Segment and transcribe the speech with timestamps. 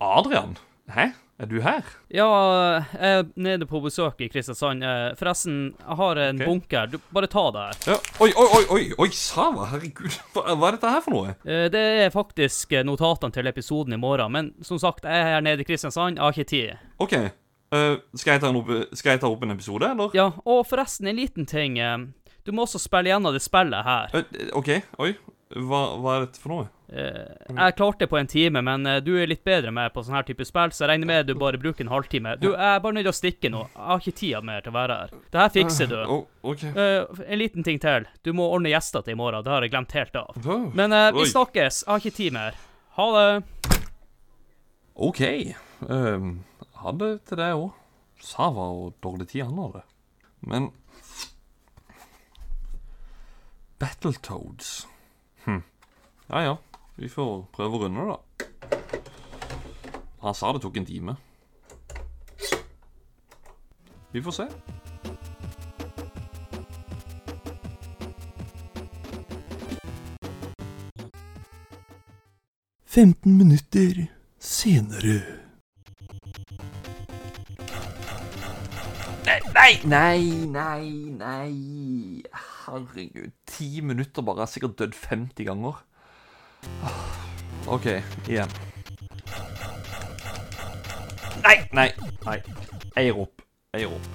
[0.00, 0.56] Adrian?
[0.90, 1.10] Hæ?
[1.38, 1.82] Er du her?
[2.14, 2.26] Ja,
[2.94, 4.84] jeg er nede på besøk i Kristiansand.
[4.86, 6.46] Eh, Forresten, jeg har en okay.
[6.46, 6.86] bunker.
[6.92, 7.80] Du, bare ta det her.
[7.90, 7.96] Ja.
[8.22, 10.14] Oi, oi, oi, oi, oi, Sava, herregud.
[10.36, 11.34] Hva, er dette her for noe?
[11.42, 15.32] Eh, Det er faktisk eh, notatene til episoden i morgen, men som sagt, jeg er
[15.34, 16.20] her nede i Kristiansand.
[16.20, 16.86] Jeg har ikke tid.
[17.02, 17.16] OK.
[17.74, 20.14] Uh, skal, jeg ta opp, skal jeg ta opp en episode, eller?
[20.14, 21.80] Ja, og forresten, en liten ting.
[22.46, 24.14] Du må også spille gjennom det spillet her.
[24.14, 24.76] Uh, OK.
[25.02, 25.16] Oi.
[25.54, 26.70] Hva, hva er dette for noe?
[26.94, 30.04] Eh, Jeg klarte det på en time, men eh, du er litt bedre med på
[30.06, 32.36] sånn her type spill, så jeg regner med du bare bruker en halvtime.
[32.38, 33.64] Du, jeg er bare nødt til å stikke nå.
[33.72, 35.14] Jeg har ikke tida mer til å være her.
[35.34, 35.96] Det her fikser du.
[35.98, 36.18] Å,
[36.52, 36.62] OK.
[36.70, 38.06] Eh, en liten ting til.
[38.22, 39.42] Du må ordne gjester til i morgen.
[39.42, 40.38] Det har jeg glemt helt av.
[40.78, 41.82] Men uh, vi snakkes.
[41.82, 42.60] Jeg har ikke tid mer.
[42.94, 43.80] Ha det.
[44.94, 45.22] OK.
[45.90, 46.30] Um,
[46.78, 47.72] ha det til deg òg.
[48.22, 49.82] Sava og dårlig tid han hadde.
[50.46, 50.70] Men
[53.82, 54.86] Battletoads
[55.44, 55.60] hm.
[56.30, 56.54] Ja ja,
[56.96, 58.18] vi får prøve å runde det, da.
[60.24, 61.16] Han sa det tok en time.
[64.14, 64.48] Vi får se.
[72.94, 74.06] Femten minutter
[74.38, 75.16] senere.
[79.54, 82.22] Nei, nei, nei, nei.
[82.66, 83.32] Herregud.
[83.50, 84.44] Ti minutter bare.
[84.44, 85.82] Jeg har sikkert dødd 50 ganger.
[86.84, 87.00] Ah,
[87.66, 87.86] OK,
[88.28, 88.50] igjen.
[91.44, 91.88] Nei, nei,
[92.24, 92.38] nei.
[92.96, 93.42] Jeg gir opp.
[93.74, 94.06] Jeg gir opp.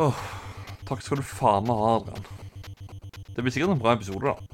[0.00, 0.22] Åh,
[0.88, 2.24] takk skal du faen meg ha, Adrian.
[3.34, 4.49] Det blir sikkert en bra episode, da.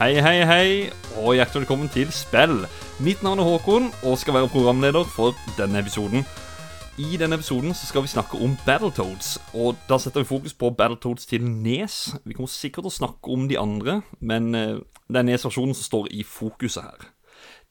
[0.00, 0.68] Hei, hei, hei,
[1.20, 2.62] og hjertelig velkommen til Spill.
[3.04, 6.22] Mitt navn er Håkon, og skal være programleder for denne episoden.
[6.96, 10.70] I denne episoden så skal vi snakke om Battletoads, og da setter vi fokus på
[10.78, 11.98] Battletoads til Nes.
[12.24, 14.80] Vi kommer sikkert til å snakke om de andre, men eh,
[15.12, 17.12] det er Nes-versjonen som står i fokuset her.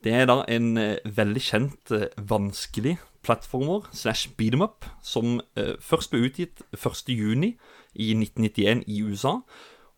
[0.06, 5.42] Det er da en eh, veldig kjent, eh, vanskelig plattformer slash beat em up, som
[5.58, 9.40] først ble utgitt 1.6 i 1991 i USA,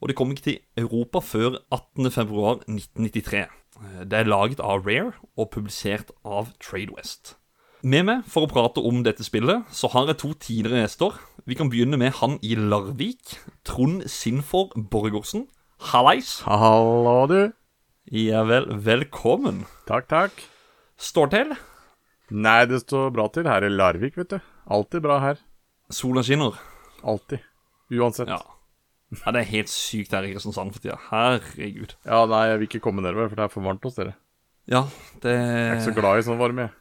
[0.02, 3.46] og det kom ikke til Europa før 18.2.1993.
[4.10, 7.36] Det er laget av Rare og publisert av Tradewest.
[7.82, 11.16] Med meg for å prate om dette spillet, så har jeg to tidligere gjester.
[11.50, 13.40] Vi kan begynne med han i Larvik.
[13.66, 15.48] Trond Sinfor Borgersen.
[15.90, 16.42] Hallais.
[16.46, 17.40] Hallo, du.
[18.14, 19.64] Ja vel, velkommen.
[19.90, 20.46] Takk, takk.
[21.02, 21.56] Står til.
[22.30, 24.40] Nei, det står bra til her i Larvik, vet du.
[24.70, 25.42] Alltid bra her.
[25.90, 26.62] Sola skinner.
[27.02, 27.42] Alltid.
[27.98, 28.30] Uansett.
[28.30, 28.61] Ja.
[29.12, 29.32] Ja.
[29.36, 30.98] Det er helt sykt her i Kristiansand for tida.
[31.12, 31.96] Herregud.
[32.08, 34.14] Ja, nei, jeg vil ikke komme nedover, for det er for varmt hos dere.
[34.72, 34.86] Ja,
[35.24, 36.68] det Jeg er ikke så glad i sånn varme.
[36.70, 36.78] jeg.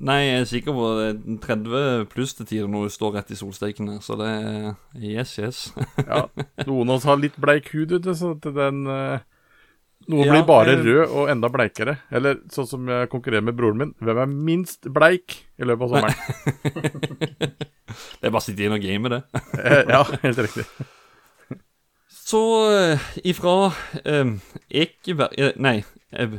[0.00, 3.32] Nei, jeg er sikker på det er 30 pluss til tider når du står rett
[3.34, 5.58] i solsteiken her, så det er Yes, yes.
[6.06, 6.22] Ja,
[6.64, 9.20] Noen av oss har litt bleik hud, vet du, så den eh,
[10.08, 10.86] Noen Ja, blir bare jeg...
[10.86, 11.98] rød og enda bleikere.
[12.10, 13.92] Eller sånn som jeg konkurrerer med broren min.
[14.00, 17.20] Hvem er minst bleik i løpet av sommeren?
[18.20, 19.20] Det er bare å sitte inn og game, det.
[19.60, 20.64] Eh, ja, helt riktig.
[22.30, 22.40] Så
[22.76, 23.54] eh, ifra
[24.04, 24.30] eh,
[24.82, 25.78] Ekeberg eh, Nei.
[26.12, 26.38] eh,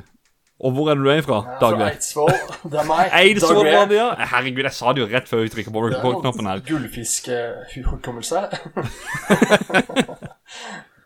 [0.62, 1.88] og hvor er det du er ifra, Fra Dagve?
[1.90, 2.35] Eidsvoll.
[2.69, 3.07] Det er meg.
[3.24, 3.90] Eidsvoll, var V.
[3.90, 4.09] det, ja.
[4.35, 6.62] Herregud, jeg sa det jo rett før jeg trykka på Det rekordknappen her.
[6.68, 8.44] gullfiskhukommelse.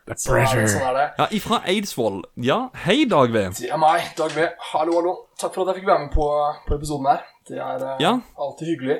[0.06, 0.66] The Sånn er det.
[0.70, 1.06] Sånn er det.
[1.18, 2.20] Ja, ifra Eidsvoll.
[2.46, 3.46] Ja, hei, Dagve.
[3.58, 4.44] Det er meg, Dag V.
[4.68, 5.14] Hallo, hallo.
[5.40, 6.26] Takk for at jeg fikk være med på,
[6.68, 7.24] på episoden her.
[7.48, 8.12] Det er eh, Ja.
[8.44, 8.98] alltid hyggelig.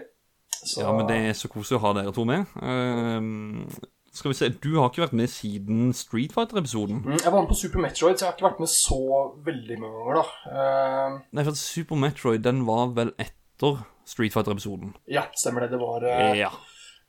[0.57, 2.49] Så, Ja, men det er så koselig å ha dere to med.
[2.59, 3.69] Ehm,
[4.17, 7.03] skal vi se, du har ikke vært med siden Street Fighter-episoden.
[7.05, 9.01] Mm, Jeg var med på Super Metroid, så jeg har ikke vært med så
[9.47, 10.55] veldig mange ganger, da.
[10.55, 11.19] Uh...
[11.37, 14.95] Nei, for Super Metroid, den var vel etter Street Fighter-episoden.
[15.11, 15.75] ja, stemmer det.
[15.75, 16.33] Det var uh...
[16.39, 16.51] Ja.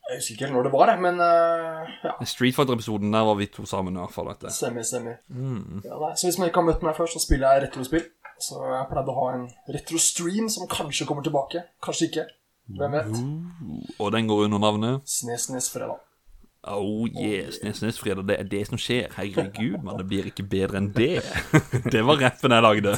[0.07, 2.13] Jeg husker ikke helt når det var, det, men uh, ja.
[2.31, 4.47] Street Fighter-episoden, der var vi to sammen i hvert fall, du.
[4.55, 5.17] Stemmer, stemmer.
[5.27, 5.81] Mm.
[5.83, 6.13] Ja.
[6.15, 8.05] Så hvis man ikke har møtt meg før, så spiller jeg retrospill.
[8.39, 11.63] Så jeg pleide å ha en retrostream som kanskje kommer tilbake.
[11.83, 12.27] Kanskje ikke.
[12.77, 13.19] Hvem vet?
[13.99, 15.99] Og den går under navnet Snes, Snes, fredag.
[16.69, 19.07] Oh yes, Nes Nes Fredag, det er det som skjer.
[19.15, 21.21] Herregud, mann, det blir ikke bedre enn det.
[21.93, 22.93] Det var rappen jeg lagde.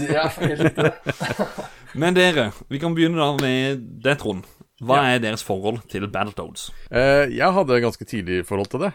[1.99, 4.45] Men dere, vi kan begynne da med det, Trond.
[4.79, 6.69] Hva er deres forhold til Battletoads?
[6.91, 8.91] Eh, jeg hadde ganske tidlig forhold til det.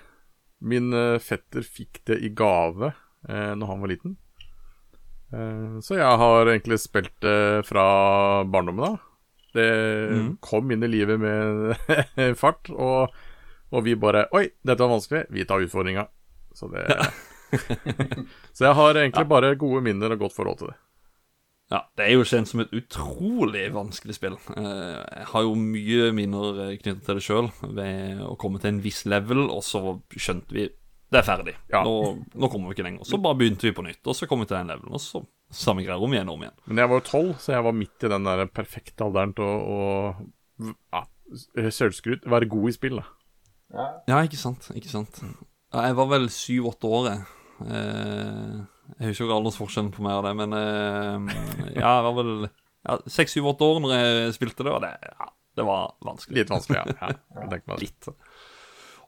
[0.65, 2.93] Min eh, fetter fikk det i gave
[3.29, 4.15] eh, når han var liten.
[5.35, 7.37] Eh, så jeg har egentlig spilt det
[7.69, 7.85] fra
[8.49, 9.01] barndommen av.
[9.55, 9.69] Det
[10.11, 10.31] Mhm.
[10.43, 11.77] kom inn i livet med
[12.41, 13.13] fart, og,
[13.75, 15.25] og vi bare Oi, dette var vanskelig.
[15.35, 16.07] Vi tar utfordringa.
[16.55, 16.87] Så det
[18.55, 20.79] Så jeg har egentlig bare gode minner og godt forhold til det.
[21.73, 24.35] Ja, Det er jo kjent som et utrolig vanskelig spill.
[24.53, 28.75] Eh, Jeg har jo mye minner eh, knyttet til det sjøl, ved å komme til
[28.75, 29.81] en viss level, og så
[30.15, 30.69] skjønte vi
[31.15, 31.53] det er ferdig.
[31.71, 31.85] Ja.
[31.87, 33.07] Nå, nå kommer vi ikke lenger.
[33.07, 35.21] Så bare begynte vi på nytt, og så kom vi til den levelen, og så
[35.55, 36.57] samme greier om igjen og om igjen.
[36.67, 39.47] Men jeg var jo tolv, så jeg var midt i den der perfekte alderen til
[39.47, 39.53] å,
[40.65, 41.05] å ja,
[41.77, 42.99] selvskryt, være god i spill.
[42.99, 43.07] da.
[43.75, 43.87] Ja.
[44.11, 44.69] Ja, ikke sant.
[44.79, 45.21] Ikke sant.
[45.75, 47.25] Ja, jeg var vel syv-åtte år, jeg.
[47.65, 48.59] Eh,
[48.99, 51.39] jeg husker ikke aldersforskjellen på meg og det, men eh,
[51.75, 52.35] ja, jeg var vel
[53.11, 56.43] seks-syv-åtte år når jeg spilte det, og det, ja, det var vanskelig.
[56.43, 57.11] Litt vanskelig, ja.
[57.11, 57.77] ja.
[57.85, 58.11] Litt.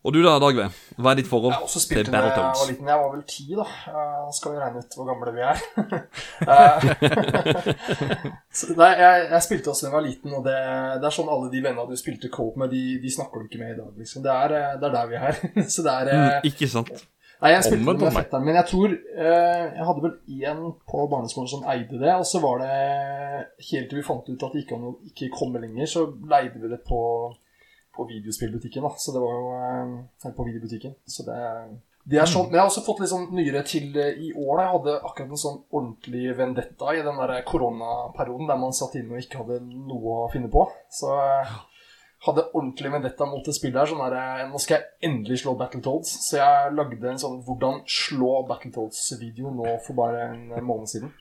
[0.06, 0.68] Og du da, Dagve?
[1.02, 2.60] Hva er ditt forhold Jeg også til Battletoads?
[2.60, 2.90] jeg var liten.
[2.92, 3.64] Jeg var vel ti, da.
[3.90, 5.58] Uh, skal vi regne ut hvor gamle vi er.
[6.46, 6.84] Eh,
[8.58, 10.54] så, nei, jeg, jeg spilte også da jeg var liten, og det,
[11.02, 13.60] det er sånn alle de vennene du spilte cope med, de, de snakker du ikke
[13.62, 13.90] med i dag.
[13.98, 14.22] liksom.
[14.26, 15.40] Det er, eh, det er der vi er.
[15.74, 16.92] så det er Mm, ikke sant?
[17.42, 18.56] Nei, jeg spilte Omvendt med fetteren min.
[18.56, 20.14] Jeg tror eh, Jeg hadde vel
[20.46, 22.76] én på barneskolen som eide det, og så var det
[23.72, 24.78] Helt til vi fant ut at det ikke,
[25.10, 27.00] ikke kom lenger, så leide vi det på,
[27.96, 28.82] på videospillbutikken.
[28.86, 30.94] da Så det var jo eh, på videobutikken.
[31.06, 31.36] Så det,
[32.06, 34.56] det er sånn Men jeg har også fått litt sånn nyere til eh, i år.
[34.58, 38.94] da Jeg hadde akkurat en sånn ordentlig vendetta i den der koronaperioden der man satt
[39.00, 40.68] inne og ikke hadde noe å finne på.
[40.92, 41.48] Så jeg
[42.26, 43.90] hadde ordentlig vendetta mot det spillet her.
[43.90, 46.14] Sånn der, eh, nå skal jeg endelig slå Battletoads.
[46.28, 51.12] Så jeg lagde en sånn 'Hvordan slå Battletoads'-video nå for bare en måned siden.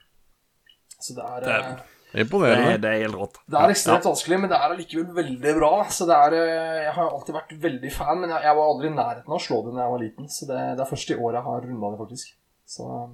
[1.00, 3.38] Så det er, Det er- eh, Det er Det, er- helt rått.
[3.48, 5.72] det er ekstremt vanskelig, men det er allikevel veldig bra.
[5.90, 8.86] Så det er, eh, Jeg har alltid vært veldig fan, men jeg, jeg var aldri
[8.88, 10.28] i nærheten av å slå det da jeg var liten.
[10.28, 12.34] Så det, det er først i år jeg har runda det, faktisk.
[12.66, 13.08] Så eh,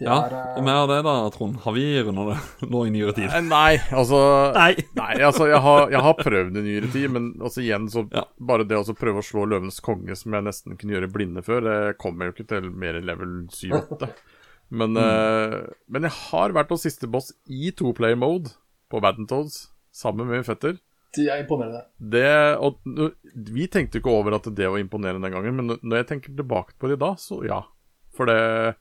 [0.00, 1.56] det Ja, er og mer av det da, Trond.
[1.60, 2.38] Har vi runda det
[2.72, 3.26] nå i nyere tid?
[3.28, 4.20] Eh, Nei, altså
[4.56, 4.70] Nei.
[4.96, 8.24] Nei, altså, jeg har, jeg har prøvd i nyere tid, men altså igjen, så Ja.
[8.40, 11.60] bare det å prøve å slå Løvenes konge, som jeg nesten kunne gjøre blinde før,
[11.68, 14.08] det kommer jo ikke til mer level 7-8.
[14.70, 18.52] Men, eh, men jeg har vært hos siste boss i toplayer mode
[18.90, 20.78] på Battletoads, sammen med min fetter.
[21.12, 21.80] det er imponerende.
[21.98, 22.78] Det, og
[23.50, 26.36] Vi tenkte ikke over at det var imponerende den gangen, men når- når jeg tenker
[26.36, 27.62] tilbake på det da, så ja.
[28.14, 28.76] For det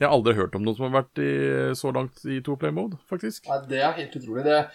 [0.00, 2.98] Jeg har aldri hørt om noen som har vært i, så langt i toplayer mode,
[3.10, 3.48] faktisk.
[3.48, 4.44] Nei, det er helt utrolig.
[4.44, 4.70] Det,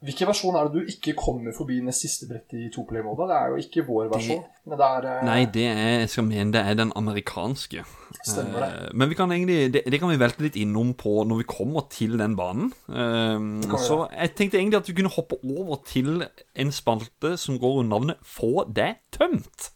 [0.00, 3.26] hvilken versjon er det du ikke kommer forbi nest siste brett i toplay-moda?
[3.28, 5.24] Det er jo ikke vår versjon, men det er uh...
[5.28, 7.84] Nei, det er, jeg skal mene det er den amerikanske.
[8.24, 8.70] Stemmer det.
[8.70, 11.48] Uh, Men vi kan egentlig, det, det kan vi velte litt innom på når vi
[11.52, 12.72] kommer til den banen.
[12.88, 17.82] Uh, så jeg tenkte egentlig at vi kunne hoppe over til en spalte som går
[17.82, 19.68] under navnet Få det tømt.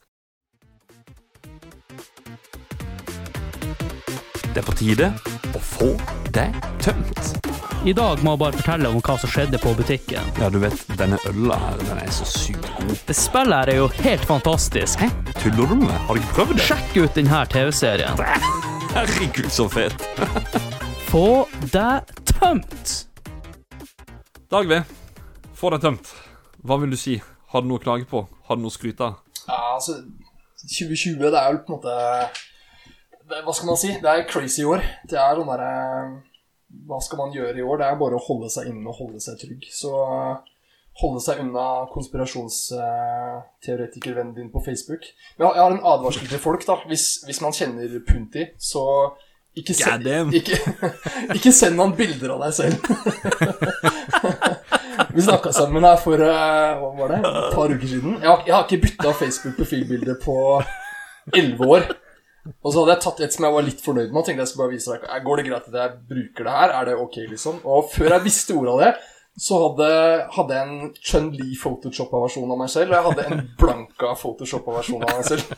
[4.54, 5.10] Det er på tide
[5.52, 5.92] å få
[6.32, 6.48] det
[6.80, 7.53] tømt.
[7.84, 10.28] I dag må jeg bare fortelle om hva som skjedde på butikken.
[10.40, 12.94] Ja, du vet, denne øla her, den er så sykt god.
[13.10, 15.02] Det spillet her er jo helt fantastisk.
[15.04, 15.10] Hæ?
[15.42, 15.98] Tuller du med meg?
[16.06, 16.64] Har du ikke prøvd det?
[16.64, 18.24] Sjekk ut denne TV-serien.
[18.94, 20.08] Herregud, så fet.
[21.12, 21.44] Få
[21.76, 22.96] deg tømt!
[24.48, 24.80] Dag V,
[25.52, 26.16] få deg tømt.
[26.64, 27.20] Hva vil du si?
[27.52, 28.24] Har du noe å klage på?
[28.48, 29.20] Har du noe å skryte av?
[29.44, 30.00] Ja, altså
[30.64, 31.96] 2020, det er jo på en måte
[33.28, 33.92] det, Hva skal man si?
[34.00, 34.80] Det er crazy år.
[35.10, 35.74] Det er sånn derre
[36.88, 37.76] Hva skal man gjøre i år?
[37.80, 39.62] Det er bare å holde seg inne og holde seg trygg.
[39.72, 39.90] Så
[41.00, 45.02] holde seg unna konspirasjonsteoretikervennen din på Facebook.
[45.38, 46.74] Men jeg har en advarsel til folk, da.
[46.90, 48.84] Hvis, hvis man kjenner Punti, så
[49.54, 49.84] ikke, se,
[50.34, 50.56] ikke,
[51.38, 52.76] ikke send han bilder av deg selv.
[55.14, 58.16] Vi snakka sammen her for eh, hva var det, et par uker siden.
[58.18, 60.62] Jeg har, jeg har ikke bytta Facebook-profilbilde på
[61.34, 61.82] elleve år.
[62.44, 64.20] Og så hadde jeg tatt et som jeg var litt fornøyd med.
[64.20, 66.74] Og tenkte jeg skulle bare vise deg Går det greit at jeg bruker det her?
[66.78, 67.60] Er det ok, liksom?
[67.64, 68.90] Og før jeg visste ordet av det,
[69.44, 69.86] så hadde,
[70.36, 74.76] hadde jeg en Chun-Li photoshoppa versjon av meg selv, og jeg hadde en blanka photoshoppa
[74.76, 75.56] versjon av meg selv.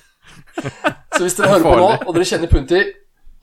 [1.13, 2.81] Så hvis dere hører på nå, og dere kjenner Punti,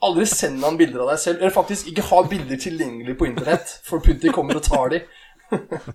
[0.04, 1.38] aldri send han bilder av deg selv.
[1.40, 5.04] Eller faktisk ikke ha bilder tilgjengelig på internett, for Punti kommer og tar de.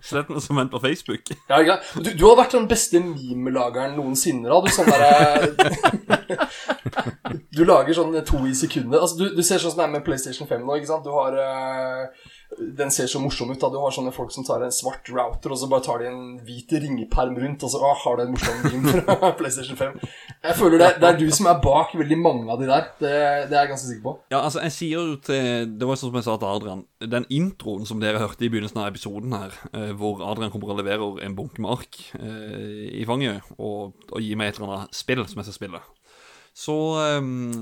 [0.02, 1.32] Slett noe som venter på Facebook.
[1.50, 1.78] Ja, ja.
[1.96, 4.48] Du, du har vært den beste meme-lageren noensinne.
[4.48, 5.50] da Du sånn der,
[7.56, 9.00] Du lager sånn to i sekundet.
[9.00, 10.78] Altså, du, du ser sånn som det er med PlayStation 5 nå.
[10.78, 11.06] ikke sant?
[11.06, 12.28] Du har eh,
[12.76, 13.60] Den ser så morsom ut.
[13.60, 16.08] da Du har sånne folk som tar en svart router, og så bare tar de
[16.10, 19.98] en hvit ringeperm rundt, og så å, har du en morsom meme fra PlayStation 5.
[20.44, 22.88] Jeg føler det, det er du som er bak veldig mange av de der.
[23.00, 23.12] Det,
[23.50, 24.14] det er jeg ganske sikker på.
[24.34, 26.84] Ja, altså, jeg sier jo til Det var sånn som jeg sa til Adrian.
[27.16, 30.82] Den introen som dere hørte i begynnelsen av episoden her, eh, hvor Adrian kommer og
[30.82, 34.96] leverer en bunke med ark eh, i fanget og, og gir meg et eller annet
[34.96, 35.80] spill som jeg skal spille,
[36.56, 36.76] så
[37.18, 37.52] um,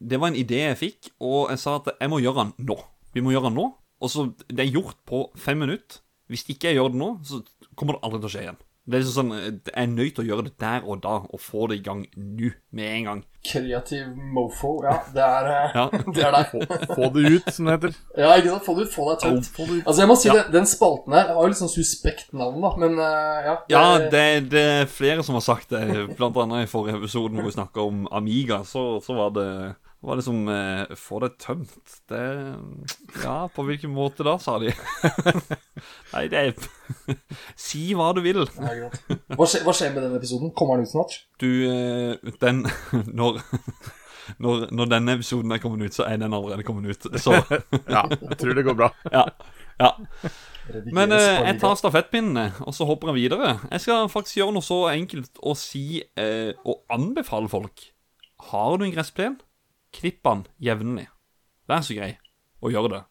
[0.00, 2.76] Det var en idé jeg fikk, og jeg sa at jeg må gjøre den nå.
[3.14, 3.68] Vi må gjøre den nå.
[4.02, 6.02] Og så Det er gjort på fem minutter.
[6.32, 7.42] Hvis ikke jeg gjør det nå, så
[7.76, 8.60] kommer det aldri til å skje igjen.
[8.82, 11.38] Det er liksom sånn Jeg er nødt til å gjøre det der og da, og
[11.38, 13.20] få det i gang nå, med en gang.
[13.46, 14.72] Kreativ mofo.
[14.82, 15.84] Ja, det er, eh, Ja.
[16.16, 16.48] det er der.
[16.50, 17.94] Få, få det ut, som det heter.
[18.18, 18.66] Ja, ikke sant?
[18.66, 19.52] Få det ut, få deg tømt.
[19.86, 20.34] Altså, jeg må si Ja.
[20.40, 23.54] den, den spalten her har jo litt sånn suspekt navn, da, men eh, ja.
[23.70, 25.84] Ja, det, det er flere som har sagt det.
[26.18, 29.48] Blant annet i forrige episode hvor vi snakka om Amiga, så, så var det
[30.02, 31.96] var det som eh, Få det tømt.
[32.10, 32.22] Det
[33.22, 34.72] Ja, på hvilken måte da, sa de.
[36.14, 37.16] Nei, det er
[37.68, 38.44] Si hva du vil.
[38.46, 40.52] Hva, skjer, hva skjer med den episoden?
[40.58, 41.18] Kommer den ut snart?
[41.42, 42.64] Du, eh, den
[43.22, 43.42] Når
[44.38, 47.06] når, når denne episoden er kommet ut, så er den allerede kommet ut.
[47.20, 47.34] Så
[47.90, 48.92] Ja, jeg tror det går bra.
[49.10, 49.24] ja.
[49.82, 49.90] ja.
[50.94, 53.56] Men eh, jeg tar stafettpinnene, og så hopper jeg videre.
[53.72, 57.82] Jeg skal faktisk gjøre noe så enkelt å si eh, og anbefale folk.
[58.52, 59.40] Har du en gressplen,
[59.92, 61.08] klipp den jevnlig.
[61.70, 62.14] Vær så grei
[62.62, 63.04] og gjør det.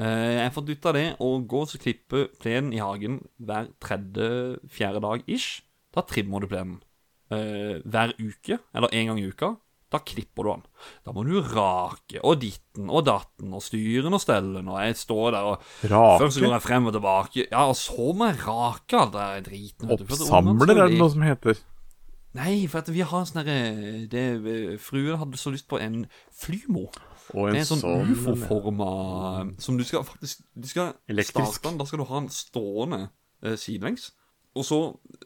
[0.00, 3.68] Eh, jeg har fått ut av det å gå og klippe plenen i hagen hver
[3.82, 5.60] tredje-fjerde dag ish.
[5.92, 6.80] Da trimmer du plenen.
[7.32, 9.54] Eh, hver uke, eller en gang i uka.
[9.92, 10.62] Da klipper du den.
[11.04, 15.34] Da må du rake og ditten og datten og styren og stellen, og jeg står
[15.34, 15.66] der og
[16.22, 17.44] Først går jeg frem og tilbake.
[17.50, 19.92] Ja, og så må jeg rake all det driten.
[19.92, 21.60] Oppsamler, er det noe som heter.
[22.34, 26.86] Nei, for at vi har sånn herre det- Fruen hadde så lyst på en flymo.
[27.34, 31.32] Og Det er en en sånn sånn ufo-forma Som du skal faktisk Du skal Elektrisk.
[31.32, 31.78] starte den.
[31.78, 33.10] Da skal du ha den stående
[33.42, 34.10] eh, sidelengs.
[34.54, 34.78] Og så,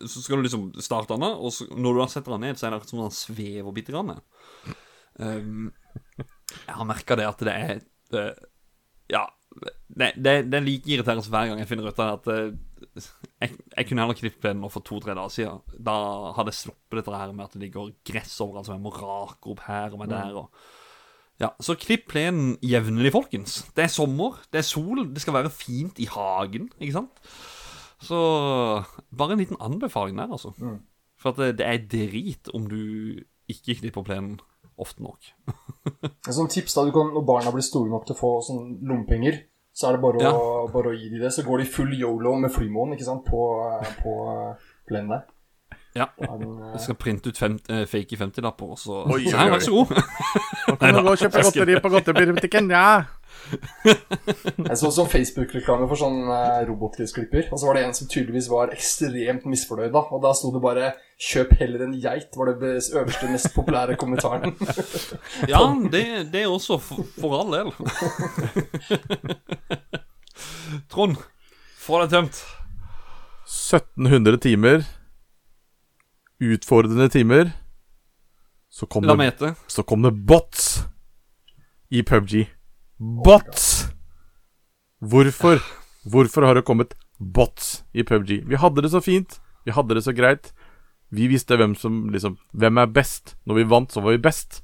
[0.07, 2.67] så skal du liksom starte den, og så, når du har setter den ned, så
[2.67, 4.21] er det akkurat som om den svever bitte grann.
[5.19, 5.73] Um,
[6.67, 7.81] jeg har merka det at det er
[8.13, 8.35] det,
[9.11, 9.25] Ja.
[9.89, 13.03] Det, det, det er like irriterende hver gang jeg finner ut av at eh,
[13.43, 15.61] jeg, jeg kunne heller plenen nå for to-tre dager siden.
[15.77, 15.97] Da
[16.37, 19.53] hadde jeg sluppet dette her med at det går gress overalt, som jeg må rake
[19.53, 20.39] opp her og meg der.
[20.41, 23.59] og ja, Så klipp plenen jevnlig, folkens.
[23.77, 27.23] Det er sommer, det er sol, det skal være fint i hagen, ikke sant?
[28.01, 28.17] Så
[29.17, 30.53] bare en liten anbefaling der, altså.
[31.21, 33.21] For at det, det er drit om du
[33.53, 34.39] ikke klipper plenen
[34.81, 35.29] ofte nok.
[36.29, 38.65] Et sånt tips da, du kan, Når barna blir store nok til å få sånn
[38.85, 39.39] lommepenger,
[39.77, 41.31] så er det bare å, bare å gi dem det.
[41.35, 43.43] Så går de full yolo med flymånen ikke sant, på,
[44.01, 44.15] på
[44.89, 45.27] plenen der.
[45.97, 46.07] Ja.
[46.21, 49.47] Den, eh, Jeg skal printe ut fem, eh, fake 50-lapper, og så Oi, oi, Nei,
[49.53, 49.93] vær så god.
[50.69, 52.89] Nå kan du gå og kjøpe godteri på godteributikken, ja.
[54.69, 57.49] Jeg så sånn Facebook-reklame for sånn eh, robotgressklipper.
[57.53, 60.03] Og så var det en som tydeligvis var ekstremt misfornøyd, da.
[60.11, 64.57] Og da sto det bare 'Kjøp heller en geit', var det øverste, mest populære kommentaren.
[65.53, 65.63] Ja,
[65.93, 67.73] det, det er også for, for all del.
[70.93, 71.17] Trond,
[71.81, 72.43] få deg tømt.
[73.47, 74.85] 1700 timer.
[76.43, 77.55] Utfordrende timer.
[78.69, 80.83] Så kom, La det, så kom det bots
[81.89, 82.45] i PubG.
[82.97, 83.91] Bots!
[85.05, 85.61] Hvorfor?
[86.09, 88.47] Hvorfor har det kommet bots i PubG?
[88.49, 89.37] Vi hadde det så fint.
[89.69, 90.55] Vi hadde det så greit.
[91.13, 93.37] Vi visste hvem som liksom Hvem er best?
[93.45, 94.63] Når vi vant, så var vi best.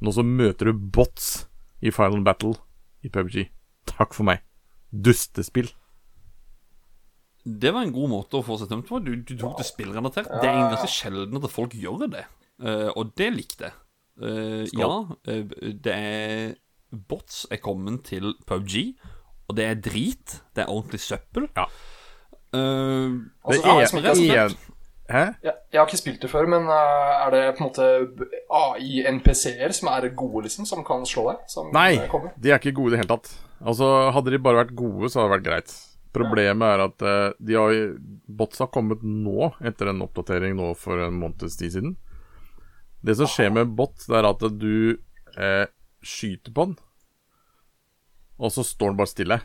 [0.00, 1.48] Nå så møter du bots
[1.82, 2.54] i Final Battle
[3.02, 3.48] i PubG.
[3.90, 4.46] Takk for meg.
[4.92, 5.72] Dustespill.
[7.42, 9.02] Det var en god måte å få seg tømt på.
[9.02, 10.30] Du, du tok det spillrelatert.
[10.30, 12.28] Det er ganske sjelden at folk gjør det,
[12.62, 13.78] uh, og det likte jeg.
[14.22, 14.92] Uh, ja,
[15.26, 16.52] uh, det er
[16.92, 18.94] Bots er kommet til PubG,
[19.48, 20.38] og det er drit.
[20.54, 21.48] Det er ordentlig søppel.
[21.56, 21.66] Ja.
[22.52, 24.56] Uh, Altså, det ja, er, er, har
[25.12, 25.22] Hæ?
[25.42, 27.86] Jeg, jeg har ikke spilt det før, men eh, er det på en måte
[28.54, 30.66] AI-NPC-er som er gode, liksom?
[30.68, 31.42] Som kan slå deg?
[31.52, 32.32] Som Nei, eh, kommer?
[32.38, 33.32] de er ikke gode i det hele tatt.
[33.60, 35.74] Altså, Hadde de bare vært gode, så hadde det vært greit.
[36.12, 37.74] Problemet er at uh, de har,
[38.28, 41.94] bots har kommet nå, etter en oppdatering nå for en måneds tid siden.
[43.02, 44.74] Det som skjer med bot, det er at du
[45.34, 45.64] eh,
[46.02, 46.76] skyter på den,
[48.42, 49.40] og så står den bare stille.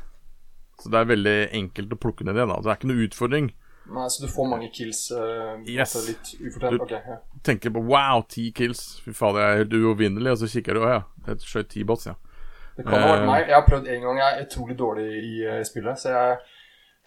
[0.81, 2.49] Så det er veldig enkelt å plukke ned igjen.
[2.53, 2.59] da.
[2.61, 3.47] Det er ikke noe utfordring.
[3.87, 5.93] Nei, så du får mange kills uh, Yes.
[6.07, 6.77] litt ufortjent?
[6.77, 7.17] Du- okay, ja.
[7.43, 10.31] Tenker på 'wow, ti kills', fy fader, jeg er helt uovervinnelig.
[10.31, 12.15] Og så kikker du, å ja, jeg skjøt ti bots, ja.
[12.77, 13.25] Det kan ha vært Eh.
[13.25, 13.47] meg.
[13.47, 14.17] Jeg har prøvd en gang.
[14.17, 16.37] Jeg er utrolig dårlig i uh, spillet, så jeg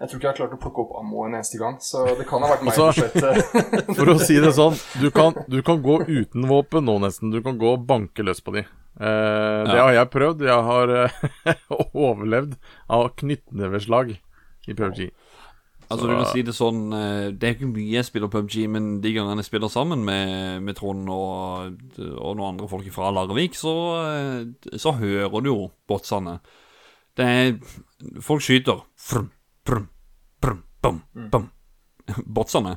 [0.00, 1.76] jeg tror ikke jeg har klart å plukke opp ammo en eneste gang.
[1.78, 2.72] Så det kan ha vært meg.
[2.80, 3.94] Altså-.
[4.00, 7.30] For å si det sånn, du kan, du kan gå uten våpen nå, nesten.
[7.30, 8.64] Du kan gå og banke løs på de.
[8.98, 9.84] Eh, Det Ja.
[9.86, 10.40] har jeg prøvd.
[10.48, 11.54] Jeg har eh,
[11.94, 12.56] overlevd
[12.90, 14.16] av knyttneveslag
[14.68, 15.10] i PUBG.
[15.90, 19.00] Altså du kan si Det sånn eh, Det er ikke mye jeg spiller PubG, men
[19.02, 23.56] de gangene jeg spiller sammen med, med Trond og, og noen andre folk fra Larvik,
[23.58, 23.72] så,
[24.78, 26.38] så hører du jo botsene.
[27.18, 27.56] Det er
[28.22, 28.84] Folk skyter.
[28.96, 29.30] Frum,
[29.66, 29.88] frum,
[30.40, 31.50] frum, bom, bum.
[32.38, 32.76] Botsene.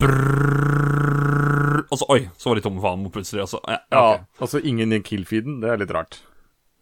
[0.00, 3.44] Brrrr, og så Oi, så var de tomme for ammo plutselig.
[3.44, 5.60] Altså, ja, ja, Ja, altså ingen i kill-feeden.
[5.62, 6.20] Det er litt rart.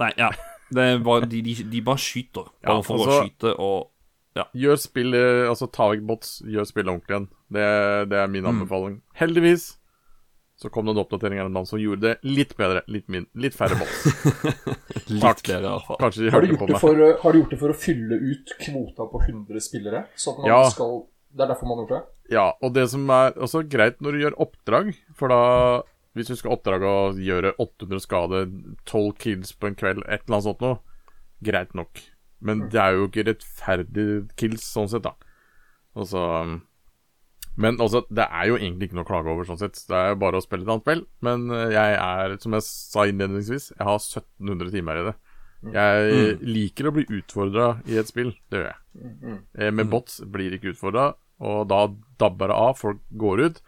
[0.00, 0.30] Nei, ja.
[0.72, 2.46] Det er bare, de, de, de bare skyter.
[2.64, 3.88] Bare Ja, for å altså- skyte og
[4.34, 4.46] Ja.
[4.56, 7.28] Gjør spillet Altså, ta vekk bots, gjør spillet ordentlig igjen.
[7.52, 8.48] Det, det er min Mm.
[8.62, 9.02] anbefaling.
[9.14, 9.76] Heldigvis
[10.56, 12.80] så kom det en oppdatering av en mann som gjorde det litt bedre.
[12.88, 14.04] Litt, min, litt færre bots.
[15.12, 15.42] Litt Takk.
[15.42, 15.96] bedre, i hvert fall.
[16.00, 18.14] Kanskje de Har du, gjort det for, uh, har du gjort det for å fylle
[18.22, 20.06] ut kvota på 100 spillere?
[20.16, 20.68] Så at man Ja.
[20.70, 22.02] skal Det er derfor man gjort det?
[22.34, 25.40] Ja, og det som er også greit når du gjør oppdrag For da
[26.16, 28.42] Hvis du skal ha oppdrag å gjøre 800 skade,
[28.84, 30.80] 12 kills på en kveld, et eller annet sånt noe,
[31.40, 32.02] greit nok.
[32.44, 34.04] Men det er jo ikke rettferdig
[34.36, 35.14] kills sånn sett, da.
[35.96, 36.20] Altså
[37.56, 39.80] Men altså, det er jo egentlig ikke noe å klage over, sånn sett.
[39.88, 41.02] Det er jo bare å spille et annet spill.
[41.24, 45.16] Men eh, jeg er, som jeg sa innledningsvis, jeg har 1700 timer i det.
[45.70, 48.32] Jeg liker å bli utfordra i et spill.
[48.50, 49.42] Det gjør jeg.
[49.58, 51.84] Eh, Med bots blir ikke utfordra, og da
[52.18, 52.74] dabber det av.
[52.80, 53.60] Folk går ut.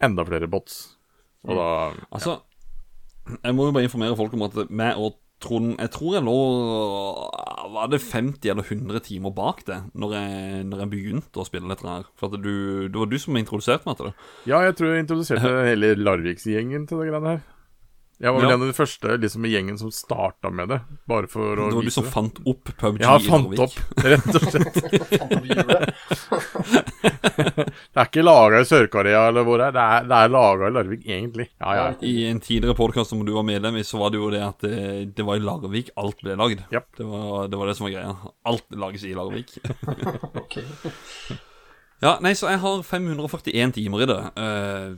[0.00, 0.96] Enda flere bots.
[1.44, 1.68] Og da
[2.10, 2.38] Altså,
[3.42, 6.34] jeg må jo bare informere folk om at meg og Trond Jeg tror jeg lå
[7.74, 11.68] Var det 50 eller 100 timer bak det når jeg, når jeg begynte å spille
[11.68, 12.04] dette her?
[12.16, 14.14] For at du, det var du som introduserte meg til det.
[14.48, 17.42] Ja, jeg tror jeg introduserte hele Larviksgjengen til det greiene her.
[18.24, 18.54] Jeg var vel Ja.
[18.56, 20.78] en av de første liksom, i gjengen som starta med det.
[21.10, 23.74] Bare for å Det var du som fant opp PubG Ja, i fant opp,
[24.12, 24.78] rett og slett.
[27.04, 29.74] Det er ikke laga i Sør-Korea eller hvor det er.
[29.76, 31.46] Det er, det er laga i Larvik, egentlig.
[31.60, 31.86] Ja, ja.
[32.00, 34.64] I en tidligere podkast som du var medlem i, så var det jo det at
[34.64, 34.78] det,
[35.18, 36.64] det var i Larvik alt ble lagd.
[36.72, 36.86] Yep.
[36.96, 38.14] Det, var, det var det som var greia.
[38.48, 39.58] Alt lages i Larvik.
[40.44, 40.58] Ok.
[42.02, 44.88] Ja, nei, så jeg har 541 timer i det eh,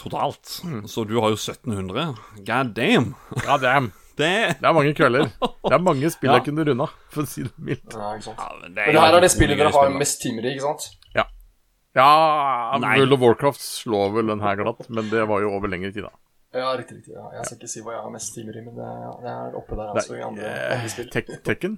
[0.00, 0.56] totalt.
[0.90, 2.14] Så du har jo 1700.
[2.46, 3.14] God damn.
[3.44, 3.92] God damn.
[4.14, 4.26] Det,
[4.60, 5.24] Det er mange kvelder.
[5.42, 6.36] Det er mange spill Ja.
[6.38, 7.96] jeg kunne runda, for å si det mildt.
[7.98, 8.38] Ja, ikke sant.
[8.38, 10.52] ja, men det Men det her er det jo spillet dere har mest timer i,
[10.54, 10.86] ikke sant?
[11.94, 12.96] Ja, Nei.
[12.98, 16.02] World of Warcraft slår vel den her glatt, men det var jo over lengre tid,
[16.02, 16.10] da.
[16.54, 16.96] Ja, riktig.
[17.00, 17.26] riktig ja.
[17.36, 19.58] Jeg skal ikke si hva jeg har mest timer i, men det, ja, det er
[19.58, 21.10] oppe der, altså, i andre, er, andre eh, spill.
[21.14, 21.76] Tek Tekken?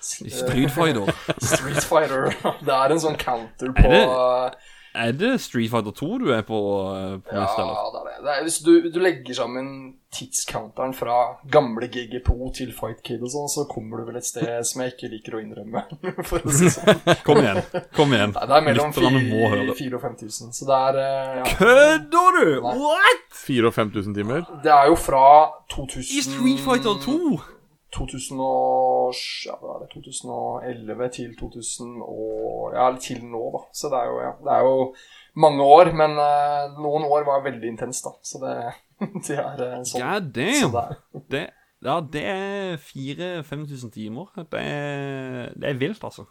[0.00, 1.12] Street Fighter.
[1.52, 2.28] Street Fighter.
[2.68, 6.42] Det er en sånn counter på det- uh, Er det Street Fighter 2 du er
[6.46, 6.58] på,
[6.94, 8.12] eh, på Ja, det er det.
[8.24, 9.66] det er, hvis du, du legger sammen
[10.14, 11.16] tidscounteren fra
[11.50, 14.94] gamle GG2 til Fight Kid og sånn, så kommer du vel et sted som jeg
[14.94, 15.82] ikke liker å innrømme,
[16.28, 17.02] for å si det sånn.
[17.26, 17.58] Kom igjen.
[17.98, 18.36] Kom igjen.
[18.36, 19.74] Nei, det er mellom Lytterne må høre.
[19.74, 21.48] 4000 og 5000, så det er eh, ja.
[21.58, 22.52] Kødder du?!
[22.68, 22.76] Nei.
[22.84, 23.26] What?!
[23.44, 24.46] 4000 og 5000 timer?
[24.62, 25.24] Det er jo fra
[25.74, 27.18] 2000 I Street Fighter 2?!
[27.94, 28.40] 2000
[29.46, 33.60] ja, hva er det, 2011 til 2000 og Ja, til nå, da.
[33.76, 34.78] Så det er jo, ja, det er jo
[35.44, 38.14] mange år, men eh, noen år var veldig intenst, da.
[38.22, 38.54] Så det,
[39.28, 40.02] det er eh, sånn.
[40.02, 40.98] God Så det er.
[41.34, 41.44] Det,
[41.84, 44.30] ja, det er 4000-5000 timer.
[44.40, 46.26] Det er, det er vilt, altså.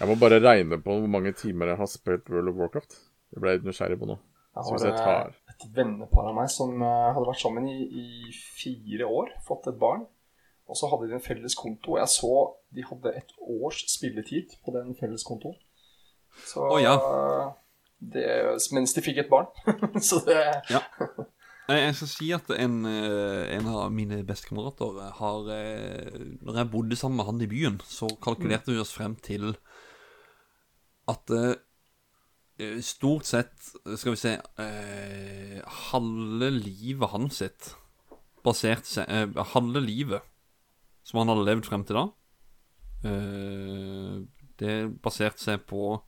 [0.00, 2.98] Jeg må bare regne på hvor mange timer jeg har spilt World of Warcraft.
[3.32, 4.18] Det ble jeg nysgjerrig på nå.
[4.56, 8.06] Jeg har jeg tar eh, et vennepar av meg som hadde vært sammen i, i
[8.32, 10.06] fire år, fått et barn.
[10.66, 11.94] Og så hadde de en felles konto.
[11.94, 12.32] Og jeg så
[12.74, 15.56] de hadde et års spilletid på den felles kontoen.
[16.46, 16.96] Så oh, ja.
[18.12, 18.26] det,
[18.76, 19.48] Mens de fikk et barn.
[20.08, 20.84] så det Ja.
[21.66, 26.96] Jeg skal si at en, eh, en av mine bestekamerater har eh, Når jeg bodde
[26.96, 29.56] sammen med han i byen, så kalkulerte vi oss frem til
[31.10, 34.36] at eh, stort sett, skal vi se
[35.90, 37.72] Halve livet hans sitt
[38.46, 40.22] baserte seg Halve livet
[41.06, 42.04] som han hadde levd frem til da,
[43.06, 44.16] eh,
[44.58, 46.00] det baserte seg på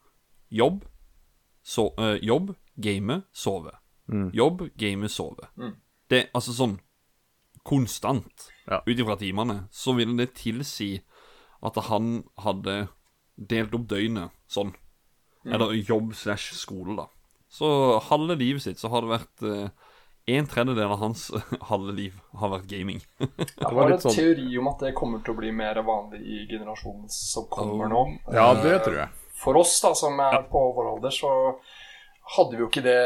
[0.50, 0.82] jobb,
[1.62, 3.74] so eh, jobb, game, sove.
[4.32, 5.50] Jobb, game, sove.
[5.60, 5.74] Mm.
[6.08, 6.78] Det, altså sånn
[7.68, 8.78] konstant, Ja.
[8.86, 11.02] ut ifra timene, så ville det tilsi
[11.62, 12.88] at han hadde
[13.36, 14.72] delt opp døgnet sånn.
[15.44, 17.06] Eller jobb slash skole, da.
[17.48, 19.68] Så halve livet sitt så har det vært eh,
[20.28, 21.28] En tredjedel av hans
[21.70, 22.98] halve liv har vært gaming.
[23.18, 26.20] Jeg var har en sånn- teori om at det kommer til å bli mer vanlig
[26.20, 28.02] i generasjonen som kommer nå.
[28.34, 29.08] Ja, det Eh, tror jeg.
[29.38, 31.30] For oss da, som er på vår alder, så
[32.36, 33.00] hadde vi jo ikke det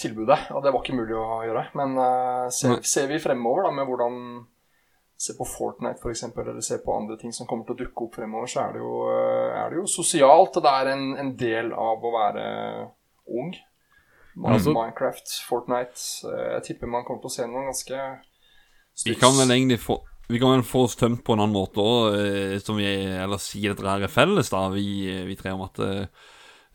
[0.00, 0.38] tilbudet.
[0.54, 1.64] Og det var ikke mulig å gjøre.
[1.78, 4.18] Men uh, ser, ser vi fremover da, med hvordan
[5.24, 8.02] Se på Fortnite for eksempel, eller se på andre ting som kommer til å dukke
[8.08, 10.56] opp fremover, så er det jo, eh, er det jo sosialt.
[10.58, 12.42] Og det er en, en del av å være
[13.30, 13.52] ung.
[14.36, 18.00] Ma- Altså- Minecraft, Fortnite eh, Jeg tipper man kommer til å se noen ganske
[19.06, 21.82] Vi kan vel egentlig få vi kan vel få oss tømt på en annen måte
[21.82, 25.66] òg, eh, som vi Eller si dette her er felles, da, vi, vi tre, om
[25.66, 26.06] at eh,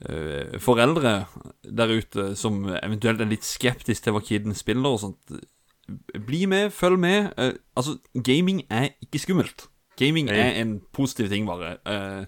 [0.05, 1.25] eh, foreldre
[1.65, 6.43] der ute som eventuelt er litt skeptiske til hva kiden spiller og sånt, eh, bli
[6.45, 7.31] med, følg med.
[7.39, 9.65] Uh, altså, gaming er ikke skummelt.
[9.97, 11.77] Gaming er en positiv ting, bare.
[11.89, 12.25] Eh,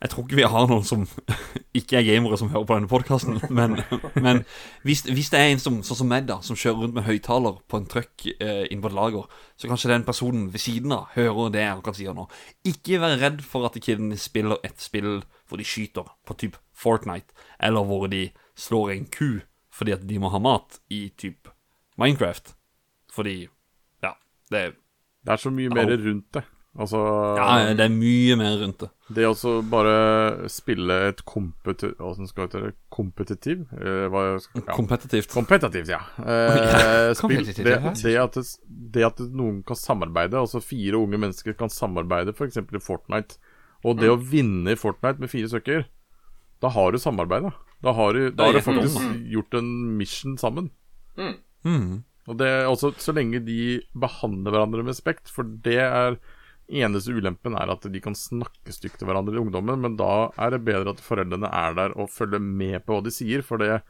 [0.00, 1.02] Jeg tror ikke vi har noen som
[1.78, 3.76] ikke er gamere som hører på denne podkasten, men,
[4.16, 4.42] men
[4.86, 7.58] hvis, hvis det er en som, sånn som meg, da, som kjører rundt med høyttaler
[7.68, 9.26] på en truck eh, inne på et lager,
[9.60, 12.24] så kanskje den personen ved siden av hører det jeg akkurat sier nå.
[12.72, 17.36] Ikke vær redd for at kiden spiller et spill hvor de skyter på type Fortnite,
[17.60, 21.52] eller hvor de slår en ku fordi at de må ha mat i type
[22.00, 22.54] Minecraft.
[23.12, 23.48] Fordi
[24.02, 24.14] Ja,
[24.50, 24.72] det er
[25.20, 26.42] Det er så mye mer rundt det.
[26.78, 26.98] Altså
[27.34, 28.88] Ja, det er mye mer rundt det.
[29.10, 31.90] Det å bare spille et kompeti...
[31.98, 32.70] Åssen skal jeg det?
[32.94, 33.64] Kompetitiv?
[33.74, 34.76] Eh, hva skal, ja.
[34.76, 35.32] Kompetitivt.
[35.34, 35.98] Kompetitivt, ja.
[36.22, 38.44] Eh, spill, det, det, at det,
[38.94, 42.62] det at noen kan samarbeide, altså fire unge mennesker kan samarbeide f.eks.
[42.62, 43.40] i Fortnite,
[43.82, 45.88] og det å vinne i Fortnite med fire stykker,
[46.62, 47.56] da har du samarbeid, da.
[47.82, 49.14] Da har du, da har du faktisk mm.
[49.32, 50.68] gjort en mission sammen.
[51.16, 52.02] Mm.
[52.28, 56.20] Og det er også så lenge de behandler hverandre med respekt, for det er
[56.70, 60.50] Eneste ulempen er at de kan snakke stygt til hverandre i ungdommen, men da er
[60.54, 63.80] det bedre at foreldrene er der og følger med på hva de sier, for det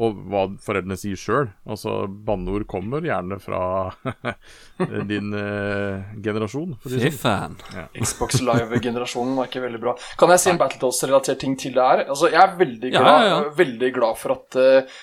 [0.00, 1.50] og hva foreldrene sier sjøl.
[1.68, 3.92] Altså, banneord kommer gjerne fra
[5.10, 6.72] din eh, generasjon.
[6.86, 7.18] Si Fy sånn.
[7.20, 7.56] fan.
[8.00, 9.94] Xbox Live-generasjonen var ikke veldig bra.
[10.18, 12.04] Kan jeg si en Battletoads-relatert ting til det her?
[12.08, 13.40] Altså, jeg er veldig glad, ja, ja.
[13.60, 15.02] Veldig glad for at uh,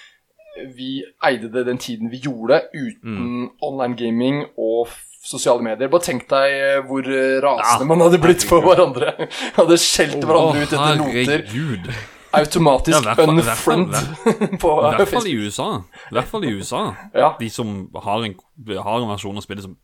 [0.76, 0.90] vi
[1.30, 3.46] eide det den tiden vi gjorde, uten Mm.
[3.70, 4.90] online gaming og
[5.30, 5.90] sosiale medier.
[5.94, 9.14] Bare tenk deg eh, hvor eh, rasende Ja, man hadde blitt på hverandre.
[9.60, 11.20] Hadde skjelt hverandre ut etter noter.
[11.30, 11.92] herregud.
[12.40, 15.30] Automatisk Ja, fall- fall- unfriend I hvert fall Facebook.
[15.32, 15.70] i USA.
[16.12, 16.82] I hvert fall i USA.
[17.18, 17.32] Ja.
[17.40, 17.72] De som
[18.06, 18.36] har en,
[18.78, 19.78] har en versjon av spillet som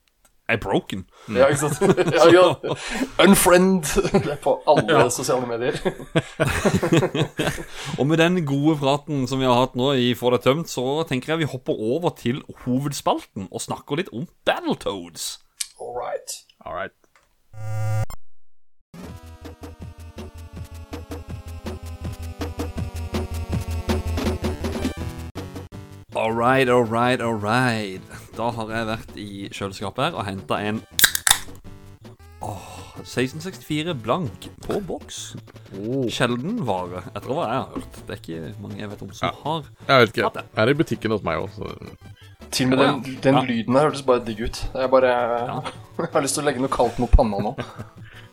[0.49, 1.05] er broken.
[1.29, 1.81] Ja, ikke sant?
[2.15, 2.75] Ja, ja.
[3.23, 5.77] Unfriend Det er på alle sosiale medier.
[7.99, 11.03] Og med den gode praten som vi har hatt nå i Få deg tømt, så
[11.09, 15.39] tenker jeg vi hopper over til hovedspalten og snakker litt om Battletoads.
[15.79, 16.39] All right.
[16.65, 16.93] All right.
[26.25, 28.01] All right, all right, all right.
[28.33, 30.79] Da har jeg vært i kjøleskapet her og henta en
[32.41, 32.71] Åh,
[33.03, 35.19] 1664 blank på boks.
[36.09, 37.99] Sjelden vare, etter hva jeg har hørt.
[38.07, 40.25] Det er ikke mange jeg vet om som har Jeg vet ikke.
[40.31, 40.45] Hatt det.
[40.65, 41.61] Er i butikken hos meg òg,
[42.49, 43.45] Til og med den, den Ja.
[43.51, 44.63] lyden her hørtes bare digg ut.
[44.73, 45.13] Jeg bare
[46.01, 47.53] Jeg har lyst til å legge noe kaldt mot panna nå.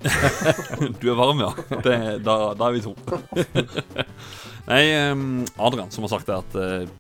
[1.03, 1.53] Du er varm, ja.
[1.85, 2.97] Det, da, da er vi to.
[4.73, 6.91] Nei, ehm, Adrian som har sagt det at eh,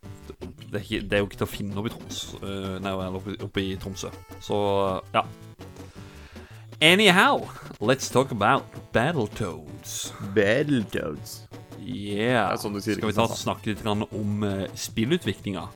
[0.72, 2.92] det, er ikke, det er jo ikke til å finne oppe i Troms eh, Nei,
[3.20, 4.08] oppe, oppe i Tromsø.
[4.40, 4.58] Så
[5.12, 5.26] ja.
[6.82, 7.44] Anyhow,
[7.78, 10.14] let's talk about Battletoads.
[10.35, 11.42] Battletoads.
[11.78, 12.56] Yeah.
[12.58, 15.66] Sånn Skal vi ta snakke litt om uh, spillutviklinga?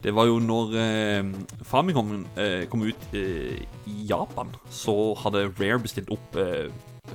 [0.00, 1.30] Det var jo når uh,
[1.68, 6.38] Famicom eh, kom ut eh, i Japan, så hadde Rare bestilt opp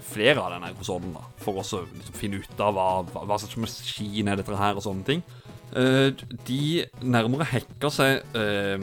[0.06, 4.30] flere av denne konsollen for å liksom, finne ut av hva, hva, hva slags maskin
[4.30, 5.26] er dette her og sånne ting.
[5.76, 6.12] Eh,
[6.48, 8.80] de nærmere hacka seg eh,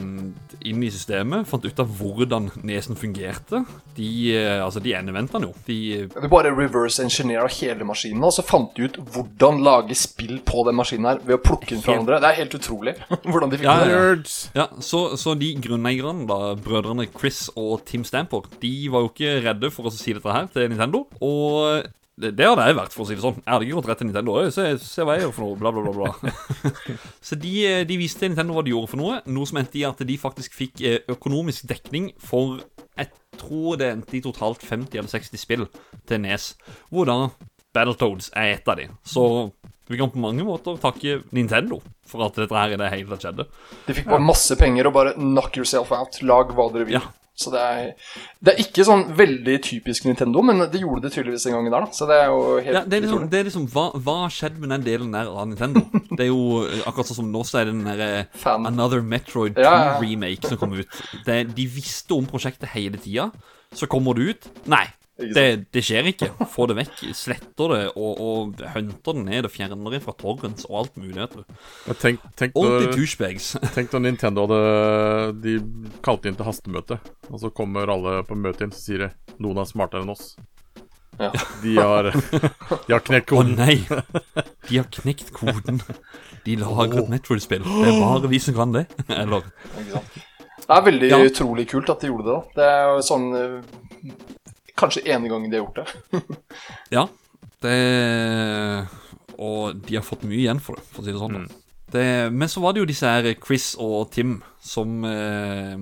[0.69, 3.63] inn i systemet, fant ut av hvordan nesen fungerte.
[3.97, 5.53] De, eh, altså, de endevendte den jo.
[5.65, 5.77] De
[6.13, 10.61] Vi bare reverse engineera hele maskinen, og så fant de ut hvordan lage spill på
[10.67, 12.21] den maskinen her ved å plukke den fra Helt- hverandre.
[12.21, 12.95] Det er helt utrolig
[13.31, 13.89] hvordan de fikk Ja, det.
[13.89, 14.61] ja.
[14.61, 19.33] Ja, så, så de grunneierne, da, brødrene Chris og Tim Stamper, de var jo ikke
[19.49, 21.07] redde for å si dette her til Nintendo.
[21.25, 23.39] Og det, det hadde jeg vært, for å si det sånn.
[23.41, 24.35] Jeg hadde ikke gått rett til Nintendo.
[24.37, 26.11] «Øy, Se, se hva jeg gjør for noe, bla, bla, bla.
[26.13, 26.73] bla.
[27.27, 27.53] så de,
[27.89, 30.17] de viste til Nintendo hva de gjorde for noe, noe som endte i at de
[30.21, 32.61] faktisk fikk eh, økonomisk dekning for
[32.99, 33.09] Jeg
[33.41, 35.65] tror det endte i totalt 50 eller 60 spill
[36.05, 36.51] til Nes,
[36.93, 37.17] hvor da
[37.73, 38.85] Battletoads er et av de.
[39.01, 39.25] Så
[39.89, 43.25] vi kan på mange måter takke Nintendo for at dette her i det hele tatt
[43.25, 43.47] skjedde.
[43.87, 46.21] De fikk bare masse penger og bare knock yourself out.
[46.21, 46.99] Lag hva dere vil.
[46.99, 47.03] Ja.
[47.33, 47.87] Så det er,
[48.45, 51.87] det er ikke sånn veldig typisk Nintendo, men de gjorde det tydeligvis den gangen der,
[51.87, 51.95] da.
[51.97, 54.61] Så det er jo helt Ja, det er liksom, det er liksom hva, hva skjedde
[54.61, 55.81] med den delen der av Nintendo?
[56.13, 59.57] Det er jo eh, akkurat sånn som nå så er det den derre Another Metroid
[59.57, 59.95] Ja, ja.
[59.97, 60.99] 2-remake som kom ut.
[61.25, 63.31] Det, de visste om prosjektet hele tida.
[63.73, 64.49] Så kommer det ut.
[64.69, 64.85] Nei,
[65.17, 66.29] det, det skjer ikke.
[66.49, 67.01] Få det vekk.
[67.15, 71.19] Sletter det og, og hunter det ned og fjerner det fra torrents og alt mulig.
[71.21, 71.43] vet du.
[71.87, 73.51] Men tenk, tenk, Ordentlig douchebags.
[73.75, 74.63] tenk når Nintendo hadde
[75.43, 75.53] De
[76.05, 76.97] kalte inn til hastemøte,
[77.29, 79.11] og så kommer alle på møtet inn, så sier de
[79.43, 80.33] noen er smartere enn oss.
[81.21, 81.29] Ja.
[81.61, 83.53] De har, de har knekt koden.
[83.53, 83.75] Å nei!
[84.65, 85.77] De har knekt koden.
[86.43, 87.61] De lager et Metroid-spill.
[87.61, 88.87] Det er bare vi som kan det.
[89.21, 89.45] Eller
[89.77, 91.19] Det er veldig Ja.
[91.27, 92.33] utrolig kult at de gjorde det.
[92.33, 94.15] da Det er jo sånn eh,
[94.79, 96.21] Kanskje ene gangen de har gjort det.
[96.97, 97.07] Ja,
[97.63, 97.77] det
[99.37, 101.43] Og de har fått mye igjen for det, for å si det sånn.
[101.43, 101.51] Mm.
[101.93, 105.75] Det, men så var det jo disse her Chris og Tim som eh,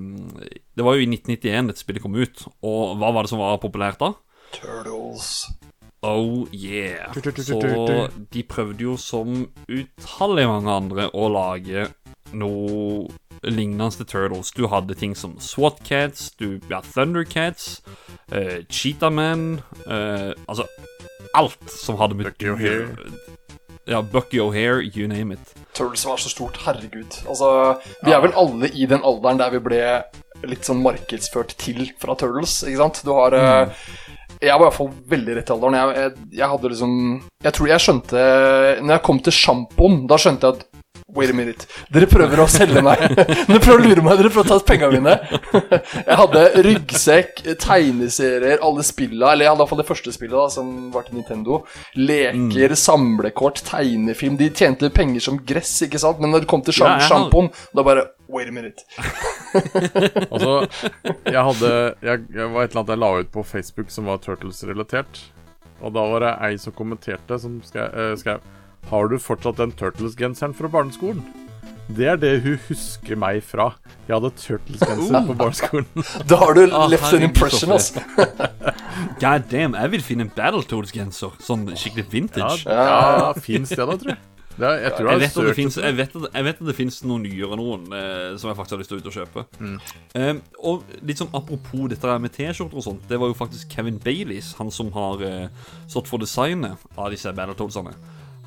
[0.75, 3.61] Det var jo i 1991 dette spillet kom ut, og hva var det som var
[3.63, 4.11] populært da?
[4.51, 5.45] Turtles.
[6.01, 7.13] Oh yeah.
[7.13, 11.85] Så de prøvde jo som utallige mange andre å lage
[12.33, 13.05] noe
[13.43, 14.51] lignende til Turtles.
[14.51, 17.81] Du hadde ting som SWAT Cats, du ja, Thundercats,
[18.31, 20.67] uh, Cheetah Man eh, Altså
[21.33, 23.11] alt som hadde med Bucky O'Hare.
[23.87, 25.53] Ja, Bucky O'Hare, you name it.
[25.73, 27.23] Turtles var så stort, herregud.
[27.27, 29.81] Altså, vi er vel alle i den alderen der vi ble
[30.47, 33.03] litt sånn markedsført til fra Turtles, ikke sant?
[33.05, 33.75] Du har mm.
[34.41, 35.75] Jeg var i hvert fall veldig rett i alderen.
[35.77, 36.93] Jeg, jeg, jeg hadde liksom
[37.45, 38.21] Jeg tror jeg skjønte
[38.81, 40.70] Når jeg kom til sjampoen, da skjønte jeg at
[41.13, 41.67] Wait a minute.
[41.91, 43.01] Dere prøver å selge meg.
[43.49, 44.19] Dere prøver å lure meg.
[44.19, 45.15] Dere prøver å ta pengene mine.
[46.07, 50.69] Jeg hadde ryggsekk, tegneserier, alle spilla, eller jeg hadde iallfall det første spillet, da, som
[50.93, 51.59] var til Nintendo.
[51.99, 54.37] Leker, samlekort, tegnefilm.
[54.39, 56.21] De tjente penger som gress, ikke sant?
[56.23, 58.85] Men når det kom til Ja, sjampoen, da bare Wait a minute.
[60.31, 60.51] Altså,
[61.27, 64.21] jeg hadde jeg, jeg var et eller annet jeg la ut på Facebook som var
[64.23, 65.19] Turtles-relatert.
[65.81, 68.39] Og da var det ei som kommenterte, som skrev, eh, skrev
[68.89, 71.21] Har du fortsatt den Turtles-genseren fra barneskolen?
[71.91, 73.73] Det er det hun husker meg fra.
[74.07, 75.87] Jeg hadde Turtles-genser på barneskolen.
[76.29, 78.03] Da har du Ah, left an impression, altså.
[79.21, 81.35] God damn, jeg vil finne en Battletoads-genser.
[81.43, 82.61] Sånn skikkelig Ja, vintage.
[82.67, 84.21] ja fins det, da, tror jeg.
[84.51, 86.73] Det er, jeg tror Jeg vet, det finnes, jeg, vet at, jeg vet at det
[86.75, 89.43] finnes noen nyere noen eh, som jeg faktisk har lyst til å ut og kjøpe.
[90.19, 90.33] Eh,
[90.67, 93.97] og litt sånn apropos dette der med T-skjorter og sånt, det var jo faktisk Kevin
[94.03, 95.47] Baileys, han som har eh,
[95.89, 97.95] stått for designet av disse Battletoadsene.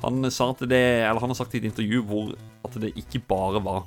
[0.03, 2.33] Han sa at det, eller han har sagt i et intervju hvor
[2.65, 3.85] at det ikke bare var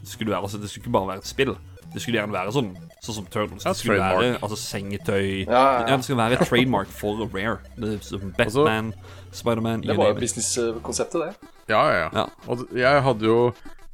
[0.00, 1.54] Det skulle være, altså, det skulle ikke bare være et spill.
[1.92, 2.70] Det skulle gjerne være sånn
[3.00, 3.64] Sånn som Turtles.
[3.64, 4.22] Det skulle trademark.
[4.22, 5.96] være altså, sengetøy Ja, ja, ja.
[5.96, 7.58] Det skulle være trademark for Rare.
[7.76, 8.92] Det, er som Batman,
[9.32, 11.50] Spiderman, Det you var jo businesskonseptet, det.
[11.72, 12.08] Ja, ja, ja.
[12.14, 12.26] Ja.
[12.46, 13.38] Og jeg hadde jo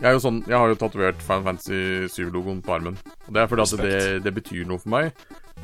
[0.00, 1.80] Jeg er jo sånn Jeg har jo tatovert Final Fantasy
[2.18, 2.98] 7-logoen på armen.
[3.26, 5.12] Og det er fordi at det, det betyr noe for meg.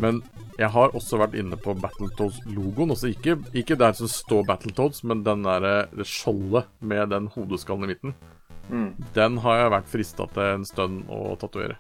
[0.01, 0.23] Men
[0.59, 2.95] jeg har også vært inne på Battletoads-logoen.
[2.95, 7.89] Altså ikke, ikke der som står Battletoads, men den der, det skjoldet med den hodeskallen
[7.89, 8.15] i midten.
[8.71, 8.93] Mm.
[9.17, 11.77] Den har jeg vært frista til en stund å tatovere.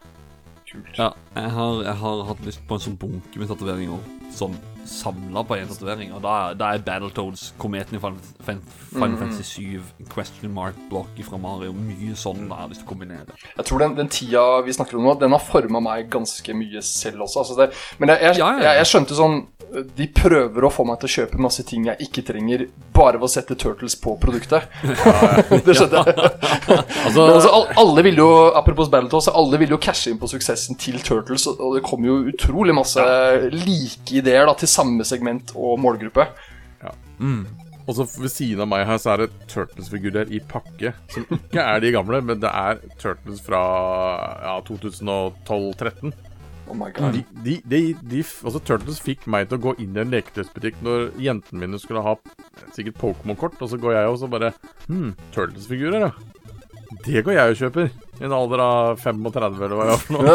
[0.68, 0.92] Kult.
[0.96, 4.04] Ja, jeg har, jeg har hatt lyst på en sånn bunke med tatoveringer.
[4.32, 4.56] Sånn
[4.88, 6.12] samla på én tatovering.
[6.16, 11.40] Og da, da er Battletoads, kometen i Final, Final Fantasy 7, Question mark block fra
[11.40, 13.38] Mario, mye sånn da jeg har lyst til å kombinere.
[13.56, 16.82] Jeg tror den, den tida vi snakker om nå, den har forma meg ganske mye
[16.86, 17.44] selv også.
[17.44, 17.70] Altså det,
[18.02, 18.40] men jeg, jeg.
[18.42, 19.40] Jeg, jeg skjønte sånn
[19.96, 23.26] De prøver å få meg til å kjøpe masse ting jeg ikke trenger, bare ved
[23.28, 24.68] å sette Turtles på produktet.
[25.66, 25.88] det jeg.
[27.02, 31.00] Altså, altså, alle vil jo, Apropos Battletoss, alle vil jo cashe inn på suksessen til
[31.04, 33.02] Turtles, og- det kommer jo utrolig masse
[33.52, 36.28] like ideer da, til samme segment og målgruppe.
[37.82, 40.92] Og så ved siden av meg her så er det Turtles-figurer i pakke.
[41.10, 43.62] Som ikke er de gamle, men det er Turtles fra
[44.44, 46.12] ja, 2012-13.
[46.70, 47.12] Oh my god.
[47.16, 47.80] De, de, de,
[48.12, 51.80] de, altså Turtles fikk meg til å gå inn i en leketøysbutikk når jentene mine
[51.82, 52.14] skulle ha
[52.76, 54.52] sikkert Pokémon-kort, og så går jeg og så bare
[54.86, 56.12] Hm, Turtles-figurer, ja.
[57.02, 57.86] Det går jeg og kjøper.
[58.20, 60.34] I en alder av 35, eller hva jeg har for noe.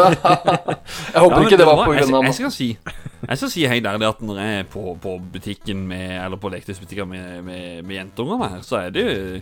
[1.14, 1.84] Jeg håper Ja, ikke det var pga.
[1.86, 2.66] på jeg, jeg skal si
[3.28, 6.50] Jeg skal si helt ærlig at når jeg er på, på butikken med Eller på
[6.52, 9.40] leketøysbutikker med, med, med jentungene her, så er det jo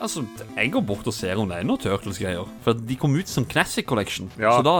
[0.00, 0.22] Altså,
[0.56, 2.46] jeg går bort og ser om det er noe Turtles-greier.
[2.64, 4.30] For de kom ut som Classic Collection.
[4.40, 4.54] Ja.
[4.56, 4.76] Så da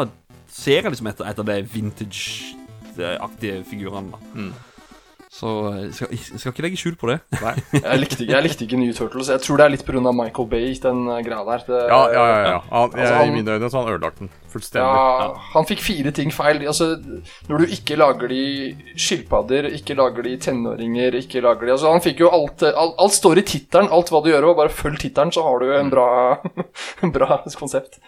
[0.50, 4.10] ser jeg liksom etter, etter de vintage-aktige figurene.
[4.12, 4.52] da Mm.
[5.30, 5.46] Så
[5.78, 7.20] jeg skal, jeg skal ikke legge skjul på det.
[7.40, 7.52] Nei.
[7.84, 9.28] Jeg likte, ikke- jeg likte ikke New Turtles.
[9.30, 10.10] Jeg tror det er litt pga.
[10.12, 11.62] Michael Bay, den eh, greia der.
[11.68, 12.40] Det, Ja, ja, ja.
[12.50, 12.58] ja.
[12.72, 14.82] Han, jeg, Altså, I han- mine øyne så har han ødelagt den fullstendig.
[14.90, 16.66] Ja, han fikk fire ting feil.
[16.66, 16.98] Altså,
[17.48, 22.00] når du ikke lager de skilpadder, ikke lager de tenåringer, ikke lager de Altså, han
[22.02, 23.88] fikk jo alt Alt, alt står i tittelen.
[23.92, 26.08] Alt hva du gjør, og bare følg tittelen, så har du en bra,
[27.06, 28.00] en bra konsept.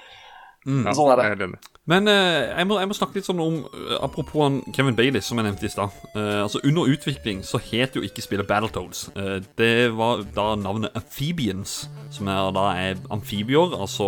[0.62, 1.29] Ja, sånn er det.
[1.33, 1.70] Jeg er.
[1.90, 5.22] Men eh, jeg, må, jeg må snakke litt sånn om eh, Apropos han Kevin Bailey,
[5.25, 5.94] som jeg nevnte i stad.
[6.14, 9.09] Eh, altså Under utvikling så het jo ikke spillet Battletoads.
[9.16, 14.07] Uh, det var da navnet Amphibians, som er da er amfibier, altså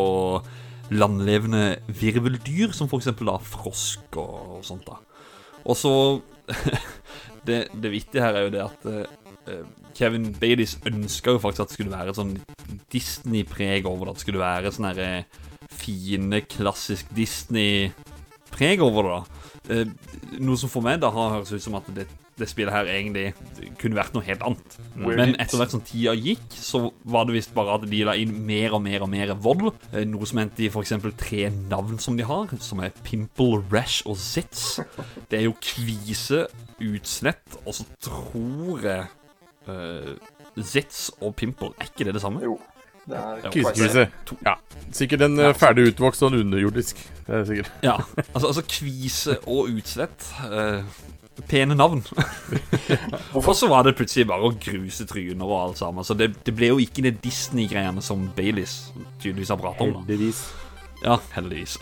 [0.95, 4.87] landlevende virveldyr, som for eksempel da frosk og, og sånt.
[4.87, 5.01] da
[5.65, 5.95] Og så
[7.49, 9.65] det, det vittige her er jo det at eh,
[9.97, 12.37] Kevin Baileys ønska jo faktisk at det skulle være et sånn
[12.93, 14.15] Disney-preg over det.
[14.15, 15.11] At det skulle være sånn herre
[15.75, 19.17] fine, klassisk Disney-preg over det.
[19.19, 19.89] da Eh,
[20.45, 22.05] Noe som for meg da har høres ut som at det,
[22.37, 23.31] det spillet her egentlig
[23.81, 24.75] kunne vært noe helt annet.
[24.99, 28.35] Men etter hvert som tida gikk, så var det visst bare at de la inn
[28.45, 29.71] mer og mer og mer vold.
[29.95, 30.93] Eh, Noe som endte i f.eks.
[31.21, 34.83] tre navn som de har, som er Pimple, Rash og Zitz.
[35.31, 36.45] Det er jo kvise,
[36.85, 39.07] utslett, og så tror jeg
[39.71, 40.13] eh,
[40.61, 42.45] Zitz og Pimple Er ikke det det samme?
[42.45, 42.59] Jo.
[43.07, 44.07] Kvisekvise.
[44.45, 44.55] Ja.
[44.95, 47.01] Sikkert en eh, ferdig utvokst og en underjordisk.
[47.27, 47.73] Det er sikkert.
[47.85, 47.99] Ja,
[48.35, 50.85] altså, altså kvise og utslett Uh,
[51.49, 52.05] pene navn.
[53.35, 56.07] og så var det plutselig bare å gruse tryner og alt sammen.
[56.07, 59.97] Så det, det ble jo ikke det Disney-greiene som Baileys tydeligvis har pratet om.
[59.97, 60.45] da Heldigvis.
[61.05, 61.79] Ja, heldigvis.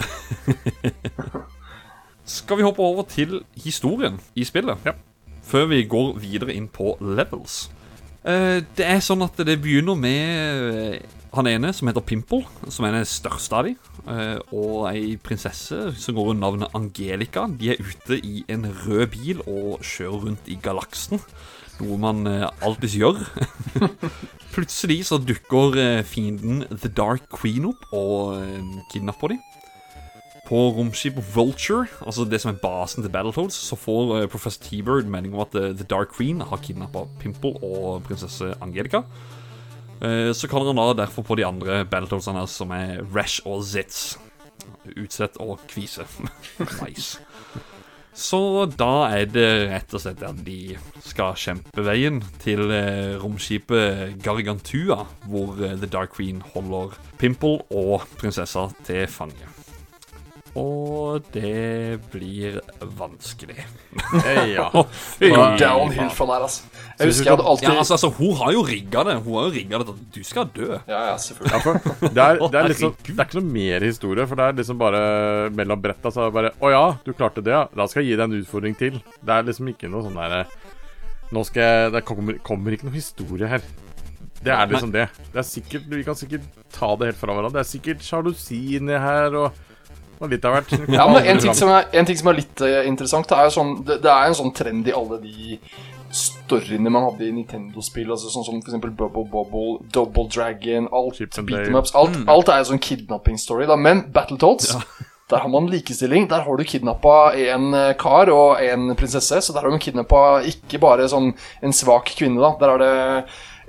[2.39, 4.79] Skal vi hoppe over til historien i spillet?
[4.89, 4.97] Ja.
[5.43, 7.67] Før vi går videre inn på levels.
[8.23, 10.99] Eh, det er sånn at det begynner med eh,
[11.35, 13.79] han ene som heter Pimple, som er den største av dem.
[14.07, 17.49] eh, Og ei prinsesse som går under navnet Angelica.
[17.49, 21.23] De er ute i en rød bil og kjører rundt i galaksen.
[21.81, 22.27] Noe man
[22.63, 23.19] alltids gjør.
[24.55, 28.37] Plutselig så dukker fienden The Dark Queen opp og
[28.93, 29.41] kidnapper dem.
[30.43, 35.07] På romskipet Vulture, altså det som er basen til Battletoads, så får eh, professor T-Bird
[35.11, 39.05] melding om at eh, The Dark Queen har kidnappa Pimple og prinsesse Angelica.
[40.03, 44.17] Eh, Så kaller han da derfor på de andre Battletoadsene som er Rash og Zitz.
[44.99, 46.05] Utsett og Kvise.
[46.83, 47.23] nice.
[48.13, 50.75] Så da er det rett og slett at de
[51.07, 52.67] skal kjempe veien til
[53.23, 59.49] romskipet Gargantua, hvor The Dark Queen holder Pimple og prinsessa til fange.
[60.59, 62.59] Og det blir
[62.99, 63.65] vanskelig.
[64.53, 64.67] Ja.
[65.19, 66.67] Fy Downhill for meg, altså.
[66.99, 69.15] Jeg husker jeg hadde alltid Ja, altså, altså, hun har jo rigga det.
[69.25, 70.69] Hun har jo rigga det til at du skal dø.
[70.77, 71.55] Ja, ja, selvfølgelig.
[71.55, 74.49] Ja, for det, er, det, er liksom, det er ikke noe mer historie, for det
[74.49, 75.03] er liksom bare
[75.57, 77.65] mellom bretta så er det bare Å ja, du klarte det, ja.
[77.73, 79.01] Da skal jeg gi deg en utfordring til.
[79.23, 80.45] Det er liksom ikke noe sånn derre
[81.33, 83.65] Nå skal jeg Det kommer, kommer ikke noe historie her.
[84.43, 85.07] Det er liksom det.
[85.33, 87.57] Det er sikkert Vi kan sikkert ta det helt fra hverandre.
[87.57, 89.72] Det er sikkert sjalusi inni her og, og
[90.31, 90.75] litt av hvert.
[90.93, 93.51] Ja, men en ting, som er, en ting som er litt uh, interessant, det er
[93.55, 95.59] sånn det, det er en sånn trend i alle de
[96.13, 101.71] storyene man hadde i Nintendo-spill, altså sånn som eksempel Bubble Bobble, Double Dragon, alt beat
[101.71, 103.79] em ups, alt, alt er jo sånn kidnapping-story, da.
[103.81, 104.75] Men Battletoads,
[105.33, 106.29] der har man likestilling.
[106.29, 110.43] Der har du kidnappa en eh, kar og en prinsesse, så der har du kidnappa
[110.53, 111.33] ikke bare sånn
[111.65, 112.53] en svak kvinne, da.
[112.61, 112.95] Der er det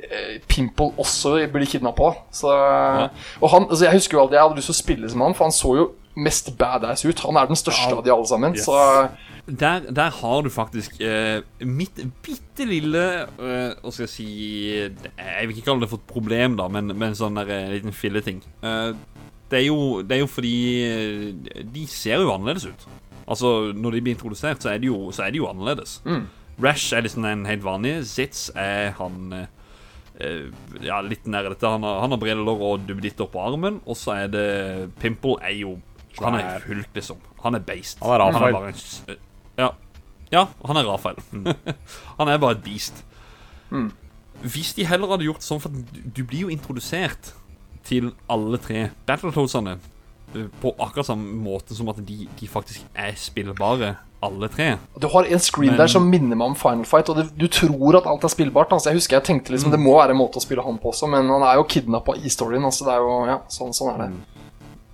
[0.09, 2.11] eh, Pimple også blir kidnappa.
[2.43, 3.09] Ja.
[3.39, 5.37] Og han, altså jeg husker jo alltid jeg hadde lyst til å spille som han,
[5.37, 7.19] for han så jo mest badass ut.
[7.25, 8.55] Han er den største av de alle sammen.
[8.57, 8.65] Yes.
[8.65, 9.09] Så
[9.45, 14.27] Der, der har du faktisk eh, mitt bitte lille eh, Hva skal jeg si
[14.71, 17.91] Jeg vil ikke kalle det for et problem, da, men, men sånn der, eh, liten
[17.91, 18.39] filleting.
[18.63, 18.93] Eh,
[19.51, 20.53] det, er jo, det er jo fordi
[20.87, 22.87] eh, de ser jo annerledes ut.
[23.27, 25.97] Altså, Når de blir introdusert, så er de jo, så er de jo annerledes.
[26.63, 27.97] Rash er liksom en helt vanlig.
[28.07, 29.47] Zitz er han eh,
[30.23, 30.51] eh,
[30.85, 31.67] Ja, litt nerdete.
[31.67, 33.81] Han har, han har briller og duppeditter på armen.
[33.83, 34.47] Og så er det
[35.03, 35.81] Pimple er jo
[36.21, 37.17] Han er fullt, hulk, liksom.
[37.43, 37.97] Han er beist.
[38.03, 38.53] Han er Rafael.
[38.53, 39.17] bare en
[39.57, 39.69] ja.
[40.31, 41.15] ja, han er Rafael.
[42.19, 43.03] han er bare et beast.
[44.43, 47.31] Hvis de heller hadde gjort sånn For du, du blir jo introdusert
[47.87, 49.73] til alle tre Battletoadsene
[50.35, 54.69] eh, på akkurat samme måte som at de, de faktisk er spillbare, alle tre.
[54.95, 57.47] Du har en screen Men- der som minner meg om Final Fight, og det, du
[57.51, 58.71] tror at alt er spillbart.
[58.71, 60.93] Altså, jeg husker jeg tenkte liksom det må være en måte å spille han på
[60.93, 62.63] også, men han er jo kidnappa i storyen.
[62.69, 64.42] Altså, det er jo, ja, sånn, sånn er det.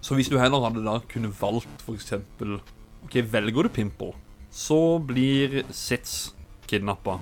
[0.01, 2.59] Så hvis du heller hadde da kunne valgt eksempel
[3.05, 4.13] Ok, velger du Pimple,
[4.51, 6.33] så blir Sitz
[6.67, 7.19] kidnappa.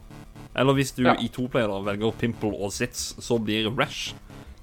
[0.58, 1.14] Eller hvis du Ja.
[1.22, 4.14] i toplayer da velger Pimple og Sitz, så blir Rash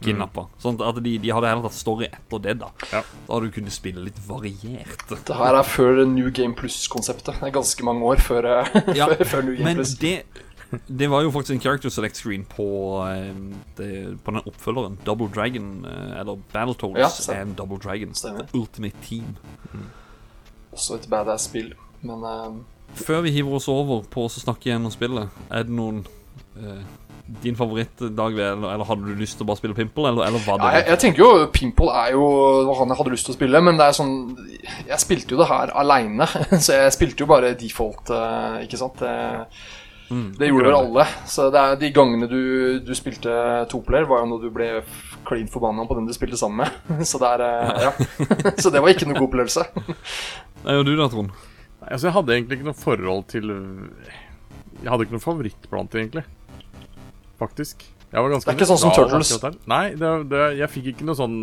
[0.03, 0.48] kidnappa.
[0.61, 2.68] Sånn at de, de hadde heller tatt story etter det, da.
[2.92, 3.00] Ja.
[3.29, 5.07] Da hadde du kunnet spille litt variert.
[5.09, 7.38] Det her er før New Game Plus-konseptet.
[7.40, 9.94] Det er ganske mange år før, eh, Ja, før, New Game Men Plus.
[10.03, 10.24] det
[10.88, 12.66] det var jo faktisk en character select screen på,
[13.08, 13.34] eh,
[13.78, 14.98] det, på den oppfølgeren.
[15.06, 18.14] Double Dragon, eh, eller Battletoads Ja, and Double Dragon.
[18.14, 18.46] Stemmer.
[18.54, 19.37] Ultimate Team.
[20.72, 21.72] Også et badass spill.
[22.02, 22.56] Men uh...
[22.94, 26.04] Før vi hiver oss over på å snakke gjennom spillet, er det noen
[26.60, 26.82] uh,
[27.42, 30.42] Din favoritt, Dag eller, eller hadde du lyst til å bare spille Pimple, eller, eller
[30.44, 32.26] var ja, jeg, jeg tenker jo Pimple er jo
[32.76, 34.12] han jeg hadde lyst til å spille, men det er sånn
[34.60, 36.28] Jeg spilte jo det her aleine,
[36.64, 38.12] så jeg spilte jo bare default,
[38.66, 39.02] ikke sant.
[40.08, 41.06] Det, det gjorde vel alle.
[41.30, 42.40] Så det er de gangene du,
[42.84, 43.32] du spilte
[43.72, 44.68] toplayer, var jo når du ble
[45.24, 47.02] klin forbanna på den du spilte sammen med.
[47.10, 47.92] Så det er eh, Ja.
[48.62, 49.66] Så det var ikke noe god opplevelse.
[50.64, 51.32] Nei, og du da, Trond.
[51.80, 53.50] Nei, Altså, jeg hadde egentlig ikke noe forhold til
[54.80, 56.24] Jeg hadde ikke noe favoritt blant det, egentlig.
[57.40, 57.84] Faktisk.
[58.14, 59.34] Jeg var Det er ikke sånn som Turtles.
[59.66, 61.38] Nei, det, det, jeg fikk ikke noe sånn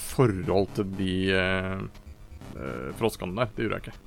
[0.00, 3.52] forhold til de uh, froskene der.
[3.52, 4.05] Det gjorde jeg ikke.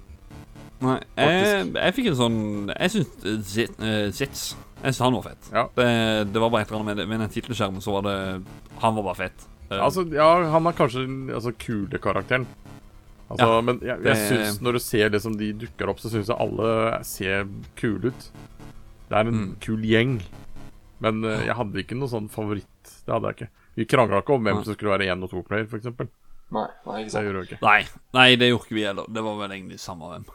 [0.79, 2.35] Nei, jeg, jeg fikk en sånn
[2.71, 3.25] Jeg syns
[3.83, 4.43] eh, Zitz
[4.79, 5.49] Jeg synes han var fett.
[5.51, 5.63] Ja.
[5.75, 5.87] Det,
[6.31, 8.15] det var bare et eller annet med, med den tittelskjermen, så var det
[8.79, 9.43] Han var bare fett.
[9.69, 12.47] Eh, Altså, ja, han er kanskje den altså, kule karakteren.
[13.30, 16.09] Altså, Ja, men jeg, jeg synes, når du ser det som de dukker opp, så
[16.09, 16.71] syns jeg alle
[17.05, 17.43] ser
[17.77, 18.30] kule ut.
[19.09, 19.51] Det er en Mm.
[19.61, 20.15] kul gjeng.
[21.03, 22.65] Men eh, jeg hadde ikke noe sånn favoritt.
[23.05, 23.49] Det hadde jeg ikke.
[23.80, 25.91] Vi krangla ikke om hvem som skulle være én og to player, f.eks.
[26.50, 27.26] Det Nei, nei, ikke sant.
[27.26, 27.62] gjorde vi ikke.
[27.62, 27.82] Nei,
[28.18, 29.06] nei, det gjorde ikke vi heller.
[29.14, 30.26] Det var vel egentlig samme hvem.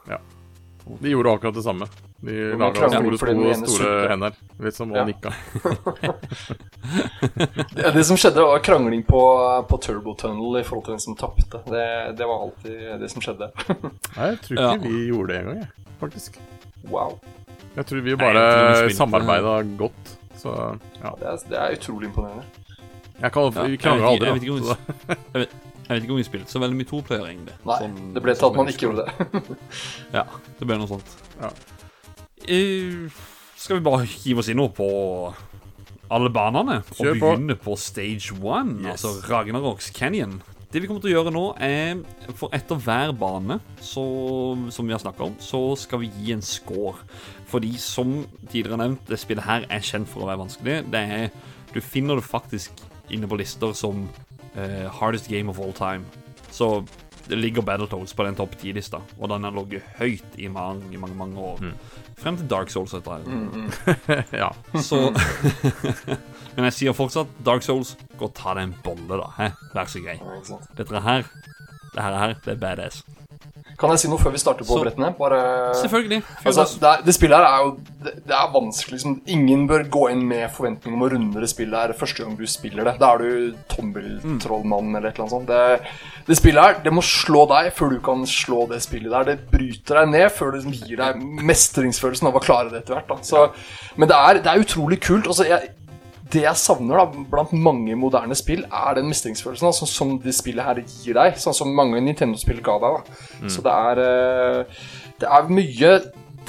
[1.01, 1.87] De gjorde akkurat det samme.
[2.25, 4.09] De laga store store sulte.
[4.12, 4.33] hender.
[4.61, 5.03] Litt som Ja.
[5.03, 5.33] Monica.
[7.83, 9.21] Ja, det som skjedde, var krangling på,
[9.69, 11.61] på Turbo Tunnel i forhold til den som tapte.
[11.67, 11.87] Det,
[12.19, 13.51] det var alltid det som skjedde.
[14.17, 14.77] Nei, jeg tror ikke Ja.
[14.85, 15.87] vi gjorde det engang, jeg.
[16.01, 16.39] Faktisk.
[16.91, 17.19] Wow.
[17.75, 20.15] Jeg tror vi jeg bare samarbeida godt.
[20.39, 20.53] Så
[21.03, 21.15] ja.
[21.19, 22.45] Det er, det er utrolig imponerende.
[23.21, 24.27] Jeg kan, Ja, vi aldri.
[24.27, 24.77] jeg vet ikke- aldri,
[25.09, 27.55] jeg vet ikke om Jeg vet, ikke om vi spilte så veldig mye toplayer, egentlig.
[27.68, 29.59] Nei, Sånn- det ble til sånn at man ikke gjorde det.
[30.18, 30.24] Ja,
[30.59, 31.11] det ble noe sånt.
[31.41, 31.51] Ja.
[32.45, 33.11] Uh,
[33.57, 34.89] skal vi bare hive oss inn nå på
[36.12, 37.28] alle banene og Kjør på.
[37.30, 39.05] begynne på stage one, Yes.
[39.05, 40.43] altså Ragnarok's Canyon?
[40.74, 42.01] Det vi kommer til å gjøre nå, er
[42.35, 44.03] for etter hver bane så,
[44.74, 46.97] som vi har snakka om, så skal vi gi en score.
[47.47, 50.80] Fordi som tidligere nevnt, det spillet her er kjent for å være vanskelig.
[50.91, 51.30] Det er,
[51.72, 52.82] du finner det faktisk
[53.14, 54.09] inne på lister som
[54.57, 56.05] eh, hardest game of all time.
[56.50, 56.84] Så
[57.28, 61.16] det ligger Battletoads på den topp 10-lista, og den har ligget høyt i mange, mange
[61.16, 61.62] mange år.
[62.20, 64.24] Frem til Dark Souls, etter det.
[64.42, 64.50] ja.
[64.80, 65.09] Så
[66.55, 69.30] Men jeg sier fortsatt Dark Souls, gå og ta deg en bolle, da.
[69.38, 69.48] Hæ?
[69.74, 70.18] Vær så grei.
[70.76, 71.26] Dette her,
[71.94, 73.02] det her, her det er badass.
[73.79, 75.09] Kan jeg si noe før vi starter på Så- brettene?
[75.18, 75.39] Bare
[75.81, 76.20] Selvfølgelig.
[76.47, 77.70] Altså, det, er, det spillet her er jo
[78.05, 78.93] det, det er vanskelig.
[78.99, 79.16] Liksom.
[79.35, 82.45] Ingen bør gå inn med forventning om å runde det spillet her første gang du
[82.47, 82.97] spiller det.
[83.03, 85.49] Da er du tommeltrollmann eller et eller annet sånt.
[85.51, 89.31] Det, det spillet her, det må slå deg før du kan slå det spillet der.
[89.33, 93.01] Det bryter deg ned før det liksom gir deg mestringsfølelsen av å klare det etter
[93.01, 93.25] hvert.
[93.27, 93.49] Så,
[93.99, 95.27] men det er, det er utrolig kult.
[95.31, 95.72] Altså, jeg,
[96.33, 100.64] det jeg savner da, blant mange moderne spill, er den mestringsfølelsen sånn som det spillet
[100.64, 101.37] her gir deg.
[101.41, 102.97] Sånn som mange Nintendo-spill ga deg.
[102.97, 103.51] Da.
[103.53, 104.87] Så det er, eh,
[105.20, 105.91] det er mye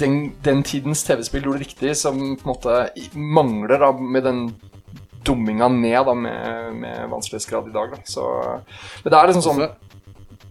[0.00, 2.78] den, den tidens TV-spill gjorde riktig, som på en måte
[3.16, 4.42] mangler da, med den
[5.26, 7.96] dumminga ned da, med, med vanskelighetsgrad i dag.
[7.96, 8.02] Da.
[8.08, 8.24] Så,
[9.04, 9.66] men det er liksom sånn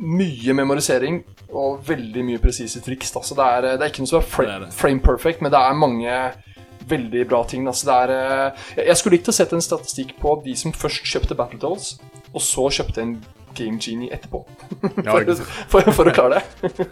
[0.06, 1.22] mye memorisering
[1.56, 3.14] og veldig mye presise triks.
[3.16, 3.22] Da.
[3.24, 4.74] Så det er, det er ikke noe som er Det fra, det.
[4.76, 6.18] frame perfect, men det er mange
[6.90, 7.68] veldig bra ting.
[7.68, 8.14] Altså, det er,
[8.78, 12.00] eh, jeg- skulle likt å sett en statistikk på de som først kjøpte Battletoads,
[12.34, 13.16] og så kjøpte en
[13.56, 14.42] Game Genie etterpå.
[15.06, 15.36] For,
[15.72, 16.90] for, for å klare det.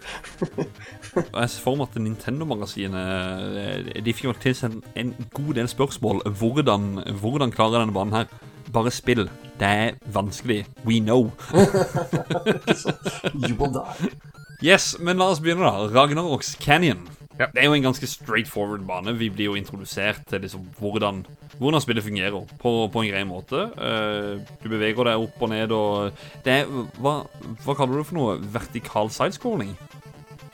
[1.14, 6.24] Jeg ser for meg at Nintendo-magasinet eh, De fikk jo tilsendt en god del spørsmål.
[6.40, 8.32] Hvordan, hvordan klarer denne banen her?
[8.74, 9.28] Bare spill.
[9.60, 10.64] Det er vanskelig.
[10.88, 11.32] We know.
[13.44, 14.10] You will die.
[14.64, 15.90] Yes, men la oss begynne, da.
[15.92, 17.04] Ragnarok's Canyon.
[17.40, 17.48] Ja.
[17.50, 19.16] Det er jo en ganske straightforward bane.
[19.18, 21.24] Vi blir jo introdusert til liksom hvordan,
[21.58, 23.64] hvordan spillet fungerer på, på en grei måte.
[23.74, 26.12] Uh, du beveger deg opp og ned og
[26.46, 26.70] Det er
[27.02, 27.16] Hva,
[27.66, 28.38] hva kaller du det for noe?
[28.54, 29.74] Vertikal sidescrolling?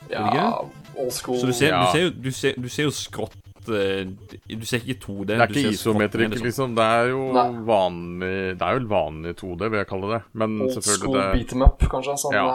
[0.09, 0.63] Ja,
[0.95, 1.37] old school.
[1.39, 1.83] Så du ser, Ja.
[1.85, 3.35] du ser, jo, du ser, du ser jo skrått
[3.69, 4.07] eh,
[4.47, 5.27] Du ser ikke 2D.
[5.35, 6.73] Det er ikke isometrikk, ned, liksom.
[6.79, 7.47] Det er jo Nei.
[7.67, 10.21] vanlig Det er jo vanlig 2D, vil jeg kalle det.
[10.33, 12.17] Men Old school selvfølgelig det beat em up, kanskje.
[12.23, 12.47] Sånn, Ja.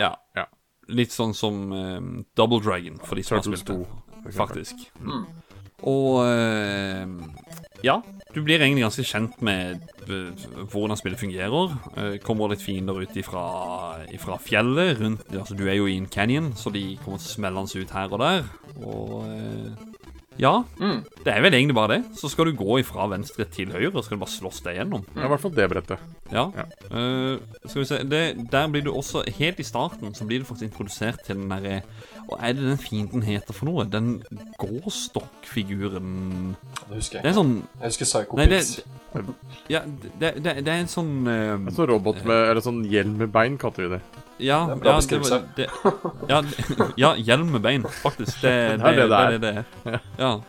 [0.00, 0.14] ja.
[0.36, 0.46] Ja.
[0.88, 2.00] Litt sånn som eh,
[2.38, 3.80] Double Dragon, for de som har spilt det.
[4.26, 4.32] 2.
[4.36, 4.86] Faktisk.
[5.02, 5.24] Mm.
[5.86, 7.06] Og eh,
[7.84, 8.00] ja,
[8.34, 11.74] du blir egentlig ganske kjent med eh, hvordan spillet fungerer.
[11.96, 13.44] Eh, kommer litt fiender ut ifra,
[14.12, 14.96] ifra fjellet.
[15.00, 18.20] Rundt, altså Du er jo i en canyon, så de kommer smellende ut her og
[18.24, 18.48] der.
[18.82, 19.86] Og eh,
[20.38, 21.04] ja, Mm.
[21.24, 22.04] det er vel egentlig bare det.
[22.18, 25.04] Så skal du gå ifra venstre til høyre, og skal du bare slåss deg gjennom.
[25.16, 25.98] Ja, I hvert fall det brettet.
[26.32, 26.44] Ja.
[26.56, 26.64] Ja.
[26.90, 30.44] Uh, skal vi se det, Der blir du også Helt i starten så blir du
[30.48, 31.76] faktisk introdusert til den derre
[32.26, 33.84] Hva er det den fienden heter for noe?
[33.86, 34.24] Den
[34.58, 36.56] gåstokkfiguren
[36.88, 37.30] Det husker Det jeg.
[37.30, 38.62] er sånn Jeg husker Psycho Nei, det,
[39.72, 39.82] ja,
[40.20, 43.32] det, det, det er en sånn uh, En sånn robot med Eller sånn hjelm med
[43.34, 44.02] bein, kaller vi det.
[44.38, 45.30] Ja, Det er en bra ja, det, beskrivelse.
[45.30, 45.66] var- det,
[46.28, 46.42] ja,
[46.96, 48.40] ja, hjelm med bein, faktisk.
[48.42, 50.00] Det, det, Det er det det det, det er.
[50.18, 50.40] Ja.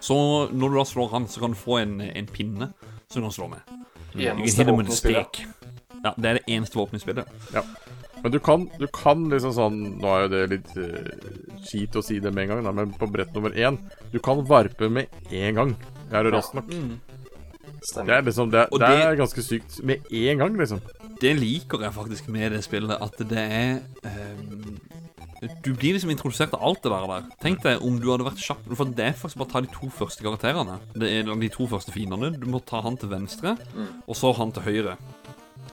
[0.00, 0.16] Så
[0.52, 2.72] når du da slår han, så kan du få en, en pinne
[3.10, 3.60] som du kan slå med.
[4.14, 5.26] You can Eneste med spillet.
[5.26, 5.46] stick.
[6.04, 7.26] Ja, det er det eneste våpenet i spillet.
[8.22, 12.02] Men du kan, du kan liksom sånn Nå er jo det litt uh, skit å
[12.04, 13.78] si det med en gang, da, men på brett nummer én
[14.12, 15.72] Du kan varpe med en gang.
[16.12, 16.68] Er du rask nok?
[16.68, 17.19] Det
[17.82, 18.12] Stemmer.
[18.18, 19.82] er liksom Det, det det- er ganske sykt.
[19.84, 20.80] Med en gang, liksom.
[21.20, 24.80] Det liker jeg faktisk med det spillet, at det er um,
[25.64, 27.06] Du blir liksom introdusert av alt det der.
[27.06, 27.22] der.
[27.40, 29.68] Tenk deg om du hadde vært kjapp For det er faktisk bare å ta de
[29.72, 30.78] to første karakterene.
[30.94, 32.32] Det er de to første fiendene.
[32.38, 33.56] Du må ta han til venstre,
[34.06, 34.96] og så han til høyre.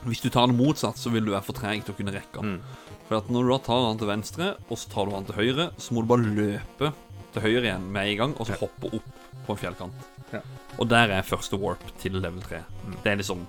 [0.06, 2.40] Hvis du tar det motsatt, så vil du være for treg til å kunne rekke
[2.40, 2.60] han.
[3.08, 5.34] For at når du da tar han til venstre, og så tar du han til
[5.34, 6.92] høyre, så må du bare løpe
[7.34, 9.08] til høyre igjen med en gang, og så hoppe opp
[9.46, 9.92] på en fjellkant.
[10.32, 10.40] Ja.
[10.78, 12.60] Og der er første warp til level 3.
[13.04, 13.46] Det er liksom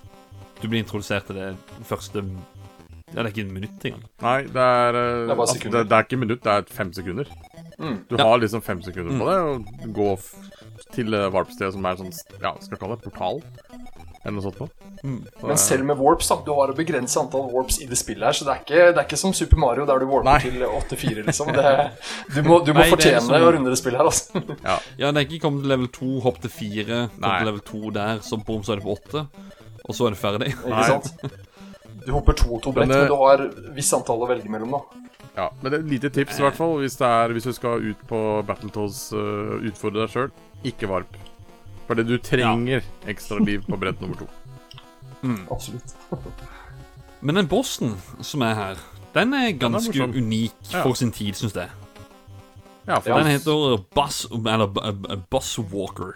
[0.61, 1.57] Du blir introdusert til det
[1.87, 2.23] første
[3.09, 4.03] Ja, det er ikke et minutt engang.
[4.21, 6.65] Nei, det er, uh, Det er bare altså, det, det er ikke minutt, det er
[6.69, 7.25] fem sekunder.
[7.79, 7.95] Mm.
[8.09, 8.23] Du Ja.
[8.27, 10.09] har liksom fem sekunder på det, og gå
[10.93, 12.11] til varpstedet som er sånn
[12.43, 13.41] Ja, skal kalle det portal.
[14.23, 14.67] Eller noe sånt på.
[15.03, 15.19] Mm.
[15.47, 16.35] Men selv med warps, da.
[16.43, 18.99] Du har et begrenset antall warps i det spillet her, så det er ikke, det
[18.99, 20.39] er ikke som Super Mario der du warper Nei.
[20.43, 21.51] til 8-4, liksom.
[21.59, 21.75] Det,
[22.35, 24.43] du må, du må Nei, det fortjene liksom- å runde det spillet her, altså.
[24.99, 27.93] Ja, det er ikke kommet til level 2, hopp til 4, kom til level 2
[27.95, 29.25] der, så bom, så er det på 8.
[29.89, 30.51] Og så er det ferdig.
[30.53, 31.39] Ikke sant?
[32.05, 34.51] Du hopper to og to brett, Men, men, eh, du har visst antall å velge
[34.51, 35.05] mellom, da.
[35.35, 37.53] Ja, men det er et lite tips i hvert fall hvis, det er, hvis du
[37.55, 40.31] skal ut på Battletoads uh, utfordre deg sjøl.
[40.67, 41.15] Ikke varp.
[41.89, 44.29] Fordi du trenger ekstra liv på brett nummer to.
[45.21, 45.41] Mm.
[45.51, 45.95] Absolutt.
[47.21, 48.77] Men den bossen som er her,
[49.13, 50.13] den er ganske morsom.
[50.15, 50.83] unik Ja.
[50.85, 51.67] for sin tid, syns jeg.
[52.87, 56.13] Ja, for Den heter Buzz, eller Buzzwalker.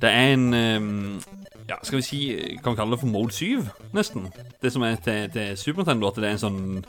[0.00, 1.20] Det er en
[1.68, 2.20] Ja, skal vi si
[2.64, 4.32] Kan vi kalle det for Mode 7, nesten?
[4.62, 6.84] Det som er til, til Super Nintendo, at det er en sånn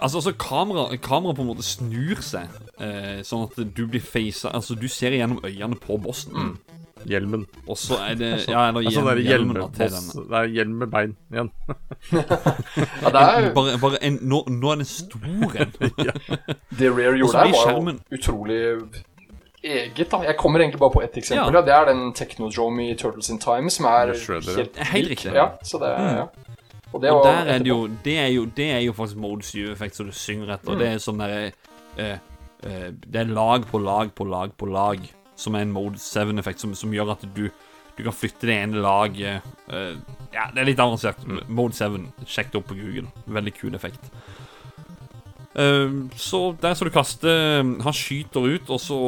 [0.00, 2.48] Altså, altså kamera, kamera på en måte snur seg,
[2.80, 6.56] eh, sånn at du blir facet Altså, du ser gjennom øynene på bossen,
[7.06, 7.44] Hjelmen.
[7.68, 10.08] og så er det Ja, eller Det er sånn hjelmen da, til den.
[10.30, 11.50] Det er hjelm med bein igjen.
[13.02, 15.76] Ja, det er Bare, bare en Nå, nå er den stor en.
[16.78, 18.58] Det Rare gjorde der, var skjermen- jo utrolig
[19.62, 20.20] eget, da.
[20.22, 21.52] Jeg kommer egentlig bare på ett eksempel.
[21.54, 21.60] Ja.
[21.60, 21.64] Ja.
[21.66, 25.32] Det er den Technodrome i Turtles in Time, som er helt, Helt riktig.
[25.34, 26.26] Ja, så det, ja.
[26.92, 29.44] Og det Og der er det jo Det er jo, det er jo faktisk Mode
[29.44, 30.72] 7-effekt som du synger etter.
[30.72, 30.78] Mm.
[30.78, 31.40] Det er sånn derre
[31.98, 32.18] eh,
[32.64, 35.08] eh, Det er lag på lag på lag på lag
[35.38, 37.48] som er en Mode 7-effekt, som, som gjør at du
[37.98, 39.94] du kan flytte det ene laget eh,
[40.30, 41.18] Ja, det er litt avansert.
[41.50, 43.10] Mode 7, sjekk det opp på Google.
[43.26, 44.04] Veldig kul effekt.
[45.54, 47.32] Eh, så der skal du kaste
[47.82, 48.98] Han skyter ut, og så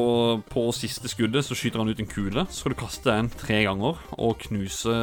[0.50, 2.46] på siste skuddet så skyter han ut en kule.
[2.48, 4.94] Så skal du kaste den tre ganger og knuse,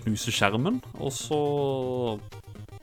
[0.00, 0.80] knuse skjermen.
[1.00, 1.40] Og så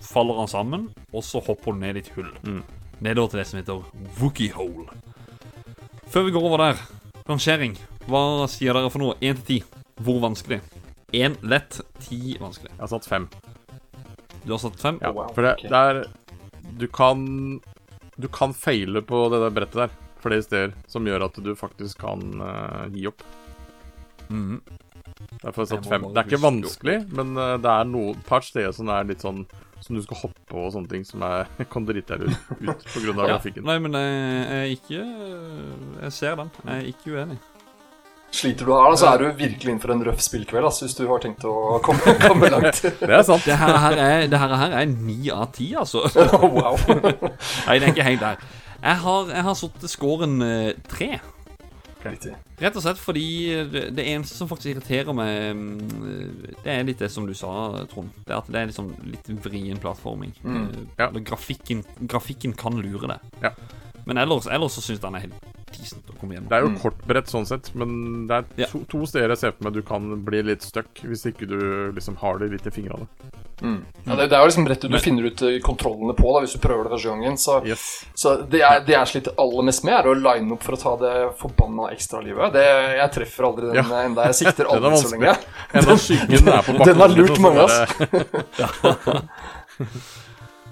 [0.04, 2.30] faller han sammen, og så hopper du ned i et hull.
[2.44, 2.64] Mm.
[3.04, 3.84] Nedover til det som heter
[4.20, 4.88] Wookie Hole.
[6.12, 6.84] Før vi går over der,
[7.28, 7.78] rangering.
[8.08, 9.16] Hva sier dere for noe?
[9.24, 9.80] 1 til 10.
[10.04, 10.60] Hvor vanskelig?
[11.14, 12.72] 1 lett, 10 vanskelig.
[12.74, 13.30] Jeg har satt fem.
[14.44, 15.00] Du har satt 5?
[15.02, 16.04] Ja, wow, for det, det er
[16.78, 17.60] Du kan
[18.18, 22.00] Du kan feile på det der brettet der flere steder, som gjør at du faktisk
[22.00, 23.24] kan uh, gi opp.
[24.30, 24.62] Mhm.
[25.42, 26.06] Derfor har jeg satt Jeg fem.
[26.14, 29.42] Det er ikke vanskelig, men uh, det er noen par steder som er litt sånn
[29.84, 33.02] Som du skal hoppe og sånne ting, som er, kan drite deg ut, ut på
[33.04, 33.34] grunn av Ja.
[33.34, 33.66] grafikken.
[33.68, 35.02] Nei, men jeg er ikke
[36.06, 36.54] Jeg ser den.
[36.64, 37.40] Jeg er ikke uenig.
[38.34, 40.96] Sliter du her, da, så er du virkelig inn for en røff spillkveld, altså, hvis
[40.98, 42.80] du har tenkt å komme, komme langt.
[43.04, 43.46] Det er sant.
[43.46, 46.02] Det her, her er, det her, her er 9 av 10, altså.
[46.58, 46.80] wow.
[46.90, 48.42] Nei, det er ikke helt der.
[48.84, 51.12] Jeg har, jeg har satt scoren eh, 3.
[52.04, 53.26] Rett og slett fordi
[53.72, 57.54] det, det eneste som faktisk irriterer meg, mm, det er litt det som du sa,
[57.94, 58.10] Trond.
[58.26, 60.34] Det er at det er liksom litt vrien plattforming.
[60.44, 60.58] Mm.
[60.66, 61.08] Eh, Ja.
[61.16, 63.32] Grafikken, grafikken kan lure deg.
[63.46, 63.54] Ja.
[64.04, 66.50] Men ellers, ellers så syns jeg den er helt decent å komme gjennom.
[66.50, 68.68] Det er jo kortbrett sånn sett, men det er Ja.
[68.72, 71.92] to, to steder jeg ser for meg du kan bli litt stuck hvis ikke du
[71.96, 73.08] liksom har det litt i fingrene.
[73.62, 73.82] Mm.
[74.08, 76.42] Ja, det, det er jo liksom brettet du Men- finner ut eh, kontrollene på da,
[76.44, 77.38] hvis du prøver det første gangen.
[77.38, 78.06] Så, Yes.
[78.16, 80.82] så det, jeg, det jeg sliter aller mest med, er å line opp for å
[80.82, 82.52] ta det forbanna ekstralivet.
[82.54, 82.66] Det,
[82.98, 84.02] jeg treffer aldri den Ja.
[84.04, 84.26] enda.
[84.32, 85.38] Jeg sikter er aldri så lenge.
[85.74, 85.84] Den,
[86.68, 86.84] den.
[86.84, 87.86] Den har lurt liksom, mange, så
[88.84, 89.22] bare-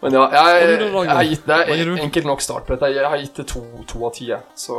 [0.01, 2.81] Men ja, jeg, jeg, har gitt det er enkelt nok startbrett.
[2.89, 4.41] Jeg, jeg har gitt det to, to av ti, jeg.
[4.57, 4.77] Så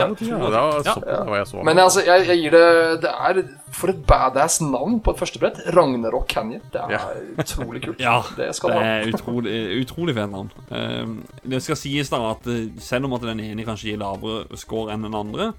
[0.00, 0.94] Ja, Ja, det var Ja.
[0.94, 1.62] såpass det var jeg så.
[1.68, 3.42] Men altså, jeg, jeg gir det Det er
[3.74, 5.60] for et badass navn på et første brett.
[5.76, 6.60] Ragnarok Canyon.
[6.72, 7.00] Det er Ja.
[7.38, 8.00] utrolig kult.
[8.08, 9.54] Ja, det skal Det er utrolig,
[9.84, 10.50] utrolig fint navn.
[10.70, 14.56] Uh, det skal sies da at eh, selv om at den ene kanskje gir lavere
[14.58, 15.52] score enn den andre,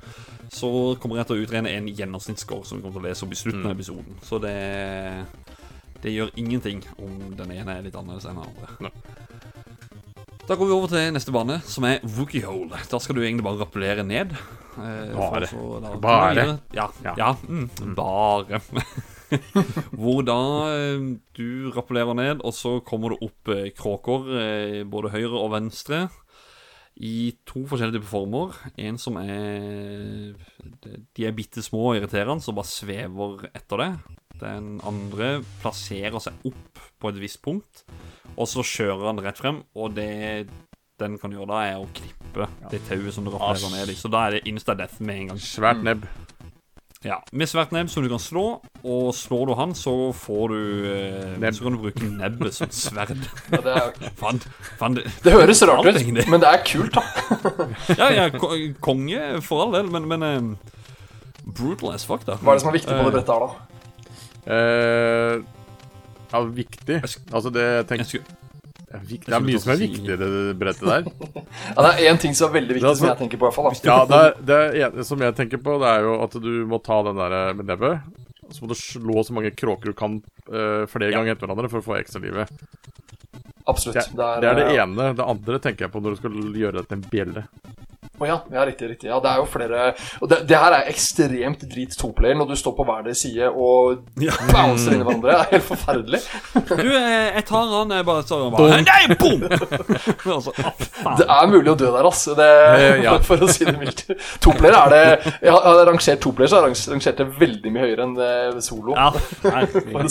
[0.52, 3.32] så kommer jeg til å utrede en gjennomsnittsscore som vi kommer til å lese opp
[3.32, 4.20] i slutten av episoden.
[4.24, 4.56] Så det
[6.06, 8.76] Det gjør ingenting om den ene er litt annerledes enn den andre.
[8.86, 8.92] Nei.
[10.46, 12.78] Da går vi over til neste bane, som er Wookie Hole.
[12.92, 14.36] Da skal du egentlig bare rappellere ned.
[14.78, 15.48] eh, Bare.
[15.50, 16.44] Så, da- Bare.
[16.78, 16.86] Ja.
[17.02, 17.16] Ja.
[17.18, 18.60] ja mm, bare.
[19.98, 20.36] Hvor da
[20.76, 25.50] eh, du rappellerer ned, og så kommer det opp eh, kråker, eh, både høyre og
[25.56, 26.04] venstre,
[26.96, 28.54] i to forskjellige typer former.
[28.80, 30.38] En som er
[31.18, 33.90] De er bitte små og irriterende, som bare svever etter det.
[34.42, 37.86] Den andre plasserer seg opp på et visst punkt,
[38.36, 40.48] og så kjører han rett frem, og det
[41.00, 43.98] den kan gjøre da, er å klippe det tauet som du rappellerer ned i.
[44.00, 45.42] Så da er det insta death med en gang.
[45.44, 46.06] Svært nebb.
[47.06, 48.46] Ja, Med svært nebb som du kan slå,
[48.82, 53.20] og slår du han, så får du eh, Så kan du bruke nebbet som sverd.
[53.52, 54.42] Ja, det, er, fan,
[54.80, 57.04] fan, det, det høres rart ut, men det er kult, da.
[58.02, 58.26] Ja, ja,
[58.82, 60.74] konge for all del, men, men eh,
[61.46, 62.40] Brutal as fuck, da.
[62.42, 63.75] Hva er det som er viktig på det brettet her, da?
[64.46, 65.40] Eh,
[66.32, 66.98] ja, viktig.
[67.32, 68.42] Altså, det jeg Jeg tenker skulle,
[68.86, 70.30] Det er, det er mye som er viktig i det
[70.60, 71.08] brettet der.
[71.76, 73.50] Ja, det er én ting som er veldig viktig, er som jeg tenker på, i
[73.50, 73.90] hvert fall.
[73.90, 76.80] Ja, det, er, det er, som jeg tenker på, det er jo at du må
[76.84, 78.06] ta den der med nebbet.
[78.54, 80.20] Så må du slå så mange kråker du kan
[80.54, 81.18] uh, flere Ja.
[81.18, 82.52] ganger etter hverandre for å få ekstralivet.
[83.66, 84.12] Absolutt.
[84.14, 85.10] Det, det er det ene.
[85.18, 87.46] Det andre tenker jeg på når du skal gjøre det til en bjelle.
[88.16, 88.90] Å ja, ja, riktig.
[88.94, 89.10] riktig.
[89.10, 89.88] Ja, det er jo flere
[90.22, 93.50] Og det, det her er ekstremt drit toplayer når du står på hver deres side
[93.52, 94.32] og Ja.
[94.52, 95.34] bouncer inn i hverandre.
[95.34, 96.22] Det er helt forferdelig.
[96.70, 99.44] Du, jeg, jeg tar han jeg bare så bare, Nei, boom!
[100.38, 101.16] altså, så.
[101.20, 102.36] Det er mulig å dø der, altså.
[102.40, 103.18] Det, Eh, ja.
[103.28, 104.06] For å si det mildt.
[104.44, 107.88] Toplayer er det Jeg har har rangert toplayer, så har jeg rangert det veldig mye
[107.90, 108.96] høyere enn eh, solo.
[108.96, 110.08] For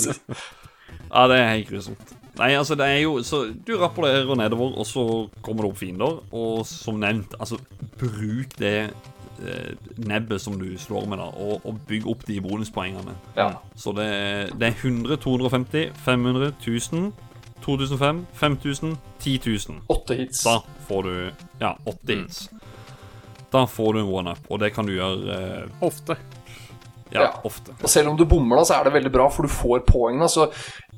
[1.14, 2.14] ja, det er helt grusomt.
[2.38, 5.04] Nei, altså, det er jo Så du rapporterer nedover, og så
[5.42, 6.20] kommer det opp fiender.
[6.34, 7.58] Og som nevnt, altså,
[8.00, 8.90] bruk det
[9.44, 13.14] eh, nebbet som du slår med, da, og, og bygg opp de bonuspoengene.
[13.36, 13.52] Ja.
[13.76, 14.08] Så det,
[14.58, 17.12] det er 100, 250, 500, 1000,
[17.64, 19.82] 2005, 5000, 10 000.
[19.88, 20.44] Åtte hits.
[20.44, 20.58] Da
[20.88, 21.14] får du
[21.60, 22.48] Ja, åtte hits.
[23.54, 26.16] Da får du en one-up, og det kan du gjøre eh, Ofte.
[27.14, 27.40] Ja, Ja.
[27.44, 27.70] ofte.
[27.82, 30.18] Og selv om du bommer, da, så er det veldig bra, for du får poeng.
[30.20, 30.48] da, så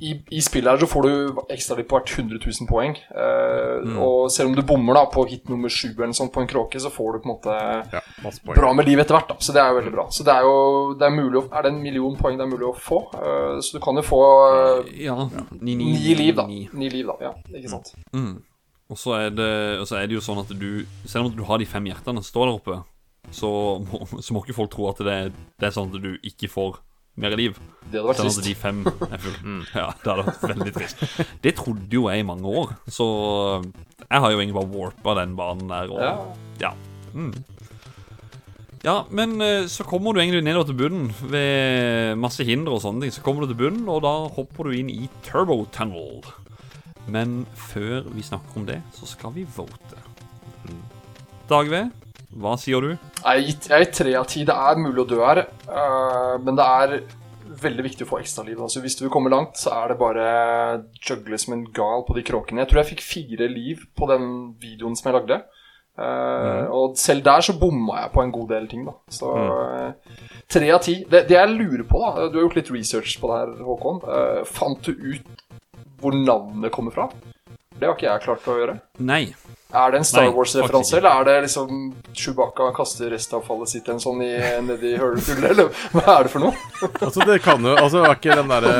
[0.00, 2.96] i, I spillet her så får du ekstra litt på hvert 100 000 poeng.
[3.16, 6.48] Eh, Og selv om du bommer da på hit nummer sju eller sånt på en
[6.50, 8.00] kråke, så får du på en måte Ja,
[8.54, 9.28] bra med liv etter hvert.
[9.28, 10.06] da, Så det er jo veldig bra.
[10.10, 12.50] Så det er jo det er mulig å, Er det en million poeng det er
[12.52, 12.98] mulig å få?
[13.14, 14.20] Eh, så du kan jo få
[14.84, 15.16] eh, Ja.
[15.60, 16.46] Ni, ni, ni liv, da.
[16.46, 16.68] ni.
[16.72, 17.16] Ni liv, da.
[17.20, 17.94] Ja, ikke sant.
[18.12, 18.42] Mm.
[18.90, 21.58] Og så er, det, så er det jo sånn at du Selv om du har
[21.58, 22.84] de fem hjertene som står der oppe,
[23.34, 23.50] så
[23.82, 25.16] må, så må ikke folk tro at det,
[25.58, 26.78] det er sånn at du ikke får
[27.16, 27.56] mer liv.
[27.88, 28.44] Det hadde vært Sånn trist.
[28.44, 28.80] de fem
[29.14, 29.56] er fulle.
[29.72, 31.04] Ja, det hadde vært veldig trist.
[31.44, 33.06] Det trodde jo jeg i mange år, så
[34.04, 35.92] jeg har jo egentlig bare warpa den banen der.
[35.94, 36.16] Og, Ja.
[36.68, 36.72] ja.
[37.16, 37.32] Mm.
[38.84, 43.02] Ja, men eh, så kommer du egentlig nedover til bunnen ved masse hinder og sånne
[43.02, 43.14] ting.
[43.16, 46.20] Så kommer du til bunnen, og da hopper du inn i Turbo Tunnel.
[47.10, 49.98] Men før vi snakker om det, så skal vi vote.
[51.50, 51.86] Dagve,
[52.36, 52.96] hva sier du?
[53.22, 54.44] Jeg er er tre av ti.
[54.44, 56.96] Det er mulig å dø her, eh, men det er
[57.56, 58.60] veldig viktig å få ekstraliv.
[58.60, 60.26] Altså, hvis du vil komme langt, så er det bare
[61.00, 62.64] juggle som en gal på de kråkene.
[62.64, 64.26] Jeg tror jeg fikk fire liv på den
[64.60, 65.40] videoen som jeg lagde.
[65.96, 66.66] Mm.
[66.76, 68.92] Og selv der så bomma jeg på en god del ting, da.
[69.08, 70.18] Så eh,
[70.52, 70.98] tre av ti.
[71.08, 74.02] Det, det jeg lurer på, da Du har gjort litt research på det her, Håkon.
[74.04, 75.46] Eh, fant du ut
[76.02, 77.08] hvor navnet kommer fra?
[77.78, 78.74] Det har ikke jeg klart å gjøre.
[79.04, 79.24] Nei.
[79.76, 81.80] Er det en Star Wars-referanse, eller er det liksom
[82.16, 84.30] Chewbacca kaster restavfallet sitt en sånn i,
[84.64, 86.54] nedi hullet, eller hva er det for noe?
[87.04, 88.76] Altså, det kan jo Altså, er ikke den derre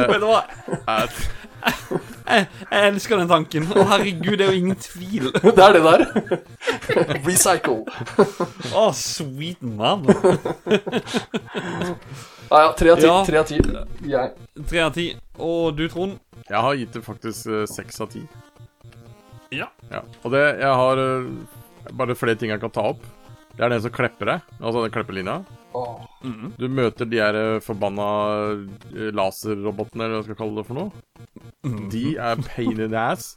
[0.87, 1.19] er-
[2.27, 3.67] Jeg, jeg elsker den tanken.
[3.75, 5.29] Å, herregud, det er jo ingen tvil.
[5.57, 6.05] Det er det der.
[7.27, 7.83] Recycle.
[8.75, 10.07] Å, sweet man.
[12.51, 13.07] Ja, ja, tre av ti.
[13.07, 13.25] Ja.
[13.27, 13.59] Tre av ti.
[14.07, 14.33] Jeg.
[14.71, 15.07] Tre av ti.
[15.43, 16.19] Og du, Trond?
[16.47, 18.23] Jeg har gitt det faktisk eh, seks av ti.
[19.55, 19.69] Ja.
[19.93, 20.03] Ja.
[20.23, 21.29] Og det Jeg har eh,
[21.95, 23.05] bare flere ting jeg kan ta opp.
[23.57, 24.51] Det er den som klepper deg.
[24.61, 25.39] Altså den kleppelinja.
[25.77, 26.03] Åh.
[26.57, 28.07] Du møter de her eh, forbanna
[28.93, 31.89] eh, laserrobotene, eller hva skal jeg kalle det for noe.
[31.93, 33.35] De er pain in the ass.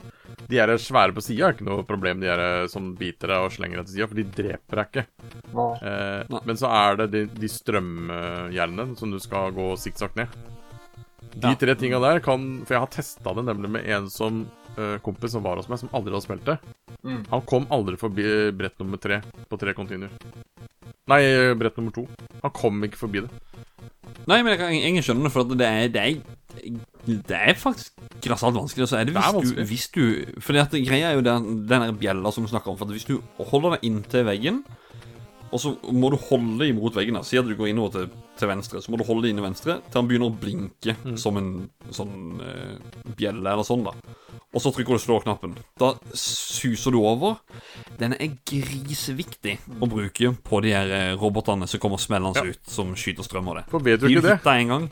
[0.49, 3.55] De er svære på sida er ikke noe problem, de er som biter deg og
[3.55, 5.34] slenger deg til sida, for de dreper deg ikke.
[5.53, 5.74] Oh.
[5.80, 10.39] Eh, men så er det de, de strømjernene som du skal gå sikksakk ned.
[11.36, 14.42] De tre tinga der kan For jeg har testa det nemlig med en som
[14.80, 16.58] uh, kompis som var hos meg, som aldri hadde spilt det.
[17.04, 17.22] Mm.
[17.32, 20.12] Han kom aldri forbi eh, brett nummer tre på tre continuer.
[21.10, 22.06] Nei, eh, brett nummer to.
[22.44, 23.32] Han kom ikke forbi det.
[24.30, 26.74] Nei, men jeg kan egentlig skjønne det, for det er, det er,
[27.08, 28.86] det er faktisk grassat vanskelig.
[28.86, 30.04] Og så er det Det er du, hvis du
[30.44, 32.78] Fordi at greia er jo den, den bjella som du snakker om.
[32.80, 33.20] For at hvis du
[33.52, 34.64] holder deg inntil veggen,
[35.52, 38.47] og så må du holde imot veggen da, Si at du går innover til, til
[38.52, 41.18] venstre, så må du holde det i venstre til han begynner å blinke Mm.
[41.18, 42.76] som en sånn eh,
[43.18, 43.91] bjelle eller sånn, da.
[44.54, 45.52] Og så trykker du slå-knappen.
[45.78, 47.36] Da suser du over.
[48.00, 52.50] Den er griseviktig å bruke på de her eh, robotene som kommer smellende Ja.
[52.54, 53.66] ut, som skyter strøm av det.
[53.70, 54.89] For vet du Blir ikke det, en gang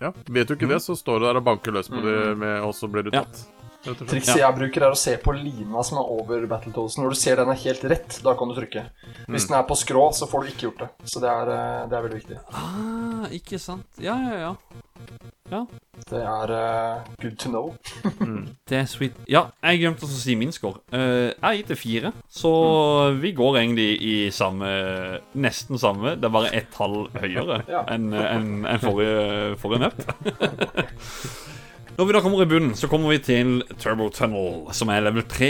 [0.00, 2.60] ja, vet du ikke det, så står du der og banker løs på det, med,
[2.62, 3.34] og så blir du tatt.
[3.34, 3.67] Slett.
[3.86, 7.04] Trikset jeg bruker, er å se på lina som er over Battletoasen.
[7.04, 8.82] Når du ser den er helt rett, da kan du trykke.
[9.30, 10.88] Hvis den er på skrå, så får du ikke gjort det.
[11.08, 12.40] Så det er, eh, det er veldig viktig.
[12.50, 13.86] Ah, ikke sant.
[14.02, 14.56] Ja, ja,
[15.48, 15.62] ja.
[16.10, 17.70] Det er uh, good to know.
[18.68, 19.14] Det er sweet.
[19.30, 20.82] Ja, jeg glemte å si min score.
[20.92, 22.52] Uh, jeg har gitt det fire, så
[23.16, 24.68] vi går egentlig i samme
[25.38, 26.18] Nesten samme.
[26.18, 27.86] Det er bare ett tall høyere Ja.
[27.88, 30.04] enn en, en forrige, forrige nøtt.
[31.98, 33.48] Når vi da kommer i bunnen, så kommer vi til
[33.82, 35.48] Turbo Tunnel, som er level 3.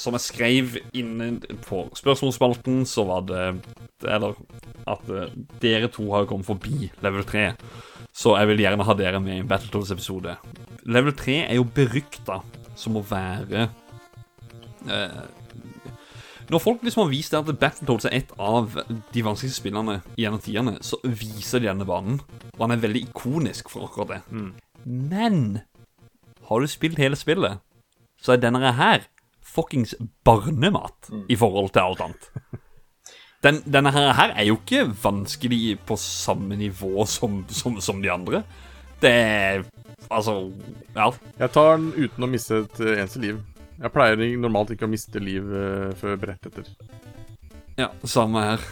[0.00, 1.26] Som jeg skrev inne
[1.66, 3.42] på spørsmålsspalten, så var det
[4.08, 4.32] Eller
[4.88, 7.50] at eh, dere to har kommet forbi level 3.
[8.16, 10.38] Så jeg vil gjerne ha dere med i en Battletoads-episode.
[10.88, 12.38] Level 3 er jo berykta
[12.80, 13.66] som å være
[14.88, 15.20] eh,
[16.48, 20.78] Når folk liksom har vist at Battletoads er et av de vanskeligste spillene gjennom tidene,
[20.80, 22.22] så viser de denne banen.
[22.56, 24.24] Og han er veldig ikonisk for akkurat det.
[24.84, 25.60] Men
[26.48, 27.62] har du spilt hele spillet,
[28.20, 29.06] så er denne her
[29.44, 29.94] fuckings
[30.26, 32.30] barnemat i forhold til alt annet.
[33.44, 38.12] Den, denne her, her er jo ikke vanskelig på samme nivå som, som, som de
[38.12, 38.40] andre.
[39.02, 39.66] Det er
[40.10, 40.52] Altså,
[40.94, 41.10] ja.
[41.38, 43.40] Jeg tar den uten å miste et eh, eneste liv.
[43.80, 46.68] Jeg pleier normalt ikke å miste liv uh, før brett etter.
[47.80, 48.66] Ja, samme her.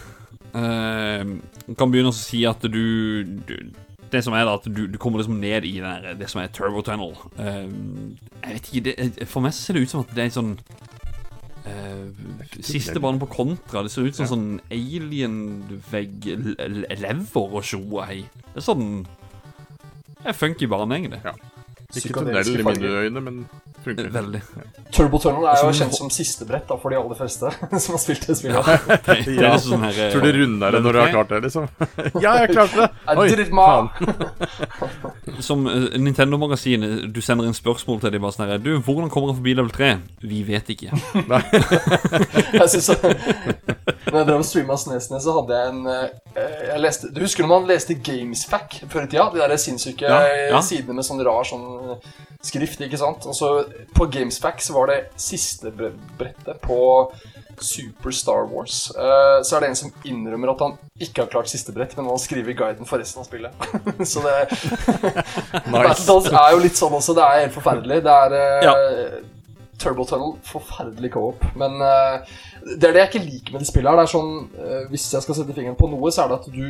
[0.53, 1.33] Uh,
[1.75, 3.55] kan begynne å si at du, du
[4.13, 6.41] Det som er da at du, du kommer liksom ned i den der, det som
[6.43, 7.15] er turbo tunnel.
[7.39, 7.65] Uh,
[8.43, 10.51] jeg vet ikke det, For meg ser det ut som at det er en sånn
[11.65, 13.81] uh, Siste bane på kontra.
[13.85, 16.29] Det ser ut som sånn alien-vegg,
[16.93, 18.21] lever og tjo og hei.
[18.51, 18.87] Det er sånn
[20.21, 21.23] Det er funky bane, egentlig.
[21.25, 21.35] Ja.
[21.99, 23.45] Ikke tunnel i mine øyne, men
[23.83, 24.09] funker.
[24.13, 24.41] Veldig.
[24.93, 27.49] Turbo Tunnel er jo kjent som siste brett da, for de aller fleste
[27.83, 28.65] som har spilt det Ja, spillet.
[29.07, 31.41] det, det liksom sånn her eh, Tror du runder det når du har klart det,
[31.47, 31.67] liksom?
[32.25, 32.89] ja, jeg klarte det!
[33.13, 33.87] Oi, faen.
[35.43, 39.33] Som uh, Nintendo-magasinet, du sender inn spørsmål til dem bare sånn her Du, hvordan kommer
[39.33, 39.91] han forbi level 3?
[40.23, 40.93] Vi vet ikke.
[42.53, 46.07] Jeg synes Når jeg drev og streama Snesnes, så hadde jeg en eh,
[46.69, 49.27] jeg leste, Du husker når man leste Gamesfack før i tida?
[49.33, 50.21] De der sinnssyke Ja,
[50.53, 50.61] ja.
[50.65, 51.65] sidene med sånn rar sånn
[52.43, 53.25] skrift, ikke sant?
[53.29, 53.51] Og så
[53.95, 56.79] på Gamespack så var det siste brettet på
[57.61, 58.91] Super Star Wars.
[58.97, 62.09] Uh, så er det en som innrømmer at han ikke har klart siste brett, men
[62.09, 63.67] han skriver guiden for resten av spillet.
[64.11, 64.39] så det
[65.73, 67.15] Battles er jo litt sånn også.
[67.17, 68.01] Det er helt forferdelig.
[68.05, 69.21] Det er eh,
[69.81, 71.45] Turbo Tunnel, forferdelig co-op.
[71.59, 72.35] Men uh,
[72.73, 74.01] det er det jeg ikke liker med det spillet her.
[74.01, 74.35] Det er sånn,
[74.91, 76.67] Hvis jeg skal sette fingeren på noe, så er det at du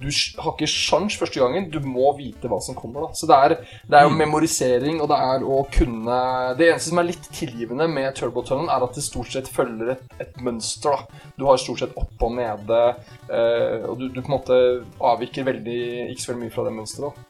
[0.00, 0.08] du
[0.42, 1.68] har ikke sjans første gangen.
[1.72, 3.06] Du må vite hva som kommer.
[3.06, 3.56] da Så det er,
[3.88, 6.18] det er jo memorisering, og det er å kunne
[6.58, 9.94] Det eneste som er litt tilgivende med Turbo Tunnel, er at det stort sett følger
[9.94, 11.04] et, et mønster.
[11.06, 12.80] da Du har stort sett opp og nede,
[13.28, 14.58] eh, og du, du på en måte
[15.00, 15.80] avviker veldig
[16.10, 17.22] ikke så veldig mye fra det mønsteret.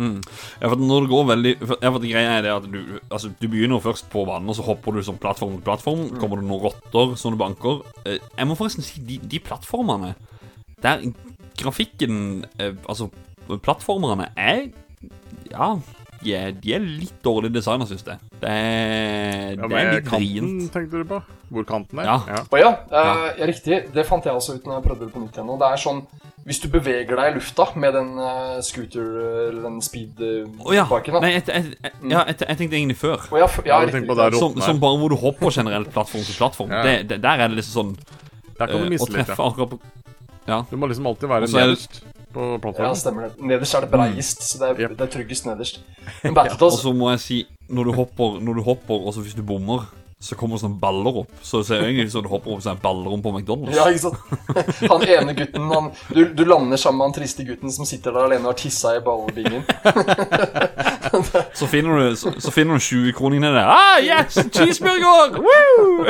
[0.00, 0.22] Mm.
[0.60, 2.78] Ja, for når det går veldig ja, for greia er det at du
[3.10, 6.08] Altså, du begynner først på banen, og så hopper du som plattform til plattform.
[6.18, 7.82] Kommer det noen rotter som du banker.
[8.06, 10.14] Eh, jeg må forresten si, de, de plattformene
[10.82, 11.04] Der
[11.62, 12.20] grafikken
[12.58, 13.10] eh, Altså,
[13.62, 14.68] plattformerne er
[15.52, 15.74] Ja,
[16.22, 18.18] de er, de er litt dårlig designa, syns jeg.
[18.38, 20.68] Det er, Ja, det er litt kanten, vrient.
[20.70, 21.16] tenkte du på?
[21.52, 22.06] Hvor kanten er?
[22.06, 22.42] Ja.
[22.46, 23.80] Å ja, eh, ja, riktig.
[23.92, 25.50] Det fant jeg også ut når jeg prøvde det på nytt igjen.
[25.50, 25.98] Og det er sånn
[26.46, 29.10] Hvis du beveger deg i lufta med den uh, scooter
[29.50, 30.86] eller den Å ja.
[30.86, 31.50] speed-biken Nei, jeg, et,
[31.86, 33.26] et, ja, jeg, jeg tenkte egentlig før.
[33.30, 34.08] Å ja, f- ja, Ja, riktig.
[34.16, 34.40] der riktig.
[34.42, 36.70] Som, som bare hvor du hopper generelt plattform til plattform.
[36.74, 36.82] Ja.
[36.86, 37.92] Det, det, der er det liksom sånn
[38.58, 39.34] Der kan eh, du Å miste litt,
[40.46, 40.62] ja.
[40.70, 42.88] Du må liksom alltid være er det- nederst på plattformen.
[42.88, 43.32] Ja, stemmer det.
[43.52, 44.98] Nederst er det breiest, så det er, yep.
[44.98, 45.82] det er tryggest nederst.
[46.22, 49.36] Men Og så må jeg si, når du hopper, når du hopper og så hvis
[49.36, 49.84] du bommer,
[50.22, 51.30] så kommer det sånne baller opp.
[51.42, 53.74] Så det ser egentlig ut som du hopper opp sånne baller om på McDonald's.
[53.74, 54.18] Ja, ikke sant?
[54.92, 58.28] Han ene gutten han, du, du lander sammen med han triste gutten som sitter der
[58.28, 59.66] alene og har tissa i ballbingen.
[61.58, 63.68] Så finner du, så, så finner du 20-kroningen nedi der.
[63.68, 64.38] Ah, yes!
[64.54, 65.42] Cheeseburger!
[65.44, 66.06] Woo!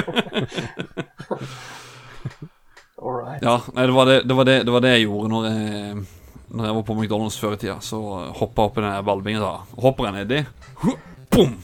[3.02, 3.42] All right.
[3.42, 6.04] Ja, nei, det var det, det, var det, det var det jeg gjorde når jeg,
[6.52, 7.80] når jeg var på McDonald's før i tida.
[7.82, 7.98] Så
[8.38, 9.82] hoppa jeg opp i den ballbingen, da.
[9.82, 10.44] Hopper jeg nedi.
[11.32, 11.58] Bom!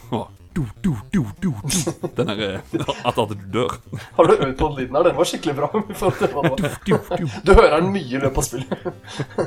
[0.59, 2.09] Du, du, du, du, du.
[2.17, 2.61] Den der eh,
[3.07, 3.77] At, at du dør.
[4.17, 5.05] Har du øvd på den lyden her?
[5.07, 5.69] Den var skikkelig bra.
[6.59, 7.27] Du, du.
[7.47, 8.89] Du hører den mye i løpet av spillet.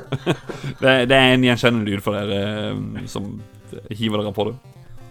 [0.81, 2.37] Det, det er en gjenkjennende lyd for dere
[2.69, 3.27] eh, som
[3.91, 4.55] hiver dere på det.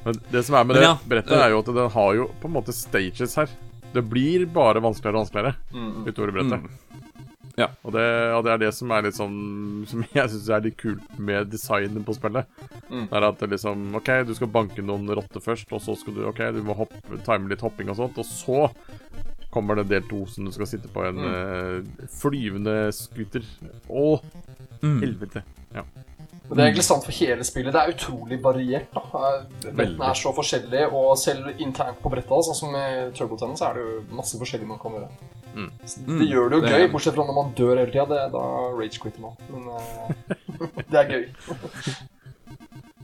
[0.07, 2.31] Men det som er med Men det ja, brettet, er jo at den har jo
[2.41, 3.53] på en måte stages her.
[3.93, 6.07] Det blir bare vanskeligere og vanskeligere Mm.
[6.07, 6.63] utover i brettet.
[6.63, 6.71] Mm.
[7.59, 7.67] Ja.
[7.85, 8.05] Og, det,
[8.37, 11.51] og det er det som er litt sånn Som jeg syns er litt kult med
[11.51, 12.47] designet på spillet.
[12.89, 13.09] Mm.
[13.11, 16.15] Det er at det liksom OK, du skal banke noen rotter først, og så skal
[16.15, 18.71] du OK, du må hoppe, time litt hopping og sånt, og så
[19.51, 23.43] kommer det del to, som du skal sitte på en eh, flyvende scooter.
[23.91, 24.21] Å,
[24.81, 25.01] Mm.
[25.03, 25.43] helvete.
[26.51, 27.73] Men det er egentlig sant for hele spillet.
[27.73, 28.89] Det er utrolig variert.
[28.97, 29.31] da.
[29.71, 33.69] Brettene er så forskjellige, og selv internt på brettet, sånn som i Turbo Tennis, så
[33.71, 35.11] er det jo masse forskjellig man kan gjøre.
[35.55, 35.69] Mm.
[35.71, 38.25] Mm, Det gjør det jo det gøy, er- bortsett fra når man dør hele tida.
[38.35, 38.43] Da
[38.81, 39.39] rage-quitter man.
[39.51, 40.11] Men uh,
[40.91, 41.29] det er gøy.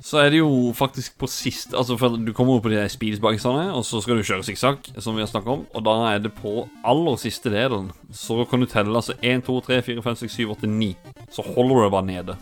[0.06, 2.90] Så er det jo faktisk på sist Altså for Du kommer jo på de der
[2.92, 5.62] speedsbagsene, og så skal du kjøre sikksakk, som vi har snakket om.
[5.74, 7.88] Og da er det på aller siste delen.
[8.12, 10.90] Så kan du telle altså 1, 2, 3, 4, 5, 6, 7, 8, 9.
[11.32, 12.36] Så holder du deg bare nede.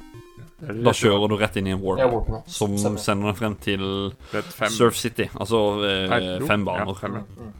[0.61, 2.41] Det Da kjører du rett inn i en warp ja, warp ja.
[2.47, 3.03] som Stemmer.
[3.03, 3.85] sender deg frem til
[4.31, 4.71] fem.
[4.73, 5.29] Surf City.
[5.35, 6.93] Altså eh, fem baner.
[6.93, 7.53] Ja, fem, ja.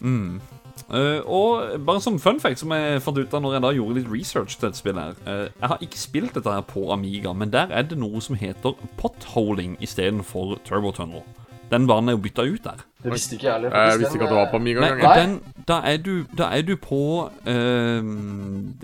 [0.00, 0.40] Mm.
[0.86, 3.94] Uh, og bare som fun fact som jeg fant ut av når jeg da gjorde
[3.96, 7.32] litt research til dette spillet her uh, Jeg har ikke spilt dette her på Amiga,
[7.32, 11.24] men der er det noe som heter potholing istedenfor turbo tunnel.
[11.70, 12.82] Den varen er jo bytta ut der.
[13.02, 13.74] Det visste ikke jeg heller.
[13.74, 15.36] Jeg visste ikke at det var på eh, Amiga engang.
[15.68, 17.00] da, er du, da er du på
[17.46, 18.74] ehm,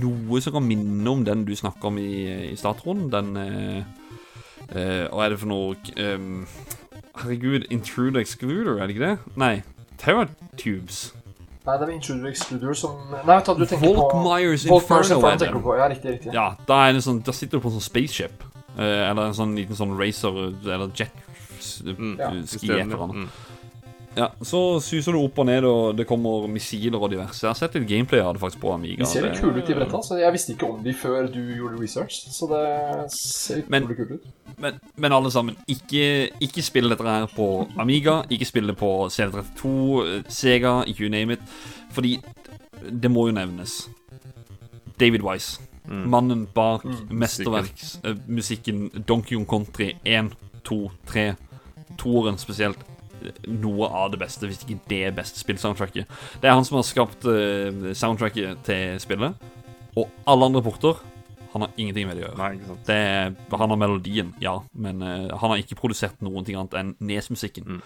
[0.00, 2.10] noe som kan minne om den du snakker om i,
[2.52, 3.10] i startrunden.
[3.12, 3.78] Den eh,
[4.72, 6.44] eh, Hva er det for noe ehm,
[7.20, 9.36] Herregud, Intruder Excluder, er det ikke det?
[9.40, 9.54] Nei.
[10.00, 11.10] Terratubes.
[11.66, 15.26] Nei, det var Intruder Excluder som Nei, vet du, du tenker på Myers Inferno Inferno
[15.28, 15.74] er tenker du på.
[15.76, 16.32] Ja, riktig, riktig.
[16.32, 18.46] Ja, da, er det sånn, da sitter du på en sånn spaceship.
[18.78, 21.12] eh, eller en sånn liten sånn racer eller jet
[21.84, 22.30] Mm, Ja.
[22.46, 23.16] ski et eller annet.
[23.16, 23.28] Mm.
[24.16, 27.44] Ja, Så suser du opp og ned, og det kommer missiler og diverse.
[27.46, 28.96] Jeg har sett litt gameplay av det faktisk på Amiga.
[29.04, 30.00] De ser litt Det- kule ut, de bretta.
[30.02, 32.26] Så jeg visste ikke om de før du gjorde research.
[32.28, 34.26] Så det ser Men- utrolig kult ut.
[34.58, 38.22] Men, men alle sammen, ikke, ikke spill dette her på Amiga.
[38.30, 41.40] Ikke spill det på CD32, eh, Sega, you name it.
[41.92, 42.20] Fordi
[42.90, 43.88] det må jo nevnes.
[44.98, 45.60] David Wise.
[45.88, 50.32] Mannen bak mesterverksmusikken Donkey Kong Country 1,
[50.64, 51.34] 2, 3.
[52.00, 52.82] Toeren spesielt.
[53.52, 56.08] Noe av det beste, hvis ikke det beste spillsoundtracket.
[56.40, 59.48] Det er han som har skapt uh, soundtracket til spillet.
[59.98, 61.00] Og alle andre porter
[61.50, 62.38] Han har ingenting med det å gjøre.
[62.38, 62.86] Nei, ikke sant.
[62.86, 66.92] Det han har melodien, ja, men uh, han har ikke produsert noen ting annet enn
[67.02, 67.66] Nes-musikken.
[67.66, 67.80] Mm.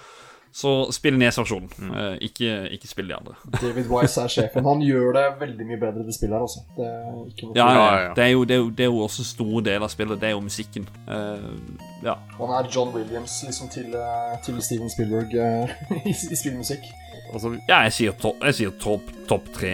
[0.54, 3.32] Så spill Nes-versjonen, eh, ikke, ikke spill de andre.
[3.56, 4.66] David Wise er sjefen.
[4.68, 6.60] Han gjør det veldig mye bedre, det spillet her, altså.
[6.76, 8.12] Det er ikke noe Ja, ja, ja.
[8.14, 10.20] Det, er jo, det, er jo, det er jo også store stor del av spillet.
[10.20, 10.86] Det er jo musikken.
[11.08, 11.58] Uh,
[12.04, 12.14] ja.
[12.38, 15.34] Han er John Williams liksom til, eh, til Steven Spielberg
[16.06, 16.86] i, i spillmusikk.
[17.32, 19.72] Altså, ja, jeg sier topp jeg sier topp top tre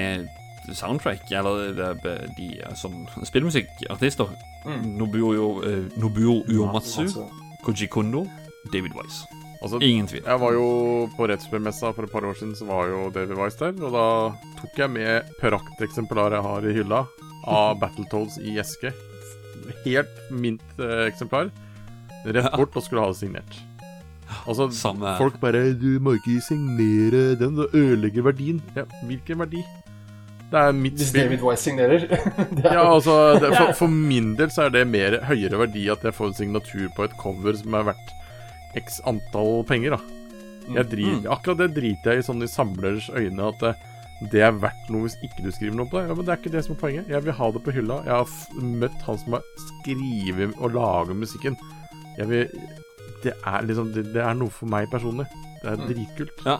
[0.73, 1.75] soundtrack, eller
[2.05, 4.33] de, de som spillmusikkartister.
[4.65, 4.95] Mm.
[5.01, 5.61] Nobuo,
[5.97, 7.09] Nobuo Uematsu,
[7.65, 8.27] Koji Kondo,
[8.73, 9.40] David Wise.
[9.61, 10.23] Altså Ingen tvil.
[10.25, 10.67] Jeg var jo
[11.17, 13.75] på Rettsspillmessa for et par år siden, så var jo David Wise der.
[13.85, 14.07] Og da
[14.61, 17.03] tok jeg med prakteksemplaret jeg har i hylla
[17.47, 18.93] av Battletoads i eske.
[19.85, 21.51] Helt mint eh, eksemplar.
[22.25, 23.61] Rett bort og skulle ha det signert.
[24.47, 28.61] Altså, Samme folk bare 'Du må ikke signere den, du ødelegger verdien'.
[28.77, 29.65] Ja, hvilken verdi?
[30.51, 31.29] Det er mitt hvis spill.
[31.29, 35.21] David Wise signerer er, Ja, altså, det, for, for min del så er det mer
[35.27, 38.17] høyere verdi at jeg får en signatur på et cover som er verdt
[38.79, 40.19] x antall penger, da.
[40.71, 43.73] Jeg drit, Akkurat det driter jeg i sånn i samlers øyne, at det,
[44.31, 46.11] det er verdt noe hvis ikke du skriver noe på det.
[46.11, 47.11] Ja, Men det er ikke det som er poenget.
[47.11, 47.97] Jeg vil ha det på hylla.
[48.07, 51.59] Jeg har møtt han som har skrevet og laga musikken.
[52.19, 52.61] Jeg vil
[53.21, 55.27] Det er liksom det, det er noe for meg personlig.
[55.61, 56.39] Det er dritkult.
[56.47, 56.55] Ja.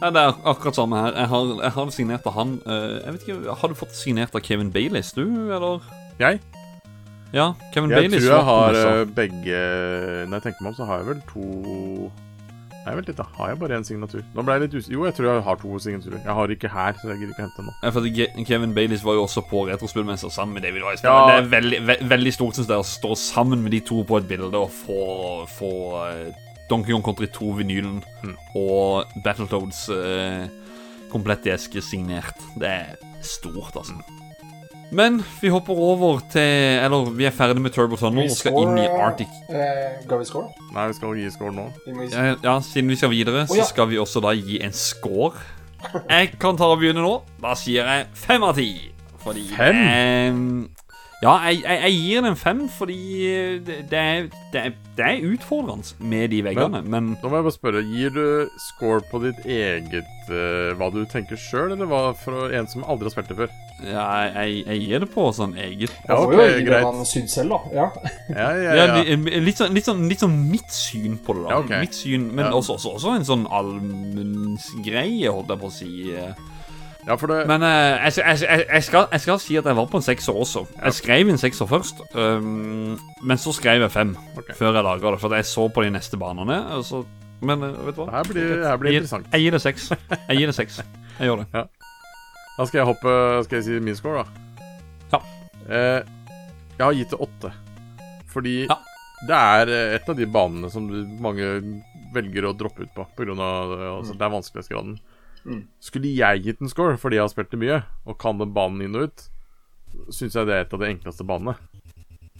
[0.00, 1.12] ja, det er akkurat samme her.
[1.14, 4.34] Jeg har, jeg har signert av han eh, Jeg vet ikke, Har du fått signert
[4.34, 5.22] av Kevin Baileys, du,
[5.54, 5.84] eller?
[6.18, 6.40] Jeg?
[7.32, 9.60] Ja, Kevin Jeg tror jeg har eh, begge
[10.26, 12.10] Når jeg tenker meg om, så har jeg vel to
[12.80, 13.26] Nei, vent litt, da.
[13.36, 14.22] Har jeg bare én signatur?
[14.32, 14.94] Nå ble jeg litt usikker.
[14.94, 16.20] Jo, jeg tror jeg har to signaturer.
[16.24, 17.74] Jeg har ikke her, så jeg gidder ikke hente noe nå.
[17.84, 21.04] Ja, for Kevin Baileys var jo også på Retrospillmester sammen med David Wise.
[21.04, 21.18] Ja.
[21.28, 24.16] Det er veldig, ve veldig stort syns jeg, å stå sammen med de to på
[24.16, 24.96] et bilde og få,
[25.58, 25.70] få
[26.06, 26.32] eh,
[26.72, 28.34] Donkey Kong Country 2-vinylen Mm.
[28.56, 30.48] og Battletoads uh,
[31.12, 32.40] komplett i eske signert.
[32.56, 34.00] Det er stort, altså.
[34.92, 36.42] Men vi hopper over til
[36.82, 39.30] Eller vi er ferdig med Turbo Tunnel og skal inn i Arctic.
[39.46, 40.48] Uh, ga vi score?
[40.74, 41.68] Nei, vi skal gi score nå.
[42.10, 43.68] Ja, ja, siden vi skal videre, så Å, ja.
[43.70, 45.38] skal vi også da gi en score.
[46.10, 47.14] Jeg kan ta og begynne nå.
[47.40, 48.70] Da sier jeg fem av ti.
[49.22, 49.78] Fordi Fem?
[49.84, 50.79] eh,
[51.20, 52.96] ja, jeg, jeg, jeg gir den en fem fordi
[53.66, 56.80] det, det, er, det, er, det er utfordrende med de veggene.
[56.82, 58.22] Men, Nå må jeg bare spørre, gir du
[58.70, 63.10] score på ditt eget uh, Hva du tenker sjøl, eller hva for en som aldri
[63.10, 63.52] har spilt det før?
[63.80, 64.02] ja,
[64.44, 66.82] jeg, jeg gir det på sånn eget Ja, okay, jo gi det greit.
[66.84, 67.60] man syns selv, da.
[67.80, 67.86] Ja.
[68.28, 69.40] Ja, ja, ja, ja.
[69.40, 71.54] litt, sånn, litt, sånn, litt sånn mitt syn på det, da.
[71.54, 71.72] Ja, ok.
[71.86, 72.52] Mitt syn, Men Ja.
[72.58, 75.92] også, også, også en sånn allmenngreie, holdt jeg på å si.
[77.06, 79.76] Ja for det Men uh, jeg, jeg, jeg, jeg, skal, jeg skal si at jeg
[79.76, 80.64] var på en sekser også.
[80.76, 84.54] Jeg skrev en sekser først, um, men så skrev jeg fem okay.
[84.58, 85.20] før jeg laga det.
[85.22, 86.60] For jeg så på de neste banene.
[86.76, 87.04] Altså,
[87.40, 88.10] men uh, vet du hva?
[88.18, 89.30] her blir, her blir interessant.
[89.32, 89.90] jeg gir det seks.
[90.28, 90.80] Jeg gir det seks.
[91.18, 91.66] Jeg gjør det.
[92.58, 93.12] Da skal jeg hoppe
[93.46, 94.64] Skal jeg si min score, da?
[95.14, 95.20] Ja.
[95.64, 96.00] Uh,
[96.76, 97.52] jeg har gitt det åtte.
[98.30, 98.76] Fordi Ja.
[99.28, 100.86] det er et av de banene som
[101.20, 101.48] mange
[102.14, 103.06] velger å droppe ut på.
[103.16, 104.94] På grunn av altså, Det er vanskelighetsgraden.
[105.44, 105.62] Mm.
[105.80, 108.82] Skulle jeg gitt en score fordi jeg har spilt det mye, og kan den banen
[108.84, 109.28] inn og ut,
[110.12, 111.56] syns jeg det er et av de enkleste banene.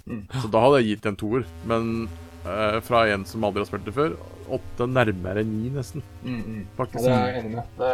[0.06, 0.24] Mm.
[0.42, 1.44] Så da hadde jeg gitt en toer.
[1.70, 2.08] Men
[2.44, 4.14] eh, fra en som aldri har spilt det før,
[4.50, 6.02] åtte nærmere ni, nesten.
[6.24, 6.62] Mm, mm.
[6.78, 7.04] Faktisk.
[7.06, 7.76] Ja, det er jeg enig med.
[7.78, 7.90] Det,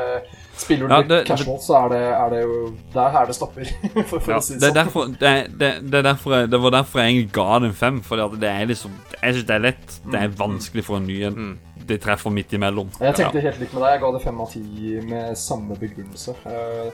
[0.56, 2.54] spiller du Ja, litt det- casual, så er det, er det jo
[2.94, 3.64] Der er det stopper,
[4.08, 4.78] for, for Ja, å si Det det er sånn.
[4.80, 7.76] derfor det, er- det, det, er derfor jeg, det var derfor jeg egentlig ga den
[7.76, 8.00] fem.
[8.06, 9.98] Fordi at det er liksom Jeg syns det er lett.
[10.06, 11.58] Det er vanskelig for en ny en.
[11.86, 11.92] Mm.
[11.92, 12.90] det treffer midt imellom.
[13.00, 13.92] Jeg tenkte helt likt med deg.
[13.96, 14.64] Jeg ga det fem av ti
[15.06, 16.34] med samme begrunnelse.
[16.50, 16.90] Eh,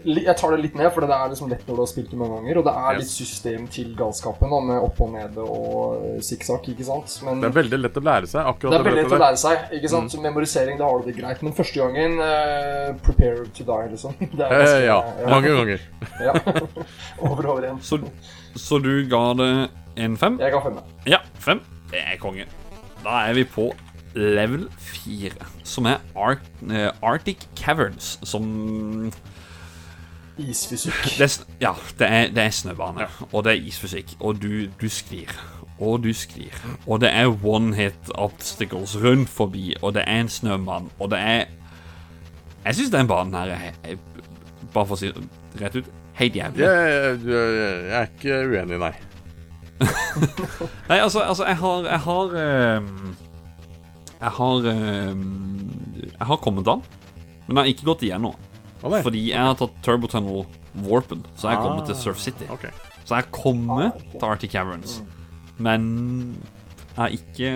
[0.00, 2.16] jeg tar det litt ned, for det er liksom lett når du har spilt det
[2.16, 2.58] mange ganger.
[2.60, 6.86] Og det er litt system til galskapen, da, med opp og nede og sikksakk, ikke
[6.88, 7.18] sant.
[7.26, 9.40] Men Det er veldig lett å lære seg akkurat det er veldig lett å lære
[9.42, 9.66] seg.
[9.76, 10.14] ikke sant?
[10.14, 11.42] Så Memorisering, det har du det greit.
[11.44, 14.16] Men første gangen uh, prepare to die, liksom.
[14.38, 15.84] Det er Eh, ganske- ja, mange ganger.
[16.30, 16.32] Ja.
[17.28, 17.82] over og over igjen.
[17.84, 18.00] Så,
[18.56, 19.50] så du ga det
[20.00, 20.40] en fem?
[20.40, 20.80] Jeg ga fem.
[21.12, 21.60] Ja, fem.
[21.92, 22.48] Det er konge.
[23.04, 23.68] Da er vi på
[24.14, 25.30] level 4,
[25.64, 29.12] som er Art, uh, Arctic Caverns, som
[30.40, 31.18] Isfysikk.
[31.18, 34.88] det er, Ja, det er, det er snøbane, og det er isfysikk, og du, du
[34.88, 35.28] sklir.
[35.80, 36.54] Og du sklir.
[36.86, 41.18] Og det er one hit obstacles rundt forbi, og det er en snømann, og det
[41.18, 41.44] er
[42.64, 43.96] Jeg syns den banen her er, er
[44.74, 45.86] Bare for å si det rett ut
[46.20, 46.64] helt jævlig.
[46.64, 47.54] Jeg, jeg,
[47.88, 48.92] jeg er ikke uenig, nei.
[50.90, 53.16] Nei, altså, altså jeg har Jeg har ehm,
[54.20, 55.24] Jeg har ehm,
[56.04, 56.82] Jeg har kommet an,
[57.46, 58.36] men jeg har ikke gått igjennom.
[58.80, 58.94] Å.
[59.04, 60.44] Fordi jeg har tatt Turbo Tunnel
[60.86, 62.46] Warpen, så jeg har kommet til Surf City.
[62.52, 62.72] Okay.
[63.04, 65.00] Så jeg har kommet Ah, til Arctic Caverns,
[65.58, 65.88] men
[66.90, 67.50] jeg har ikke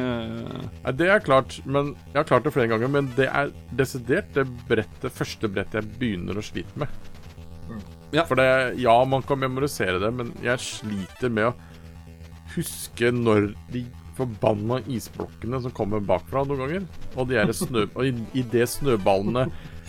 [0.84, 4.32] Nei, det er klart, men Jeg har klart det flere ganger, men det er desidert
[4.36, 6.88] det brettet, første brettet jeg begynner å slite med.
[8.14, 8.22] Ja.
[8.28, 11.54] For det, ja, man kan memorisere det, men jeg sliter med å
[12.54, 13.82] huske når de
[14.16, 16.84] forbanna isblokkene som kommer bakfra noen ganger.
[17.16, 17.86] Og de snø...
[17.94, 19.48] Og i, i det snøballene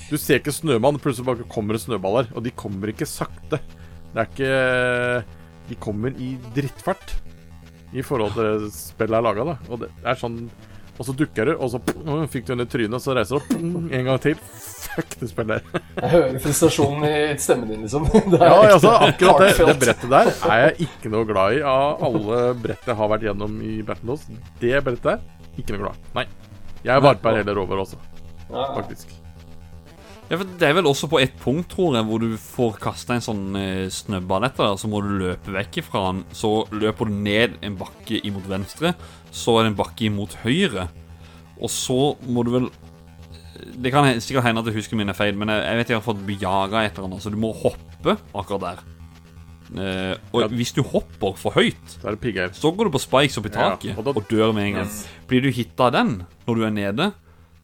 [0.09, 2.32] Du ser ikke snømann, plutselig bare kommer det snøballer.
[2.36, 3.61] Og de kommer ikke sakte.
[4.13, 4.55] Det er ikke
[5.69, 7.17] De kommer i drittfart
[7.95, 9.53] i forhold til det spillet er laga, da.
[9.71, 10.41] Og det er sånn
[10.97, 13.36] Og så dukker du, og så pum, fikk du henne i trynet, og så reiser
[13.36, 14.38] du opp en gang til.
[14.96, 15.66] Fuck spiller.
[16.00, 18.08] Jeg hører frustrasjonen i stemmen din, liksom.
[18.32, 21.58] Det er Ja, ekte altså, akkurat det, det brettet der er jeg ikke noe glad
[21.58, 24.26] i av alle brett jeg har vært gjennom i Battledos.
[24.62, 26.10] Det brettet der, ikke noe glad.
[26.16, 26.26] Nei.
[26.86, 28.00] Jeg varper heller over også,
[28.50, 29.16] faktisk.
[30.30, 33.14] Ja, for Det er vel også på et punkt, tror jeg, hvor du får kasta
[33.18, 36.24] en sånn eh, snøball etter deg, så må du løpe vekk ifra den.
[36.34, 38.96] Så løper du ned en bakke imot venstre,
[39.30, 40.88] så er det en bakke imot høyre.
[41.62, 42.70] Og så må du vel
[43.76, 46.05] Det kan sikkert hende at husken husker mine feil, men jeg, jeg vet jeg har
[46.05, 48.84] fått bejaga jaga et eller annet, så du må hoppe akkurat der.
[49.65, 50.47] Uh, og Ja.
[50.47, 53.49] hvis du hopper for høyt, Så er det så går du på spikes opp i
[53.49, 54.89] Ja, taket og da- og dør med en gang.
[55.28, 57.13] Blir du hitta av den når du er nede,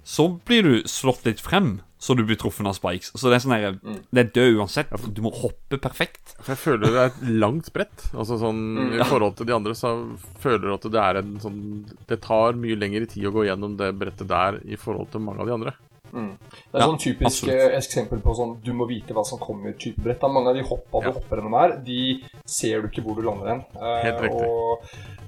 [0.04, 3.12] så blir du slått litt frem, så du blir truffet av spikes.
[3.14, 4.00] Så det er sånn mm.
[4.12, 5.14] det er død uansett.
[5.14, 6.36] Du må hoppe perfekt.
[6.42, 8.10] For jeg føler det er et langt brett.
[8.16, 11.86] Altså sånn I forhold til de andre så føler du at det er en sånn
[12.08, 15.42] Det tar mye lengre tid å gå gjennom det brettet der i forhold til mange
[15.42, 15.74] av de andre.
[16.12, 17.72] Det er Ja, sånn typisk absolutt.
[17.72, 20.22] eh, eksempel på sånn du må vite hva som kommer type brett.
[20.22, 21.14] Mange av de hoppa du Ja.
[21.14, 23.66] hopper gjennom her, de ser du ikke hvor du lander hen.
[23.76, 24.48] Eh, Helt riktig.
[24.48, 24.82] Og,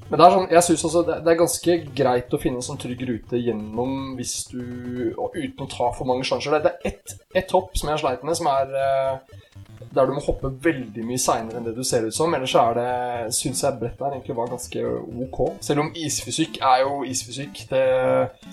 [0.09, 2.61] men det er sånn, jeg synes også det, det er ganske greit å finne en
[2.67, 6.51] sånn trygg rute gjennom hvis du og Uten å ta for mange sjanser.
[6.51, 9.17] Det det er ett et hopp som jeg sleit med, som er eh,
[9.93, 12.34] der du må hoppe veldig mye seinere enn det du ser ut som.
[12.34, 14.84] Ellers så er det syns jeg brettet her egentlig var ganske
[15.26, 15.39] OK.
[15.65, 17.63] Selv om isfysikk er jo isfysikk.
[17.69, 17.84] Det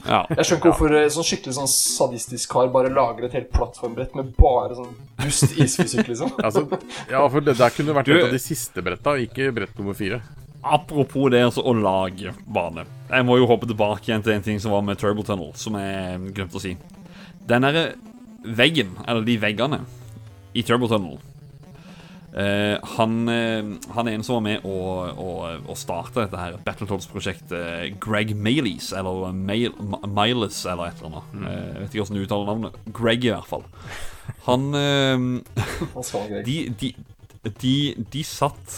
[0.04, 0.24] Ja.
[0.28, 4.14] jeg skjønner ikke hvorfor eh, sånn skikkelig sånn sadistisk kar bare lager et helt plattformbrett
[4.18, 4.92] med bare sånn
[5.22, 6.34] dust isfysikk, liksom.
[6.42, 6.66] Altså,
[7.10, 10.20] ja, for det der kunne vært et av de siste bretta, ikke brett nummer fire.
[10.60, 12.84] Apropos det altså, å lage bane.
[13.08, 15.78] Jeg må jo hoppe tilbake igjen til en ting som var med Turbo Tunnel, som
[15.80, 16.74] jeg glemte å si.
[17.48, 17.86] Den derre
[18.44, 19.80] veggen, eller de veggene,
[20.54, 21.18] i Turbo Tunnel
[22.30, 24.74] Uh, han, uh, han er en som var med å,
[25.18, 25.30] å,
[25.66, 27.96] å starte dette her Battletoads-prosjektet.
[28.02, 29.74] Greg Maileys, eller Mail,
[30.06, 31.32] Miles, eller et eller annet.
[31.34, 31.48] Mm.
[31.50, 32.78] jeg vet ikke hvordan du uttaler navnet.
[32.94, 33.66] Greg, i hvert fall.
[34.46, 35.24] Han eh,
[36.46, 36.92] de, de,
[37.50, 37.74] de,
[38.14, 38.76] de satt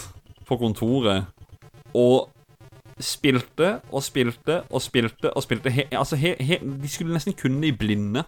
[0.48, 1.28] på kontoret
[1.92, 2.30] og
[3.02, 5.74] spilte og spilte og spilte og spilte.
[5.76, 8.24] He, altså, he, he, de skulle nesten kunne i blinde.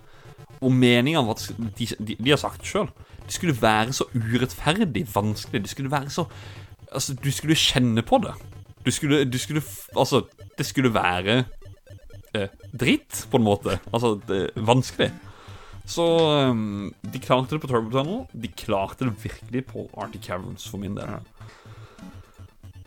[0.60, 2.92] Og meninga var at de, de, de har sagt det sjøl.
[3.26, 5.62] Det skulle være så urettferdig vanskelig.
[5.64, 6.28] Det skulle være så
[6.94, 8.34] Altså, du skulle kjenne på det.
[8.86, 9.62] Du skulle, du skulle
[9.96, 10.22] Altså,
[10.58, 11.44] det skulle være
[12.34, 12.48] eh,
[12.80, 13.78] dritt, på en måte.
[13.92, 15.10] Altså, det, vanskelig.
[15.86, 16.04] Så
[16.50, 18.22] um, de klarte det på Turbo Tunnel.
[18.42, 21.18] De klarte det virkelig på Arctic Caverns, for min del.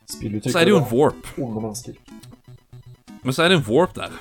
[0.07, 1.27] Så er det jo en warp.
[3.23, 4.15] Men så er det en warp der.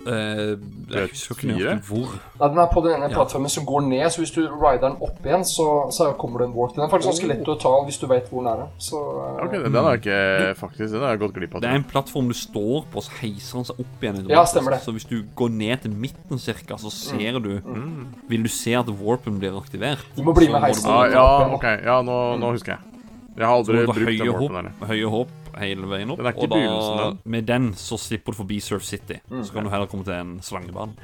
[0.00, 0.56] Eh,
[0.88, 2.12] Det er jeg husker ikke nøyaktig hvor.
[2.40, 3.16] Nei, den er på den ene Ja.
[3.18, 6.46] plattformen som går ned, så hvis du rider den opp igjen, så, så kommer det
[6.48, 6.74] en warp.
[6.74, 8.66] Den er faktisk ganske lett å ta hvis du vet hvor den er.
[8.80, 11.60] Så uh, Ok, Den har jeg ikke faktisk Den har jeg gått glipp av.
[11.60, 14.22] Det er en plattform du står på, så heiser den seg opp igjen.
[14.32, 14.80] Ja, stemmer det.
[14.86, 17.60] Så hvis du går ned til midten cirka, så ser du
[18.30, 20.00] Vil du se at warpen blir aktivert?
[20.16, 20.88] Du må bli med heisen.
[20.90, 21.64] Ah, ja, ok.
[21.84, 22.80] Ja, nå, nå husker jeg.
[23.36, 24.88] Jeg har aldri brukt den høye warpen hopp, der.
[24.90, 26.20] høye hopp hele veien opp.
[26.20, 27.18] Den er ikke og da, den.
[27.34, 29.20] med den så slipper du forbi Surf City.
[29.30, 29.42] Mm.
[29.46, 30.94] Så kan du heller komme til en slangebane.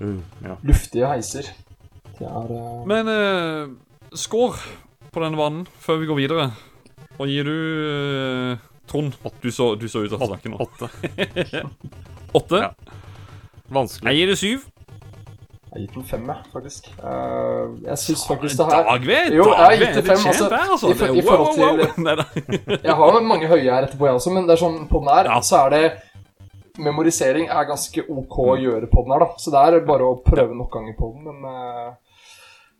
[0.00, 0.56] Uh, ja.
[0.66, 1.50] Luftige heiser.
[2.18, 2.86] Det er uh...
[2.88, 4.58] Men uh, score
[5.12, 6.48] på denne banen før vi går videre.
[7.18, 7.54] Hva gir du,
[8.54, 9.16] uh, Trond?
[9.42, 10.60] Du så, du så ut til å snakke nå.
[10.62, 10.90] Åtte.
[12.38, 12.64] Åtte?
[12.66, 12.72] Ja.
[13.68, 14.12] Vanskelig.
[14.12, 14.68] Jeg gir det syv.
[15.78, 16.86] Jeg har gitt den fem, jeg, faktisk.
[16.98, 19.36] Eh, jeg syns faktisk det her Dagved!
[19.36, 20.90] Jo, jeg har gitt det fem, altså, der, altså.
[20.90, 22.80] i for- i forhold til-.
[22.88, 25.30] Jeg har mange høye her etterpå, jeg også, men det er sånn på den her
[25.30, 25.38] Ja.
[25.40, 25.84] så er det
[26.78, 29.30] Memorisering er ganske OK å gjøre på den her, da.
[29.42, 31.88] Så det er bare å prøve nok ganger på den, men eh,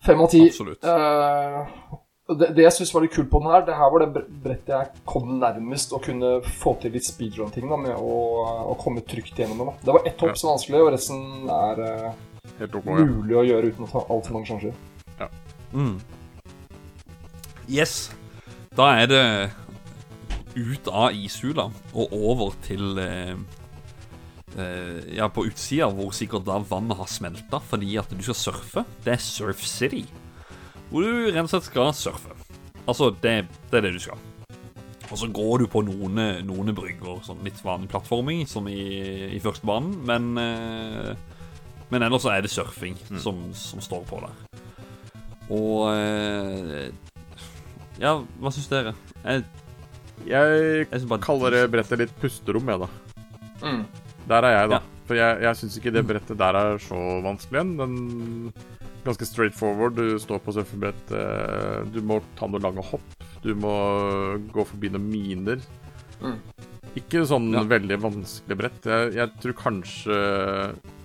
[0.07, 0.45] fem av ti.
[0.47, 1.97] Eh,
[2.29, 4.69] det, det jeg syns var litt kult på den her, det her var det brettet
[4.75, 8.19] jeg kom nærmest å kunne få til litt speedrun-ting da, med å,
[8.71, 9.67] å komme trygt gjennom det.
[9.73, 9.77] da.
[9.89, 12.09] Det var ett hopp som var vanskelig, og resten er eh,
[12.59, 13.07] Helt ok, ja.
[13.07, 14.75] mulig å gjøre uten å ta altfor mange sjanser.
[15.73, 15.99] Mm.
[17.69, 18.09] Yes.
[18.77, 19.25] Da er det
[20.57, 23.35] ut av ishula og over til eh,
[24.57, 28.87] eh, Ja, på utsida, hvor sikkert da vannet har smelta fordi at du skal surfe.
[29.05, 30.07] Det er Surf City.
[30.89, 32.35] Hvor du rett og slett skal surfe.
[32.89, 34.21] Altså, det, det er det du skal.
[35.09, 38.81] Og så går du på noen, noen brygger, sånn litt vanlig plattforming, som i,
[39.33, 41.13] i første banen, men eh,
[41.91, 44.35] Men ellers så er det surfing som, som står på der.
[45.49, 46.91] Og eh,
[48.03, 48.93] Ja, hva syns dere?
[49.25, 49.45] Jeg,
[50.29, 52.89] Jeg jeg bare kaller det brettet litt pusterom, jeg, da.
[53.65, 53.85] Mm.
[54.29, 54.81] Der er jeg, da.
[54.83, 55.05] Ja.
[55.09, 57.77] For jeg, jeg syns ikke det brettet der er så vanskelig igjen.
[57.81, 58.53] Den
[59.07, 59.95] Ganske straight forward.
[59.97, 61.13] Du står på surfebrett.
[61.17, 63.07] eh, Du må ta noen lange hopp.
[63.41, 63.73] Du må
[64.53, 65.63] gå forbi noen miner.
[66.21, 66.37] Mm.
[66.99, 67.63] Ikke sånn Ja.
[67.69, 68.87] veldig vanskelig brett.
[68.89, 70.21] Jeg, jeg tror kanskje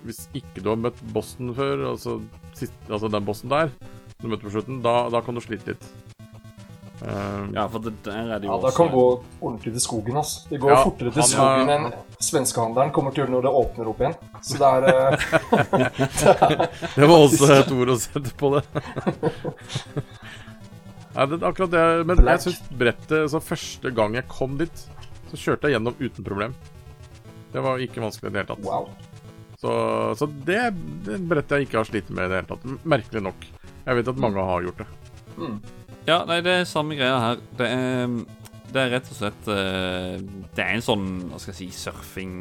[0.04, 2.18] Hvis ikke du har møtt bossen før, altså,
[2.58, 3.70] sist, altså den bossen der
[4.22, 5.82] du møtte på slutten, da, da kan du slite litt.
[7.04, 9.02] Uh, Ja, for det, der er det jo Ja, da også kan gå
[9.42, 10.16] ordentlig til skogen.
[10.16, 10.46] ass.
[10.48, 11.74] Det går Ja, fortere til skogen er...
[11.74, 11.92] enn
[12.24, 14.14] svenskehandelen kommer til å gjøre når det åpner opp igjen.
[14.40, 15.12] Så det er eh,
[16.96, 18.62] Det var også et ord å sette på det.
[21.14, 21.84] Nei, det er akkurat det.
[22.08, 22.40] Men Black.
[22.40, 24.86] jeg syns brettet Så første gang jeg kom dit,
[25.34, 26.54] så kjørte jeg gjennom uten problem.
[27.54, 28.64] Det var ikke vanskelig i det hele tatt.
[28.66, 28.88] Wow.
[29.60, 29.72] Så,
[30.18, 30.60] så det
[31.06, 32.86] det brettet jeg ikke har slitt med i det hele tatt.
[32.94, 33.46] Merkelig nok.
[33.84, 34.88] Jeg vet at mange har gjort det.
[35.38, 35.58] Mm.
[36.08, 37.38] Ja, nei, det er samme greia her.
[37.58, 38.16] Det er,
[38.74, 40.18] det er rett og slett eh,
[40.54, 42.34] Det er en sånn, hva skal jeg si, surfing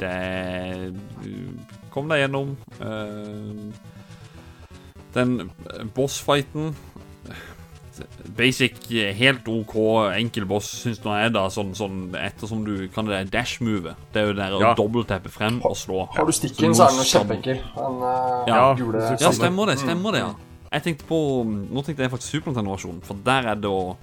[0.00, 0.92] Det er
[1.94, 2.52] Kom deg gjennom.
[2.84, 3.86] eh,
[5.16, 5.48] den
[5.96, 6.74] bossfighten
[8.36, 8.74] Basic,
[9.18, 9.74] helt OK,
[10.16, 11.46] enkel boss, syns nå jeg, da.
[11.52, 13.96] Sånn, sånn ettersom du kan det dash-movet.
[14.12, 14.74] Det er jo det der å Ja.
[14.74, 16.06] dobbelttappe frem og slå.
[16.14, 17.60] Har du stikken, Så er den kjempeenkel.
[17.74, 19.78] Den eh, Ja, gule Ja, stemmer det.
[19.78, 20.34] stemmer det, ja
[20.72, 23.96] Jeg tenkte på Nå tenkte jeg faktisk Super Nintendo-versjonen, for der er det å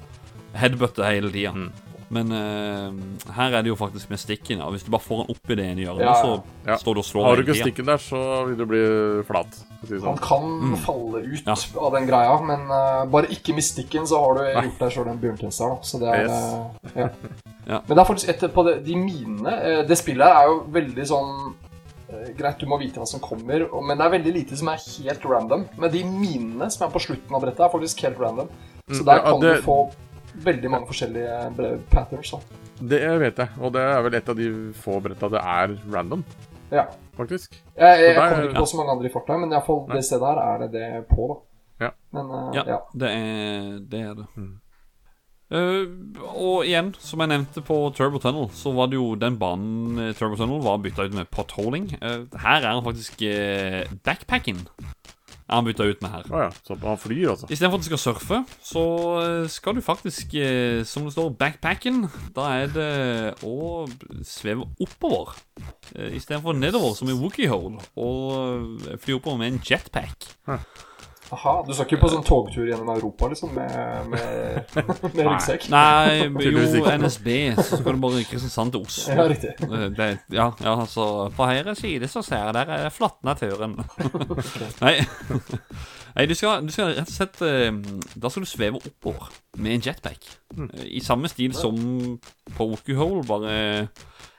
[0.55, 1.51] headbutte hele tida.
[1.53, 1.71] Mm.
[2.09, 2.91] Men uh,
[3.33, 4.59] her er det jo faktisk med stikken.
[4.61, 4.67] Ja.
[4.69, 6.21] Hvis du bare får den opp i det ene hjørnet, Ja, ja.
[6.21, 6.75] så Ja.
[6.77, 8.83] står du og slår Har du ikke stikken der, så vil du bli
[9.25, 9.47] flat.
[9.85, 10.05] Si sånn.
[10.05, 11.55] Han kan kan falle ut Ja.
[11.81, 14.67] av den greia, men uh, bare ikke med stikken, så har du Nei.
[14.67, 15.81] gjort deg sjøl en bjørntjeneste her, da.
[15.81, 16.31] Så det er Yes.
[16.31, 17.09] uh, ja.
[17.67, 17.79] Ja.
[17.87, 21.05] Men det er faktisk et på det, de minene Det spillet her er jo veldig
[21.09, 21.55] sånn
[22.37, 24.77] Greit, du må vite hva som kommer, og- men det er veldig lite som er
[24.77, 25.65] helt random.
[25.77, 28.47] Men de minene som er på slutten av brettet, er faktisk helt random.
[28.87, 29.91] Så Mm, der ja, kan det- du få
[30.43, 32.31] veldig mange forskjellige bre- patterns.
[32.31, 32.39] Da.
[32.91, 36.23] Det vet jeg, og det er vel et av de få bretta det er random,
[36.71, 36.85] Ja.
[37.17, 37.53] faktisk.
[37.77, 39.85] Jeg, jeg, jeg kommer ikke på så mange andre i farta, men i hvert fall
[39.93, 41.85] det stedet her er det det på, da.
[41.85, 41.89] Ja.
[42.15, 42.77] Men uh, Ja, ja.
[42.93, 43.99] det er det.
[44.09, 44.25] Er det.
[44.35, 44.53] Mm.
[45.53, 45.85] Uh,
[46.41, 50.13] og igjen, som jeg nevnte på Turbo Tunnel, så var det jo den banen eh,
[50.17, 51.85] Turbo Tunnel var bytta ut med potholing.
[52.01, 54.63] Eh, her er han faktisk uh, backpacken.
[54.65, 56.29] Er han bytta ut med her.
[56.31, 57.49] Å ja, så han flyr, altså.
[57.53, 58.85] Istedenfor at du skal surfe, så
[59.21, 62.07] eh, skal du faktisk, eh, som det står, backpacken.
[62.35, 62.89] Da er det
[63.45, 63.85] å
[64.25, 65.35] sveve oppover.
[65.93, 67.83] Uh, Istedenfor nedover, som i Wookie Hole.
[68.01, 70.31] Og eh, fly oppover med en jetpack.
[71.35, 74.75] Aha, du skal ikke på sånn togtur gjennom Europa, liksom, med, med,
[75.15, 75.67] med ryggsekk?
[75.73, 77.29] Nei, jo, NSB,
[77.59, 79.15] så skal du bare rykke Kristiansand til Oslo.
[79.15, 79.53] Ja, riktig.
[79.75, 83.49] Eh, Det, ja, ja, altså På høyre side så ser jeg der er flatt okay.
[84.81, 84.93] Nei.
[86.15, 87.71] Nei, du skal, du skal rett og slett eh,
[88.15, 90.27] Da skal du sveve oppover med en jetpack.
[90.55, 91.75] Eh, I samme stil som
[92.55, 92.69] på
[93.27, 93.55] bare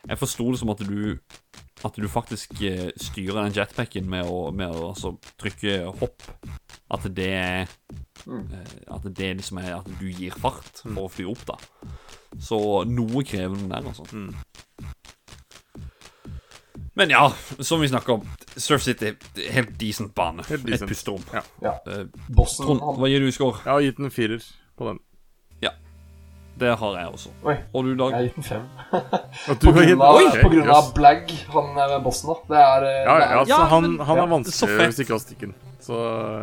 [0.06, 1.18] Jeg forsto det som at du
[1.84, 2.56] At du faktisk
[2.96, 6.24] styrer den jetpacken med å, med å altså, trykke hopp.
[6.90, 7.66] At det er
[8.26, 8.48] Mm.
[8.52, 11.54] eh, At det liksom er at du gir fart for å fly opp, da.
[12.40, 14.06] Så noe krevende der, altså.
[16.94, 18.22] Men ja, som vi snakker om,
[18.56, 19.12] Surf City,
[19.52, 20.42] helt decent bane.
[20.48, 20.88] Helt Et decent.
[20.88, 21.22] pusterom.
[21.32, 21.42] Ja.
[21.62, 21.74] Ja.
[21.86, 23.58] Eh, Bossen Trond, hva gir du i score?
[23.64, 24.46] Jeg har gitt en firer
[24.78, 24.98] på den.
[25.62, 25.70] Ja.
[26.58, 27.28] det har jeg også.
[27.44, 27.56] Oi.
[27.74, 28.62] Og du, Jeg har gitt den fem.
[28.92, 32.34] At du På gitt- grunn av, Oi, på grunn av Blagg, han er bossen, da.
[32.48, 35.20] Det er, eh, Ja, det er ja, så han, han er vanskelig hvis ikke har
[35.20, 35.54] stikken.
[35.86, 35.96] Så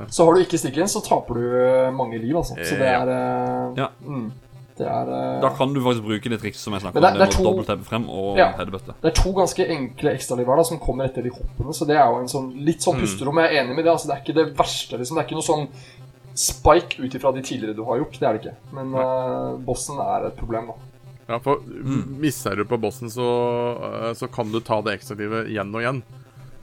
[0.09, 2.55] Så har du ikke stikken, så taper du eh, mange liv, altså.
[2.63, 3.87] Så det er eh, Ja.
[4.05, 4.31] Mm,
[4.77, 7.19] det er eh, Da kan du faktisk bruke det trikset som jeg snakket det- om.
[7.19, 8.47] det er to- frem og Ja.
[8.57, 11.97] Det er to ganske enkle ekstraliv her da, som kommer etter de hoppene, så det
[11.97, 13.35] er jo en sånn litt sånn pusterom.
[13.43, 13.91] Jeg er enig med det.
[13.91, 15.17] altså Det er ikke det verste, liksom.
[15.17, 15.67] Det er ikke noe sånn
[16.35, 18.17] spike ut ifra de tidligere du har gjort.
[18.19, 18.55] Det er det ikke.
[18.73, 20.73] Men uh, bossen er et problem, da.
[21.29, 22.19] ja, for Mm.
[22.19, 26.01] misser du på bossen, så, så kan du ta det ekstralivet igjen og igjen.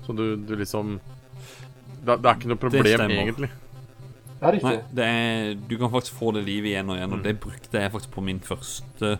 [0.06, 0.98] Så du, du liksom
[2.06, 3.50] det, det er ikke noe problem, egentlig.
[4.40, 4.70] Det er riktig.
[4.70, 7.18] Nei, det er, du kan faktisk få det livet igjen og igjen, Mm.
[7.18, 9.18] og det brukte jeg faktisk på min første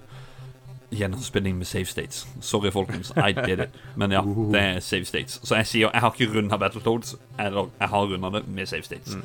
[0.90, 2.27] gjennomspilling med save states.
[2.40, 3.12] Sorry, folkens.
[3.16, 3.69] I did it.
[3.97, 4.51] Men ja, Uh.
[4.52, 5.40] det er save states.
[5.44, 8.82] Så jeg sier jeg har ikke runda Battletoads, eller jeg har runda det med save
[8.82, 9.16] states.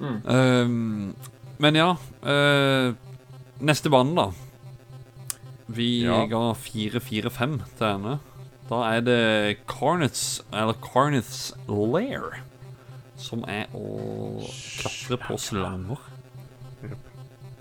[0.00, 0.20] Mm.
[0.24, 1.14] Um,
[1.58, 1.90] men ja
[2.24, 2.94] uh,
[3.60, 4.30] Neste bane, da.
[5.68, 6.24] Vi Ja.
[6.26, 8.18] ga 4-4-5 til henne.
[8.70, 9.18] Da er det
[9.66, 12.36] Carnets, eller Carnets Lair,
[13.18, 14.44] som er å
[14.78, 15.98] klatre på slanger.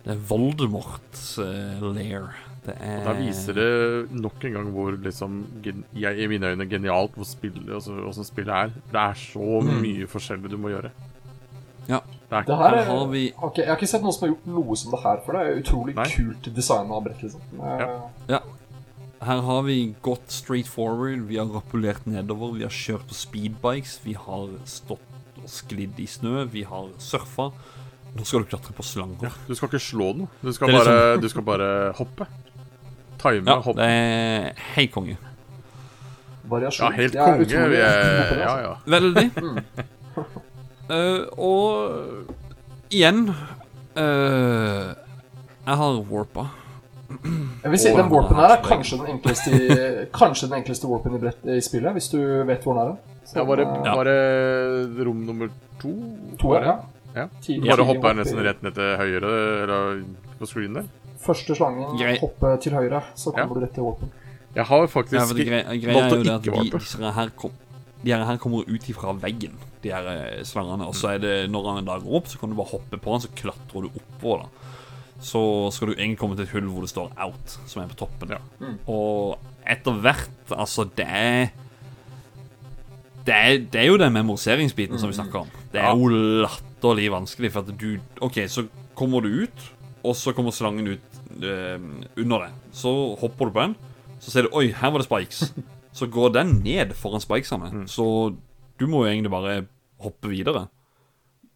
[0.06, 2.30] Det er Voldemorts uh, lair.
[2.65, 3.68] Det er Da viser det
[4.22, 8.27] nok en gang hvor liksom gen, jeg, I mine øyne genialt hvor spillet, altså, hvordan
[8.27, 8.73] spillet er.
[8.94, 10.91] Det er så mye forskjellig du må gjøre.
[11.90, 11.99] Ja.
[12.30, 14.36] Det er Det her er, har vi- okay, Jeg har ikke sett noen som har
[14.36, 16.06] gjort noe som det her for Det er utrolig Nei.
[16.14, 17.41] kult design av brett, liksom.
[17.57, 18.40] Eh,
[19.22, 23.98] Her har vi gått straight forward, vi har rappellert nedover, vi har kjørt på speedbikes,
[24.06, 25.04] vi har stått
[25.40, 27.50] og sklidd i snø, vi har surfa.
[28.16, 29.36] Nå skal du klatre på slanger.
[29.48, 31.68] Du skal ikke slå den, Du skal, bare, bare, du skal bare
[32.00, 32.28] hoppe.
[33.20, 33.76] Time Ja, hoppe.
[33.80, 35.18] det er helt konge.
[36.50, 36.88] variasjon.
[36.88, 37.44] Ja, helt konge.
[37.46, 38.62] utrolig Vi er, ja, altså.
[38.64, 38.76] ja.
[38.98, 39.32] Veldig.
[39.40, 39.60] Mm.
[40.90, 42.26] Eh, og
[42.90, 46.48] igjen uh, Jeg har warpa.
[47.24, 49.80] Jeg vil si Den warpen her er kanskje den enkleste i,
[50.20, 53.18] Kanskje den enkleste warpen i, brett, i spillet, hvis du vet hvor den er.
[53.28, 55.52] Så, ja var, det, var det rom nummer
[55.82, 55.91] to?
[56.40, 56.72] To, Var det?
[56.72, 56.78] ja.
[57.20, 57.26] Ja.
[57.26, 59.30] Bare hoppe hopper hopp nesten rett ned til høyre
[59.66, 60.02] eller
[60.40, 60.90] på screenen der?
[61.20, 62.16] Første slangen, Grei.
[62.22, 63.60] hoppe til høyre, så kommer Ja.
[63.60, 64.12] du rett til warpen.
[64.56, 66.80] Jeg har faktisk ja, det greia, greia valgt å ikke de, warpe.
[67.02, 67.52] De, her, kom,
[68.04, 70.88] de her, her kommer ut ifra veggen, de her eh, slangene.
[70.88, 73.14] Og så er det når han da går opp, så kan du bare hoppe på
[73.14, 74.46] han, så klatrer du oppover.
[74.48, 74.70] da
[75.20, 77.96] Så skal du egentlig komme til et hull hvor det står 'out', som er på
[77.96, 78.30] toppen.
[78.30, 78.38] Ja.
[78.60, 78.78] Mm.
[78.88, 81.48] Og etter hvert, altså, det er
[83.26, 85.48] det er, det er jo den memoriseringsbiten som vi snakker om.
[85.74, 85.96] Det er Ja.
[85.96, 89.74] jo latterlig vanskelig, for at du OK, så kommer du ut,
[90.04, 91.80] og så kommer slangen ut øh,
[92.18, 92.50] under det.
[92.72, 93.76] Så hopper du på den,
[94.20, 95.54] så ser du Oi, her var det spikes.
[95.94, 97.88] Så går den ned foran spikesene.
[97.88, 98.36] Så
[98.80, 99.66] du må jo egentlig bare
[100.00, 100.68] hoppe videre.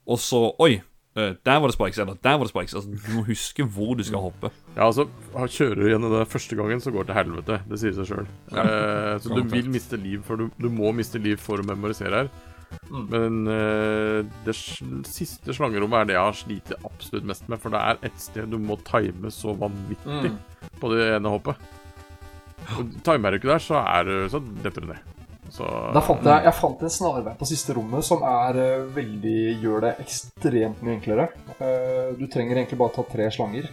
[0.07, 0.81] Og så Oi,
[1.15, 2.73] der var det spikes, eller der var det spikes.
[2.79, 4.49] Altså, du må huske hvor du skal hoppe.
[4.75, 7.59] Ja, altså, kjører du gjennom det første gangen, så går det til helvete.
[7.69, 8.31] Det sier seg sjøl.
[9.21, 12.31] så du vil miste liv, for du, du må miste liv for å memorisere her.
[12.89, 13.03] Mm.
[13.11, 17.61] Men eh, det siste slangerommet er det jeg har slitt absolutt mest med.
[17.61, 20.39] For det er et sted du må time så vanvittig Mm.
[20.81, 21.61] på det ene hoppet.
[22.79, 25.12] Og Timer du ikke der, så, er du, så detter du ned.
[25.53, 29.35] Så Da fant jeg, jeg fant en snarvei på siste rommet som er eh, veldig
[29.61, 31.27] gjør det ekstremt mye enklere.
[31.61, 33.67] Eh, du trenger egentlig bare ta tre slanger.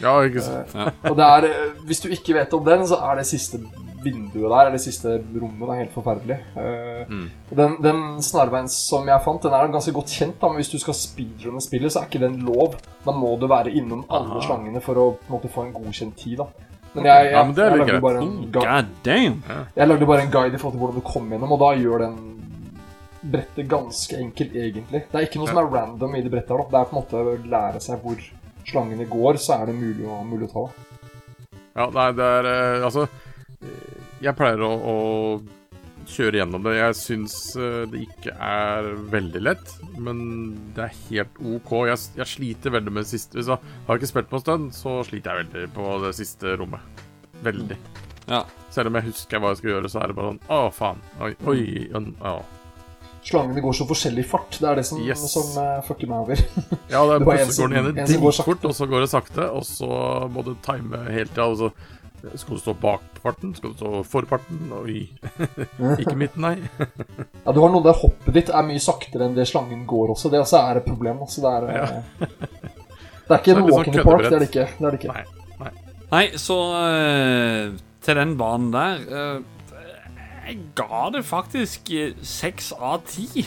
[0.00, 0.72] Ja, ikke sant.
[0.72, 0.86] Ja.
[1.10, 3.60] Og det er, eh, hvis du ikke vet om den, så er det siste
[4.02, 6.40] vinduet der, eller det siste rommet, det er helt forferdelig.
[6.56, 7.24] Eh, Mm.
[7.50, 10.76] Den, den snarveien som jeg fant, den er ganske godt kjent, da, men hvis du
[10.78, 12.76] skal speedrunne spillet, så er ikke den lov.
[13.04, 14.44] Da må du være innom alle Aha.
[14.46, 16.38] slangene for å på en måte, få en godkjent tid.
[16.40, 16.46] da.
[16.94, 18.02] Men jeg, jeg, Ja, men det er jeg, litt lagde greit.
[18.04, 19.38] bare en Oh, God damn!
[19.76, 22.04] jeg lagde bare en guide i forhold til hvordan du kom gjennom, og da gjør
[22.04, 22.18] den
[23.32, 25.00] brettet ganske enkelt, egentlig.
[25.12, 26.64] Det er ikke noe som er random i det brettet her.
[26.64, 26.68] da.
[26.72, 28.24] Det er på en måte å lære seg hvor
[28.66, 30.64] slangene går, så er det mulig å, mulig å ta.
[31.78, 33.06] Ja, nei, det er eh, Altså,
[33.62, 33.92] eh,
[34.26, 34.96] jeg pleier å, å
[36.08, 36.74] kjøre gjennom det.
[36.78, 40.22] Jeg syns eh, det ikke er veldig lett, men
[40.76, 41.72] det er helt OK.
[41.90, 43.38] Jeg, jeg sliter veldig med det siste.
[43.38, 46.56] Hvis jeg har ikke spilt på en stund, så sliter jeg veldig på det siste
[46.60, 47.04] rommet.
[47.42, 47.78] Veldig.
[48.30, 48.44] Ja.
[48.72, 51.00] Selv om jeg husker hva jeg skal gjøre, så er det bare sånn Å, faen.
[51.22, 51.62] Oi, oi,
[52.22, 52.34] ja.
[53.22, 54.56] Slangene går så forskjellig fart.
[54.58, 55.22] Det er det som, Yes.
[55.30, 56.40] som uh, fucker meg over.
[56.92, 59.10] Ja, det er plutselig går den ene en som går dritfort, og så går det
[59.12, 59.90] sakte, og så
[60.32, 61.70] må du time hele tida.
[62.22, 63.54] Skal du stå bak parten?
[63.54, 65.08] skal du stå for farten, oi.
[66.02, 66.56] ikke midten, nei.
[67.42, 70.30] Ja, du har noe der hoppet ditt er mye saktere enn det slangen går også.
[70.30, 71.22] Det også er et problem.
[71.26, 71.86] Altså, det, er, ja.
[72.22, 74.26] det er ikke en litt walk in sånn the park.
[74.26, 74.68] Det er det ikke.
[74.78, 75.16] Det er det ikke.
[75.16, 75.24] Nei.
[76.12, 79.42] Nei, så øh, til den banen der øh,
[80.46, 83.46] Jeg ga det faktisk eh, seks av ti.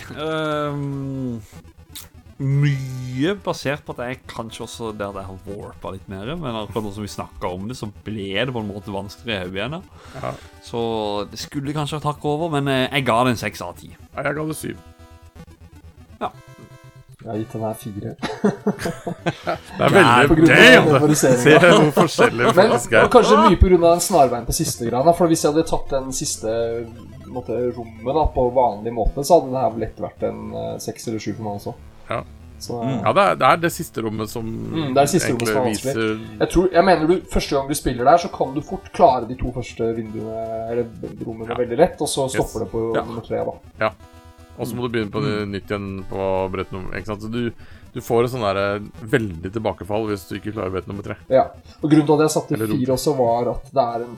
[2.36, 6.34] Mye basert på at jeg kanskje også der det har warpa litt mer.
[6.36, 9.48] Men akkurat som vi snakka om det, så ble det på en måte vanskeligere i
[9.48, 9.78] hodet igjen.
[10.20, 10.34] Ja.
[10.66, 10.82] Så
[11.32, 13.94] det skulle kanskje ha takk over, men eh, jeg ga det en seks av ti.
[13.96, 14.84] Nei, jeg ga det syv.
[17.26, 18.12] Jeg har gitt den her fire.
[19.80, 20.90] Det er veldig Damn!
[20.92, 21.40] favoriseringen.
[21.46, 23.08] Se hvor forskjellig vi Men faktisk og er.
[23.16, 23.80] kanskje mye pga.
[23.82, 25.14] den snarveien på siste greia.
[25.18, 26.54] For hvis jeg hadde tatt den siste
[27.34, 31.10] måte, rommet da, på vanlig måte, så hadde det her lett vært en eh, seks
[31.10, 31.74] eller sju for meg også.
[32.10, 32.24] Ja.
[32.58, 33.02] Så Mm.
[33.04, 35.48] Ja, det er, det er det siste rommet som Mm, det er det siste rommet
[35.48, 35.94] som er vanskelig.
[35.94, 38.88] viser jeg, tror, jeg mener du, første gang du spiller der, så kan du fort
[38.94, 40.86] klare de to første vinduene Eller
[41.26, 41.56] rommene Ja.
[41.60, 42.64] veldig lett, og så stopper Yes.
[42.64, 43.04] det på Ja.
[43.04, 43.44] nummer tre.
[43.80, 43.90] da
[44.58, 45.52] Og så må du begynne på Mm.
[45.52, 47.22] nytt igjen på brett nummer Ikke sant?
[47.22, 47.52] Så du,
[47.94, 51.16] du får et sånn der veldig tilbakefall hvis du ikke klarer brett nummer tre.
[51.30, 51.50] Ja.
[51.84, 54.18] Og Grunnen til at jeg satte Eller fire også, var at det er den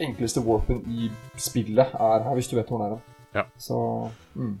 [0.00, 3.00] enkleste warpen i spillet er her, hvis du vet hvor den er.
[3.34, 3.42] Ja.
[3.58, 4.58] Så mm.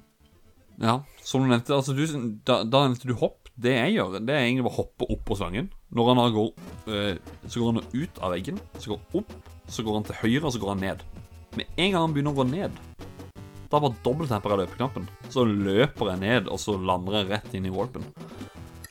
[0.82, 2.04] Ja, som du nevnte, altså du,
[2.44, 3.42] da, da nevnte du hopp.
[3.56, 5.70] Det jeg gjør, det er egentlig bare å hoppe opp på slangen.
[5.96, 6.50] Når han da går
[6.92, 10.18] øh, Så går han ut av veggen, så går han opp, så går han til
[10.20, 11.04] høyre, og så går han ned.
[11.56, 12.76] Med en gang han begynner å gå ned,
[13.70, 15.08] da bare dobbelttemper jeg løpeknappen.
[15.32, 18.04] Så løper jeg ned, og så lander jeg rett inn i warpen.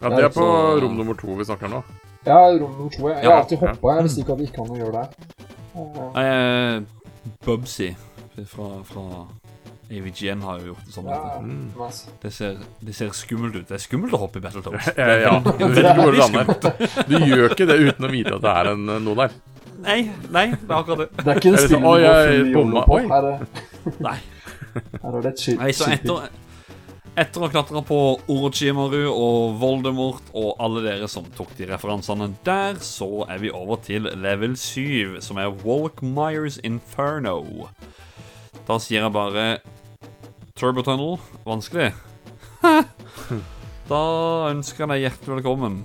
[0.02, 0.48] Ja, det er på
[0.82, 1.84] rom nummer to vi snakker nå.
[2.26, 3.06] Ja, rom nummer to.
[3.12, 3.96] Jeg, jeg har alltid hoppa.
[4.00, 5.40] Jeg visste ikke at det ikke an å gjøre det.
[6.16, 7.94] Nei, eh, Bubsy
[8.50, 9.06] fra, fra
[9.90, 11.10] AVGN har jo gjort det sånn.
[11.12, 11.34] Ja.
[11.42, 11.66] Mm.
[12.22, 13.68] Det ser, det ser skummelt ut.
[13.70, 14.92] Det er skummelt å hoppe i Battletoads.
[14.98, 15.34] Ja, ja.
[15.46, 17.12] Du vet ikke hvor du.
[17.12, 19.36] Du gjør ikke det uten å vite at det er en, noe der.
[19.86, 20.00] Nei,
[20.34, 21.10] nei, det er akkurat det.
[21.20, 22.98] Det er ikke en stil å finne på.
[23.12, 24.16] Her, er- Nei.
[25.04, 25.60] her er det et chill.
[25.62, 26.30] Nei, så etter,
[27.22, 28.00] etter å klatre på
[28.34, 33.78] Orochimaru og Voldemort og alle dere som tok de referansene der, så er vi over
[33.86, 37.70] til level 7, som er Walkmires Inferno.
[38.66, 39.46] Da sier jeg bare
[40.58, 41.92] Turbo Tunnel vanskelig.
[43.92, 44.02] da
[44.50, 45.76] ønsker jeg deg hjertelig velkommen.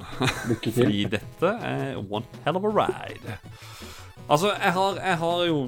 [0.48, 0.78] Lykke til.
[0.78, 3.36] Fordi dette er one hell of a ride.
[4.30, 5.58] Altså, jeg har, jeg har jo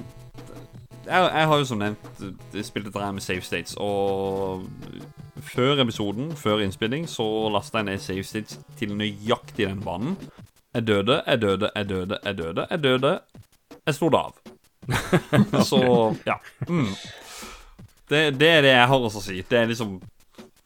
[1.05, 4.63] jeg, jeg har jo som nevnt eh, spilt dette her med save states, og
[5.43, 10.17] før episoden, før innspilling, så lasta jeg ned save states til nøyaktig den banen.
[10.73, 13.19] Jeg døde, jeg døde, jeg døde, jeg døde, jeg døde.
[13.85, 14.52] Jeg slo det av.
[15.69, 15.81] Så,
[16.27, 16.39] ja.
[16.67, 16.89] Mm.
[18.09, 19.39] Det, det er det jeg har også å si.
[19.47, 19.97] Det er liksom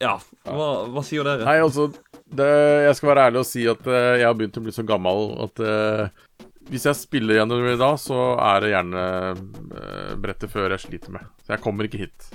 [0.02, 1.46] Ja, hva, hva sier dere?
[1.48, 1.88] Nei, altså
[2.28, 2.48] det,
[2.88, 5.30] Jeg skal være ærlig og si at uh, jeg har begynt å bli så gammel
[5.48, 6.26] at uh,
[6.68, 10.84] hvis jeg spiller gjennom det i dag, så er det gjerne uh, brettet før jeg
[10.84, 11.30] sliter med.
[11.46, 12.28] Så jeg kommer ikke hit.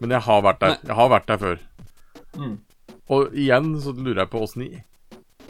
[0.00, 0.74] Men jeg har vært der.
[0.82, 1.60] Jeg har vært der før.
[2.34, 2.56] Mm.
[3.14, 4.72] Og igjen så lurer jeg på åssen i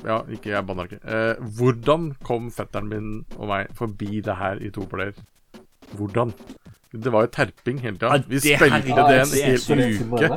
[0.05, 1.01] Ja, ikke jeg banner ikke.
[1.01, 3.09] Uh, hvordan kom fetteren min
[3.39, 5.17] og meg forbi det her i to player?
[5.93, 6.32] Hvordan?
[6.94, 8.12] Det var jo terping hele tida.
[8.15, 10.28] Ja, Vi spilte det en hel uke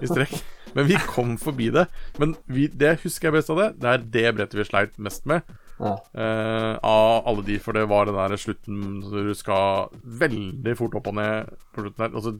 [0.00, 0.34] i strekk.
[0.74, 1.84] Men vi kom forbi det.
[2.18, 3.68] Men vi, det husker jeg best av det.
[3.82, 5.42] Det er det brettet vi sleit mest med.
[5.78, 5.96] Ja.
[6.14, 9.88] Uh, av alle de, for det var den der slutten så du skal
[10.22, 12.14] veldig fort opp og ned på slutten der.
[12.14, 12.34] Altså,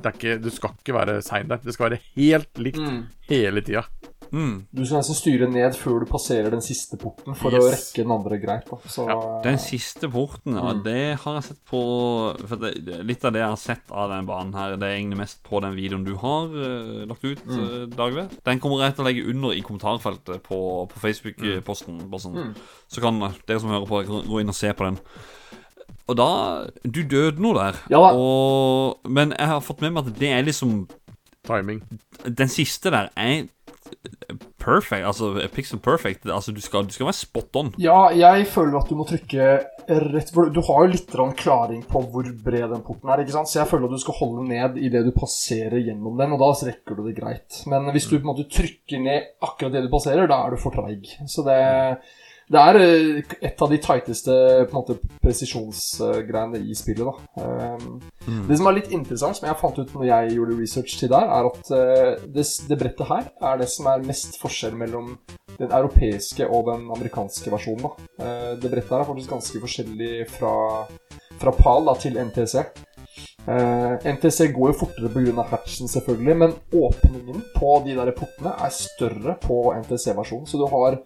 [0.00, 1.60] det er ikke, du skal ikke være sein der.
[1.64, 3.02] Det skal være helt likt Mm.
[3.28, 3.84] hele tida.
[4.32, 4.66] Mm.
[4.72, 8.12] Du skal nesten styre ned før du passerer den siste porten, for å rekke den
[8.14, 8.68] andre greit.
[8.70, 9.06] da Så,
[9.42, 10.82] Den siste porten, ja, Mm.
[10.84, 11.80] det har jeg sett på
[12.46, 14.96] for det, det- Litt av det jeg har sett av den banen her, det er
[15.00, 17.58] egentlig mest på den videoen du har uh, lagt ut, Mm.
[17.58, 18.28] uh, Dagve.
[18.44, 22.08] Den kommer jeg til å legge under i kommentarfeltet på, på Facebook-posten.
[22.20, 22.34] sånn.
[22.36, 22.54] Mm.
[22.88, 24.98] Så kan dere som hører på, gå inn og se på den.
[26.08, 28.14] Og da Du døde nå der, Ja da.
[28.14, 30.88] og, men jeg har fått med meg at det er liksom
[31.42, 31.80] Timing.
[32.24, 33.48] Den siste der er
[34.60, 35.04] perfect.
[35.06, 36.26] Altså pixel perfect.
[36.30, 37.70] Altså Du skal, du skal være spot on.
[37.80, 39.50] Ja, jeg føler at du må trykke
[39.90, 43.22] rett For du har jo litt klaring på hvor bred den porten er.
[43.24, 43.50] ikke sant?
[43.50, 46.50] Så jeg føler at du skal holde ned idet du passerer gjennom den, og da
[46.70, 47.62] rekker du det greit.
[47.70, 50.60] Men hvis du på en måte trykker ned akkurat det du passerer, da er du
[50.62, 51.10] for treig.
[51.30, 51.58] Så det,
[52.50, 54.34] det er eh, et av de tighteste
[55.22, 57.06] presisjonsgreiene i spillet.
[57.06, 57.44] da.
[57.44, 58.00] Um,
[58.48, 61.30] Det som er litt interessant, som jeg fant ut når jeg gjorde research til der,
[61.30, 65.14] er at eh, det, det brettet her er det som er mest forskjell mellom
[65.60, 67.86] den europeiske og den amerikanske versjonen.
[67.86, 68.10] da.
[68.24, 70.54] Eh, Det brettet her er faktisk ganske forskjellig fra,
[71.38, 72.64] fra PAL da, til NTC.
[73.48, 75.42] Uh, NTC går jo fortere pga.
[75.48, 80.98] hatchen, selvfølgelig, men åpningen på de der portene er større på NTC-versjonen, så du har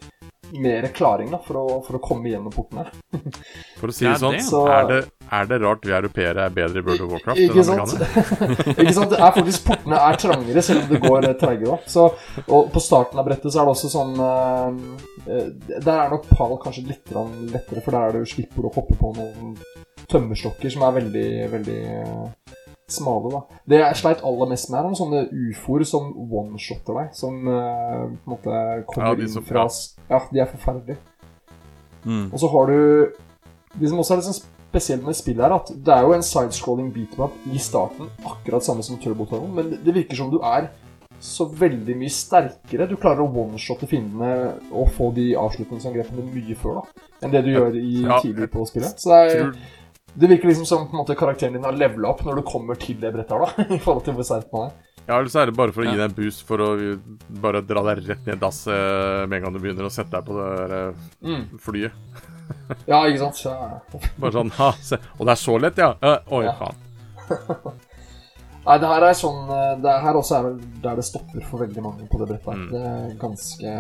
[0.52, 2.84] mer klaring da, for, å, for å komme gjennom portene.
[3.80, 4.36] For å si det sånn.
[4.44, 4.98] Så- er, det,
[5.34, 7.94] er det rart vi europeere er bedre i World of Warcraft Ikke enn sant?
[8.78, 9.10] ikke sant?
[9.12, 11.88] Det er faktisk Portene er trangere, selv om det går eh, treigere opp.
[11.90, 12.10] Så-
[12.46, 15.48] Og på starten av brettet så er det også sånn eh,
[15.80, 18.74] Der er nok pal kanskje litt lettere, for der er det jo slipper du å
[18.78, 19.54] hoppe på noen
[20.10, 22.24] tømmerstokker som er veldig, veldig eh,
[22.90, 23.40] smale, da.
[23.70, 27.12] Det jeg sleit aller mest med, er noen sånne ufoer som one-shotter deg.
[27.16, 28.58] Som uh, på en måte
[28.90, 29.66] kommer Ja, inn fra
[30.10, 30.20] ja.
[30.32, 30.98] de er forferdelige.
[32.04, 32.26] Mm.
[32.32, 33.12] Og så har du
[33.80, 34.42] Det som også er litt sånn
[34.74, 38.82] spesielt med spillet, er at det er jo en sidescrolling beatmap i starten, akkurat samme
[38.86, 40.68] som Turbo Tunnel, men det virker som du er
[41.22, 42.88] så veldig mye sterkere.
[42.90, 47.50] Du klarer å one-shotte fiendene og få de avslutningsangrepene mye før da enn det du
[47.54, 48.18] gjør i Ja.
[48.20, 48.98] tidlig på spillet.
[49.00, 49.56] Så det, er, Tror,
[50.14, 52.78] det virker liksom som på en måte karakteren din har levela opp når du kommer
[52.78, 54.74] til det brettet her, da, i forhold til hvor sterk man er.
[55.08, 56.68] ja, eller så er det bare for å gi deg en boost for å
[57.44, 60.28] bare dra deg rett ned dass eh, med en gang du begynner å sette deg
[60.28, 61.58] på det der, eh, Mm.
[61.58, 61.92] flyet.
[62.88, 63.40] Ja, ikke sant?
[63.44, 63.80] Ja.
[64.20, 64.98] Bare sånn ha, se.
[65.18, 65.90] Og det er så lett, ja?
[66.28, 66.54] Oi, Ja.
[66.60, 66.76] faen.
[68.64, 70.54] Nei, det her er sånn eh, Det her også er vel
[70.84, 72.54] der det stopper for veldig mange på det brettet.
[72.56, 72.70] Mm.
[72.70, 73.74] Det er ganske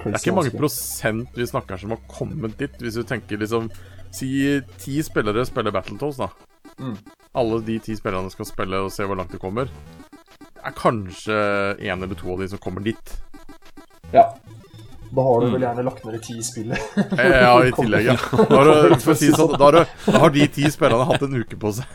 [0.00, 3.70] Det er ikke mange prosent vi snakker som har kommet dit, hvis du tenker liksom
[4.10, 6.28] Si ti spillere spiller Battletoads, da.
[6.80, 6.96] Mm.
[7.40, 9.68] Alle de ti spillerne skal spille og se hvor langt de kommer.
[10.40, 11.36] Det er kanskje
[11.80, 13.12] én eller to av de som kommer dit.
[14.12, 14.26] Ja.
[15.10, 15.52] Da har du Mm.
[15.54, 16.70] vel gjerne lagt ned i ti spill.
[17.18, 18.16] Eh, Ja, i tillegg, ja.
[18.50, 21.06] Da har, du, for å si sånn, da, har du, da har de ti spillerne
[21.08, 21.86] hatt en uke på seg.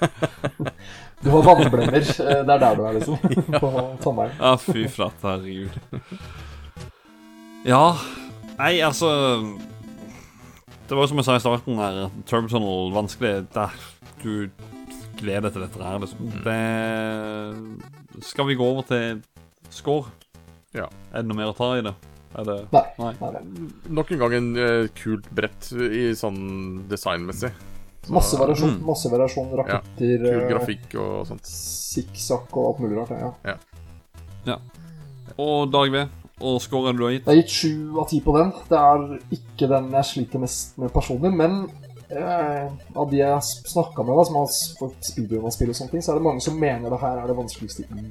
[1.24, 1.96] Du har vannblemmer.
[2.02, 3.18] eh, Det er der du er, liksom.
[3.60, 3.72] På
[4.04, 4.34] Trondheim.
[4.40, 5.72] Ja, fy flate, herregud.
[7.66, 7.96] Ja
[8.60, 9.10] Nei, altså
[10.86, 11.96] Det var som jeg sa i starten her,
[12.30, 13.32] Turbotunnel vanskelig.
[13.56, 13.74] Der,
[14.22, 14.50] du
[15.18, 16.28] gleder deg til dette her, liksom.
[16.46, 19.22] Det Skal vi gå over til
[19.74, 20.12] score?
[20.76, 20.86] Ja.
[21.12, 21.94] Er det noe mer å ta i det?
[22.36, 22.84] Er det Nei.
[23.00, 23.14] Nei.
[23.22, 23.42] Nei.
[23.96, 27.52] Nok en gang en uh, kult brett i sånn designmessig.
[28.06, 28.84] Så, Masse variasjon, Mm.
[28.86, 31.48] masse variasjon raketter, Kul eh, grafikk og sånt.
[31.50, 33.58] sikksakk og alt mulig rart.
[34.46, 34.60] Ja.
[35.42, 36.04] Og Dag V,
[36.42, 37.26] og scoren du har gitt?
[37.26, 38.54] Jeg har gitt sju av ti på den.
[38.70, 39.06] Det er
[39.38, 41.60] ikke den jeg sliter mest med personlig, men
[42.10, 43.42] eh, av de jeg
[43.72, 46.60] snakka med, da, som har fått speedrun-spill og sånne ting, så er det mange som
[46.60, 48.08] mener det her er det vanskeligste i,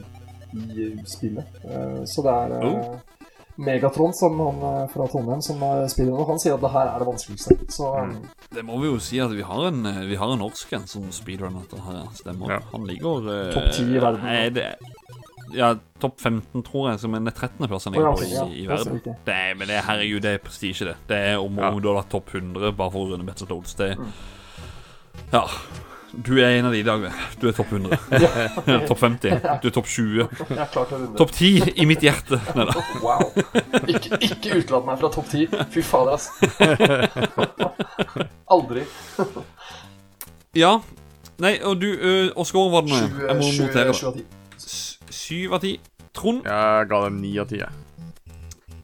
[0.55, 1.59] i spillet.
[1.69, 2.95] Eh, så det er eh,
[3.57, 7.05] Megatron, som han eh, fra Trondheim, som er speedrunner, han sier at det her er
[7.05, 7.59] det vanskeligste.
[7.71, 8.17] Så Mm.
[8.55, 10.87] Det må vi jo si at vi har en, eh, vi har en norsk en
[10.91, 12.03] som speedrunner dette her.
[12.15, 12.51] Stemmer.
[12.57, 12.59] Ja.
[12.73, 14.25] Han ligger eh, Topp 10 i verden.
[14.27, 14.67] Nei, det,
[15.57, 15.71] ja,
[16.03, 18.67] topp 15, tror jeg, som er 13.-plass han Å, ja, ligger ok, på i, i
[18.67, 19.17] det er verden.
[19.29, 20.97] Det er, men det, herregud, det er prestisje, det.
[21.09, 21.71] Det er om Ja.
[21.81, 23.75] du har vært topp 100 bare for å runde Battletoads.
[23.81, 24.13] Det Mm.
[25.33, 25.45] Ja.
[26.15, 27.09] Du er en av de i dag.
[27.41, 27.97] Du er topp 100.
[28.71, 29.31] Ja, topp 50.
[29.63, 30.29] Du er topp 20.
[30.47, 31.17] Jeg er klar til å runde.
[31.19, 32.39] Topp 10 i mitt hjerte.
[32.55, 32.85] Nei da.
[33.03, 33.33] Wow.
[33.91, 35.49] Ikke, ikke utelat meg fra topp 10.
[35.75, 36.31] Fy fader, ass.
[38.51, 38.85] Aldri.
[40.55, 40.77] Ja.
[41.43, 41.89] Nei, og du
[42.39, 43.01] Åsgård var det nå.
[43.27, 43.91] Jeg må notere.
[43.91, 44.05] S-
[45.15, 45.77] Syv av ti.
[46.15, 46.45] Trond?
[46.47, 47.63] Jeg ga det ni av ti.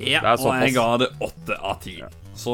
[0.00, 1.98] Ja, og jeg ga det åtte av ti.
[2.40, 2.52] Så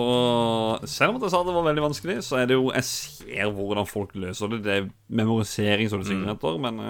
[0.88, 3.86] selv om jeg sa det var veldig vanskelig, så er det jo Jeg ser hvordan
[3.86, 4.62] folk løser det.
[4.64, 4.88] Det er
[5.20, 6.80] memorisering, som du sikkert heter, men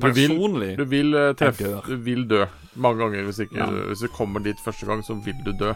[0.00, 2.46] personlig Du vil- Du vil eh, treffe Du vil dø
[2.76, 3.24] mange ganger.
[3.28, 3.66] Hvis, ikke, Ja.
[3.90, 5.74] hvis du kommer dit første gang, så vil du dø.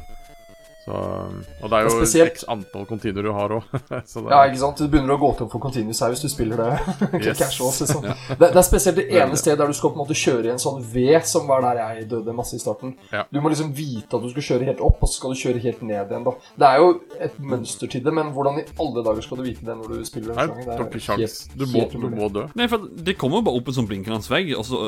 [0.85, 3.63] Så, og det er Det jo er spesielt- x antall continuer du har òg.
[4.31, 4.77] Ja, ikke sant?
[4.83, 6.71] Du begynner å gå tom for continuous her hvis du spiller det
[7.25, 7.39] Yes.
[7.39, 7.81] casuals.
[7.81, 8.03] Liksom.
[8.05, 10.53] det, det er spesielt det ene stedet der du skal på en måte kjøre i
[10.53, 12.93] en sånn V, som var der jeg døde masse i starten.
[13.15, 13.25] Ja.
[13.33, 15.63] Du må liksom vite at du skal kjøre helt opp, og så skal du kjøre
[15.65, 16.27] helt ned igjen.
[16.29, 16.35] da.
[16.61, 16.91] Det er jo
[17.29, 20.05] et mønster til det, men hvordan i alle dager skal du vite det når du
[20.05, 22.45] spiller den du Det er ikke helt, Du må, helt du må dø.
[22.61, 24.83] Nei, for det kommer jo bare opp en sånn blinkende vegg, og så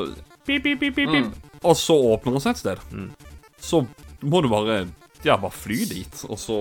[0.45, 1.33] pip, pip, pip, pip, pip, Mm.
[1.65, 2.77] Og så åpner det seg et sted.
[2.93, 3.09] Mm.
[3.57, 3.81] Så
[4.21, 4.85] må du bare
[5.27, 6.57] Ja, bare fly dit, og så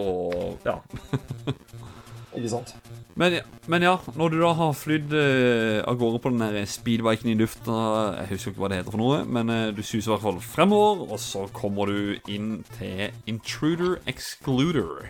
[0.66, 0.80] Ja.
[2.36, 2.74] Ikke sant?
[3.16, 7.30] Men, men ja, når du da har flydd eh, av gårde på den der speedbiken
[7.32, 7.76] i lufta
[8.18, 10.40] Jeg husker ikke hva det heter for noe, men eh, du suser i hvert fall
[10.44, 15.08] fremover, og så kommer du inn til Intruder Excluder.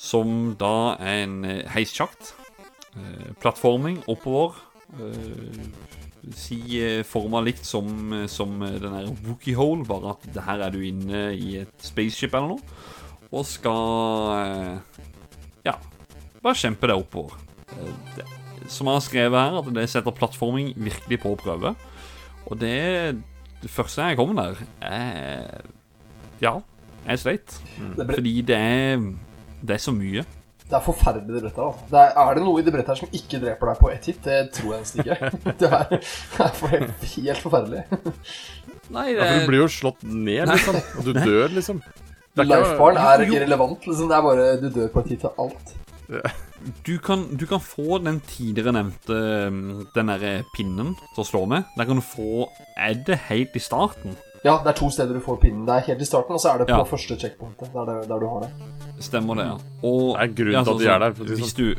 [0.00, 2.32] Som da er en eh, heissjakt.
[2.96, 4.56] Eh, plattforming oppover.
[4.96, 6.03] Eh,
[6.36, 10.44] si eh, forma likt som, eh, som eh, den der Wookie Hole, bare at det
[10.46, 12.78] her er du inne i et spaceship eller noe.
[13.34, 14.80] Og skal
[15.66, 15.74] Ja,
[16.44, 17.34] bare kjempe deg oppover.
[18.14, 18.26] Det,
[18.70, 21.74] som jeg har skrevet her, at det setter plattforming virkelig på prøve.
[22.46, 23.16] Og det
[23.64, 25.62] Det første jeg kom der, er
[26.40, 26.60] Ja,
[27.06, 27.60] jeg sleit.
[27.78, 27.94] Mm.
[28.14, 28.96] Fordi det er
[29.64, 30.24] Det er så mye.
[30.64, 31.58] Det er forferdelig, det brettet.
[31.60, 31.88] da.
[31.90, 34.06] Det er, er det noe i det brettet her som ikke dreper deg på ett
[34.08, 34.20] hit?
[34.24, 35.18] Det tror jeg nesten ikke.
[35.60, 37.82] Det er, det er for- helt forferdelig.
[38.94, 40.78] Nei, Ja, for du blir jo slått ned, liksom.
[40.98, 41.82] Og du dør, liksom.
[42.34, 43.34] Det er ikke- Lifebaren er Jo.
[43.38, 43.86] irrelevant.
[43.86, 44.08] Liksom.
[44.08, 45.74] Det er bare du dør på et hit til alt.
[46.84, 49.16] du kan, du kan få den tidligere nevnte
[49.48, 51.64] um, Den derre pinnen til å slå med.
[51.78, 54.16] Der kan du få Er det helt i starten?
[54.44, 55.64] Ja, det er to steder du får pinnen.
[55.66, 56.82] Det er helt i starten, og så er det på Ja.
[56.84, 57.70] første checkpointet.
[57.72, 58.50] Der, det, der du har det.
[59.00, 59.54] Stemmer det, ja.
[59.82, 61.74] Og Det er grunnen ja, til at de sånn- er der, for Hvis du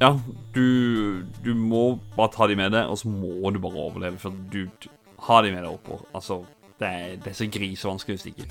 [0.00, 0.10] Ja,
[0.54, 4.18] du, du må bare ta de med deg, og så må du bare overleve.
[4.18, 4.88] For du, du
[5.18, 6.04] har de med deg oppover.
[6.14, 6.44] Altså,
[6.78, 8.46] det er, det er så grisevanskelig hvis ikke.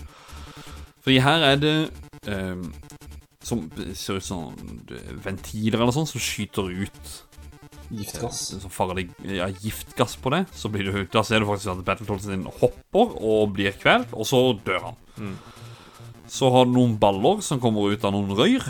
[1.03, 1.89] Fordi her er det
[2.27, 2.73] um,
[3.41, 4.51] Som ser ut som
[5.23, 7.11] ventiler eller sånn, som skyter ut
[7.89, 8.41] Giftgass.
[8.61, 10.43] Sånn farlig ja, giftgass på det.
[10.55, 14.27] Så blir du, da ser du faktisk at Battletoaden din hopper og blir kvelt, og
[14.27, 15.37] så dør han.
[16.27, 18.65] Så har du noen baller som kommer ut av noen røyr.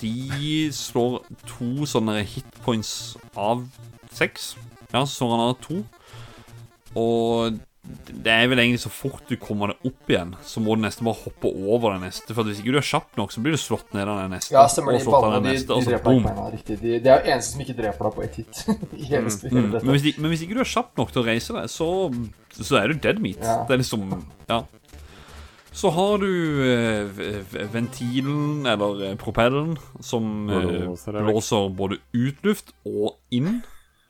[0.00, 3.64] De slår to sånne hitpoints av
[4.12, 4.52] seks.
[4.90, 5.80] Ja, så slår han av to.
[7.00, 7.60] Og
[8.10, 11.06] det er vel egentlig så fort du kommer deg opp igjen, så må du nesten
[11.08, 12.34] bare hoppe over den neste.
[12.36, 14.52] For hvis ikke du er kjapp nok, så blir du slått ned av den neste.
[14.52, 14.98] Ja, stemmer.
[14.98, 16.50] og slått av ballene de, neste, de så dreper deg ikke.
[16.58, 16.76] Riktig.
[16.82, 18.60] De, det er jo eneste som ikke dreper deg på ett hit.
[18.68, 19.30] mm.
[19.56, 19.70] Mm.
[19.78, 21.88] Men, hvis, de- men hvis ikke du er kjapp nok til å reise deg, så,
[22.60, 23.40] så er du dead meat.
[23.46, 23.56] Ja.
[23.64, 24.04] Det er liksom
[24.50, 24.60] Ja.
[25.80, 26.26] Så har du
[26.66, 27.20] eh,
[27.72, 33.60] ventilen, eller eh, propellen, som eh, Blåser blåser både ut luft og inn.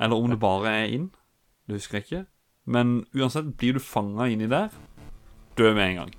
[0.01, 1.11] Eller om det bare er inn.
[1.69, 2.23] Det husker jeg ikke.
[2.67, 4.69] Men uansett, blir du fanga inni der,
[5.59, 6.15] dø med en gang.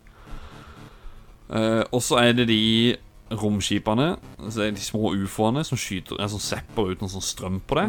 [1.51, 2.95] Uh, og så er det de
[3.31, 7.77] romskipene, altså de små ufoene, som skyter En sånn sepper ut noe sånn strøm på
[7.79, 7.87] det.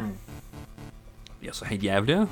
[1.42, 2.26] De er så helt jævlige.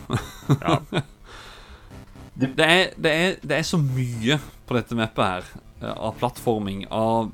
[0.61, 0.77] Ja.
[2.41, 5.49] det, er, det, er, det er så mye på dette mappet her.
[5.83, 7.33] eh, Av plattforming, av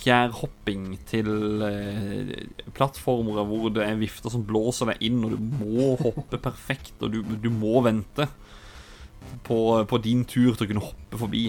[0.00, 1.30] fjærhopping til
[1.66, 2.32] eh,
[2.76, 7.12] plattformer hvor det er vifter som blåser deg inn, og du må hoppe perfekt, og
[7.14, 8.28] du, du må vente
[9.46, 11.44] på, på din tur til å kunne hoppe forbi.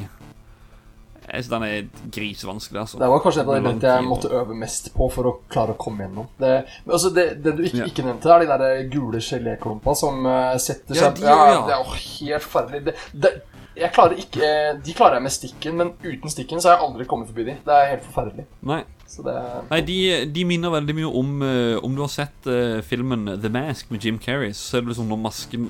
[1.31, 2.97] Jeg synes den er grisevanskelig, altså.
[2.99, 5.79] Det var kanskje et av de jeg måtte øve mest på for å klare å
[5.79, 6.27] komme gjennom.
[6.41, 6.49] Det,
[6.83, 7.87] men altså det, det du ikke, Ja.
[7.87, 11.61] ikke nevnte, er de der gule geléklumpa som setter setter Ja, seg de, ja, ja.
[11.69, 12.83] Det er jo helt forferdelig.
[12.89, 13.31] Det, det,
[13.75, 16.87] jeg klarer ikke eh, De klarer jeg med stikken, men uten stikken så har jeg
[16.89, 17.53] aldri kommet forbi de.
[17.65, 18.45] Det er helt forferdelig.
[18.67, 19.35] Nei, Så det
[19.69, 19.97] Nei, de,
[20.35, 24.03] de minner veldig mye om eh, Om du har sett eh, filmen The Mask med
[24.05, 25.69] Jim Carrey, så er det liksom når masken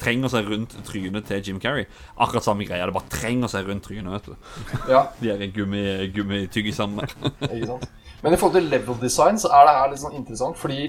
[0.00, 1.86] trenger seg rundt trynet til Jim Carrey.
[2.18, 2.86] Akkurat samme greia.
[2.88, 4.12] Det bare trenger seg rundt trynet.
[4.12, 7.16] vet du Ja, De gummi- gummityggisene der.
[7.54, 7.88] ikke sant.
[8.22, 10.88] Men i forhold til level design så er det her litt sånn interessant, fordi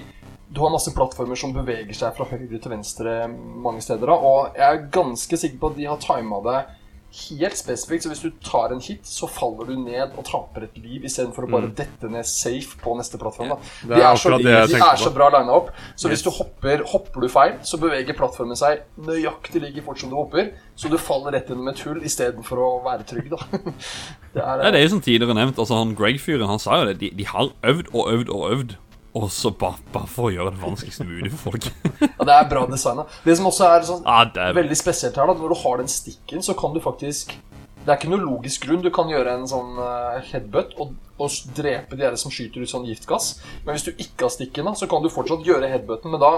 [0.50, 4.10] du har masse plattformer som beveger seg fra høyre til venstre mange steder.
[4.10, 6.58] Og jeg er ganske sikker på at de har tima det
[7.10, 8.04] helt spesifikt.
[8.04, 11.46] Så hvis du tar en hit, så faller du ned og taper et liv istedenfor
[11.46, 13.54] å bare dette ned safe på neste plattform.
[13.54, 13.58] da.
[13.82, 15.72] Det De er så, de er så bra lina opp.
[15.98, 20.12] Så hvis du hopper, hopper du feil, så beveger plattformen seg nøyaktig like fort som
[20.12, 20.52] du hopper.
[20.78, 23.42] Så du faller rett gjennom et hull istedenfor å være trygg, da.
[24.30, 25.56] Det er, det er jo som tidligere nevnt.
[25.58, 27.00] Altså han Greg-fyren han sa jo det.
[27.00, 28.76] De, de har øvd og øvd og øvd.
[29.18, 31.70] Og så bare, bare for å gjøre det vanskeligst mulig for folk.
[32.20, 33.06] Ja, det er bra designa.
[33.24, 35.80] Det som også er sånn Ja, det er veldig spesielt her, da, når du har
[35.80, 37.32] den stikken, så kan du faktisk
[37.80, 38.82] Det er ikke noe logisk grunn.
[38.84, 42.86] Du kan gjøre en sånn eh, headbutt og, og drepe de som skyter ut sånn
[42.88, 43.38] giftgass.
[43.64, 46.34] Men hvis du ikke har stikken, da, så kan du fortsatt gjøre headbutten, men da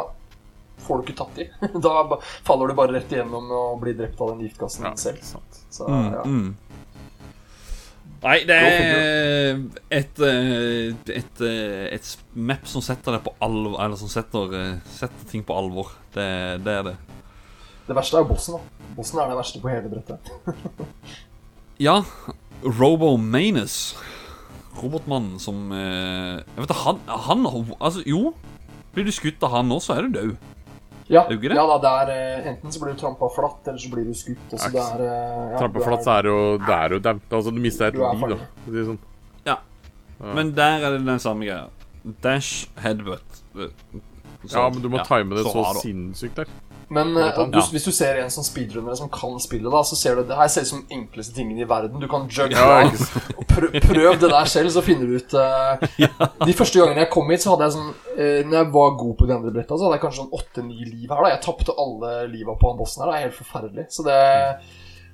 [0.86, 1.48] får du ikke tatt i.
[1.86, 5.22] Da faller du bare rett igjennom og blir drept av den giftgassen Ja, selv.
[5.72, 6.22] Så, ja.
[6.24, 6.54] Mm.
[8.22, 9.56] Nei, det er
[9.90, 14.76] et, eh, et, eh, et map som setter det på alvor Eller som setter, eh,
[14.94, 15.90] setter ting på alvor.
[16.14, 16.28] Det,
[16.62, 16.96] det er det.
[17.88, 18.54] Det verste er jo bossen.
[18.54, 18.86] da.
[18.94, 20.32] Bossen er det verste på hele brettet.
[21.82, 21.96] Ja,
[22.62, 23.96] Robomanus.
[24.78, 27.48] Robotmannen som Jeg vet ikke, han, han
[27.80, 28.36] Altså, jo.
[28.94, 30.51] Blir du skutt av han nå, så er du død.
[31.12, 33.90] Ja, det ja da, det er eh, enten så blir du trampa flatt, eller så
[33.92, 34.46] blir du skutt.
[34.54, 36.94] Altså, det er, eh, ja, Trampa du er- flatt, så er det jo Det er
[36.96, 37.26] jo daut.
[37.38, 38.38] Altså, du mister et liv, da.
[38.72, 38.98] det sånn.
[39.46, 39.56] Ja.
[40.22, 41.68] Men der er det den samme greia.
[42.22, 43.42] Dash headbutt.
[43.54, 43.70] Så-
[44.56, 46.46] Ja, men du må ja, time det så, så sinnssykt der.
[46.92, 47.46] Men eh, Ja.
[47.48, 50.36] du, hvis du ser en som speedrunner som kan spille, da, så ser du det
[50.36, 52.00] her ser ut som den enkleste tingen i verden.
[52.02, 52.90] Du kan jugge Ja,
[53.48, 55.86] prøv, prøv det der selv, så finner du ut eh,
[56.46, 59.14] De første gangene jeg kom hit, så hadde jeg sånn uh, Når jeg var god
[59.18, 61.24] på de andre bretta, så hadde jeg kanskje sånn åtte-ni liv her.
[61.24, 63.12] da Jeg tapte alle liva på han bossen her.
[63.12, 63.86] Det er helt forferdelig.
[63.92, 64.20] Så det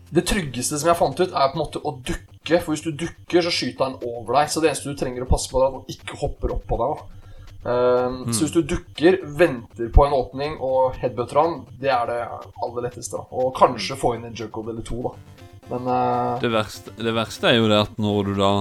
[0.09, 2.61] det tryggeste som jeg fant ut, er på en måte å dukke.
[2.65, 4.49] For hvis du dukker, så skyter han over deg.
[4.49, 6.79] Så det eneste du trenger å passe på, er at han ikke hopper opp på
[6.81, 6.95] deg.
[6.95, 7.18] da.
[7.65, 12.19] Um, Så hvis du dukker, venter på en åpning og headbutter han, det er det
[12.63, 13.19] aller letteste.
[13.19, 15.43] da Og kanskje få inn en juggle eller to, da.
[15.69, 18.53] Men uh, Det verste, det verste er jo det at når du da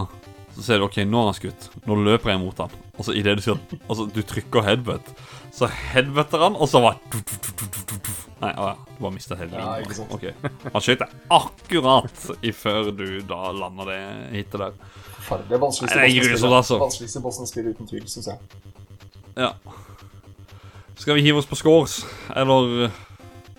[0.57, 1.69] Så ser du OK, nå har han skutt.
[1.86, 2.74] Nå løper jeg mot han.
[2.98, 5.14] Og så idet du sier Altså, du trykker headbutt,
[5.53, 6.98] så headbutter han, og så bare
[8.38, 8.76] Nei, å ja.
[8.98, 9.86] Du bare mista hele Ja, linjen.
[9.86, 10.11] ikke sant.
[10.14, 10.74] Ok.
[10.74, 13.99] Han skøyt deg akkurat i før du da lander det
[14.34, 14.76] hitet der.
[15.22, 15.49] forferdelig.
[15.49, 16.78] Det er altså.
[16.82, 18.38] Vanskeligste bossen å spille uten tvil, syns jeg.
[19.38, 19.52] Ja.
[20.98, 22.00] Skal vi hive oss på scores,
[22.36, 22.88] eller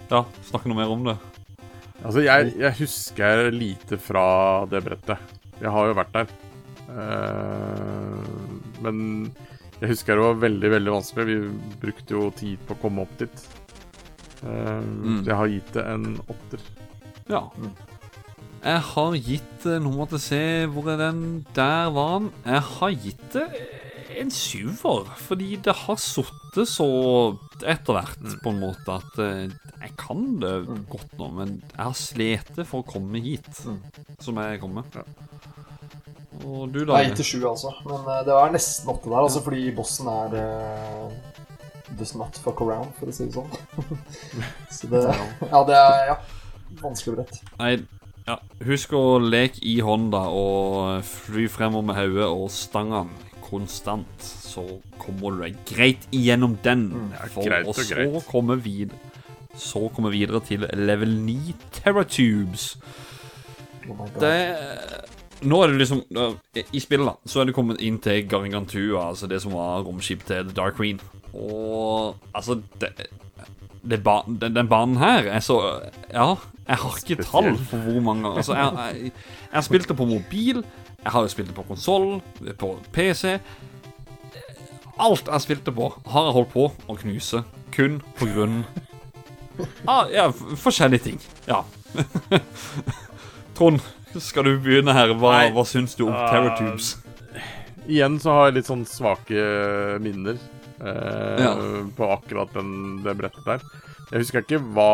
[0.08, 1.16] Ja, snakke noe mer om det?
[2.02, 4.24] Altså, jeg, jeg husker lite fra
[4.70, 5.36] det brettet.
[5.58, 6.28] Jeg har jo vært der.
[6.88, 8.22] Uh,
[8.84, 9.00] men
[9.80, 11.26] Jeg husker det var veldig, veldig vanskelig.
[11.28, 13.44] Vi brukte jo tid på å komme opp dit.
[14.42, 15.22] Uh, Mm.
[15.26, 16.60] Jeg har gitt det en åtter.
[17.28, 17.42] Ja.
[18.62, 20.38] Jeg har gitt eh, Nå måtte jeg se
[20.72, 21.18] Hvor er den?
[21.54, 22.30] Der var den.
[22.46, 23.44] Jeg har gitt det
[24.16, 26.88] en syver, fordi det har sittet så
[27.58, 29.48] etter hvert, på en måte, at eh,
[29.82, 30.54] jeg kan det
[30.90, 33.50] godt nå, men jeg har slitt for å komme hit,
[34.22, 34.86] som jeg kommer.
[34.94, 35.04] Ja.
[36.44, 37.00] Og du, da?
[37.00, 37.72] Nei, til sju, altså.
[37.86, 41.36] Men eh, det var nesten åtte der, altså, fordi bossen er uh,
[41.98, 44.02] Does not fuck around, for å si det sånn.
[44.76, 45.06] Så det
[45.52, 46.18] Ja, det er ja,
[46.82, 47.40] vanskelig brett.
[47.58, 47.72] Nei,
[48.28, 48.36] ja.
[48.68, 54.64] Husk å leke i hånda og fly fremover med hodet og stangene konstant, så
[55.00, 56.88] kommer du deg greit igjennom den.
[57.32, 59.04] For, greit og og så kommer vi videre
[59.94, 62.78] kommer vi videre til level 9 Terratubes.
[63.88, 64.06] Oh.
[64.20, 64.34] Det
[65.40, 66.02] Nå er det liksom
[66.72, 70.26] I spillet da Så er du kommet inn til Gargantua, altså det som var romskipet
[70.26, 71.00] til The Dark Queen.
[71.32, 73.08] Og altså det,
[73.90, 75.60] det ba, den, den banen her er så
[76.12, 76.34] Ja,
[76.68, 78.36] jeg har ikke tall for hvor mange.
[78.36, 80.64] Altså, jeg, jeg, jeg har spilt det på mobil,
[81.02, 82.08] jeg har jo spilt det på konsoll,
[82.58, 83.38] på PC.
[84.98, 87.44] Alt jeg har spilt det på, har jeg holdt på å knuse.
[87.74, 88.62] Kun på grunn
[89.90, 91.20] av ja, forskjellige ting.
[91.46, 91.62] Ja.
[93.58, 93.82] Trond,
[94.18, 95.14] skal du begynne her?
[95.18, 96.96] Hva, hva syns du om uh, Terratubes?
[97.88, 99.42] Igjen så har jeg litt sånn svake
[100.04, 101.54] minner eh, Ja.
[101.96, 103.62] på akkurat den, det brettet der.
[104.10, 104.90] Jeg husker ikke hva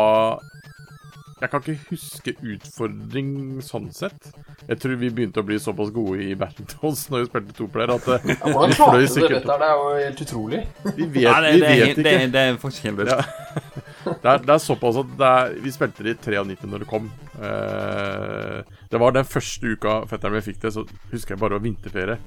[1.41, 3.31] Jeg kan ikke huske utfordring
[3.65, 4.29] sånn sett.
[4.69, 8.07] Jeg tror vi begynte å bli såpass gode i Battletoads når vi spilte toplayer at
[8.13, 9.59] eh, Ja, hvordan klarte fløy du det sikkert brettet?
[9.59, 10.61] Det er jo helt utrolig.
[10.95, 12.05] Vi vet, Nei, det, vi det, vet det, ikke.
[12.05, 13.11] det, er- det er faktisk helt vilt.
[13.11, 13.25] Ja.
[14.05, 16.87] Det er, det er såpass at det er, vi spilte det i 93 når det
[16.91, 17.07] kom.
[17.41, 18.59] Uh,
[18.93, 21.63] det var den første uka fetteren min fikk det, så husker jeg bare det var
[21.65, 22.17] vinterferie.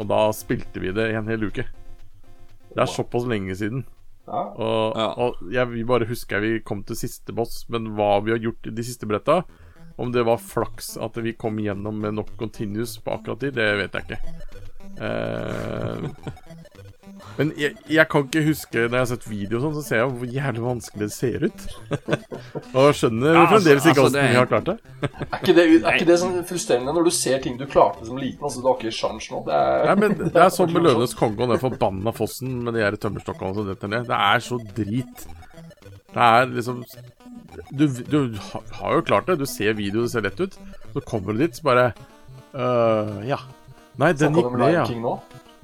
[0.00, 1.66] Og da spilte vi det i en hel uke.
[2.72, 3.84] Det er såpass lenge siden.
[4.30, 4.42] Ja.
[4.54, 5.08] Og, Ja.
[5.18, 8.68] og jeg vil bare husker vi kom til siste boss, men hva vi har gjort
[8.70, 9.40] i de siste bretta
[9.98, 13.66] Om det var flaks at vi kom gjennom med nok continuous på akkurat de, det
[13.82, 14.20] vet jeg ikke.
[15.02, 16.08] Eh,
[17.38, 20.00] men jeg, jeg kan ikke huske Når jeg har sett video, og sånn, så ser
[20.00, 21.64] jeg hvor jævlig vanskelig det ser ut.
[22.80, 24.76] og skjønner Ja, altså- fremdeles ikke altså, vi har klart det.
[25.08, 28.20] Er ikke det, er ikke det sånn frustrerende når du ser ting du klarte som
[28.20, 28.42] liten?
[28.42, 29.42] Altså, du har ikke sjans nå.
[29.46, 32.78] Det er, Nei, men Det er sånn med Løvenes konge og den forbanna fossen med
[32.78, 34.08] de tømmerstokkene som detter ned.
[34.10, 35.26] Det er så drit.
[36.10, 36.84] Det er liksom
[37.70, 38.18] Du, du
[38.80, 39.38] har jo klart det.
[39.40, 40.56] Du ser video, det ser lett ut.
[40.94, 41.90] Så kommer du dit, så bare
[42.54, 43.40] øh, Ja.
[44.00, 44.86] Nei, den Snakka gikk du om ned, Lion ja.
[44.88, 45.14] King nå?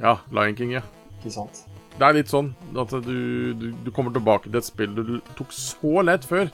[0.02, 0.82] Ja, Lion King, ja.
[1.26, 1.64] Ikke sant?
[1.96, 3.16] Det er litt sånn at du,
[3.58, 6.52] du, du kommer tilbake til et spill du tok så lett før.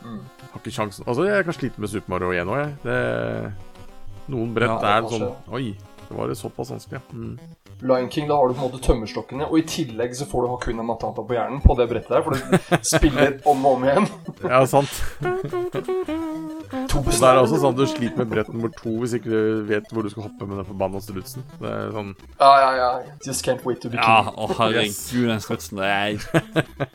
[0.00, 0.20] Mm.
[0.52, 1.04] Har ikke sjansen.
[1.04, 2.76] Altså, jeg kan slite med Super Mario 1 òg, jeg.
[2.86, 3.82] Det,
[4.32, 5.26] noen brett Ja, er sånn.
[5.58, 5.66] Oi,
[6.06, 7.02] det var såpass vanskelig.
[7.12, 7.34] Mm.
[7.82, 10.48] Lion King, da har du på en måte tømmerstokkene, og i tillegg så får du
[10.54, 12.40] Hakuna Matata på hjernen på det brettet der, for du
[12.88, 14.08] spiller om og om igjen.
[14.46, 14.92] Ja, sant.
[16.96, 19.62] Og det er også sånn at du sliter med brett nummer to hvis ikke du
[19.68, 21.44] vet hvor du skal hoppe med den forbanna strutsen.
[21.60, 22.88] Det er sånn Ja, ja, ja.
[23.26, 24.04] Just can't wait to be king.
[24.04, 26.10] Ja, å herregud, den strutsen det er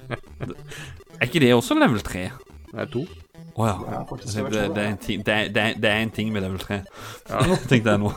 [1.22, 2.28] Er ikke det også level 3?
[2.74, 3.06] Nei, to.
[3.56, 3.76] Å ja.
[3.92, 6.60] Ja, Det, det, det, er en ting, det, er, det, det en ting med level
[6.62, 6.82] 3,
[7.70, 8.12] tenkte jeg nå.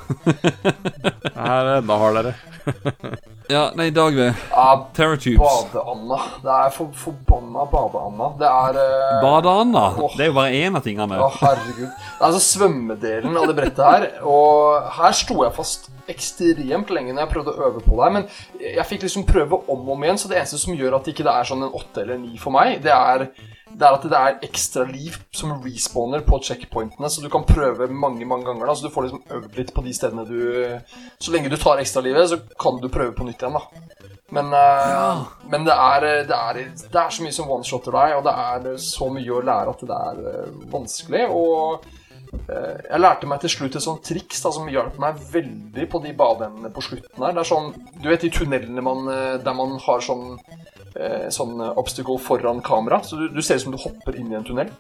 [1.35, 2.35] Her, er enda hardere.
[3.45, 5.37] Ja, nei, Dag ved Ja, Terratubes.
[5.69, 6.17] Bade-Anna.
[6.41, 8.29] Det er for forbanna Bade-Anna.
[8.41, 9.83] Det er eh, Badeanda.
[10.01, 10.15] Oh.
[10.17, 11.19] Det er jo bare én av tingene.
[11.21, 11.91] Å, herregud.
[11.91, 14.07] Det er altså svømmedelen av det brettet her.
[14.25, 18.15] Og her sto jeg fast ekstremt lenge når jeg prøvde å øve på det her.
[18.17, 18.27] Men
[18.65, 21.27] jeg fikk liksom prøve om og om igjen, så det eneste som gjør at ikke
[21.27, 23.29] det er sånn en åtte eller ni for meg, det er,
[23.75, 27.89] det er at det er ekstra liv som respawner på checkpointene, så du kan prøve
[27.91, 28.67] mange mange ganger.
[28.67, 30.41] da, Så du får liksom øvd litt på de stedene du
[31.19, 34.05] Så lenge du tar ekstralivet, så kan du prøve på nytt igjen, da.
[34.35, 38.25] Men, eh, men det, er, det, er, det er så mye som one-shotter deg, og
[38.27, 41.23] det er så mye å lære at det er eh, vanskelig.
[41.29, 41.85] Og
[42.49, 46.03] eh, jeg lærte meg til slutt et sånt triks da, som hjalp meg veldig på
[46.07, 47.37] de badeendene på slutten her.
[47.37, 47.71] Det er sånn,
[48.01, 49.07] Du vet de tunnelene man,
[49.45, 50.39] der man har sånn,
[50.99, 53.03] eh, sånn obstacle foran kamera?
[53.05, 54.73] Så du, du ser ut som du hopper inn i en tunnel.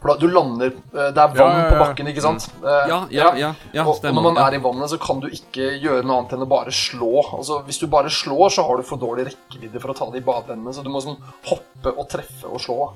[0.00, 1.68] For da, du lander eh, Det er vann Ja, ja, ja.
[1.68, 2.46] på bakken, ikke sant?
[2.64, 5.28] Eh, Ja, ja, ja, ja og, og når man er i vannet, så kan du
[5.28, 7.12] ikke gjøre noe annet enn å bare slå.
[7.36, 10.24] Altså, Hvis du bare slår, så har du for dårlig rekkevidde for å ta de
[10.24, 12.92] badeendene, så du må sånn hoppe og treffe og slå.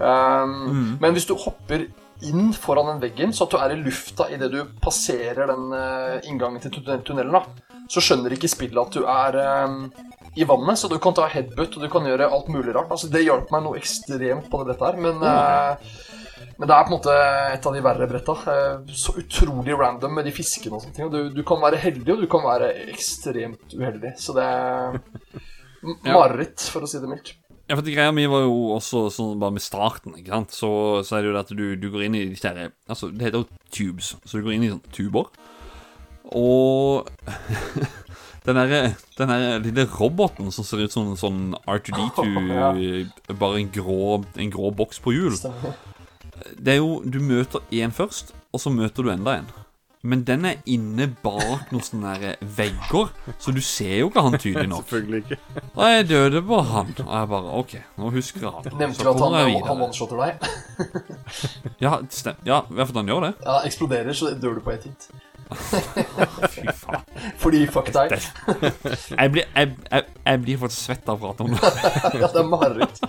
[0.00, 1.86] Um, Men hvis du hopper
[2.26, 6.18] inn foran den veggen, så at du er i lufta idet du passerer den uh,
[6.28, 6.72] inngangen til
[7.06, 7.44] tunnelen, da,
[7.90, 11.74] så skjønner ikke spillet at du er eh, i vannet, så du kan ta headbutt
[11.76, 12.90] og du kan gjøre alt mulig rart.
[12.94, 15.92] Altså, det hjalp meg noe ekstremt på det brettet her, men eh,
[16.60, 17.12] Men det er på en måte
[17.54, 18.34] et av de verre bretta.
[18.52, 21.10] Eh, Så utrolig random med de fiskene og sånne ting.
[21.12, 24.12] Du, du kan være heldig, og du kan være ekstremt uheldig.
[24.20, 25.00] Så det er
[26.04, 26.12] Ja.
[26.12, 27.32] mareritt, for å si det mildt.
[27.70, 30.50] Ja, for greia mi var jo også sånn bare med starten, ikke sant.
[30.52, 30.70] Så,
[31.06, 33.28] så er det jo det at du, du går inn i disse her Altså, det
[33.30, 34.16] heter jo tubes.
[34.26, 35.30] Så du går inn i sånne tuber.
[36.36, 37.08] Og
[38.46, 38.80] den derre
[39.18, 42.24] den der lille roboten som ser ut som en sånn R2D2
[43.42, 45.36] Bare en grå, en grå boks på hjul.
[45.36, 45.76] Stemmer.
[46.56, 49.50] Det er jo Du møter én først, og så møter du enda en.
[50.00, 54.70] Men den er inne bak noen sånne vegger, så du ser jo ikke han tydelig
[54.70, 54.86] nok.
[54.88, 55.60] Selvfølgelig ikke.
[55.74, 56.94] Og jeg døde på han.
[57.04, 58.78] Og jeg bare OK, nå husker jeg han.
[58.80, 59.36] Nevnte du at han,
[59.68, 60.48] han oneshotter deg?
[61.84, 62.40] Ja, stem.
[62.48, 63.34] Ja, i hvert fall han gjør det.
[63.44, 65.10] Ja, eksploderer, så dør du på ett hit.
[65.50, 67.04] Fy faen.
[67.40, 68.16] Fordi fuck deg.
[68.16, 71.72] Jeg blir, jeg, jeg, jeg blir faktisk svett av å prate om det.
[72.22, 73.00] Ja, det er mareritt.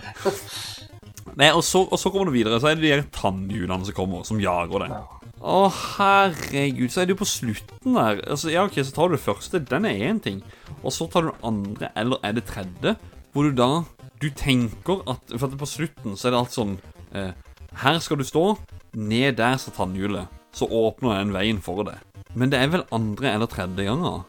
[1.39, 4.25] Nei, og så, og så kommer du videre, så er det de tannhjulene som kommer,
[4.27, 4.89] som jager det.
[5.41, 8.19] Å, herregud, så er det jo på slutten der.
[8.27, 10.41] Altså, ja, ok, Så tar du det første, den er én ting.
[10.83, 12.95] Og så tar du den andre, eller er det tredje,
[13.31, 13.83] hvor du da
[14.21, 16.73] Du tenker at For at på slutten så er det alt sånn
[17.15, 17.31] eh,
[17.79, 18.43] Her skal du stå,
[18.93, 20.27] ned der står tannhjulet.
[20.53, 21.97] Så åpner den veien for deg.
[22.35, 24.23] Men det er vel andre eller tredje ganger.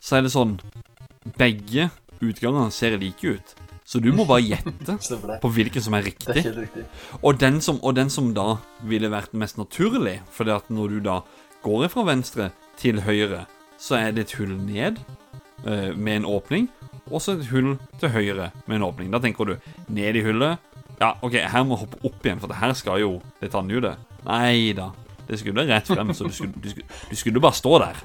[0.00, 0.58] Så er det sånn
[1.38, 1.88] Begge
[2.20, 3.54] utgangene ser like ut.
[3.84, 4.96] Så du må bare gjette
[5.42, 6.52] på hvilken som er Det er riktig.
[6.56, 6.84] riktig.
[7.22, 11.00] Og den som, og den som da ville vært mest naturlig, fordi at når du
[11.04, 11.18] da
[11.64, 12.50] går fra venstre
[12.80, 13.44] til høyre,
[13.80, 15.00] så er det et hull ned
[15.66, 16.68] uh, med en åpning,
[17.10, 19.12] og så et hull til høyre med en åpning.
[19.12, 19.56] Da tenker du
[19.92, 20.60] ned i hullet.
[21.00, 24.00] Ja, OK, her må jeg hoppe opp igjen, for det her skal jo det tannhjulet.
[24.24, 24.92] Nei da.
[25.28, 28.04] Det skulle rett frem, så du skulle, du skulle, du skulle bare stå der.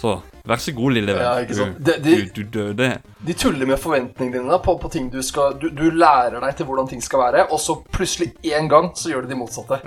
[0.00, 1.22] Så vær så god, lille venn.
[1.24, 1.78] Ja, ikke sant.
[1.78, 2.88] Du, de- du, du døde.
[3.26, 6.66] De tuller med forventningene dine på, på ting du skal du, du lærer deg til
[6.68, 9.80] hvordan ting skal være, og så plutselig én gang så gjør de det motsatte.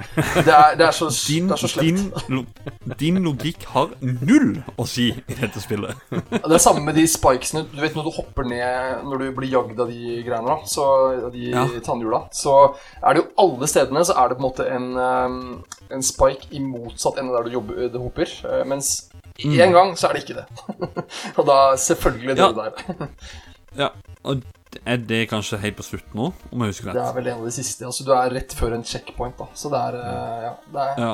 [0.44, 2.30] Det er, det er så, Din, det er så din, slemt.
[2.30, 5.96] lo- din logikk har null å si i dette spillet.
[6.12, 7.66] Det er samme med de spikesene.
[7.72, 10.86] Du vet når du hopper ned når du blir jagd av de greiene, da, så,
[11.34, 11.64] de Ja.
[11.86, 12.58] tannhjula, så
[13.04, 15.64] er det jo alle stedene så er det på en måte en, um,
[15.94, 18.30] en spike i motsatt ende der du jobber, det hopper.
[18.50, 19.10] eh, Mens
[19.46, 20.46] én gang så er det ikke det.
[21.38, 22.48] og da selvfølgelig Ja.
[22.52, 23.08] du der.
[23.78, 23.88] Ja,
[24.24, 24.42] og
[24.86, 26.96] er det kanskje helt på slutten nå, om jeg husker rett?
[26.98, 27.86] Det er vel en av de siste.
[27.86, 29.46] Altså, du er rett før en checkpoint, da.
[29.56, 31.12] Så det er eh, Ja, det er Ja.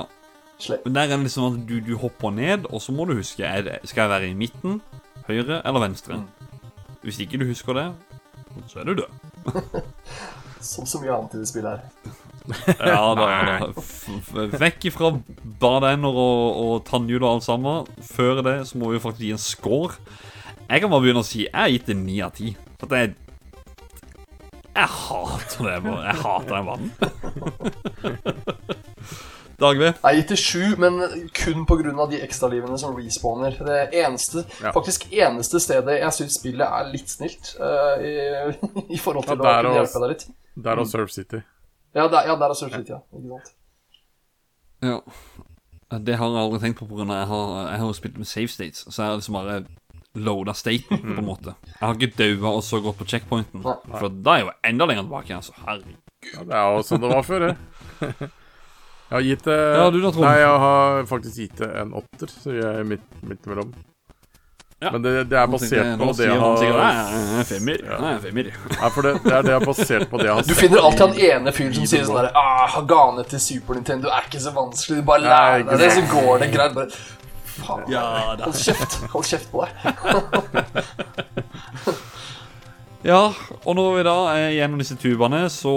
[0.60, 0.86] slemt.
[0.86, 3.44] Men der er det liksom at du, du hopper ned, og så må du huske
[3.68, 4.82] det, Skal jeg være i midten,
[5.28, 6.22] høyre eller venstre?
[7.04, 7.94] Hvis ikke du husker det,
[8.68, 9.12] så er du død.
[10.62, 12.14] Som så mye annet i det spillet her.
[12.80, 13.68] Ja da, da.
[14.62, 15.12] Vekk ifra
[15.62, 17.88] badeender og, og tannhjul og alt sammen.
[18.14, 19.94] Før det så må vi jo faktisk gi en score.
[20.70, 22.56] Jeg kan bare begynne å si jeg har gitt det ni av ti.
[22.80, 23.16] For at jeg
[24.76, 25.78] Jeg hater det.
[25.86, 26.04] bare.
[26.10, 26.90] Jeg hater den banen.
[29.56, 29.86] Dagve?
[29.94, 30.98] Jeg har gitt det sju, men
[31.32, 32.08] kun pga.
[32.12, 33.56] de ekstralivene som respawner.
[33.56, 34.72] Det eneste, Ja.
[34.76, 38.12] faktisk eneste stedet jeg syns spillet er litt snilt uh, i,
[38.96, 40.26] i forhold til Ja, å kunne hjelpe deg litt.
[40.66, 41.40] Der og Surf City.
[41.96, 43.00] Ja, der, ja, der er City, ja.
[43.16, 43.54] Ikke sant?
[44.84, 45.00] Ja.
[45.96, 47.06] Det har jeg aldri tenkt på pga.
[47.08, 48.86] jeg har, jeg har spilt med save states.
[48.90, 49.60] Så jeg har liksom bare
[50.16, 51.56] loada staten, på en måte.
[51.70, 53.64] Jeg har ikke daua og så gått på checkpointen.
[53.64, 55.40] For da er jeg jo enda lenger tilbake.
[55.40, 55.56] Altså.
[55.64, 56.02] Herregud.
[56.34, 57.56] Ja, det er jo sånn det var før, det.
[59.06, 62.32] Jeg har gitt det Ja, du da, Nei, jeg har faktisk gitt det en åtter,
[62.42, 63.76] så jeg er midt, midt imellom.
[64.86, 64.92] Ja.
[64.94, 67.78] Men det, det er basert på det han sikkert, har «Nei, jeg er femmer.
[67.82, 68.20] Er.
[68.22, 71.76] Det, er det jeg basert på det han har Du finner alltid han ene fyren
[71.80, 75.26] som sier sånn derre ah, Hagane til Super Nintendo er ikke så vanskelig, du bare
[75.26, 76.74] lærer deg det, så går det greit.
[76.78, 76.90] Bare,
[77.56, 78.06] faen, Ja
[78.44, 79.00] hold kjeft.
[79.16, 79.74] Hold kjeft på deg.
[83.06, 83.28] Ja,
[83.62, 85.74] og når vi da er gjennom disse tubene, så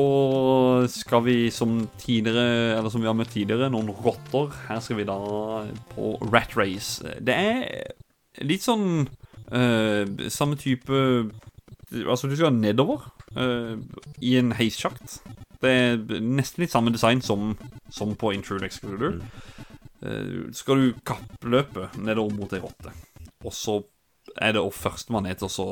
[0.89, 4.55] skal vi som tidligere Eller som vi har møtt tidligere, noen rotter.
[4.65, 5.19] Her skal vi da
[5.93, 7.05] på Rat Race.
[7.21, 7.93] Det er
[8.47, 9.07] litt sånn
[9.53, 11.05] uh, samme type
[11.89, 13.07] Altså, du skal nedover
[13.39, 13.79] uh,
[14.21, 15.23] i en heissjakt.
[15.63, 17.55] Det er nesten litt samme design som,
[17.89, 19.17] som på Intrude Excluder.
[20.05, 22.93] Uh, skal du kappløpe nedover mot ei rotte,
[23.41, 23.79] og så
[24.37, 25.67] er det førstemann ned til å så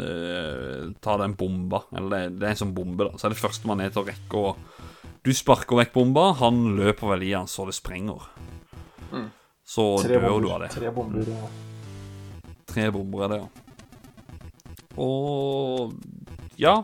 [0.00, 1.82] eh, ta den bomba.
[1.92, 3.20] Eller det, det er en sånn bombe, da.
[3.20, 4.54] Så er det førstemann ned til å rekke å
[5.20, 8.24] Du sparker vekk bomba, han løper vel i den så det sprenger.
[9.68, 10.72] Så Tre dør du av det.
[10.74, 11.28] Tre bomber.
[11.28, 11.69] ja.
[12.70, 13.48] Tre bomber er det, ja.
[15.00, 15.94] Og
[16.60, 16.74] ja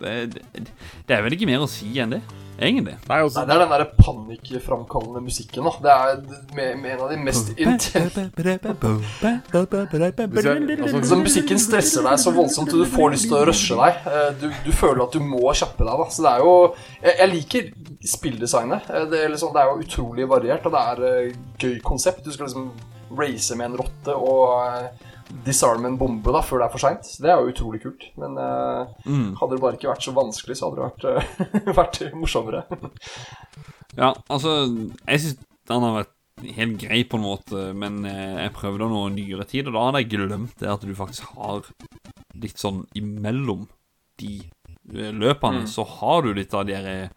[0.00, 0.42] Det, det,
[1.08, 2.18] det er vel ikke mer å si enn det,
[2.60, 2.98] egentlig.
[3.08, 5.72] Nei, også, Nei, det er den der panikkframkallende musikken, da.
[5.86, 6.18] Det er
[6.58, 8.26] med, med en av de mest intense altså,
[10.98, 14.04] Altså, musikken stresser deg så voldsomt, og du får lyst til å rushe deg.
[14.12, 15.96] Eh, Du, du føler at du må kjappe deg.
[16.04, 16.52] da Så det er jo
[17.00, 17.72] Jeg, jeg liker
[18.16, 18.92] spilldesignet.
[18.92, 21.32] Eh, Det er, liksom, det er jo utrolig variert, og det er eh,
[21.64, 22.20] gøy konsept.
[22.28, 22.68] Du skal liksom
[23.16, 25.05] race med en rotte og eh,
[25.46, 27.08] disarme en bombe da før det er for seint.
[27.22, 28.08] Det er jo utrolig kult.
[28.20, 28.96] Men eh,
[29.40, 31.06] hadde det bare ikke vært så vanskelig, så hadde det vært,
[31.64, 32.66] eh, vært morsommere.
[33.96, 34.50] Ja, altså
[35.08, 35.38] Jeg syns
[35.70, 39.70] han har vært helt grei på en måte, men eh, jeg prøvde noe nyere tid,
[39.70, 41.70] og da hadde jeg glemt det at du faktisk har
[42.36, 43.64] litt sånn imellom
[44.20, 44.34] de
[44.92, 47.08] løpene, løpene, så har du litt av de her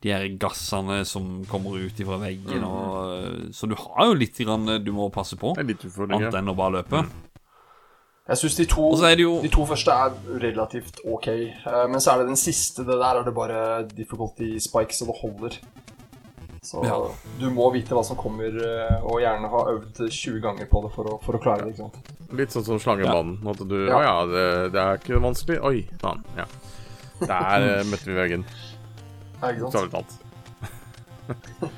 [0.00, 4.38] de her gassene som kommer ut fra veggen, og, eh, så du har jo litt
[4.38, 7.02] grann du må passe på, annet enn å bare løpe.
[8.30, 8.64] Jeg syns de,
[9.18, 10.12] jo de to første er
[10.42, 12.84] relativt ok, eh, men så er det den siste.
[12.86, 15.56] Det der er det bare difficulty spike, så det holder.
[16.62, 16.98] Så Ja.
[17.40, 20.92] du må vite hva som kommer, eh, og gjerne ha øvd 20 ganger på det
[20.94, 21.74] for å, for å klare det.
[21.74, 21.96] ikke sant?
[22.32, 23.40] Litt sånn som slangebanen.
[23.50, 24.02] At du Å Ja.
[24.02, 25.58] ja, det, det er ikke vanskelig.
[25.64, 26.22] Oi, faen.
[26.36, 26.46] Ja.
[27.26, 28.44] Der eh, møtte vi veggen.
[29.42, 29.90] Ja, ikke sant?
[29.90, 30.12] Bokstavelig talt.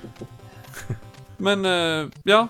[1.46, 2.48] Men uh, ja,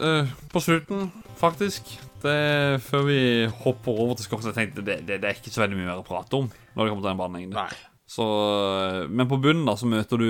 [0.00, 3.20] Uh, på slutten, faktisk det, Før vi
[3.64, 6.02] hopper over til skors, jeg tenkte det, det, det er ikke så veldig mye mer
[6.02, 7.56] å prate om når det kommer til den banen.
[8.12, 10.28] Så, eh, men på bunnen da så møter du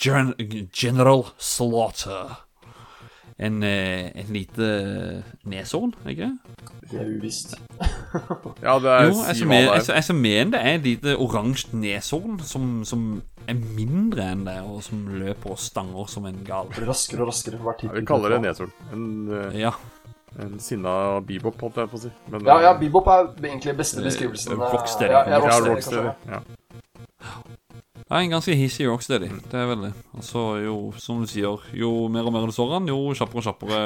[0.00, 0.34] Gen
[0.74, 2.40] General Slaughter.
[3.34, 4.66] En, eh, en lite
[5.50, 6.98] neshorn, ikke det?
[7.00, 7.56] Er uvisst.
[8.62, 9.94] Ja, det er Jo, jeg som mener, det jeg, er.
[9.94, 13.08] jeg som mener det er et lite oransje neshorn som, som
[13.50, 16.70] er mindre enn det, og som løper og stanger som en gal.
[16.70, 17.90] Det blir raskere og raskere for hver tid.
[17.90, 18.72] Ja, vi kaller det neshorn.
[18.94, 19.58] En, uh...
[19.58, 19.74] Ja.
[20.42, 22.10] En sinna bebop, holdt jeg på å si.
[22.32, 24.56] Men, Ja, ja, eh, Bebop er egentlig beste beskrivelsen.
[24.56, 25.12] Eh, Rocksteady.
[25.12, 26.14] Ja, ja, ja, Rocksteady.
[26.28, 26.40] Ja.
[28.04, 29.30] Ja, en ganske hissig rocksteady.
[29.50, 29.92] Det er veldig.
[30.14, 33.46] Altså, jo, som du sier, jo mer og mer du står han, jo kjappere og
[33.48, 33.78] kjappere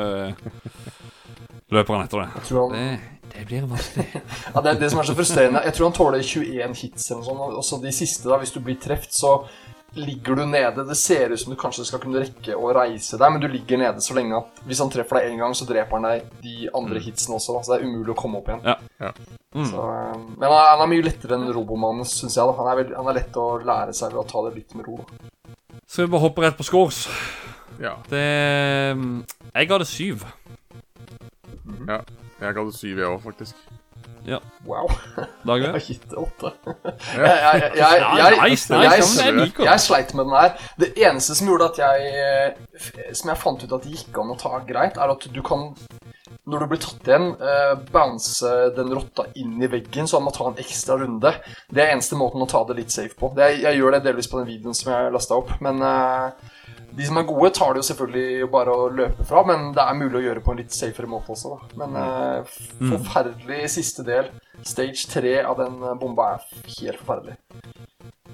[1.77, 2.29] løper han etter det.
[2.41, 4.09] Jeg tror han, Det, det blir vanskelig.
[4.55, 5.63] ja, det er det som er så frustrerende.
[5.69, 7.57] Jeg tror han tåler 21 hits eller noe sånt.
[7.61, 9.37] Og så de siste, da, hvis du blir treft, så
[9.97, 10.85] ligger du nede.
[10.85, 13.81] Det ser ut som du kanskje skal kunne rekke å reise deg, men du ligger
[13.81, 16.69] nede så lenge at hvis han treffer deg én gang, så dreper han deg de
[16.77, 17.57] andre hitsene også.
[17.57, 17.63] Da.
[17.65, 18.63] Så det er umulig å komme opp igjen.
[18.69, 18.77] Ja.
[19.01, 19.13] Ja.
[19.55, 22.45] Så, eh, men han er, han er mye lettere enn Robomannen, syns jeg.
[22.45, 22.55] Da.
[22.61, 24.87] Han, er veld, han er lett å lære seg ved å ta det litt med
[24.91, 25.01] ro.
[25.03, 25.53] Da.
[25.89, 27.07] Skal vi bare hoppe rett på scores?
[27.81, 27.97] ja.
[28.11, 28.25] Det
[29.55, 30.25] Jeg ga det syv.
[31.89, 32.03] ja.
[32.39, 33.57] Jeg ga det syv, jeg òg, faktisk.
[34.69, 34.91] Wow.
[35.49, 36.51] Dag Jeg har gitt åtte.
[36.69, 40.69] Jeg, jeg, jeg, jeg, Ja, jeg, nice, nice, jeg, jeg jeg sleit med den her.
[40.81, 42.83] Det eneste som gjorde at jeg eh,
[43.17, 45.71] Som jeg fant ut at det gikk an å ta greit, er at du kan
[46.49, 50.33] når du blir tatt igjen, eh, bounce den rotta inn i veggen, så han må
[50.35, 51.35] ta en ekstra runde.
[51.69, 53.33] Det er eneste måten å ta det litt safe på.
[53.37, 56.49] Det, jeg gjør det delvis på den videoen som jeg lasta opp, men eh,
[56.99, 59.99] de som er gode, tar det jo selvfølgelig bare å løpe fra, men det er
[59.99, 61.69] mulig å gjøre på en litt safere måte også, da.
[61.83, 64.33] Men eh, forferdelig siste del.
[64.67, 66.49] Stage tre av den eh, bomba er
[66.79, 67.37] helt forferdelig.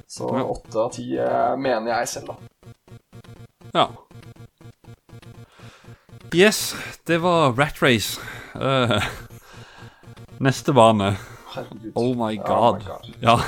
[0.09, 2.73] Så åtte av ti eh, mener jeg selv, da.
[3.75, 3.89] Ja.
[6.33, 6.77] Yes,
[7.07, 8.21] det var Rat Race.
[8.55, 9.03] Uh,
[10.41, 11.17] neste bane.
[11.95, 12.83] Oh my Oh god.
[13.23, 13.39] Ja.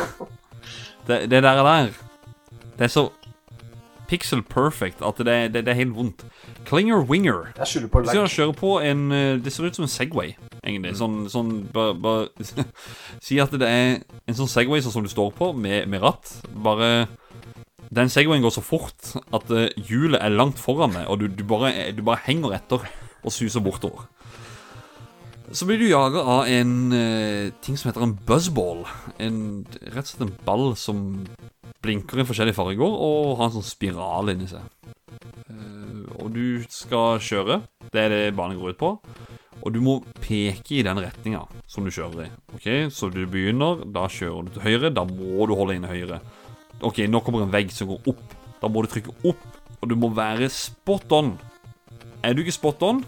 [1.07, 1.89] Det, det der der
[2.79, 3.11] Det er så
[4.09, 6.25] pixel perfect at det, det, det er helt vondt.
[6.67, 7.53] Klinger Winger.
[7.59, 8.29] Jeg skylder på lag.
[8.29, 10.35] kjøre på en eh, Det ser ut som en Segway,
[10.65, 10.97] egentlig.
[10.99, 12.65] Sånn, sånn bare, bare
[13.27, 16.33] Si at det er en sånn Segway sånn som du står på, med, med ratt.
[16.55, 17.07] Bare
[17.95, 21.45] Den Segwayen går så fort at eh, hjulet er langt foran deg, og du, du,
[21.47, 22.87] bare, du bare henger etter
[23.27, 24.09] og suser bortover.
[25.55, 28.83] Så blir du jaga av en eh, ting som heter en buzzball.
[29.23, 29.39] En,
[29.95, 31.05] rett og slett en ball som
[31.85, 34.67] blinker i forskjellige farger og har en sånn spiral inni seg.
[35.47, 37.61] Eh, og du skal kjøre.
[37.93, 38.93] Det er det banen går ut på.
[39.63, 42.33] Og du må peke i den retninga som du kjører i.
[42.59, 44.93] Ok, Så du begynner, da kjører du til høyre.
[44.95, 46.21] Da må du holde inne høyre.
[46.85, 48.35] Ok, nå kommer en vegg som går opp.
[48.61, 49.45] Da må du trykke opp,
[49.81, 51.37] og du må være spot on.
[52.25, 53.05] Er du ikke spot on,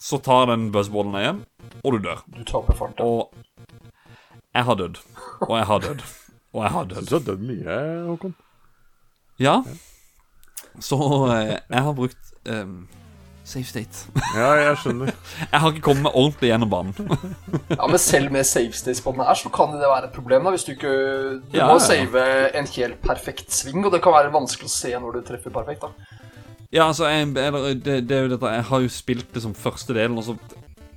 [0.00, 1.40] så tar den buzzballen deg igjen,
[1.82, 2.24] og du dør.
[2.34, 3.06] Du taper farta.
[3.06, 3.32] Og
[4.52, 4.98] jeg har dødd.
[5.48, 6.02] Og jeg har dødd.
[6.52, 7.06] Og jeg har dødd.
[7.08, 7.76] du har dødd mye,
[8.10, 8.34] Håkon.
[9.40, 9.54] Ja.
[10.80, 10.98] Så
[11.32, 12.82] eh, jeg har brukt um,
[13.44, 14.06] safe state.
[14.36, 15.10] Ja, jeg skjønner.
[15.50, 16.94] Jeg har ikke kommet meg ordentlig gjennom banen.
[17.78, 20.44] Ja, men selv med safe states på den her, så kan det være et problem.
[20.46, 20.92] da Hvis du ikke
[21.50, 21.86] Du Ja, må ja, ja.
[21.88, 22.22] save
[22.60, 25.82] en helt perfekt sving, og det kan være vanskelig å se når du treffer perfekt.
[25.82, 25.90] da
[26.72, 29.92] Ja, altså, jeg, eller, det, det er jo dette Jeg har jo spilt liksom første
[29.98, 30.36] delen, og så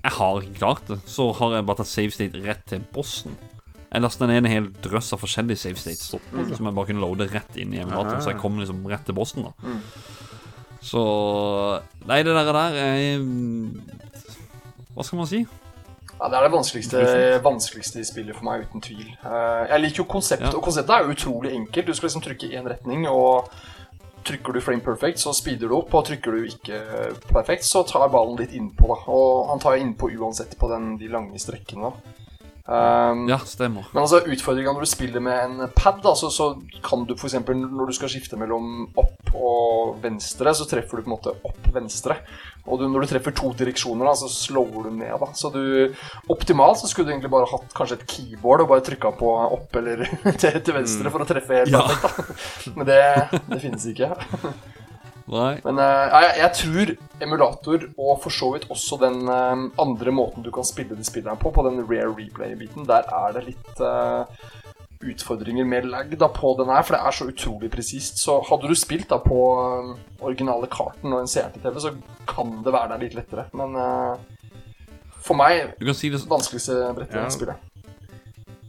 [0.06, 1.00] Jeg har ikke klart det.
[1.10, 3.36] Så har jeg bare tatt save state rett til bossen.
[3.96, 6.12] Jeg lastet ned en hel drøss av forskjellige save states.
[6.14, 6.44] Ja.
[6.56, 8.24] Som jeg bare kunne loade rett inn i emulatoren, Ja.
[8.26, 9.44] så jeg kom liksom rett til bossen.
[9.48, 9.82] da Mm.
[10.82, 13.22] Så Nei, det der, der er
[14.96, 15.46] Hva skal man si?
[16.16, 17.00] Ja, Det er det vanskeligste,
[17.44, 19.08] vanskeligste i spillet for meg, uten tvil.
[19.20, 20.58] Eh, jeg liker jo konseptet, Ja.
[20.58, 21.88] og konseptet er jo utrolig enkelt.
[21.88, 23.50] Du skal liksom trykke i én retning, og
[24.24, 26.80] trykker du frame perfect, så speeder du opp, og trykker du ikke
[27.34, 29.12] perfekt, så tar ballen litt innpå, da.
[29.12, 32.25] Og han tar innpå uansett på den, de lange strekkene, da.
[32.66, 33.86] Um, Ja, stemmer.
[33.94, 36.48] Men altså, utfordringa når du spiller med en pad, da, så,
[36.82, 37.36] kan du f.eks.
[37.46, 41.70] når du skal skifte mellom opp og venstre, så treffer du på en måte opp
[41.76, 42.18] venstre.
[42.66, 45.14] Og du, når du treffer to direksjoner, da, så slår du ned.
[45.22, 45.28] da.
[45.38, 45.94] Så du,
[46.34, 49.30] Optimalt så skulle du egentlig bare hatt kanskje et keyboard og bare trykka på
[49.60, 50.02] opp eller
[50.42, 51.84] til, til venstre for å treffe helt Ja.
[51.86, 52.66] perfekt.
[52.66, 52.74] da.
[52.80, 53.02] Men det,
[53.52, 54.10] det finnes ikke.
[55.32, 55.56] Nei.
[55.66, 56.92] Men uh, jeg, jeg tror
[57.26, 61.40] emulator, og for så vidt også den uh, andre måten du kan spille de spillerne
[61.42, 64.30] på, på den rare replay-biten, der er det litt uh,
[65.06, 68.22] utfordringer med lag da på den her, for det er så utrolig presist.
[68.22, 69.40] Så hadde du spilt da på
[70.22, 71.94] originale karten og en CRT-TV, så
[72.30, 73.50] kan det være der litt lettere.
[73.58, 73.76] Men
[75.26, 77.58] for meg Du kan si det, vanskeligste brettet Ja.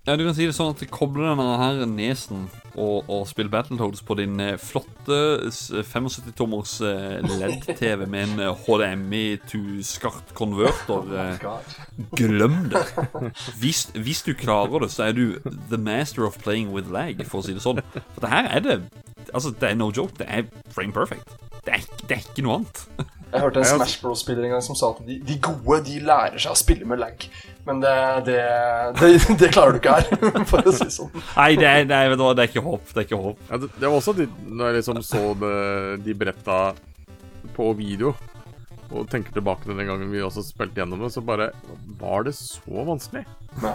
[0.07, 0.13] Spille.
[0.13, 2.47] ja, du kan si det sånn at kobler denne her nesen
[2.77, 5.19] og, og spiller Battletoads på din eh, flotte
[5.51, 11.07] 75-tommers eh, LED-TV med en eh, HDMI to skart konverter.
[11.17, 11.41] Eh,
[12.19, 12.83] glem det.
[13.61, 15.39] Hvis, hvis du klarer det, så er du
[15.71, 17.81] the master of playing with lag, for å si det sånn.
[17.95, 18.79] For det her er det
[19.35, 20.15] Altså, det er no joke.
[20.21, 21.33] Det er frame perfect.
[21.67, 22.85] Det er, det er ikke noe annet.
[23.33, 26.39] Jeg hørte en Smash Bros-spiller en gang som sa at de, de gode de lærer
[26.39, 27.27] seg å spille med lag.
[27.67, 27.95] Men det,
[28.29, 28.39] det,
[29.01, 31.11] det, det klarer du ikke her, for å si sånn.
[31.35, 32.87] Nei, det er, hva, det er ikke håp.
[32.93, 33.43] Det er ikke håp.
[33.51, 35.25] Ja, det, var også de, når jeg liksom så
[36.07, 36.61] de bretta
[37.57, 38.15] på video,
[38.95, 41.49] og tenker tilbake til den gangen vi også spilte gjennom det, så bare
[41.99, 43.25] Var det så vanskelig?
[43.63, 43.73] Ja.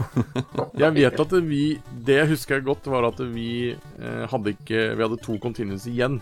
[0.86, 1.64] Jeg vet at vi
[2.07, 6.22] Det jeg husker godt, var at vi eh, hadde ikke Vi hadde to continuous igjen.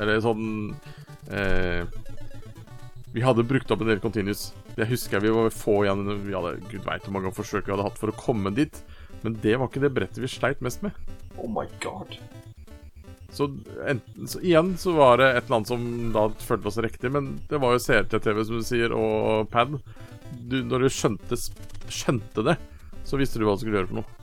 [0.00, 0.72] Eller sånn
[1.28, 1.84] eh,
[3.16, 4.50] Vi hadde brukt opp en del continuous.
[4.76, 6.02] Jeg husker vi var få igjen.
[6.26, 8.76] Vi hadde Gud veit hvor mange forsøk vi hadde hatt for å komme dit.
[9.22, 10.92] Men det var ikke det brettet vi sleit mest med.
[11.40, 12.18] Oh my god.
[13.32, 13.48] Så,
[13.88, 17.32] enten, så igjen så var det et eller annet som da følte oss riktig, men
[17.48, 19.78] det var jo CRT-TV, som du sier, og pad.
[20.36, 21.40] Du, når du skjønte,
[21.88, 22.58] skjønte det,
[23.08, 24.15] så visste du hva du skulle gjøre for noe.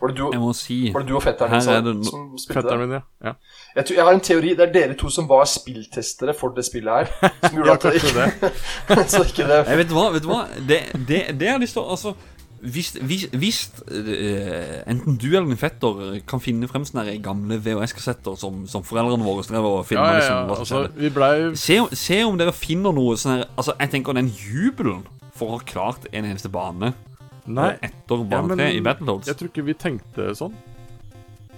[0.00, 2.24] Var det du, Jeg må si var det du og fetteren din som, no- som
[2.38, 2.88] spilte Fetteren det?
[2.88, 3.28] min, ja.
[3.30, 3.32] ja.
[3.76, 4.52] Jeg, tror, jeg har en teori.
[4.58, 7.32] Det er dere to som var spilltestere for det spillet her.
[7.48, 10.30] Som gjorde Ja, at det ikke, så ikke det Jeg vet du hva, vet du
[10.30, 10.42] hva?
[10.68, 12.14] Det, det, det har jeg lyst til å Altså,
[12.64, 13.58] hvis, hvis, hvis
[13.92, 19.26] uh, enten du eller din fetter kan finne frem sånne gamle VHS-kassetter som, som foreldrene
[19.26, 20.20] våre strever og Ja, filma ja, ja.
[20.20, 23.92] liksom, hva Altså, ble se, om- se om dere finner noe sånn her Altså, jeg
[23.92, 25.02] tenker den jubelen
[25.36, 26.94] for å ha klart en eneste bane
[27.46, 29.26] Nei, etter Ja, 3 i Battletoads.
[29.28, 30.54] jeg tror ikke vi tenkte sånn.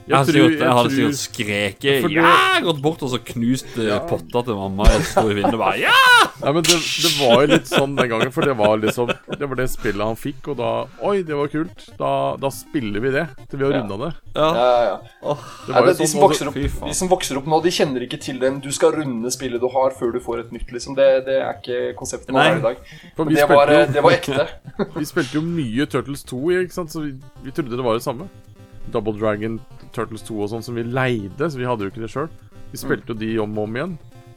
[0.06, 2.60] Jeg hadde sikkert, jeg hadde sikkert skreket Ja, det- Ja!
[2.62, 3.98] Gått bort og så knust ja.
[4.06, 5.96] potta til mamma og sto i vinduet og bare Ja!
[6.36, 9.48] Nei, men det, det var jo litt sånn den gangen, for det var liksom Det
[9.48, 10.70] var det spillet han fikk, og da
[11.08, 11.86] Oi, det var kult.
[11.98, 13.80] Da, da spiller vi det til vi har Ja.
[13.82, 14.10] runda det.
[14.36, 14.46] Ja.
[14.46, 15.34] Ja, ja, ja.
[15.66, 16.54] Det Nei, var jo de, sånn som vokser opp,
[16.86, 18.60] de som vokser opp nå, de kjenner ikke til den.
[18.60, 20.94] Du skal runde spillet du har før du får et nytt, liksom.
[20.94, 22.76] Det, det er ikke konseptet man har i dag.
[23.18, 24.46] Men det var, jo, det var ekte.
[25.00, 26.92] vi spilte jo mye Turtles 2, ikke sant?
[26.92, 28.28] så vi, vi trodde det var det samme.
[28.94, 29.58] Double Dragon,
[29.94, 32.28] Turtles 2 og sånn som vi leide, så vi hadde jo ikke det sjøl.
[32.72, 33.96] Vi spilte jo de om og om igjen.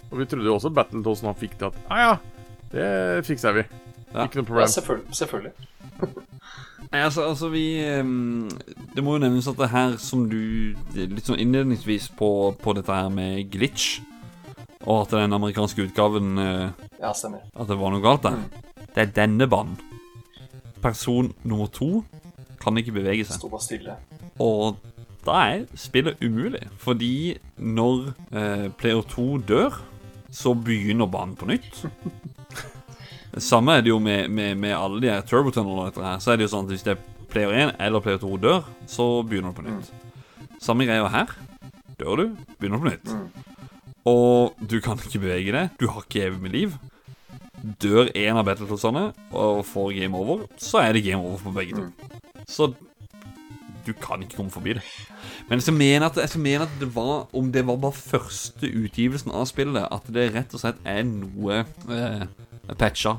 [0.10, 2.14] Og vi trodde jo også Battletoads når han fikk det, at ah, ja,
[2.74, 2.88] det
[3.28, 3.66] fikser vi.
[4.14, 4.26] Ja.
[4.26, 4.68] Ikke noe Ja, problem.
[4.74, 5.16] selvfølgelig.
[5.20, 5.54] selvfølgelig.
[6.90, 8.48] Nei, altså, altså vi ehm,
[8.96, 12.96] Det må jo nevnes at det her som du Litt sånn innledningsvis på, på dette
[12.96, 14.00] her med glitch,
[14.88, 16.72] og at den amerikanske utgaven eh,
[17.04, 17.44] Ja, stemmer.
[17.54, 18.40] At det var noe galt der.
[18.96, 19.78] Det er denne banen.
[20.82, 22.00] Person nummer to
[22.70, 23.40] kan ikke bevege seg.
[23.42, 23.98] Sto bare stille.
[24.40, 24.80] Og
[25.26, 26.64] da er spillet umulig.
[26.80, 29.80] Fordi når eh, player 2 dør,
[30.32, 31.84] så begynner banen på nytt.
[33.50, 35.82] Samme er det jo med, med, med alle de her turbotunnelene.
[35.82, 36.20] og dette her.
[36.24, 38.70] Så er det jo sånn at hvis det er player 1 eller player 2 dør,
[38.90, 39.92] så begynner det på nytt.
[40.64, 41.36] Samme greia her.
[42.00, 42.26] Dør du,
[42.60, 43.14] begynner på nytt.
[44.10, 45.76] Og du kan ikke bevege deg.
[45.80, 46.78] Du har ikke evig med liv.
[47.84, 51.76] Dør en av battletoadsene og får game over, så er det game over på begge
[51.76, 51.88] to.
[52.50, 52.72] Så
[53.86, 54.84] du kan ikke komme forbi det.
[55.50, 59.32] Men jeg mener at, jeg mener at det var om det var bare første utgivelsen
[59.34, 62.28] av spillet, at det rett og slett er noe eh,
[62.78, 63.16] patcha.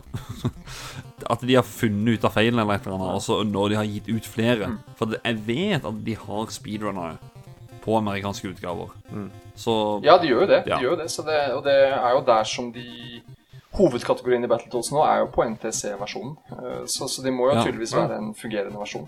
[1.32, 3.90] at de har funnet ut av feilen eller et eller annet, altså når de har
[3.90, 4.70] gitt ut flere.
[4.98, 7.18] For jeg vet at de har speedrunnere
[7.80, 8.92] på amerikanske utgaver.
[9.56, 9.74] Så
[10.04, 10.62] Ja, de gjør jo det.
[10.66, 10.76] Ja.
[10.76, 12.86] De gjør det, så det og det er jo der som de
[13.78, 16.32] hovedkategorien i Battletoads nå er jo på NTC-versjonen.
[16.56, 17.62] Eh, så, så de må jo Ja.
[17.64, 19.06] tydeligvis være en fungerende versjon.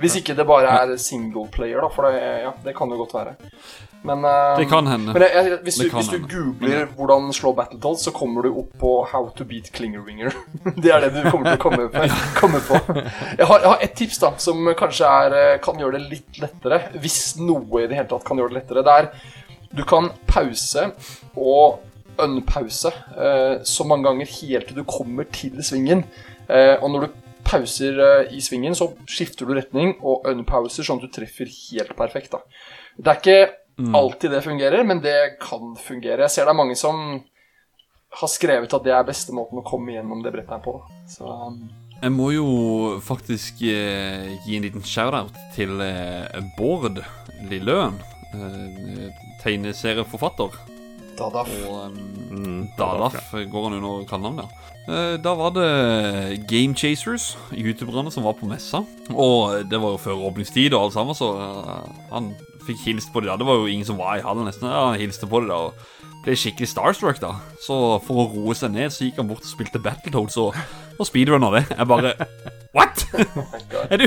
[0.00, 3.14] Hvis ikke det bare er single player, da, for det, ja, det kan jo godt
[3.14, 3.36] være.
[4.02, 5.12] Men, eh, Det kan hende.
[5.12, 6.28] men jeg, jeg, hvis, du, hvis du hende.
[6.32, 10.32] googler hvordan slå Battletoads, så kommer du opp på How to beat Klingerwinger.
[10.82, 12.06] det er det du kommer til å komme på.
[12.40, 12.80] Komme på.
[13.38, 16.40] Jeg, har, jeg har et tips da, som kanskje er, eh, kan gjøre det litt
[16.40, 16.80] lettere.
[16.98, 18.82] Hvis noe i det hele tatt kan gjøre det lettere.
[18.88, 19.12] Det er
[19.70, 20.88] du kan pause
[21.38, 21.78] og
[22.24, 26.04] unpause eh, så mange ganger helt til du kommer til svingen.
[26.50, 31.00] Eh, og når du pauser eh, i svingen, så skifter du retning og unpauser sånn
[31.00, 32.36] at du treffer helt perfekt.
[32.36, 32.44] da.
[32.96, 36.26] Det er ikke alltid det fungerer, men det kan fungere.
[36.26, 37.20] Jeg ser det er mange som
[38.20, 40.76] har skrevet at det er beste måten å komme gjennom det brettet her på.
[41.08, 41.62] Så um,
[42.00, 42.46] Jeg må jo
[43.04, 47.00] faktisk eh, gi en liten shout-out til eh, Bård
[47.50, 48.00] Lilleøen.
[48.34, 49.08] Eh,
[49.42, 50.58] tegneserieforfatter.
[51.18, 51.44] Da, da.
[51.68, 52.00] Og um,
[52.30, 53.16] Mm, Dadaf
[53.50, 54.66] går han under kallenavn, ja.
[54.86, 58.84] Eh, Da var det Game Chasers, youtuberne, som var på messa.
[59.10, 62.30] Og det var jo før åpningstid og alt sammen, så eh, han
[62.68, 63.34] fikk hilst på de da.
[63.40, 64.70] Det var jo ingen som var i hallen nesten.
[64.70, 65.74] Ja, han hilste på de da og
[66.22, 67.32] ble skikkelig starstruck, da.
[67.66, 70.54] Så for å roe seg ned, så gikk han bort og spilte Battletoads og,
[71.00, 71.64] og speedrunner det.
[71.74, 72.14] Jeg bare
[72.76, 73.06] What?!
[73.90, 74.06] Er du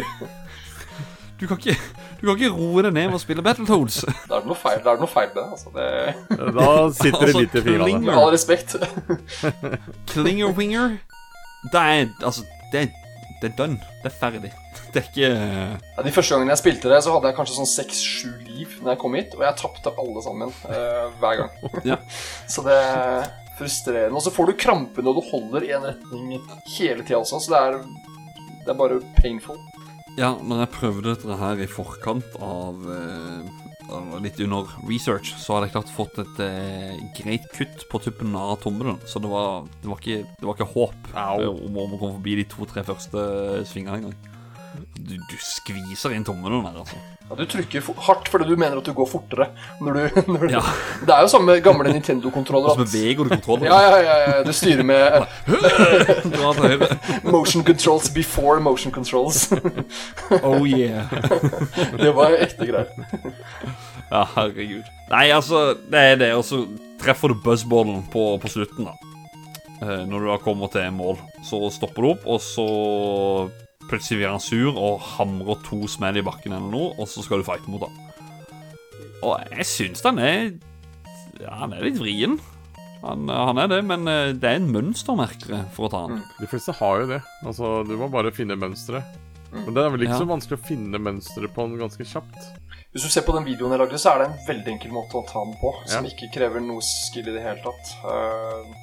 [1.42, 1.76] Du kan ikke
[2.24, 3.98] Du kan ikke roe deg ned med å spille Battletoads.
[4.30, 5.48] Da er det noe feil, da er det noe feil med det.
[5.52, 5.74] Altså.
[5.76, 8.00] det Da sitter det Altså, litt i fingrene.
[8.06, 8.78] Med all respekt.
[10.14, 11.00] Klinger-winger,
[11.74, 12.88] Det er Altså, det
[13.44, 13.76] det er done.
[14.00, 14.54] Det er ferdig.
[14.94, 17.68] Det er ikke Ja, de første gangene jeg spilte det, så hadde jeg kanskje sånn
[17.68, 21.56] seks-sju liv når jeg kom hit, og jeg tapte alle sammen uh, hver gang.
[21.90, 21.98] Ja.
[22.48, 23.26] så det er
[23.58, 24.16] frustrerende.
[24.16, 26.38] Og så får du krampe når du holder i en retning
[26.78, 27.82] hele tida også, så det er,
[28.64, 29.60] det er bare painful.
[30.14, 33.48] Ja, når jeg prøvde dette her i forkant av, eh,
[33.90, 38.36] av Litt under research, så hadde jeg klart fått et eh, greit kutt på tuppen
[38.38, 39.00] av tommelen.
[39.10, 42.38] Så det var, det var, ikke, det var ikke håp om om å komme forbi
[42.44, 43.26] de to-tre første
[43.70, 44.33] svingene engang.
[44.74, 46.98] Du, du skviser inn tommelen der, altså.
[47.30, 49.48] Ja, du trykker hardt fordi du mener at du går fortere.
[49.82, 50.02] Når du,
[50.34, 50.62] når du, Ja.
[51.04, 52.76] Det er jo samme gamle Nintendo-kontroller.
[52.76, 53.68] så beveger du kontrollen.
[53.70, 55.28] Ja, ja, ja, ja, du styrer med
[57.36, 59.50] motion controls before motion controls.
[60.44, 61.06] Oh yeah.
[62.00, 62.90] det var ekte greier.
[64.10, 64.84] Ja, herregud.
[65.12, 66.64] Nei, altså, det er det, og så
[67.02, 68.94] treffer du buzzballen på, på slutten, da.
[69.84, 71.18] Eh, når du har kommet til mål.
[71.46, 72.68] Så stopper du opp, og så
[73.90, 77.42] plutselig blir han sur og hamrer to smell i bakken eller noe, og så skal
[77.44, 78.00] du fighte mot han.
[79.24, 80.52] Og jeg syns han er
[81.42, 82.38] Ja, han er litt vrien.
[83.04, 86.22] Han, han er det, men eh, det er en mønstermerkere for å ta han.
[86.40, 87.22] De fleste har jo det.
[87.44, 89.04] Altså, Du må bare finne mønsteret.
[89.54, 90.22] Men det er vel ikke Ja.
[90.24, 92.38] så vanskelig å finne mønsteret på han ganske kjapt.
[92.94, 95.20] Hvis du ser på den videoen jeg lagde, så er det en veldig enkel måte
[95.20, 96.10] å ta den på, som Ja.
[96.14, 97.92] ikke krever noe skill i det hele tatt.
[98.06, 98.74] Eh,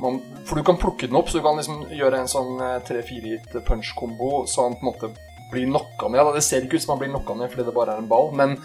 [0.00, 3.34] man, for du kan plukke den opp, så du kan liksom gjøre en sånn tre-fire
[3.34, 5.12] hit punch-kombo, så han på en måte
[5.50, 6.34] blir knocka ned.
[6.34, 8.30] Det ser ikke ut som han blir knocka ned fordi det bare er en ball,
[8.36, 8.56] men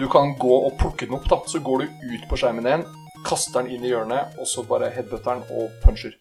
[0.00, 1.40] du kan gå og plukke den opp, da.
[1.48, 2.86] Så går du ut på skjermen igjen,
[3.26, 6.16] kaster den inn i hjørnet, og så bare headbutter den og puncher.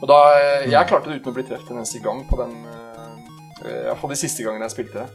[0.00, 2.54] Og da, eh, Jeg klarte det uten å bli truffet en eneste gang på den
[2.66, 5.08] uh, Iallfall de siste gangene jeg spilte det.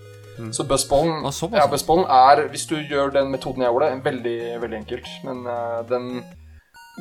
[0.56, 4.78] Så buzzballen, Ah, ja, bussballen er, hvis du gjør den metoden jeg gjorde, veldig, veldig
[4.78, 5.08] enkelt.
[5.24, 6.24] Men uh, den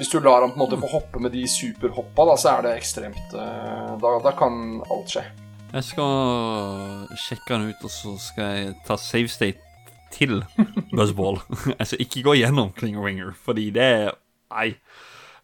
[0.01, 2.63] Hvis du lar ham på en måte få hoppe med de superhoppa, da, så er
[2.65, 5.27] det ekstremt eh, da, da kan alt skje.
[5.75, 9.61] Jeg skal sjekke han ut, og så skal jeg ta save state
[10.15, 10.41] til
[10.97, 11.43] Buzzball.
[11.81, 14.17] altså, ikke gå gjennom Klinger Winger, fordi det er
[14.51, 14.71] Nei,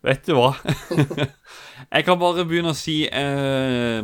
[0.02, 0.48] vet du hva?
[1.92, 4.00] jeg kan bare begynne å si eh,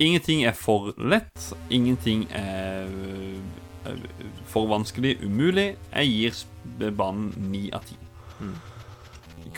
[0.00, 1.50] Ingenting er for lett.
[1.68, 2.88] Ingenting er
[3.92, 4.08] eh,
[4.48, 5.18] for vanskelig.
[5.20, 5.74] Umulig.
[5.92, 8.69] Jeg gir banen 9 av 10.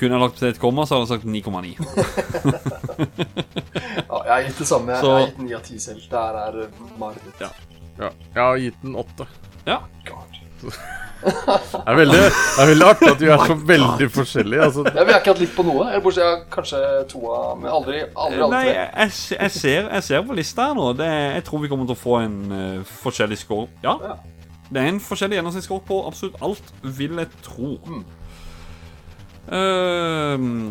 [0.03, 1.77] Kunne jeg lagt til et komma, så hadde jeg sagt 9,9.
[4.13, 4.97] Ja, jeg har gitt det samme.
[4.99, 6.01] Så- Jeg har gitt 9 av 10 selv.
[6.11, 7.41] Det her er eh, mareritt.
[7.41, 7.49] Ja.
[8.01, 9.27] Ja, jeg har gitt den 8.
[9.67, 9.77] Ja.
[10.09, 10.39] God.
[10.63, 14.63] Det er veldig, det er veldig artig at vi er så veldig forskjellige.
[14.67, 15.87] Altså, Ja, vi har ikke hatt litt på noe.
[15.91, 16.81] Eller bortsett fra kanskje
[17.13, 20.75] to av Men aldri, aldri alle Nei, jeg, jeg, ser, jeg ser på lista her
[20.79, 20.89] nå.
[20.99, 23.69] Det, jeg tror vi kommer til å få en uh, forskjellig score.
[23.87, 23.95] Ja.
[24.03, 24.17] Ja.
[24.73, 27.75] Det er en forskjellig gjennomsnittsscore på absolutt alt, vil jeg tro.
[27.87, 28.03] Mm.
[29.51, 30.71] Ehm,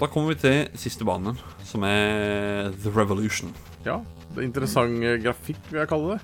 [0.00, 3.52] da kommer vi til siste banen, som er The Revolution.
[3.86, 4.00] ja,
[4.34, 6.20] det er interessant grafikk, vil jeg kalle det.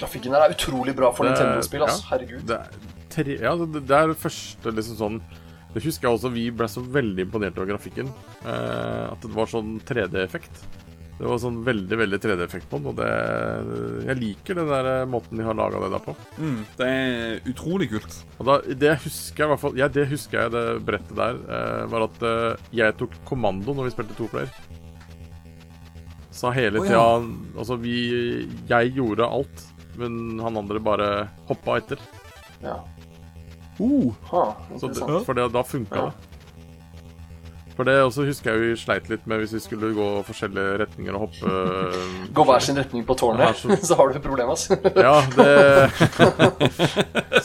[0.00, 1.82] Grafikken her er utrolig bra for Nintendo-spill.
[1.84, 2.04] Altså.
[2.06, 2.10] ja.
[2.14, 2.44] Herregud.
[2.48, 5.18] Det er, tre, ja, det, det er det første liksom sånn
[5.74, 8.08] Det husker jeg også vi ble så veldig imponert over grafikken.
[8.42, 10.62] Eh, at det var sånn 3D-effekt.
[11.20, 15.08] Det var sånn veldig veldig 3D-effekt på den, og det Jeg liker den der eh,
[15.10, 16.14] måten de har laga det der på.
[16.40, 18.16] Mm, det er utrolig kult.
[18.38, 21.42] Og da, det husker jeg i hvert fall Ja, det husker jeg det brettet der,
[21.44, 24.48] eh, var at eh, jeg tok kommando når vi spilte toplayer.
[26.40, 27.04] Sa hele Å, tida.
[27.58, 27.98] Altså, vi
[28.70, 29.66] Jeg gjorde alt,
[30.00, 31.10] men han andre bare
[31.50, 32.00] hoppa etter.
[32.64, 32.78] Ja.
[33.80, 34.44] Uh, Ha,
[34.80, 36.08] Så det, for det, da funka Ja.
[36.08, 36.29] det.
[37.80, 41.14] For det også husker jeg vi sleit litt med hvis vi skulle gå forskjellige retninger
[41.16, 41.48] og hoppe.
[42.36, 44.66] Gå hver sin retning på tårnet, Ja, så- så har du et problem, ass.
[45.00, 45.88] Ja, det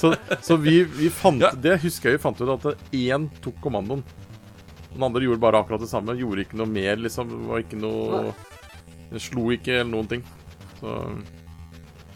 [0.02, 0.12] Så,
[0.44, 1.54] så vi, vi fant Ja.
[1.56, 4.04] Det husker jeg vi fant ut at én tok kommandoen.
[4.92, 6.18] Den andre gjorde bare akkurat det samme.
[6.20, 7.32] Gjorde ikke noe mer, liksom.
[7.48, 8.36] Var ikke noe
[9.24, 10.24] slo ikke eller noen ting.
[10.82, 11.00] Så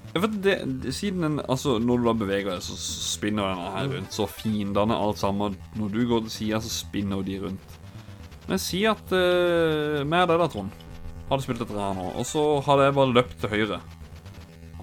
[0.09, 3.71] Ja, for det, det, siden den, altså Når du da beveger deg, så spinner denne
[3.79, 4.11] her rundt.
[4.15, 7.75] Så fiendene, alt sammen Når du går til sida, så spinner de rundt.
[8.49, 10.83] Men si at uh, meg og deg, da, Trond,
[11.29, 13.79] hadde spilt dette her nå, og så hadde jeg bare løpt til høyre.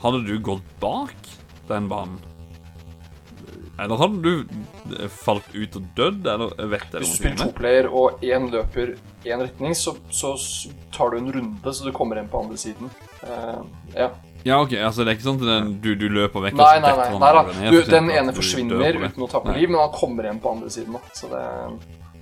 [0.02, 1.30] Hadde du gått bak
[1.66, 2.20] den banen?
[3.76, 4.30] Eller hadde du
[4.97, 8.47] eh, falt ut og dødd, eller vet jeg Hvis du spiller to player og én
[8.52, 8.94] løper
[9.26, 10.32] i én retning, så, så
[10.94, 12.88] tar du en runde, så du kommer inn på andre siden.
[13.20, 14.09] Uh, ja.
[14.47, 16.93] Ja, ok, altså det er ikke sånn at den, du, du løper vekk Nei, nei,
[16.94, 17.06] nei.
[17.10, 17.70] detter nei da.
[17.74, 20.70] Du, den ene forsvinner uten å ta på liv, men han kommer igjen på andre
[20.72, 20.97] siden.
[20.97, 21.16] Da.
[21.18, 21.43] Så det,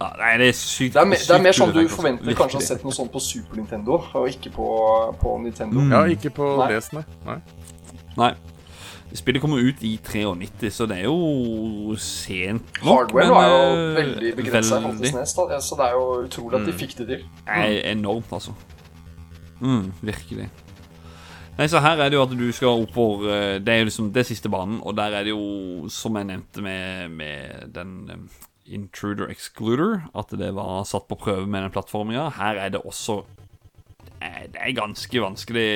[0.00, 2.00] Ja, nei, det er sykt det, er, me, det er mer sånn du forventer altså.
[2.00, 4.66] forventer kanskje å ha sett noe sånt på Super Nintendo, og ikke på,
[5.20, 5.84] på Nintendo.
[5.84, 5.92] Mm.
[5.94, 7.04] ja, ikke på DS, nei.
[7.28, 7.38] nei.
[8.18, 8.32] Nei.
[9.14, 13.58] Spillet kommer ut i 93, så det er jo sent nok, Hardware men, var jo
[13.62, 15.12] eh, veldig begrensa, veldig.
[15.62, 16.78] så det er jo utrolig at de Mm.
[16.80, 17.22] fikk det til.
[17.46, 18.56] Nei, enormt, altså.
[19.60, 20.48] Mm, virkelig.
[21.58, 24.08] Nei, så her er det jo at du skal oppover eh, Det er jo liksom
[24.12, 28.40] det siste banen, og der er det jo, som jeg nevnte med, med den eh,
[28.64, 32.30] Intruder Excluder, at det var satt på prøve med den plattforminga.
[32.38, 33.22] Her er det også
[34.20, 35.68] eh, Det er ganske vanskelig.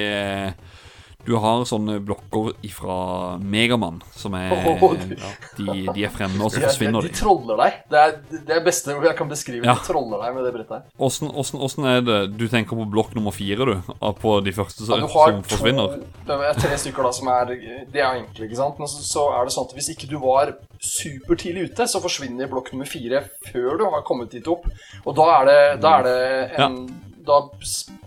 [1.26, 2.94] Du har sånne blokker ifra
[3.42, 7.16] Megamann, som er oh, ja, de, de er fremme, og så forsvinner de de.
[7.18, 7.80] troller deg.
[7.90, 8.12] Det er
[8.46, 9.66] det er beste jeg kan beskrive.
[9.66, 9.74] Ja.
[9.74, 10.86] De troller deg med det brettet.
[11.08, 13.90] Åssen, åssen, åssen er det du tenker på blokk nummer fire, du?
[14.22, 15.98] På de første Ja, som, du har som forsvinner?
[15.98, 18.78] To, det er tre stykker da som er Det er enkle, ikke sant?
[18.78, 22.48] Men så, så er det sånn at hvis ikke du var supertidlig ute, så forsvinner
[22.54, 24.70] blokk nummer fire før du har kommet dit opp.
[25.02, 26.18] Og da er det, da er det
[26.62, 26.80] en
[27.28, 27.38] Da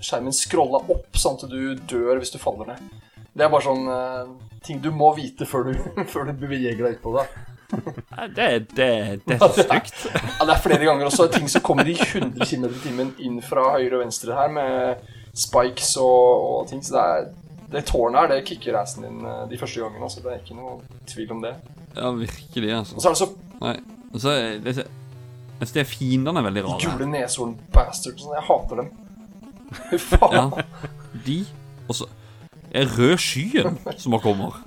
[0.02, 2.82] skjermen scrolla opp sånn at du dør hvis du faller ned.
[3.32, 4.32] Det er bare sånn uh,
[4.66, 5.76] ting du må vite før du,
[6.14, 7.28] før du beveger deg utpå det.
[8.36, 8.88] Det, det,
[9.24, 10.02] det er så stygt.
[10.12, 13.38] Ja, det er flere ganger også ting som kommer i 100 km i timen inn
[13.46, 15.06] fra høyre og venstre her, med
[15.38, 16.82] spikes og, og ting.
[16.84, 17.30] Så det er
[17.72, 20.04] det tårnet her, det kicker assen din eh, de første gangene.
[20.04, 21.54] Altså, det er ikke noe tvil om det.
[21.96, 23.00] Ja, virkelig, Og altså.
[23.00, 23.30] så er det så
[23.62, 23.78] Nei.
[24.20, 24.34] Så,
[24.66, 24.74] det,
[25.62, 26.92] jeg synes er fiendene veldig de rare.
[26.98, 28.26] gule neshorn-bastards.
[28.36, 28.92] Jeg hater dem.
[30.32, 30.50] Ja,
[31.26, 31.40] de
[31.88, 32.08] Og så
[32.72, 34.60] er rød skyen som bare kommer.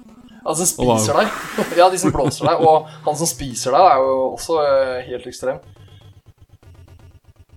[0.45, 1.39] Altså, spiser deg.
[1.81, 2.65] Ja, de som blåser deg.
[2.65, 5.63] Og han som spiser deg, er jo også eh, helt ekstrem.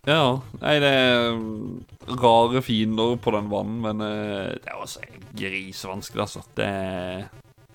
[0.07, 0.37] Ja.
[0.61, 1.73] Nei, det er mm,
[2.21, 5.03] rare fiender på den vannen, men eh, det er også
[5.35, 6.45] grisevanskelig, altså.
[6.55, 7.27] Det er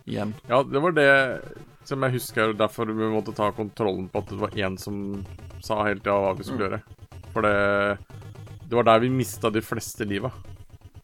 [0.02, 0.32] Igjen.
[0.48, 1.10] Ja, det var det
[1.86, 4.96] som jeg husker derfor vi måtte ta kontrollen på at det var én som
[5.62, 6.80] sa helt ja hva vi skulle gjøre.
[7.34, 7.52] For det
[8.72, 10.30] Det var der vi mista de fleste liva.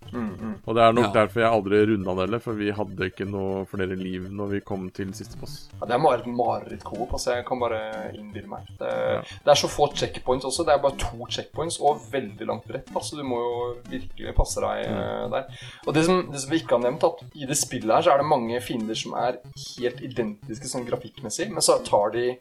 [0.08, 0.52] Mm, mm.
[0.64, 1.12] Og det er nok Ja.
[1.26, 4.60] derfor jeg aldri runda det heller, for vi hadde ikke noe flere liv når vi
[4.64, 5.68] kom til siste boss.
[5.74, 7.12] Ja, det er bare et mareritt-coop.
[7.12, 7.80] Altså, jeg kan bare
[8.16, 8.64] innbille meg.
[8.78, 9.20] Det, Ja.
[9.20, 10.64] det er så få checkpoints også.
[10.64, 12.88] Det er bare to checkpoints og veldig langt brett.
[12.96, 15.44] Altså, du må jo virkelig passe deg eh, der.
[15.86, 18.14] Og det som, det som vi ikke har nevnt, at i det spillet her så
[18.14, 19.36] er det mange fiender som er
[19.76, 22.38] helt identiske sånn grafikkmessig, men så tar de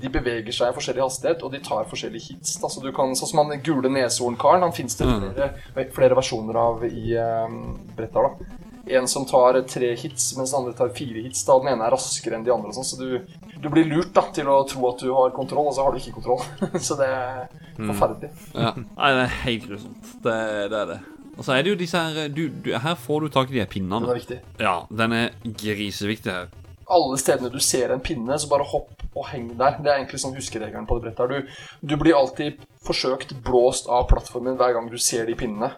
[0.00, 2.56] de beveger seg i forskjellig hastighet, og de tar forskjellige hits.
[2.62, 2.68] Da.
[2.72, 5.24] Så du kan, sånn som han gule neshornkaren, han finnes det Mm.
[5.34, 7.58] flere, flere versjoner av i um,
[7.96, 8.60] brettet da.
[8.98, 11.44] En som tar tre hits, mens den andre tar fire hits.
[11.48, 12.72] Da den ene er raskere enn de andre.
[12.76, 13.20] Sånn, så du,
[13.62, 16.02] du blir lurt da, til å tro at du har kontroll, og så har du
[16.02, 16.44] ikke kontroll.
[16.88, 17.46] så det er
[17.78, 18.30] forferdelig.
[18.52, 18.74] Ja.
[18.76, 20.10] Nei, det er helt grusomt.
[20.26, 20.36] Det,
[20.74, 21.00] det er det.
[21.34, 23.64] Og så er det jo disse her du, du, Her får du tak i de
[23.64, 24.04] her pinnene.
[24.04, 24.36] Den er viktig.
[24.62, 25.32] Ja, den er
[25.64, 26.52] griseviktig her.
[26.94, 29.78] Alle stedene du ser en pinne, så bare hopp og heng der.
[29.80, 31.44] Det er egentlig sånn huskeregelen på det brettet her.
[31.82, 35.72] Du, du blir alltid forsøkt blåst av plattformen hver gang du ser de pinnene.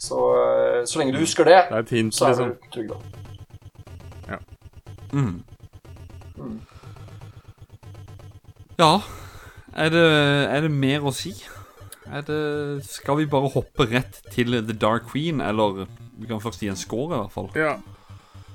[0.00, 2.52] Så, eh, så lenge du husker det, Det er hint, så er liksom.
[2.56, 3.00] du trygg, da.
[5.10, 5.42] Mm.
[6.38, 6.60] Mm.
[8.78, 8.92] Ja
[9.74, 10.04] er det,
[10.50, 11.32] er det mer å si?
[12.10, 12.40] Er det,
[12.88, 15.84] skal vi bare hoppe rett til The Dark Queen, eller
[16.18, 17.50] vi kan først gi en score, i hvert fall?
[17.54, 17.76] Ja.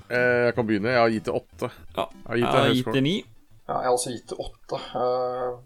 [0.10, 0.92] Eh, Jeg kan begynne.
[0.92, 1.70] Jeg har gitt det åtte.
[1.96, 2.06] Ja.
[2.36, 3.16] Jeg har gitt det ni.
[3.66, 4.80] Ja, jeg har også gitt det åtte.
[4.94, 5.58] Uh,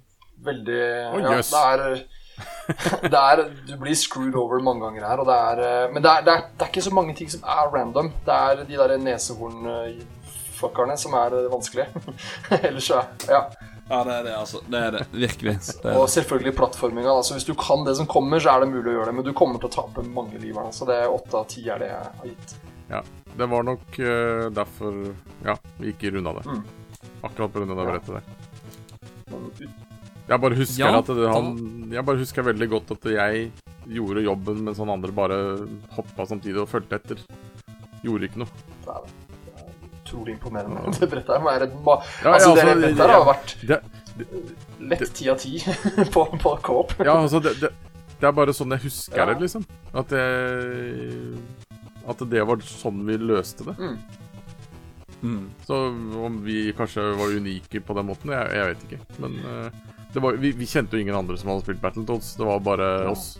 [0.46, 1.36] veldig Å, ja.
[1.44, 2.00] Det er
[3.12, 5.22] det er, du blir screwed over mange ganger her.
[5.22, 7.44] Og det er, eh, men det er, det, det er ikke så mange ting som
[7.44, 8.12] er random.
[8.26, 11.90] Det er de der nesehornfuckerne som er vanskelige.
[12.62, 13.44] Ellers så ja.
[13.90, 14.60] Ja, det er det, altså.
[14.70, 15.06] Det er det.
[15.12, 15.56] Virkelig.
[15.66, 17.10] Det er Og selvfølgelig plattforminga.
[17.10, 19.16] Altså, hvis du kan det som kommer, så er det mulig å gjøre det.
[19.18, 20.70] Men du kommer til å tape mange liv her.
[20.76, 22.60] Så det er åtte av ti er det jeg har gitt.
[22.90, 23.02] Ja,
[23.38, 24.94] det var nok uh, derfor
[25.46, 26.46] ja, vi ikke runda det.
[26.46, 26.79] Mm.
[27.24, 27.92] Akkurat av det Ja.
[27.92, 28.24] brettet der.
[30.30, 33.52] Jeg bare husker Ja, at det, han Jeg bare husker veldig godt at jeg
[33.90, 35.38] gjorde jobben, mens han andre bare
[35.96, 37.18] hoppa samtidig og fulgte etter.
[38.06, 38.48] Gjorde ikke noe.
[38.86, 39.08] Det er,
[39.46, 39.72] det er
[40.04, 40.94] utrolig imponerende.
[41.00, 43.80] Det brettet her må Ja, Altså, ja, det altså, brettet her har vært Det,
[44.92, 45.58] lett ti av ti
[46.14, 46.94] på, på Coop.
[47.00, 47.74] ja, altså, det, det,
[48.20, 49.26] det er bare sånn jeg husker Ja.
[49.34, 49.66] det, liksom.
[49.94, 51.40] At jeg
[52.10, 53.76] At det var sånn vi løste det.
[53.80, 53.98] Mm.
[55.22, 55.50] Mm.
[55.68, 55.76] Så
[56.26, 59.00] om vi kanskje var unike på den måten, jeg, jeg vet ikke.
[59.20, 59.70] Men uh,
[60.14, 62.36] det var, vi, vi kjente jo ingen andre som hadde spilt Battletoads.
[62.40, 63.12] Det var bare Ja.
[63.12, 63.38] oss.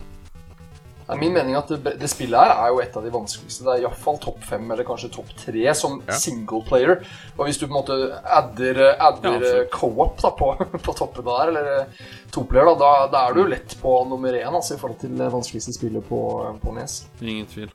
[1.10, 3.64] Det er min mening at det, det spillet her er jo et av de vanskeligste.
[3.66, 6.14] Det er iallfall topp fem, eller kanskje topp tre, som Ja.
[6.14, 7.00] single player.
[7.36, 10.52] Og hvis du på en måte adder, adder Ja, co-op på,
[10.86, 14.54] på toppen der, eller eh, toplayer, da, da, da er du lett på nummer én
[14.54, 16.20] altså, i forhold til det vanskeligste spillet på,
[16.62, 17.00] på Nes.
[17.20, 17.72] Ingen tvil.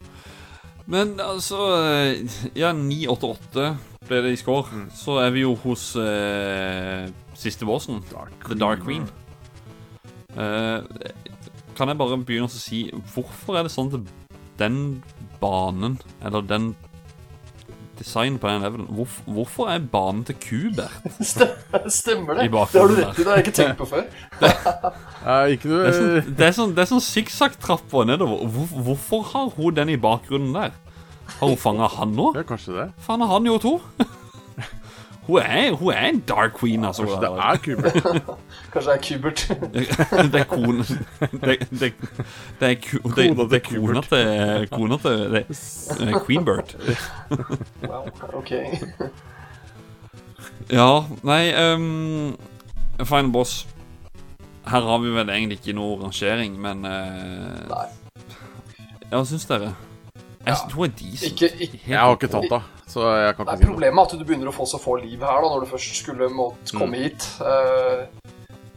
[0.88, 1.60] Men altså
[1.91, 3.68] eh, Ja, 988
[4.07, 4.68] ble det i score.
[4.72, 4.88] Mm.
[4.95, 7.06] Så er vi jo hos eh,
[7.38, 8.03] siste bossen,
[8.48, 9.07] The Dark Queen.
[10.36, 10.84] Uh,
[11.77, 14.10] kan jeg bare begynne å si Hvorfor er det sånn at
[14.60, 14.98] den
[15.40, 16.73] banen, eller den
[17.95, 20.91] designen på den levelen hvorf, Hvorfor er banen til Kubert?
[21.99, 22.49] Stemmer det?
[22.52, 24.07] Det har du rett i, det har jeg ikke tenkt på før.
[25.26, 25.80] Eh, ikke du...
[25.82, 28.44] Det er sånn, det er sånn, det er sånn nedover.
[28.45, 30.76] Hvor, hvorfor har hun den i bakgrunnen der?
[31.39, 32.31] Har hun fanga han nå?
[32.35, 32.85] Ja, kanskje det.
[33.06, 33.80] Faen har han gjort to
[35.26, 37.02] Hun er, hun er en dark queen, altså.
[37.06, 38.27] Kanskje det er Kubert.
[38.73, 39.39] Kanskje det er Kubert.
[40.34, 41.93] Det er kone Det, det,
[42.60, 45.41] det er, ku, det, det er kona til Kona til det,
[46.06, 46.76] er Queenbird.
[47.89, 48.52] Wow, ok.
[50.69, 52.38] Ja, nei um,
[53.02, 53.68] Final boss.
[54.65, 57.88] Her har vi vel egentlig ikke noe rangering, men uh, Nei.
[59.10, 59.73] Ja, hva syns dere?
[60.45, 61.31] Jeg hun er decent.
[61.31, 62.61] Ikke, ikke Jeg har ikke tatt det,
[62.91, 64.80] så jeg kan Det ikke er si problemet er at du begynner å få så
[64.81, 67.26] få liv her da, når du først skulle måtte komme hit.
[67.41, 68.05] Uh,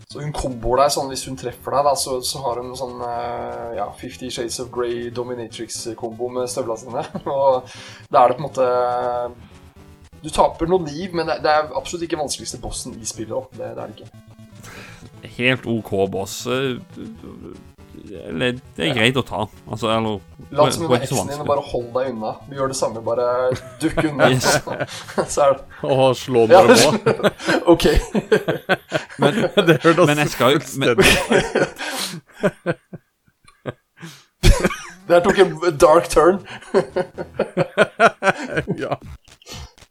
[0.09, 2.97] så hun komboer deg sånn hvis hun treffer deg, da, så, så har hun sånn
[3.03, 7.05] uh, ja, Fifty Shades of Grey Dominatrix-kombo med støvla sine.
[7.37, 7.69] Og
[8.09, 8.69] da er det på en måte
[10.25, 13.37] Du taper noe liv, men det, det er absolutt ikke vanskeligste bossen i spillet.
[13.37, 13.45] da.
[13.61, 14.25] Det, det er det ikke.
[15.37, 16.41] Helt OK boss.
[18.29, 19.45] Eller, det er greit å ta.
[19.69, 20.19] Altså, eller
[20.51, 22.33] er ikke så eksen din og bare hold deg unna.
[22.49, 23.27] Vi gjør det samme, bare
[23.83, 24.29] dukk unna.
[24.35, 24.47] Yes.
[25.33, 26.89] så er det Å, slå bare på.
[27.75, 27.87] OK.
[29.23, 30.63] Men, Det hørtes men jeg skal men,
[30.99, 31.49] fullstendig
[35.09, 36.43] Det her tok en dark turn.
[38.77, 38.99] Ja.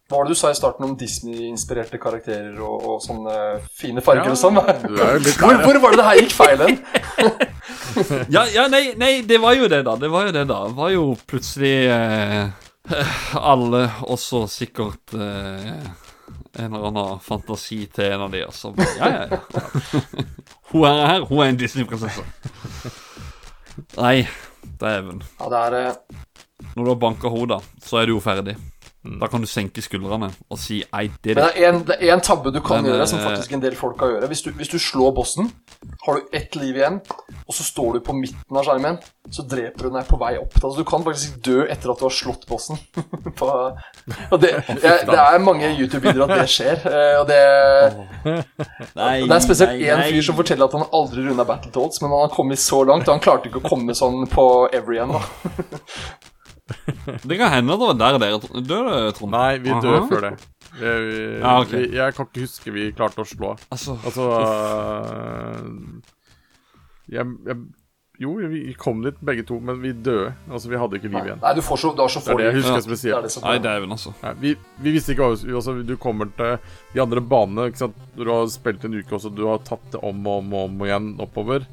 [0.08, 3.34] Hva var det du sa i starten om Disney-inspirerte karakterer og, og sånne
[3.76, 4.56] fine farger og sånn?
[4.56, 6.78] Hvor, hvor var det det her gikk feil hen?
[8.32, 9.96] Ja, ja nei, nei, det var jo det, da.
[10.00, 10.60] Det var jo det, da.
[10.70, 12.94] Det var jo plutselig eh,
[13.36, 15.82] Alle, også sikkert eh,
[16.62, 19.42] en eller annen fantasi til en av de, og så Ja, ja, ja.
[20.72, 21.28] Hun er her.
[21.28, 22.24] Hun er en Disney-prinsesse.
[23.98, 24.28] Nei,
[24.80, 25.22] dæven.
[25.40, 26.24] Ja, det er eh,
[26.76, 28.56] Når du har banka hodet, så er du jo ferdig.
[29.08, 32.10] Da kan du senke skuldrene og si I did Men det er en, det er
[32.16, 34.28] en tabbe du kan Men, gjøre, som eh, faktisk en del folk kan gjøre.
[34.28, 35.52] Hvis du, hvis du slår bossen,
[36.04, 36.98] har du ett liv igjen,
[37.46, 38.98] og så står du på midten av skjermen,
[39.32, 40.58] så dreper du deg på vei opp.
[40.60, 42.80] Altså, du kan faktisk dø etter at du har slått bossen.
[43.40, 43.52] på,
[44.42, 46.84] det, jeg, det er mange YouTube-videoer at det skjer.
[46.92, 47.42] eh, Og det,
[49.00, 52.26] Nei, det er spesielt én fyr som forteller at han aldri runda Battletoads, men han
[52.26, 55.16] har kommet så langt, og han klarte ikke å komme sånn på every end.
[55.16, 55.22] Da.
[57.30, 59.32] Det kan hende det var der dere døde, Trond.
[59.32, 59.82] Nei, vi Aha.
[59.86, 60.34] dør før det.
[60.78, 61.80] Vi, vi, Ja, okay.
[61.88, 63.56] vi, jeg kan ikke huske vi klarte å slå.
[63.74, 65.68] Altså, Altså øh,
[67.08, 67.58] jeg, jeg,
[68.18, 70.32] Jo, vi kom dit begge to, men vi døde.
[70.50, 71.42] Altså, vi hadde ikke liv igjen.
[71.44, 72.78] Nei, du, får så, du har så Det er det jeg husker Ja.
[72.78, 73.28] Det er spesielt.
[73.30, 74.14] det Nei, dæven, altså.
[74.24, 76.56] Nei, vi, vi visste ikke hva altså, Du kommer til
[76.96, 78.00] de andre banene ikke sant?
[78.18, 80.82] Du har spilt en uke også, du har tatt det om og om, og om
[80.88, 81.68] igjen oppover.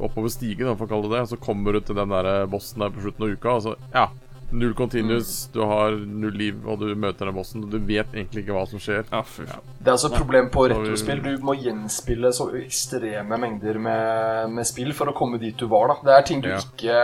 [0.00, 1.28] Oppover stigen, for å kalle det det.
[1.34, 4.08] Så kommer du til den der bossen der på slutten av uka, og så Ja.
[4.52, 8.42] Null continuous, du har null liv, og du møter den bossen, og du vet egentlig
[8.42, 9.04] ikke hva som skjer.
[9.12, 9.62] Ja, fy faen.
[9.78, 11.20] Det er altså et problem på retrospill.
[11.22, 15.92] Du må gjenspille så ekstreme mengder med, med spill for å komme dit du var.
[15.92, 15.96] da.
[16.08, 16.58] Det er ting du Ja.
[16.58, 16.98] ikke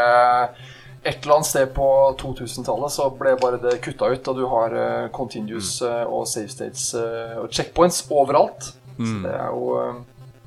[1.07, 1.87] Et eller annet sted på
[2.19, 5.87] 2000-tallet så ble bare det kutta ut, og du har uh, continuous Mm.
[5.87, 8.73] uh, og save states uh, og checkpoints overalt.
[8.99, 9.23] Så Mm.
[9.23, 9.95] det er jo uh,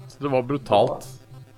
[0.09, 1.07] Så det var brutalt,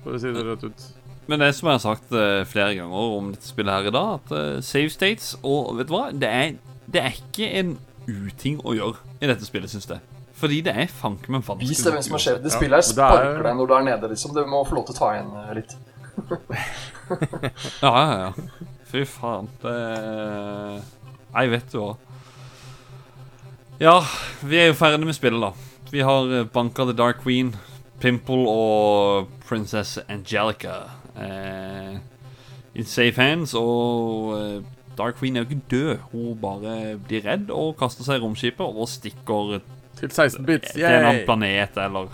[0.04, 0.86] for å si det rett ut.
[1.32, 4.18] Men det som jeg har sagt eh, flere ganger om dette spillet her i dag,
[4.20, 6.10] at eh, save states Og vet du hva?
[6.12, 6.56] Det er,
[6.92, 7.76] det er ikke en
[8.10, 10.02] uting å gjøre i dette spillet, syns jeg.
[10.42, 11.70] Fordi det er fanken meg vanskelig.
[11.70, 12.40] Vis deg hvem som har skjedd.
[12.44, 14.34] Det spillet her er- sparker deg når du er nede, liksom.
[14.36, 15.78] Du må få lov til å ta igjen eh, litt.
[17.82, 18.32] Ja, ja, ja.
[18.92, 19.48] Fy faen.
[19.62, 19.74] Det
[21.34, 22.08] Jeg vet jo òg.
[23.82, 23.96] Ja,
[24.46, 25.52] vi er jo ferdig med spillet, da.
[25.92, 27.54] Vi har banka The Dark Queen,
[28.04, 30.78] Pimple og Princess Angelica
[31.22, 31.98] eh,
[32.76, 33.54] in safe hands.
[33.58, 34.64] Og eh,
[34.98, 35.98] Dark Queen er jo ikke død.
[36.12, 39.60] Hun bare blir redd og kaster seg i romskipet og stikker
[40.00, 40.72] Til 16 bits.
[40.74, 42.10] til en annen planet, eller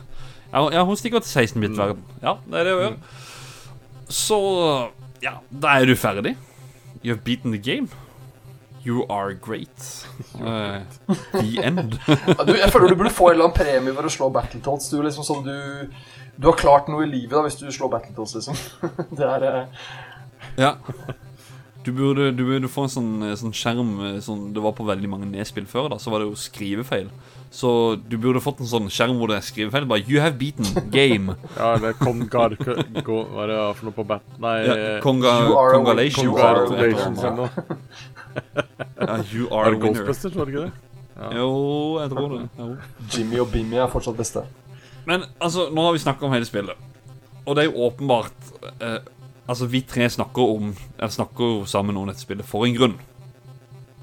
[0.53, 2.03] Ja, ja hun stikker til 16-bit-verden.
[2.21, 2.99] Ja, det er det hun gjør.
[4.07, 4.37] Så
[5.21, 6.37] ja, da er du ferdig.
[7.03, 7.89] You've beaten the game.
[8.85, 10.07] You are great.
[10.39, 10.79] Uh,
[11.41, 11.99] the end.
[12.47, 14.87] Du, jeg føler du burde få en eller annen premie for å slå Battletoads.
[14.93, 15.91] Du, liksom, sånn, du,
[16.37, 18.57] du har klart noe i livet da, hvis du slår Battletoads, liksom.
[19.17, 19.87] Det er eh,
[20.57, 20.75] ja.
[21.85, 25.09] Du burde, du burde få en sånn, sånn skjerm eh, sånn, Det var på veldig
[25.09, 27.07] mange nedspill før, da så var det jo skrivefeil.
[27.53, 27.69] Så
[28.11, 29.87] du burde fått en sånn skjerm hvor det er skrivefeil.
[29.87, 31.37] Bare 'You have beaten game'.
[31.57, 32.75] Ja, eller Kongar Hva
[33.45, 34.25] er det for noe på bat...
[34.43, 35.33] Nei Ja, Konga,
[35.71, 36.33] Kongalation.
[36.35, 36.61] winner.
[36.67, 37.49] eller noe.
[39.07, 40.03] Ja, you are a winner.
[40.03, 40.73] Ghostbusters, var det ikke det?
[41.39, 41.49] Jo,
[42.01, 42.43] jeg tror det.
[42.59, 42.67] Jo.
[43.15, 44.43] Jimmy og Bimmy er fortsatt beste.
[45.07, 46.75] Men altså, nå har vi snakka om hele spillet.
[47.47, 48.49] Og det er jo åpenbart
[48.81, 48.99] eh,
[49.47, 52.97] Altså, vi tre snakker om Eller snakker jo sammen om dette spillet for en grunn.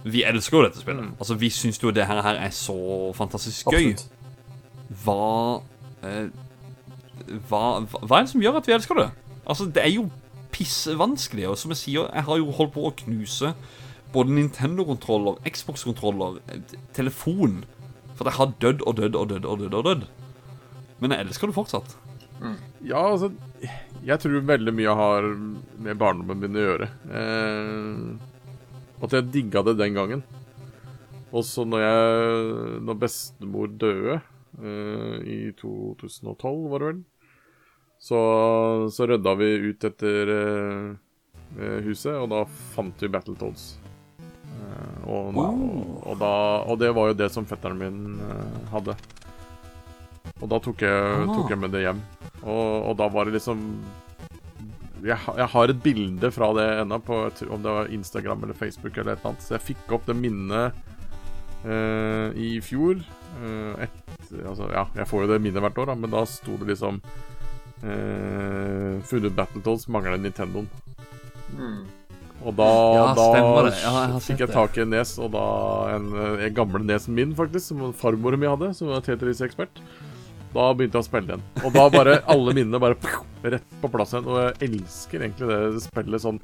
[0.05, 1.13] Vi elsker jo dette spillet.
[1.19, 3.93] Altså, Vi syns jo det her, her er så fantastisk gøy.
[5.05, 5.61] Hva,
[6.05, 6.33] eh,
[7.49, 9.11] hva Hva hva er det som gjør at vi elsker det?
[9.47, 10.09] Altså, det er jo
[10.53, 11.49] pissevanskelig.
[11.49, 13.53] Og som jeg sier, jeg har jo holdt på å knuse
[14.15, 16.61] både Nintendo-kontroller, Xbox-kontroller, eh,
[16.95, 17.65] telefon.
[18.17, 19.75] For jeg har dødd og dødd og dødd og dødd.
[19.75, 20.05] og dødd
[21.03, 21.97] Men jeg elsker det fortsatt.
[22.85, 23.31] Ja, altså
[24.05, 25.27] Jeg tror veldig mye har
[25.81, 26.89] med barndommen min å gjøre.
[27.21, 30.25] Eh, at jeg digga det den gangen.
[31.35, 34.21] Og så når jeg Når bestemor døde
[34.61, 37.01] eh, i 2012, var det vel,
[38.05, 38.19] så,
[38.93, 42.43] så rydda vi ut etter eh, huset, og da
[42.75, 43.65] fant vi Battletoads.
[44.21, 45.65] Eh, og, og,
[46.05, 46.33] og, da,
[46.69, 48.99] og det var jo det som fetteren min eh, hadde.
[50.41, 52.01] Og da tok jeg, tok jeg med det hjem.
[52.43, 53.63] Og, og da var det liksom
[55.05, 57.19] jeg, jeg har et bilde fra det ennå, på
[57.53, 59.45] om det var Instagram eller Facebook eller et annet.
[59.45, 60.77] Så jeg fikk opp det minnet
[61.67, 63.03] uh, i fjor.
[63.43, 63.99] Uh, et,
[64.41, 67.01] altså, ja, jeg får jo det minnet hvert år, da, men da sto det liksom
[67.85, 70.69] eh, Funnet Battletoads, mangler Nintendoen.
[71.55, 71.83] Mm.
[72.45, 73.75] Og da, Ja, stemmer da.
[73.77, 75.45] Ja, jeg har fikk jeg tak i en nes, og da
[75.95, 79.83] en, en gamle nesen min, faktisk, som farmoren min hadde, som var Tetris-ekspert.
[80.55, 81.43] Da begynte jeg å spille igjen.
[81.65, 82.97] Og da bare alle minnene bare
[83.43, 84.29] rett på plass igjen.
[84.31, 86.39] Og jeg elsker egentlig det spillet sånn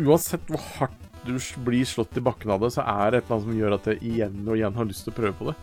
[0.00, 1.34] Uansett hvor hardt du
[1.64, 3.86] blir slått i bakken av det, så er det et eller annet som gjør at
[3.90, 5.54] jeg igjen og igjen har lyst til å prøve på det.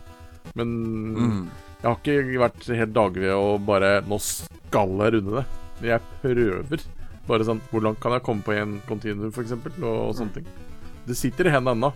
[0.57, 0.69] Men
[1.17, 1.49] Mm.
[1.81, 5.45] jeg har ikke vært helt daglig og bare Nå skal jeg runde det.
[5.81, 6.85] Men jeg prøver.
[7.27, 10.45] Bare sånn Hvor langt kan jeg komme på en continuum, f.eks., og, og sånne ting.
[11.07, 11.93] Det sitter i hendene ennå.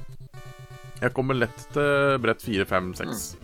[1.01, 3.35] Jeg kommer lett til brett 4, 5, 6.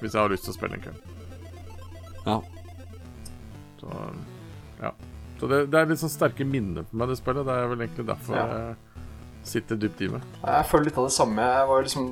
[0.00, 1.14] Hvis jeg har lyst til å spille en kveld.
[2.26, 2.40] Ja.
[3.80, 3.94] Så
[4.82, 4.92] ja.
[5.40, 7.46] Så det, det er litt sånn sterke minner på meg, det spillet.
[7.46, 8.46] Det er vel egentlig derfor Ja.
[8.58, 8.76] jeg
[9.48, 10.24] sitter dypt i meg.
[10.42, 11.44] Jeg føler litt av det samme.
[11.46, 12.08] Jeg var liksom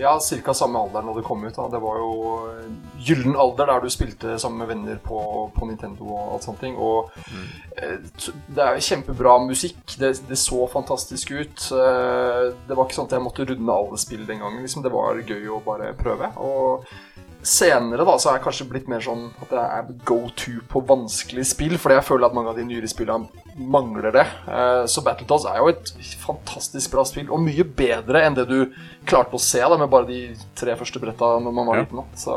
[0.00, 0.54] ja, ca.
[0.56, 1.52] samme alder når det kom ut.
[1.54, 1.66] Da.
[1.70, 2.14] Det var jo
[2.48, 2.72] eh,
[3.06, 5.20] gyllen alder der du spilte sammen med venner på,
[5.54, 6.80] på Nintendo og alt sånne ting.
[6.80, 7.46] Og mm.
[8.56, 9.78] det er jo kjempebra musikk.
[10.00, 11.68] Det, det så fantastisk ut.
[11.76, 14.64] Eh, Det var ikke sånn at jeg måtte runde alle spill den gangen.
[14.64, 14.82] Liksom.
[14.82, 16.32] Det var gøy å bare prøve.
[16.40, 16.88] Og
[17.42, 20.82] senere da, så er jeg kanskje blitt mer sånn at jeg er go to på
[20.86, 23.26] vanskelige spill, fordi jeg føler at mange av de nyere spillene
[23.58, 24.24] mangler det.
[24.46, 25.90] Eh, Så Battletoads er jo et
[26.22, 28.58] fantastisk bra spill, og mye bedre enn det du
[29.10, 30.20] klarte å se da, med bare de
[30.58, 32.04] tre første bretta når man var liten.
[32.14, 32.36] Så,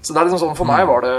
[0.00, 1.16] så det er liksom sånn, For meg var det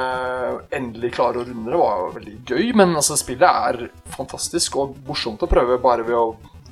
[0.80, 4.96] endelig klare å runde det var jo veldig gøy, men altså spillet er fantastisk og
[5.08, 6.32] morsomt å prøve bare ved å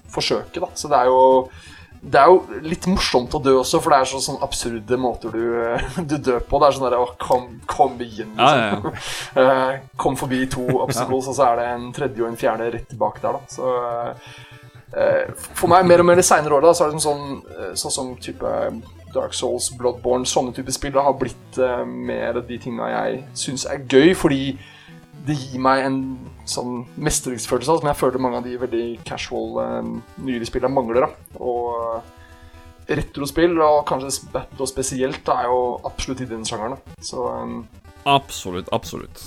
[0.10, 0.64] forsøke.
[0.64, 0.72] da.
[0.74, 1.50] Så det er jo
[2.02, 5.34] det er jo litt morsomt å dø også, for det er så sånn absurde måter
[5.36, 5.42] du,
[6.08, 6.60] du dør på.
[6.62, 9.10] Det er sånn derre kom, kom igjen, Ja, ja, liksom.
[9.44, 12.88] Eh, kom forbi to obstacles, og så er det en tredje og en fjerde rett
[12.92, 13.52] tilbake der, da.
[13.52, 13.74] Så
[14.96, 17.94] eh, For meg, mer og mer de seinere åra, så er det sånn, sånn, eh,
[18.00, 18.56] sånn type
[19.14, 23.68] Dark Souls, Bloodborne, sånne type spill da, har blitt eh, mer de tinga jeg syns
[23.70, 24.44] er gøy, fordi
[25.28, 26.00] det gir meg en
[26.50, 29.92] sånn mestringsfølelse som jeg føler mange av de veldig casual eh,
[30.26, 31.08] nyere spillene mangler.
[31.08, 31.36] da.
[31.44, 32.16] Og
[32.90, 36.80] retrospill, og kanskje Battle spesielt, da, er jo absolutt i den sjangeren.
[37.02, 37.62] Så um...
[38.10, 39.22] Absolutt, absolutt.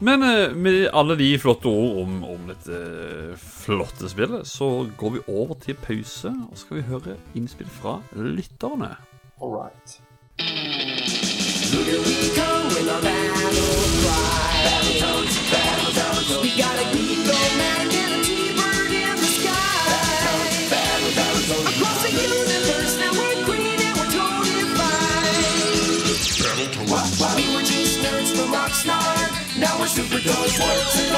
[0.00, 5.16] Men eh, med alle de flotte ord om, om dette eh, flotte spillet, så går
[5.18, 8.94] vi over til pause, og så skal vi høre innspill fra lytterne.
[9.42, 10.00] All right.
[10.40, 13.60] Here we go with a battle
[14.02, 14.59] cry.
[30.38, 31.09] We're super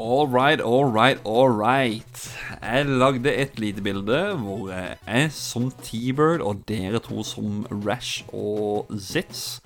[0.00, 2.36] All right, all right, all right.
[2.62, 8.88] Jeg lagde et lite bilde hvor jeg som T-Bird og dere to som Rash og
[8.96, 9.60] Zitz.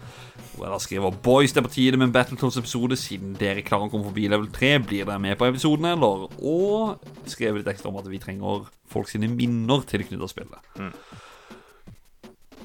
[0.57, 2.99] Hvor jeg da skriver Boys, det er på tide med en Battletoads-episode.
[2.99, 6.27] Siden dere klarer å komme forbi level 3, blir dere med på episoden, eller?
[6.43, 10.91] Og skrev litt ekstra om at vi trenger folk sine minner tilknyttet spillet.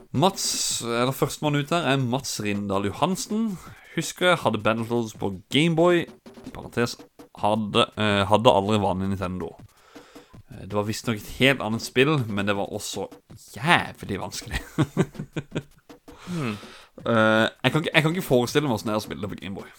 [0.10, 0.48] Mats,
[0.82, 3.52] eller Førstemann ut her er Mats Rindal Johansen.
[3.94, 6.08] Husker jeg hadde Battletoads på Gameboy.
[6.50, 6.98] Parentes
[7.42, 9.54] hadde, eh, hadde aldri vanlig Nintendo.
[10.50, 13.08] Eh, Det var visstnok et helt annet spill, men det var også
[13.56, 14.62] jævlig vanskelig.
[17.00, 19.30] Eh, jeg, kan ikke, jeg kan ikke forestille meg åssen det er å spille det
[19.32, 19.70] på Gameboy.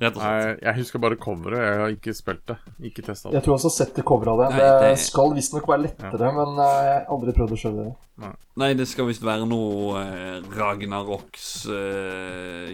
[0.00, 0.46] Rett og slett.
[0.48, 1.60] Nei, jeg husker bare coveret.
[1.60, 2.56] Jeg har ikke spilt det.
[2.88, 3.34] Ikke testa det.
[3.36, 4.46] Jeg tror jeg har sett det coveret av det.
[4.56, 7.84] Nei, Det det- skal visstnok være lettere, men eh, jeg har aldri prøvd å skjønne
[7.84, 8.32] det.
[8.64, 12.72] Nei, det skal visst være noe uh, Ragnaroks uh,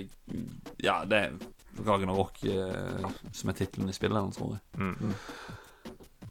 [0.82, 1.36] Ja, det er
[1.86, 4.92] Ragnarok eh, som er tittelen i spillet, tror jeg.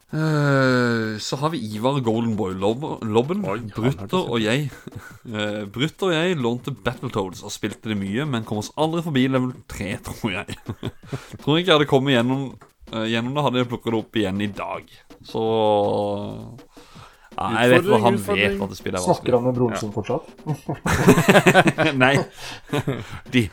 [0.08, 3.44] Eh, så har vi Ivar Goldenboy Lobben.
[3.44, 4.70] Oi, Brutter og jeg
[5.36, 9.26] eh, Brutter og jeg lånte Battletoads og spilte det mye, men kom oss aldri forbi
[9.28, 10.58] level 3, tror jeg.
[11.44, 12.48] tror ikke jeg hadde kommet gjennom,
[12.94, 14.96] eh, gjennom det, hadde jeg plukket det opp igjen i dag.
[15.28, 15.44] Så
[17.38, 19.78] ja, Jeg vet hva han Utfordring, vet at det spillet er Snakker han med broren
[19.78, 20.26] sin fortsatt?
[22.04, 22.16] Nei.
[23.34, 23.44] De,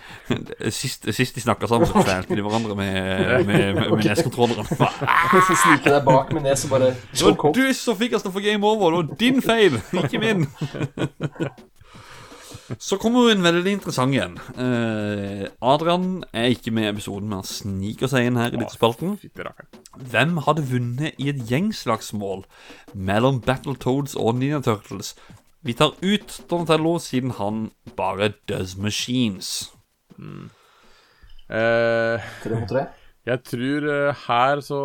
[0.73, 2.97] sist, sist de snakka sammen, så feilte de hverandre med,
[3.45, 4.65] med, med, med neskontrolleren.
[4.71, 8.33] Så sniker deg bak med nes og bare Det var du som fikk oss til
[8.33, 8.97] å få game over.
[8.97, 10.49] Det var din feil, ikke min.
[12.81, 14.39] Så kommer jo en veldig interessant en.
[14.57, 19.19] Eh, Adrian er ikke med i episoden, men han sniker seg inn her i lyttespalten.
[20.15, 22.47] Hvem hadde vunnet i et gjengslagsmål
[22.97, 25.13] mellom Battletoads og Ninja Turtles?
[25.65, 29.71] Vi tar ut Donatello siden han bare does machines.
[31.49, 32.87] Eh, Tre mot tre.
[33.31, 34.81] jeg tror eh, her så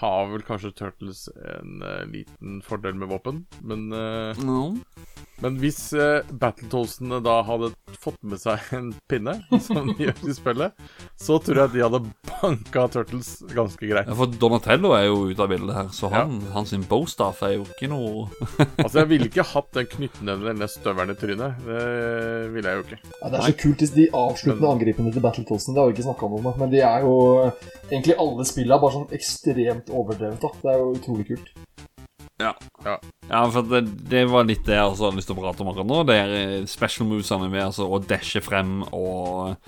[0.00, 3.44] har vel kanskje Turtles en eh, liten fordel med våpen.
[3.62, 4.76] Men, eh, No.
[5.40, 9.36] Men hvis uh, Battletoadsene da hadde fått med seg en pinne,
[9.66, 10.84] som de gjør i spillet,
[11.20, 14.08] så tror jeg de hadde banka Turtles ganske greit.
[14.08, 17.56] Ja, for Donatello er jo ute av bildet her, så han, hans sin bowstaff er
[17.56, 18.28] jo ikke noe
[18.84, 21.64] Altså, jeg ville ikke hatt den knyttneven eller den støvelen i trynet.
[21.64, 21.80] Det
[22.54, 23.00] ville jeg jo ikke.
[23.10, 25.74] Ja, det er så kult hvis de avsluttende angripene til Battletoadsen.
[25.74, 27.16] Det har vi ikke snakka om, men de er jo
[27.90, 30.38] Egentlig alle spillene er bare sånn ekstremt overdrevet.
[30.44, 31.48] da Det er jo utrolig kult.
[32.40, 32.54] Ja.
[32.84, 32.96] Ja.
[33.28, 35.70] Ja, for det, det var litt det jeg også hadde lyst til å prate om
[35.70, 36.00] akkurat nå.
[36.08, 39.60] Det er eh, special movesene med altså, å dashe frem og,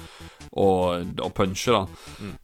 [0.57, 1.85] og, og punche, da.
[2.23, 2.35] Mm.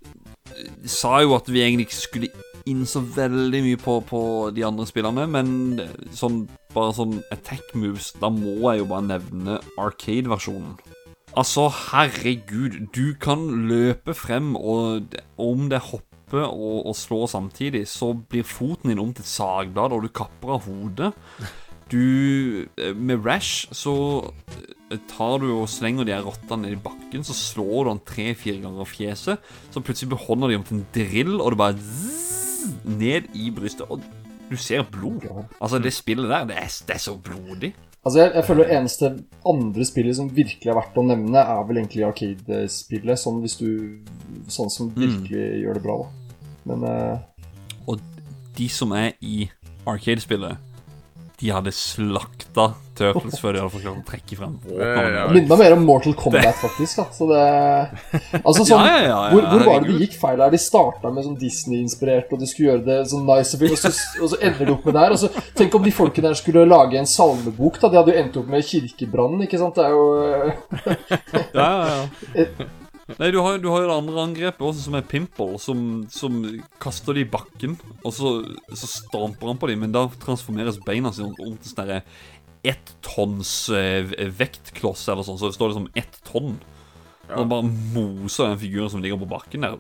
[0.89, 2.31] sa jo at vi egentlig ikke skulle
[2.69, 4.21] inn så veldig mye på, på
[4.55, 5.81] de andre spillerne, men
[6.15, 6.43] sånn,
[6.75, 10.77] bare sånn attack moves, da må jeg jo bare nevne Arcade-versjonen.
[11.39, 18.13] Altså, herregud, du kan løpe frem, og om det hopper og, og slår samtidig, så
[18.13, 21.13] blir foten din om til et sagblad, og du kapper av hodet.
[21.89, 23.95] Du eh, Med Rash så
[24.93, 28.05] eh, tar du og slenger de her rottene ned i bakken, så slår du han
[28.05, 31.79] tre-fire ganger i fjeset, så plutselig beholder de om til en drill, og det bare
[31.81, 34.05] zzz, ned i brystet, og
[34.49, 35.25] du ser blod.
[35.61, 37.75] Altså, det spillet der, det er, det er så blodig.
[38.07, 39.11] Altså, jeg, jeg føler det eneste
[39.49, 43.21] andre spillet som virkelig er verdt å nevne, er vel egentlig Arcade-spillet.
[43.21, 43.69] Sånn hvis du
[44.49, 46.39] Sånn som virkelig gjør det bra, da.
[46.71, 47.19] Men eh,
[47.91, 48.01] Og
[48.57, 49.49] de som er i
[49.89, 50.68] Arcade-spillet,
[51.39, 55.27] de hadde slakta Turtles før de hadde fått klart å trekke frem ja.
[55.29, 56.99] Det minner meg mer om Mortal Kombat, faktisk.
[56.99, 57.05] Da.
[57.15, 57.43] Så det
[58.41, 60.51] Altså sånn Ja, ja, ja, ja, hvor, hvor var det det gikk feil her?
[60.55, 63.83] De starta med sånn Disney-inspirert, og de skulle gjøre det sånn nice og fint, og
[63.85, 65.15] så, og så ender de opp med det her.
[65.15, 67.93] Og så, tenk om de folkene der skulle lage en salmebok, da.
[67.93, 69.79] De hadde jo endt opp med kirkebrann, ikke sant?
[69.79, 70.05] Det er jo
[71.55, 72.03] Ja, ja,
[72.35, 72.69] ja.
[73.17, 75.79] Nei, du har, du har jo det andre angrepet også, som er Pimple, som,
[76.13, 76.43] som
[76.83, 78.33] kaster de i bakken, og så,
[78.69, 82.03] så stamper han på dem, men da transformeres beina sine om til sånn derre
[82.69, 86.59] ett tonns eh, vektkloss, eller sånn, så det står liksom ett tonn.
[87.29, 89.79] Og han bare moser den figuren som ligger på bakken der,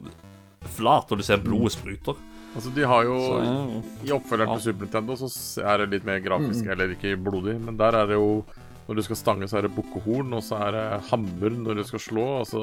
[0.78, 2.16] flat, og du ser blodet spruter.
[2.54, 3.82] Altså, de har jo Så, ja.
[4.08, 5.28] I oppfølgeren til Super Nintendo så
[5.68, 8.30] er det litt mer grafisk, eller ikke blodig, men der er det jo
[8.88, 11.84] Når du skal stange, så er det bukkehorn, og så er det hammer når du
[11.84, 12.62] skal slå, Altså,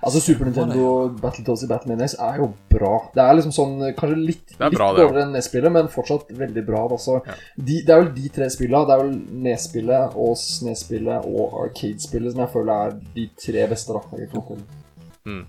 [0.00, 0.86] Altså, Super Nintendo
[1.20, 2.94] Battletoads i Battlemaniacs er jo bra.
[3.12, 5.02] Det er liksom sånn kanskje litt, litt bra, ja.
[5.02, 6.86] dårligere enn NES-spillet, men fortsatt veldig bra.
[6.96, 7.18] Altså.
[7.28, 7.36] Ja.
[7.58, 8.88] de, det er vel de tre spillene.
[8.88, 13.92] Det er vel NES-spillet og SNES-spillet og Arcade-spillet som jeg føler er de tre beste.
[13.94, 14.64] da i konsolen.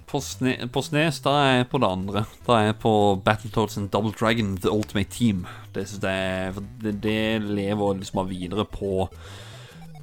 [0.07, 2.21] På, sne, på Snes, da er jeg på det andre.
[2.45, 2.93] Da er jeg på
[3.25, 5.43] Battletoads and Double Dragon The Ultimate Team.
[5.75, 9.09] Det det, det lever liksom videre på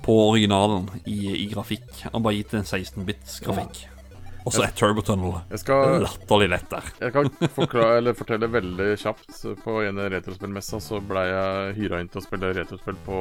[0.03, 2.05] På originalen i, i grafikk.
[2.13, 3.85] Han bare gitt en 16-bits grafikk.
[4.43, 5.37] Og så er turbotunnel.
[5.53, 6.89] Jeg skal, latterlig lett der.
[7.05, 9.37] jeg kan forklare, eller fortelle veldig kjapt.
[9.63, 13.21] På en retrospillmessa så ble jeg hyra inn til å spille retrospill på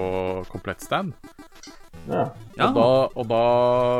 [0.49, 1.13] komplett stand.
[2.09, 2.31] Ja.
[2.57, 3.43] Og, da, og da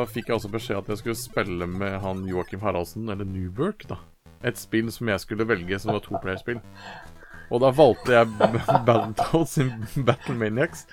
[0.10, 4.00] fikk jeg også beskjed at jeg skulle spille med han Joakim Haraldsen, eller Newberk, da.
[4.42, 6.58] Et spill som jeg skulle velge, som var toplayerspill.
[7.52, 8.30] Og da valgte jeg
[8.88, 9.72] Battletoads sin
[10.08, 10.86] Battlemaniacs.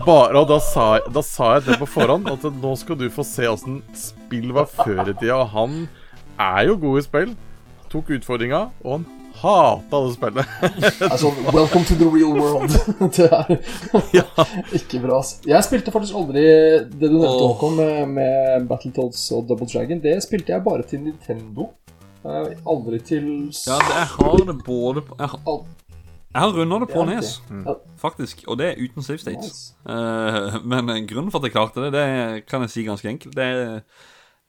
[0.00, 3.08] Bare, og da sa, jeg- da sa jeg det på forhånd, at nå skal du
[3.12, 5.36] få se åssen spill var før i tida.
[5.42, 5.88] Og han
[6.40, 7.34] er jo god i spill.
[7.90, 9.06] Tok utfordringa, og han
[9.40, 10.46] hata det spillet.
[11.10, 12.70] Altså, welcome to the real world.
[13.16, 15.20] det er ikke bra.
[15.46, 20.00] Jeg spilte faktisk aldri det du nevnte, Håkon, med, med Battletoads og Double Dragon.
[20.00, 21.70] Det spilte jeg bare til Nintendo.
[22.20, 23.28] Eh, Aldri til
[23.64, 25.60] ja jeg har det både på Jeg har,
[26.32, 27.14] jeg har runda det på Ja.
[27.14, 27.40] Nes,
[27.98, 28.44] faktisk.
[28.46, 29.50] Og det er uten save states.
[29.50, 29.74] Nice.
[29.88, 33.34] Eh, men eh, grunnen for at jeg klarte det, det kan jeg si ganske enkelt.
[33.36, 33.80] Det er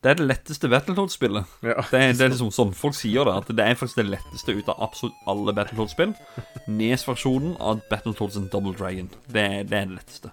[0.02, 1.46] det, er det letteste Battletoads-spillet.
[1.62, 1.76] Ja.
[1.92, 4.56] Det, er- det er liksom sånn folk sier det, at det er faktisk det letteste
[4.58, 6.16] ut av absolutt alle Battletoads-spill.
[6.80, 9.10] Nes-versjonen av Battletoads and Double Dragon.
[9.28, 10.32] Det, er- det er det letteste.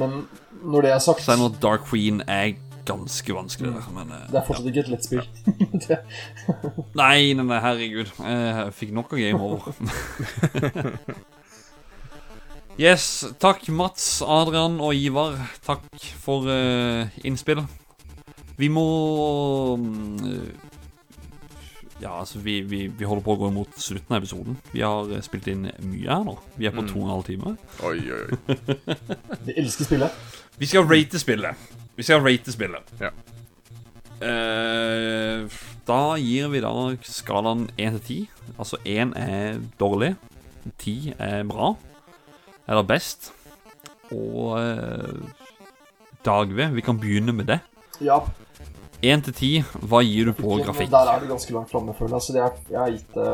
[0.00, 0.22] Men
[0.64, 2.54] når det er sagt, Så er Dark Queen er
[2.86, 5.26] ganske vanskelig der, men eh, det er fortsatt ikke et lett spill.
[7.02, 8.10] Nei, nei, nei, herregud.
[8.18, 9.76] Jeg fikk nok av game over.
[12.86, 13.06] yes,
[13.42, 15.38] takk Mats, Adrian og Ivar.
[15.66, 15.86] Takk
[16.22, 17.64] for uh, innspill.
[18.60, 18.84] Vi må
[19.78, 20.50] uh,
[22.02, 24.58] Ja, altså, vi, vi, vi holder på å gå mot slutten av episoden.
[24.72, 26.34] Vi har eh, spilt inn mye her nå.
[26.58, 27.54] Vi er på to og en halv time.
[27.86, 28.56] Oi, oi, oi.
[29.46, 30.18] Vi elsker spillet.
[30.58, 31.70] Vi skal rate spillet.
[31.96, 32.92] Vi skal rate spillet.
[33.00, 33.12] Ja.
[34.22, 35.48] Uh,
[35.88, 36.72] da gir vi da
[37.06, 38.52] skalaen 1 til 10.
[38.58, 40.14] Altså 1 er dårlig,
[40.78, 41.72] 10 er bra,
[42.68, 43.32] eller best.
[44.12, 45.18] Og uh,
[46.22, 47.58] Dagve, vi kan begynne med det.
[48.00, 48.20] Ja,
[49.02, 49.48] 1 til 10,
[49.90, 50.90] hva gir du på grafikk?
[50.92, 52.22] Der er det ganske langt framme, føler jeg.
[52.22, 53.30] Så det er, jeg har gitt det,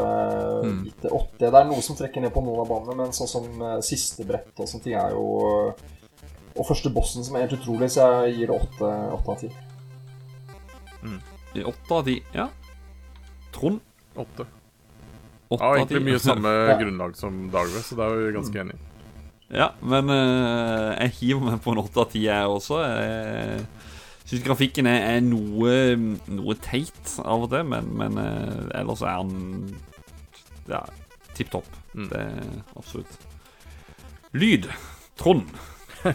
[0.65, 1.11] uh, gitt det.
[1.43, 4.25] Det er noe som trekker ned på noen av banene, men sånn som uh, siste
[4.29, 5.27] brett og sånne ting er jo
[6.57, 9.51] Og første bossen, som er helt utrolig, så jeg gir det åtte av ti.
[11.59, 12.49] Åtte av ti, ja.
[13.55, 13.81] Trond?
[14.19, 14.47] Åtte.
[15.49, 16.77] 8 Ja, egentlig mye samme Ja.
[16.81, 18.85] grunnlag som Dagve, så det er vi ganske enige.
[19.49, 22.83] Ja, men uh, jeg hiver meg på en åtte av ti, jeg også.
[22.85, 23.63] Jeg
[24.29, 25.73] syns grafikken er, er noe,
[26.29, 29.33] noe teit av og til, men, men uh, ellers er han
[30.69, 30.83] ja,
[31.39, 31.71] tipp topp.
[31.95, 32.11] Mm.
[32.13, 33.17] Det er absolutt.
[34.37, 34.69] Lyd.
[35.17, 35.49] Trond.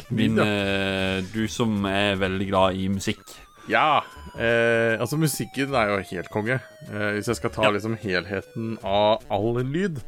[0.17, 3.21] Min, eh, du som er veldig glad i musikk.
[3.71, 4.03] Ja!
[4.33, 6.59] Eh, altså, musikken er jo helt konge.
[6.89, 10.01] Eh, hvis jeg skal ta liksom helheten av all lyd,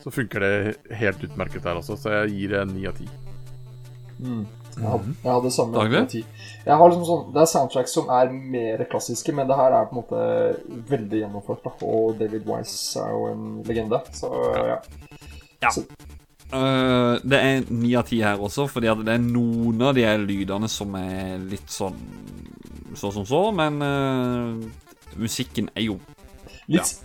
[0.00, 3.08] så funker det helt utmerket der også, så jeg gir det ni av ti.
[4.20, 6.00] Jeg hadde, jeg hadde samme Daglig?
[6.12, 6.20] ti.
[6.64, 9.88] Jeg har liksom sånn, Det er soundtracks som er mer klassiske, men det her er
[9.88, 10.20] på en måte
[10.90, 11.64] veldig gjennomført.
[11.64, 14.30] da Og David Wise er jo en legende, så
[14.70, 14.78] ja.
[16.50, 20.06] Eh, det er ni av ti her også, fordi at det er noen av de
[20.24, 22.00] lydene som er litt sånn
[22.98, 24.56] så som så, men uh,
[25.14, 26.00] musikken er jo
[26.70, 26.96] Litt,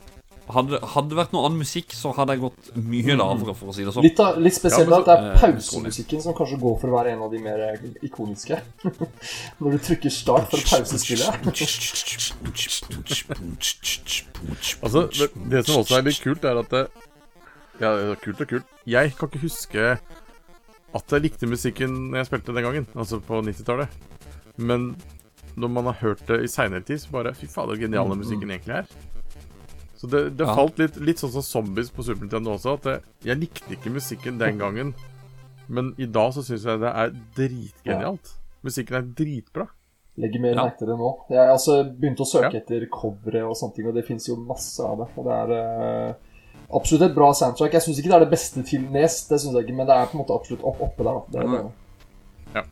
[0.49, 3.75] hadde, hadde det vært noe annen musikk, så hadde jeg gått mye lavere, for å
[3.75, 4.05] si det sånn.
[4.05, 6.97] litt, av- litt spesielt Ja, at det er eh, pausemusikken som kanskje går for å
[6.97, 7.63] være en av de mer
[8.05, 8.59] ikoniske.
[9.61, 11.33] Når du trykker start for å pause spillet.
[14.81, 16.87] Altså, det, det som også er litt kult, er at det,
[17.81, 18.65] Ja, det er kult og kult.
[18.87, 19.87] Jeg kan ikke huske
[20.95, 23.89] at jeg likte musikken når jeg spilte den gangen, altså på 90-tallet.
[24.57, 24.93] Men
[25.59, 28.21] når man har hørt det i seinere tid, så bare Fy fader, så genial den
[28.23, 28.85] musikken egentlig er.
[29.95, 30.55] Så det, det Ja.
[30.55, 33.91] falt litt, litt sånn som Zombies på Super Nintendo også, at det, jeg likte ikke
[33.91, 34.93] musikken den gangen.
[35.67, 38.33] Men i dag så syns jeg det er dritgenialt.
[38.63, 39.67] Musikken er dritbra.
[40.17, 40.63] Legger mer Ja.
[40.63, 41.09] merke til det nå.
[41.29, 42.59] Jeg altså begynte å søke Ja.
[42.59, 45.07] etter covere og sånne ting, og det fins jo masse av det.
[45.17, 45.51] Og det er
[46.09, 46.13] eh,
[46.75, 47.73] absolutt et bra soundtrack.
[47.77, 49.95] Jeg syns ikke det er det beste til Nes, det synes jeg ikke, men det
[49.95, 51.13] er på en måte absolutt opp, oppe der.
[51.13, 51.23] da.
[51.31, 51.63] Det er det.
[52.55, 52.65] Ja.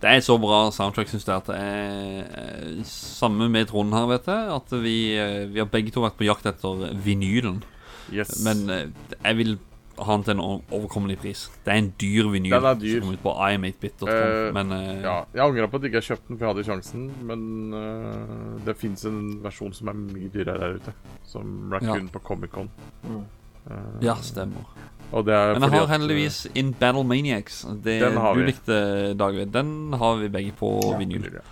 [0.00, 4.06] Det er et så bra soundtrack, syns jeg, at det er Samme med Trond her,
[4.08, 4.54] vet jeg.
[4.56, 7.60] At vi, eh, vi har begge to vært på jakt etter vinylen.
[8.08, 8.38] Yes.
[8.46, 8.86] Men eh,
[9.18, 9.58] jeg vil
[10.06, 11.46] ha den til en overkommelig pris.
[11.64, 13.00] Det er en dyr vinyl Den er dyr.
[13.00, 14.08] som kom ut på im8bit.com.
[14.08, 16.54] Uh, men uh, Ja, jeg angra på at jeg ikke har kjøpt den, for jeg
[16.54, 17.04] hadde sjansen.
[17.30, 20.94] Men uh, det fins en versjon som er mye dyrere der ute.
[21.28, 22.70] Som Raccoon på Comic-Con.
[23.06, 23.24] Mm.
[23.70, 24.64] Eh, ja, stemmer.
[25.12, 27.66] og det er Men jeg har heldigvis In Battle Maniacs.
[27.84, 28.46] Det Den har du vi.
[28.46, 28.78] likte,
[29.18, 29.52] Dagvid.
[29.52, 30.96] Den har vi begge på Ja.
[30.98, 31.28] vinyl.
[31.34, 31.44] ja.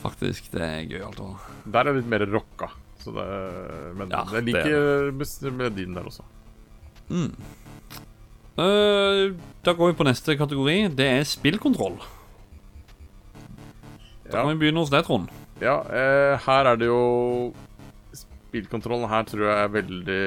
[0.00, 0.50] Faktisk.
[0.52, 1.36] Det er gøy, altså.
[1.66, 2.70] Der er det litt mer rocka.
[3.00, 3.26] Så det,
[3.96, 6.22] men Ja, jeg er liker melodien der også.
[7.10, 7.32] Mm.
[8.60, 10.76] Uh, da går vi på neste kategori.
[10.96, 11.98] Det er spillkontroll.
[14.30, 14.42] Da Ja.
[14.44, 15.28] kan vi begynne hos deg, Trond.
[15.60, 17.52] Ja, uh, her er det jo
[18.50, 20.22] Spillkontrollen her tror jeg er veldig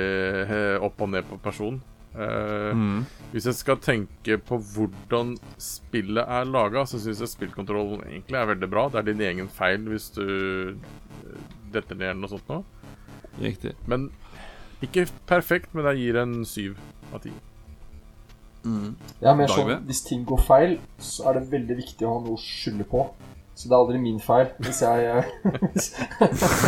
[0.79, 1.81] uh, opp og ned på person.
[2.15, 3.05] Eh, Mm.
[3.33, 8.45] Hvis jeg skal tenke på hvordan spillet er laga, så syns jeg spillkontrollen egentlig er
[8.51, 8.83] veldig bra.
[8.93, 10.77] Det er din egen feil hvis du
[11.73, 12.59] detter ned eller noe sånt nå.
[13.41, 13.73] Riktig.
[13.89, 14.07] Men
[14.87, 16.77] ikke perfekt, men jeg gir en syv
[17.13, 17.31] av ti.
[18.63, 18.93] Mm.
[19.19, 19.73] Jeg er mer Dagbø?
[19.75, 22.85] sånn hvis ting går feil, så er det veldig viktig å ha noe å skylde
[22.87, 23.07] på.
[23.53, 25.27] Så det er aldri min feil hvis jeg eh,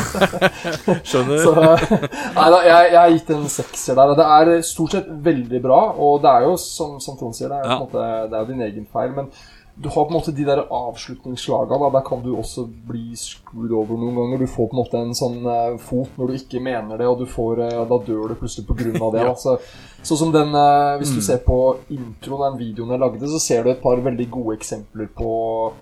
[1.10, 1.40] Skjønner?
[1.42, 4.11] Så, nei da, jeg, jeg har gitt en sekser der.
[4.14, 7.50] og Det er stort sett veldig bra, og det er jo som, som Trond sier,
[7.50, 7.80] det er, Ja.
[7.80, 9.16] på en måte, det er jo din egen feil.
[9.18, 9.32] Men
[9.78, 11.78] du har på en måte de der avslutningsslaga.
[11.78, 14.45] Da, der kan du også bli screwed over noen ganger.
[14.45, 17.20] Du får på en måte en sånn uh, fot når du ikke mener det, og
[17.20, 18.66] du får, uh, da dør du plutselig
[19.02, 19.24] av det.
[19.26, 19.34] Ja.
[19.34, 19.58] altså,
[20.00, 21.26] Så, sånn som den, uh, Hvis du Mm.
[21.28, 21.58] ser på
[21.90, 25.74] introen av den videoen jeg lagde, så ser du et par veldig gode eksempler på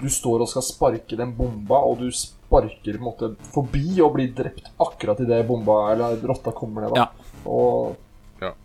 [0.00, 4.14] Du står og skal sparke den bomba, og du sparker på en måte forbi og
[4.16, 6.94] blir drept akkurat idet bomba eller rotta kommer ned.
[6.96, 7.04] da.
[7.04, 7.36] Ja.
[7.46, 7.96] Og,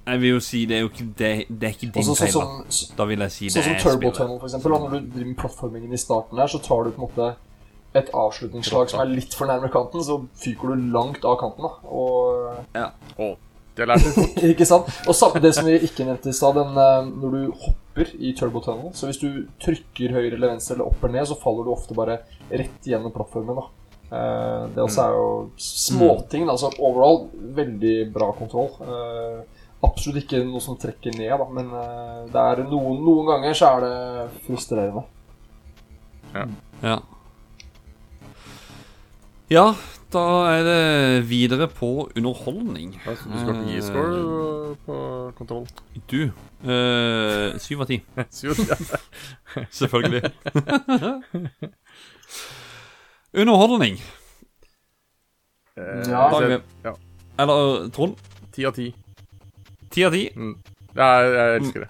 [0.07, 2.31] Jeg vil jo si det er jo ikke Det, det er ikke din feil.
[2.33, 2.95] sånn da.
[2.97, 4.15] Da vil jeg si det sånn som er Turbo spillet.
[4.21, 4.71] Tunnel, for eksempel.
[4.71, 7.35] Når du driver med plattformingen i starten her, så tar du på en måte
[7.95, 11.63] et avslutningsslag som er litt for nærme kanten, så fyker du langt av kanten.
[11.63, 11.73] da.
[11.87, 12.51] Og
[13.17, 13.29] Å,
[13.77, 14.35] det lærte jeg.
[14.53, 14.89] Ikke sant?
[15.07, 18.61] Og samme det som vi ikke nevnte i stad, eh, når du hopper i Turbo
[18.61, 18.91] Tunnel.
[18.93, 21.93] Så hvis du trykker høyre eller venstre eller opp eller ned, så faller du ofte
[21.97, 22.19] bare
[22.51, 23.55] rett gjennom plattformen.
[23.55, 23.65] da.
[24.07, 26.45] Eh, Det også er jo småting.
[26.47, 28.69] da, Så overall veldig bra kontroll.
[29.77, 33.53] Eh, Absolutt ikke noe som trekker ned, da, men eh, det er noen, noen ganger
[33.57, 33.97] så er det
[34.47, 35.03] frustrerende.
[36.81, 36.97] Ja.
[39.49, 39.65] Ja,
[40.13, 40.81] da er det
[41.29, 42.97] videre på underholdning.
[43.05, 44.17] Du skal ikke gi score
[44.85, 44.95] på
[45.37, 45.65] kontroll?
[46.11, 47.97] Du eh, Syv av ti.
[48.17, 48.23] Ja.
[49.79, 50.23] Selvfølgelig.
[53.33, 54.01] underholdning.
[55.77, 56.29] Eh, Ja.
[56.33, 56.93] Dag, ja.
[57.39, 58.15] Eller Trond.
[58.51, 58.93] Ti av ti.
[59.97, 60.27] Ti av ti.
[60.37, 60.53] Mm.
[60.93, 61.89] Ja, jeg, jeg elsker det.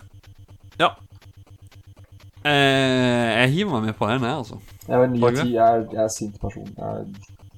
[0.79, 0.87] Ja.
[2.47, 4.55] Eh, jeg hiver meg med på den her, altså.
[4.87, 5.49] Jeg er ni av Dag, ti.
[5.57, 6.69] Jeg er, jeg er sint person.
[6.77, 7.03] Jeg er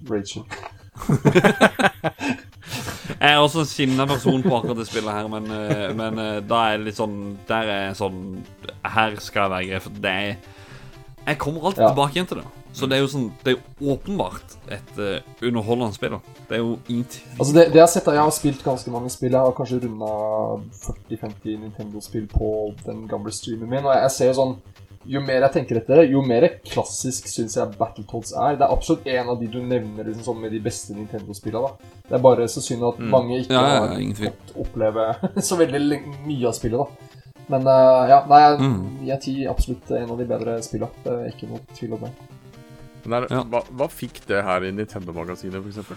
[0.10, 0.44] Rachel.
[3.20, 6.42] Jeg er også en sinna person på akkurat det spillet her, men, eh, men eh,
[6.46, 8.20] da er det litt sånn Der er jeg sånn
[8.86, 10.36] Her skal jeg være grei, for det er
[11.30, 11.92] Jeg kommer alltid Ja.
[11.94, 12.48] tilbake igjen til det.
[12.74, 16.12] Så det er jo sånn Det er jo åpenbart et uh, underholdende spill.
[16.18, 16.20] da.
[16.50, 19.10] Det er jo ingenting Altså det, det Jeg har sett jeg har spilt ganske mange
[19.14, 19.32] spill.
[19.34, 20.12] Jeg har kanskje runda
[21.10, 22.52] 40-50 Nintendo-spill på
[22.86, 23.86] den gamle streamen min.
[23.86, 24.54] Og jeg, jeg ser jo sånn
[25.10, 28.58] Jo mer jeg tenker etter det, jo mer klassisk syns jeg Battletoads er.
[28.60, 31.72] Det er absolutt en av de du nevner liksom sånn med de beste Nintendo-spillene.
[32.10, 35.08] Det er bare så synd at mange ikke ja, ja, har fått oppleve
[35.50, 36.84] så veldig mye av spillet.
[36.84, 37.08] da.
[37.50, 38.82] Men uh, ja, nei, jeg, Mm.
[39.08, 41.16] jeg er absolutt en av de bedre spillene.
[41.32, 42.12] Ikke noe tvil om det.
[43.06, 43.44] Men er, Ja.
[43.44, 45.88] hva, hva fikk det her i Nintendo-magasinet, f.eks.?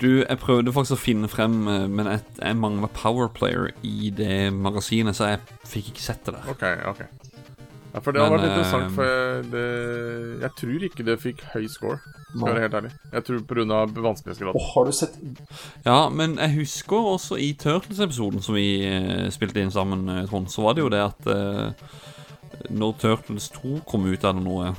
[0.00, 4.50] Du, jeg prøvde faktisk å finne frem, eh, men jeg, jeg mangla Powerplayer i det
[4.52, 6.48] magasinet, så jeg fikk ikke sett det der.
[6.50, 7.02] OK, OK.
[7.94, 9.66] Ja, for det har Men, vært interessant, eh, for jeg, det,
[10.42, 11.98] jeg tror ikke det fikk høy score.
[12.34, 12.90] Skal være helt ærlig.
[13.12, 13.76] Jeg tror pga.
[14.02, 14.58] vanskelighetsgraden.
[14.58, 15.18] Oh, har du sett
[15.84, 20.50] Ja, men jeg husker også i Turtles-episoden som vi eh, spilte inn sammen, eh, Trond,
[20.50, 21.94] så var det jo det at eh,
[22.74, 24.74] når Turtles 2 kom ut eller noe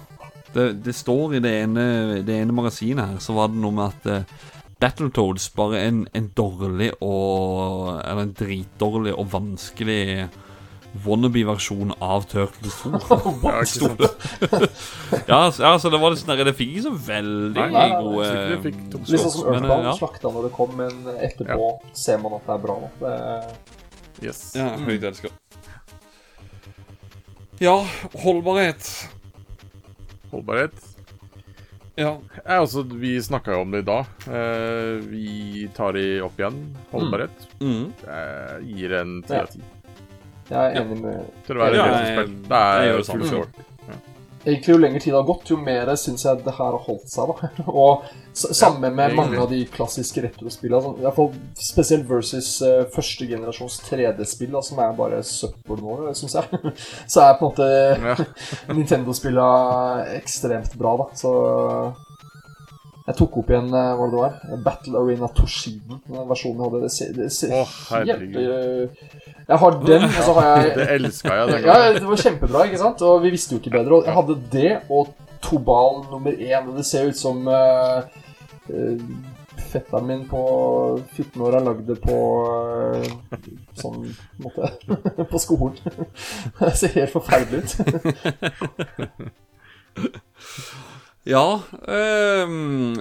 [0.55, 1.85] Det, det står i det ene,
[2.23, 4.37] det ene magasinet her, så var det noe med at eh,
[4.79, 10.27] Battletoads bare en, en dårlig og Eller en dritdårlig og vanskelig
[11.03, 12.91] wannabe-versjon av Turtles 2.
[13.43, 14.09] Ja, ikke
[15.31, 17.67] ja, så, ja, så det var litt sånn der, Det fikk ikke så veldig Nei,
[17.73, 19.95] nei, nei, gode to Litt sånn som Men, Earthbound ja.
[19.99, 21.69] slakta når det kom, men etterpå
[22.05, 22.77] ser man at det er bra.
[22.85, 22.99] nok.
[23.03, 23.15] Det,
[24.23, 24.39] Yes.
[24.55, 25.33] Ja, høyt elsker.
[27.59, 27.73] Ja,
[28.23, 28.87] holdbarhet.
[30.31, 30.75] Holdbarhet.
[31.95, 32.13] Ja.
[32.35, 34.07] Jeg, altså, vi snakka jo om det i dag.
[34.27, 36.57] Eh, vi tar de opp igjen.
[36.91, 37.45] Holdbarhet.
[37.59, 37.85] Mm.
[38.07, 39.43] Jeg gir en ti Ja.
[39.45, 39.61] av ti.
[40.49, 42.35] Jeg er enig med Til å være Ja, retrospill.
[42.49, 43.25] Det er jo det samme.
[43.25, 43.71] full score.
[44.45, 47.31] Egentlig jo lenger tid har gått, jo mer syns jeg det her har holdt seg.
[47.31, 47.47] da.
[47.81, 48.03] Og
[48.37, 50.83] samme med mange av de klassiske retrospillene.
[50.85, 55.95] Sånn, hvert fall Spesielt versus uh, første generasjons 3D-spill, da, som er bare søppel nå,
[56.13, 56.61] syns jeg.
[57.15, 57.71] Så er på en måte
[58.05, 58.15] Ja.
[58.77, 61.09] Nintendo-spillene ekstremt bra, da.
[61.17, 61.33] Så
[63.05, 66.79] jeg tok opp igjen eh, hva det var, Battle Arena Toshiden, den versjonen jeg hadde.
[66.81, 69.11] Det ser, det ser oh, helt eh,
[69.45, 71.51] Jeg har den, og så har jeg Det elska jeg.
[71.51, 73.05] Den ja, det var kjempebra, ikke sant?
[73.05, 73.99] Og vi visste jo ikke bedre.
[73.99, 75.13] Og jeg hadde det og
[75.45, 76.65] Tobal nummer én.
[76.65, 78.01] Og det ser ut som uh,
[79.69, 80.41] fetteren min på
[81.13, 83.05] 14 år har lagd det på uh,
[83.77, 84.09] sånn
[84.41, 84.71] måte
[85.35, 85.77] på skolen.
[86.63, 87.71] det ser helt forferdelig ut.
[91.25, 92.49] Ja Øh,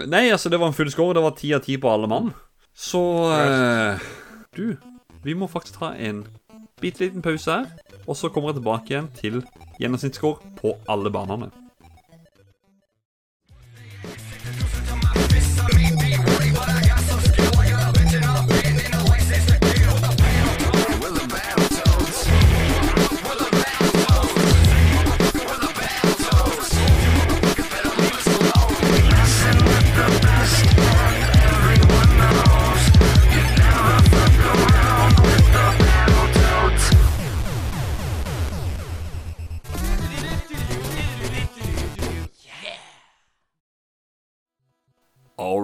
[0.09, 1.15] Nei, altså, det var en full score.
[1.15, 2.33] Det var ti av ti på alle mann.
[2.75, 3.01] Så
[3.33, 4.01] øh,
[4.57, 4.77] Du,
[5.25, 6.27] vi må faktisk ta en
[6.81, 7.67] bitte liten pause her.
[8.09, 9.43] Og så kommer jeg tilbake igjen til
[9.81, 11.51] gjennomsnittsscore på alle banene.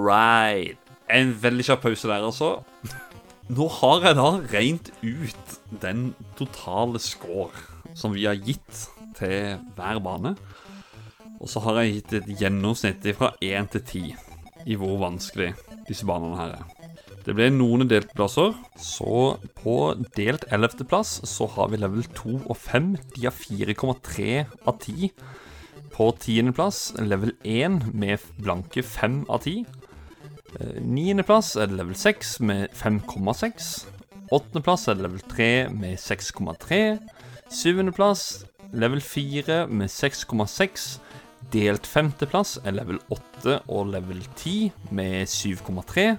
[0.06, 0.78] Right.
[1.10, 2.50] En veldig kjapp pause der, altså.
[3.56, 7.50] Nå har jeg da regnet ut den totale score
[7.98, 8.84] som vi har gitt
[9.18, 10.36] til hver bane.
[11.40, 14.04] Og så har jeg gitt et gjennomsnitt fra 1 til 10
[14.70, 15.54] i hvor vanskelig
[15.88, 16.68] disse banene her er.
[17.24, 19.74] Det ble noen delte plasser, så på
[20.16, 20.86] delt 11.
[20.88, 22.94] plass så har vi level 2 og 5.
[23.16, 24.30] De har 4,3
[24.64, 25.10] av 10.
[25.92, 26.54] På 10.
[26.56, 29.66] plass level 1 med blanke 5 av 10.
[30.58, 33.70] Eh, Niendeplass er det level 6 med 5,6.
[34.30, 36.80] Åttendeplass er det level 3 med 6,3.
[37.50, 40.98] Syvendeplass level 4 med 6,6.
[41.50, 46.16] Delt femteplass er level 8 og level 10 med 7,3.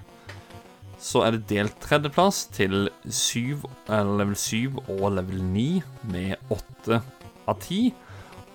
[1.02, 7.00] Så er det delt tredjeplass til 7, eller level 7 og level 9 med 8
[7.48, 7.92] av 10.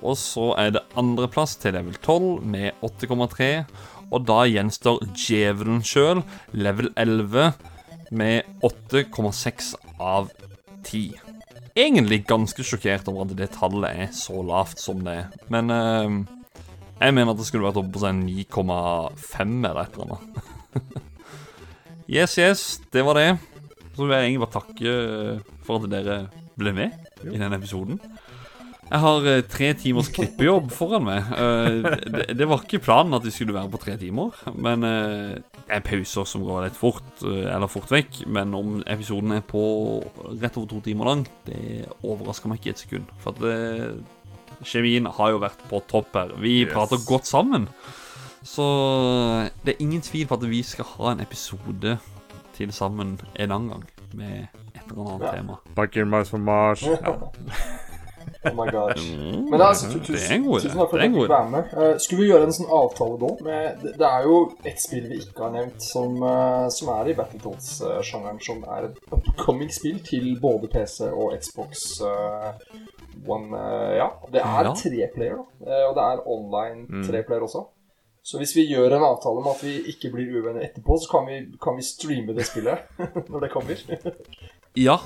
[0.06, 3.66] Og så er det andreplass til level 12 med 8,3.
[4.12, 6.24] Og da gjenstår djevelen sjøl,
[6.56, 7.52] level 11,
[8.16, 10.30] med 8,6 av
[10.88, 11.18] 10.
[11.78, 15.28] Egentlig ganske sjokkert over at det tallet er så lavt som det er.
[15.54, 16.16] Men eh,
[16.98, 21.12] jeg mener at det skulle vært oppe på sånn 9,5 eller et eller annet.
[22.18, 23.30] yes, yes, det var det.
[23.94, 26.18] Så vil jeg egentlig bare takke eh, for at dere
[26.58, 26.96] ble med
[27.28, 28.00] i denne episoden.
[28.88, 31.32] Jeg har eh, tre timers klippejobb foran meg.
[31.36, 35.34] Eh, det, det var ikke planen at vi skulle være på tre timer, men eh,
[35.68, 38.22] det er pauser som går litt fort, eh, eller fort vekk.
[38.32, 39.64] Men om episoden er på
[40.40, 43.12] rett over to timer lang, det overrasker meg ikke et sekund.
[43.24, 43.58] For at det,
[44.66, 46.32] kjemien har jo vært på topp her.
[46.42, 46.72] Vi Yes.
[46.74, 47.68] prater godt sammen.
[48.48, 48.64] Så
[49.66, 51.98] det er ingen tvil på at vi skal ha en episode
[52.56, 53.84] til sammen en annen gang
[54.16, 55.34] med et eller annet Ja.
[55.36, 55.60] tema.
[55.76, 56.82] Bakken meg som Mars.
[56.88, 57.18] Ja.
[58.48, 59.04] Oh my gosh.
[59.12, 61.50] Mm, Men altså, tu- det en tusen, god tusen takk for at du fikk være
[61.54, 61.72] med.
[61.78, 63.30] Uh, skulle vi gjøre en sånn avtale da?
[63.48, 64.38] Med, det, det er jo
[64.72, 69.00] et spill vi ikke har nevnt, som, uh, som er i Battletoads-sjangeren, som er et
[69.12, 72.54] upcoming spill til både PC og Xbox uh,
[73.28, 73.50] One.
[73.98, 74.74] ja, det er Ja.
[74.78, 75.82] tre player, da.
[75.90, 77.66] Og det er online tre player også.
[78.28, 81.28] Så hvis vi gjør en avtale om at vi ikke blir uvenner etterpå, så kan
[81.30, 82.78] vi, kan vi streame det spillet
[83.32, 83.76] når det kommer.
[84.76, 84.98] Ja,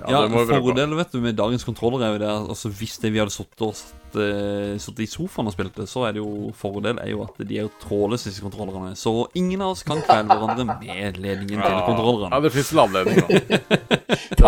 [0.00, 3.10] Ja, ja, det fordelen vet du, med dagens kontroller er jo det altså Hvis det
[3.12, 3.82] vi hadde sittet
[4.16, 7.58] eh, i sofaen og spilt det, så er det jo fordel er jo at de
[7.58, 8.96] er jo trådløse, disse kontrollerne.
[8.96, 11.76] Så ingen av oss kan kvele hverandre med ledningen til
[12.24, 13.28] Ja, det fins ladledning, da.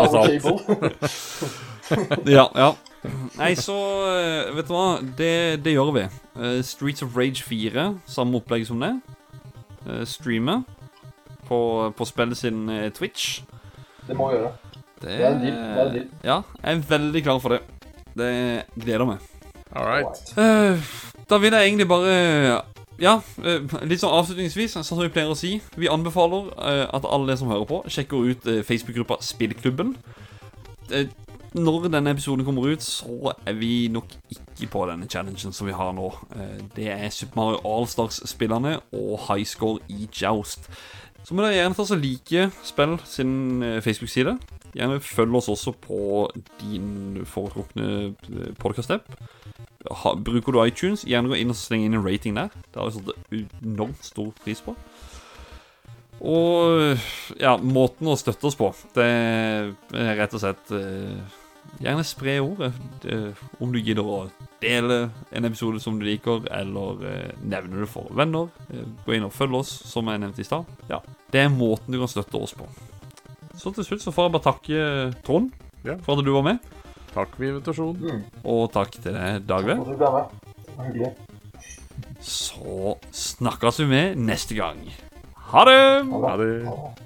[0.04, 0.50] er sant.
[2.32, 2.70] Ja, ja.
[3.36, 3.74] Nei, så
[4.08, 4.86] eh, Vet du hva?
[5.04, 6.06] Det, det gjør vi.
[6.40, 8.94] Uh, Streets of Rage 4, samme opplegg som det.
[9.84, 10.64] Uh, streamer
[11.44, 11.60] på,
[11.92, 12.64] på spillet sin
[12.96, 13.42] Twitch.
[14.08, 14.63] Det må vi gjøre.
[15.04, 16.04] Det, er det er en deal.
[16.24, 17.60] Ja, jeg er veldig klar for det.
[18.16, 18.30] Det
[18.80, 19.24] gleder meg.
[19.74, 20.22] All right.
[20.38, 20.38] Alright.
[20.38, 22.62] Eh, da vil jeg egentlig bare
[23.02, 25.56] Ja, eh, litt sånn avslutningsvis, sånn som vi pleier å si.
[25.74, 29.96] Vi anbefaler eh, at alle som hører på, sjekker ut eh, Facebook-gruppa Spillklubben.
[30.94, 31.08] Eh,
[31.54, 35.74] når denne episoden kommer ut, så er vi nok ikke på denne challengen som vi
[35.74, 36.06] har nå.
[36.38, 40.70] Eh, det er Super Mario Allstars-spillerne og High Score i Joust.
[41.24, 44.36] Så må dere gjerne ta så like spill sin eh, Facebook-side.
[44.74, 46.26] Gjerne følg oss også på
[46.60, 48.12] din foretrukne
[48.60, 49.08] podkast-app.
[50.24, 52.52] Bruker du iTunes, gjerne gå inn og slenge inn en rating der.
[52.72, 54.74] Det har vi satt enormt stor pris på.
[56.24, 56.98] Og
[57.40, 59.72] ja, måten å støtte oss på, det er
[60.20, 61.40] rett og slett eh,
[61.82, 62.72] Gjerne spre ordet.
[63.02, 63.16] Det,
[63.60, 64.18] om du gidder å
[64.62, 68.48] dele en episode som du liker, eller eh, nevne det for venner.
[68.70, 70.64] Eh, gå inn og følg oss, som jeg nevnte i stad.
[70.90, 71.00] Ja,
[71.34, 72.68] det er måten du kan støtte oss på.
[73.58, 74.86] Så til slutt så får jeg bare takke
[75.26, 75.52] Trond
[75.84, 75.94] Ja.
[76.02, 76.58] for at du var med.
[77.14, 78.24] Takk for invitasjonen.
[78.44, 79.76] Og takk til deg, Dagve.
[82.24, 84.80] Så snakkes vi med neste gang.
[85.52, 85.78] Ha det.
[86.10, 86.52] Ha det.
[86.66, 87.03] Ha det.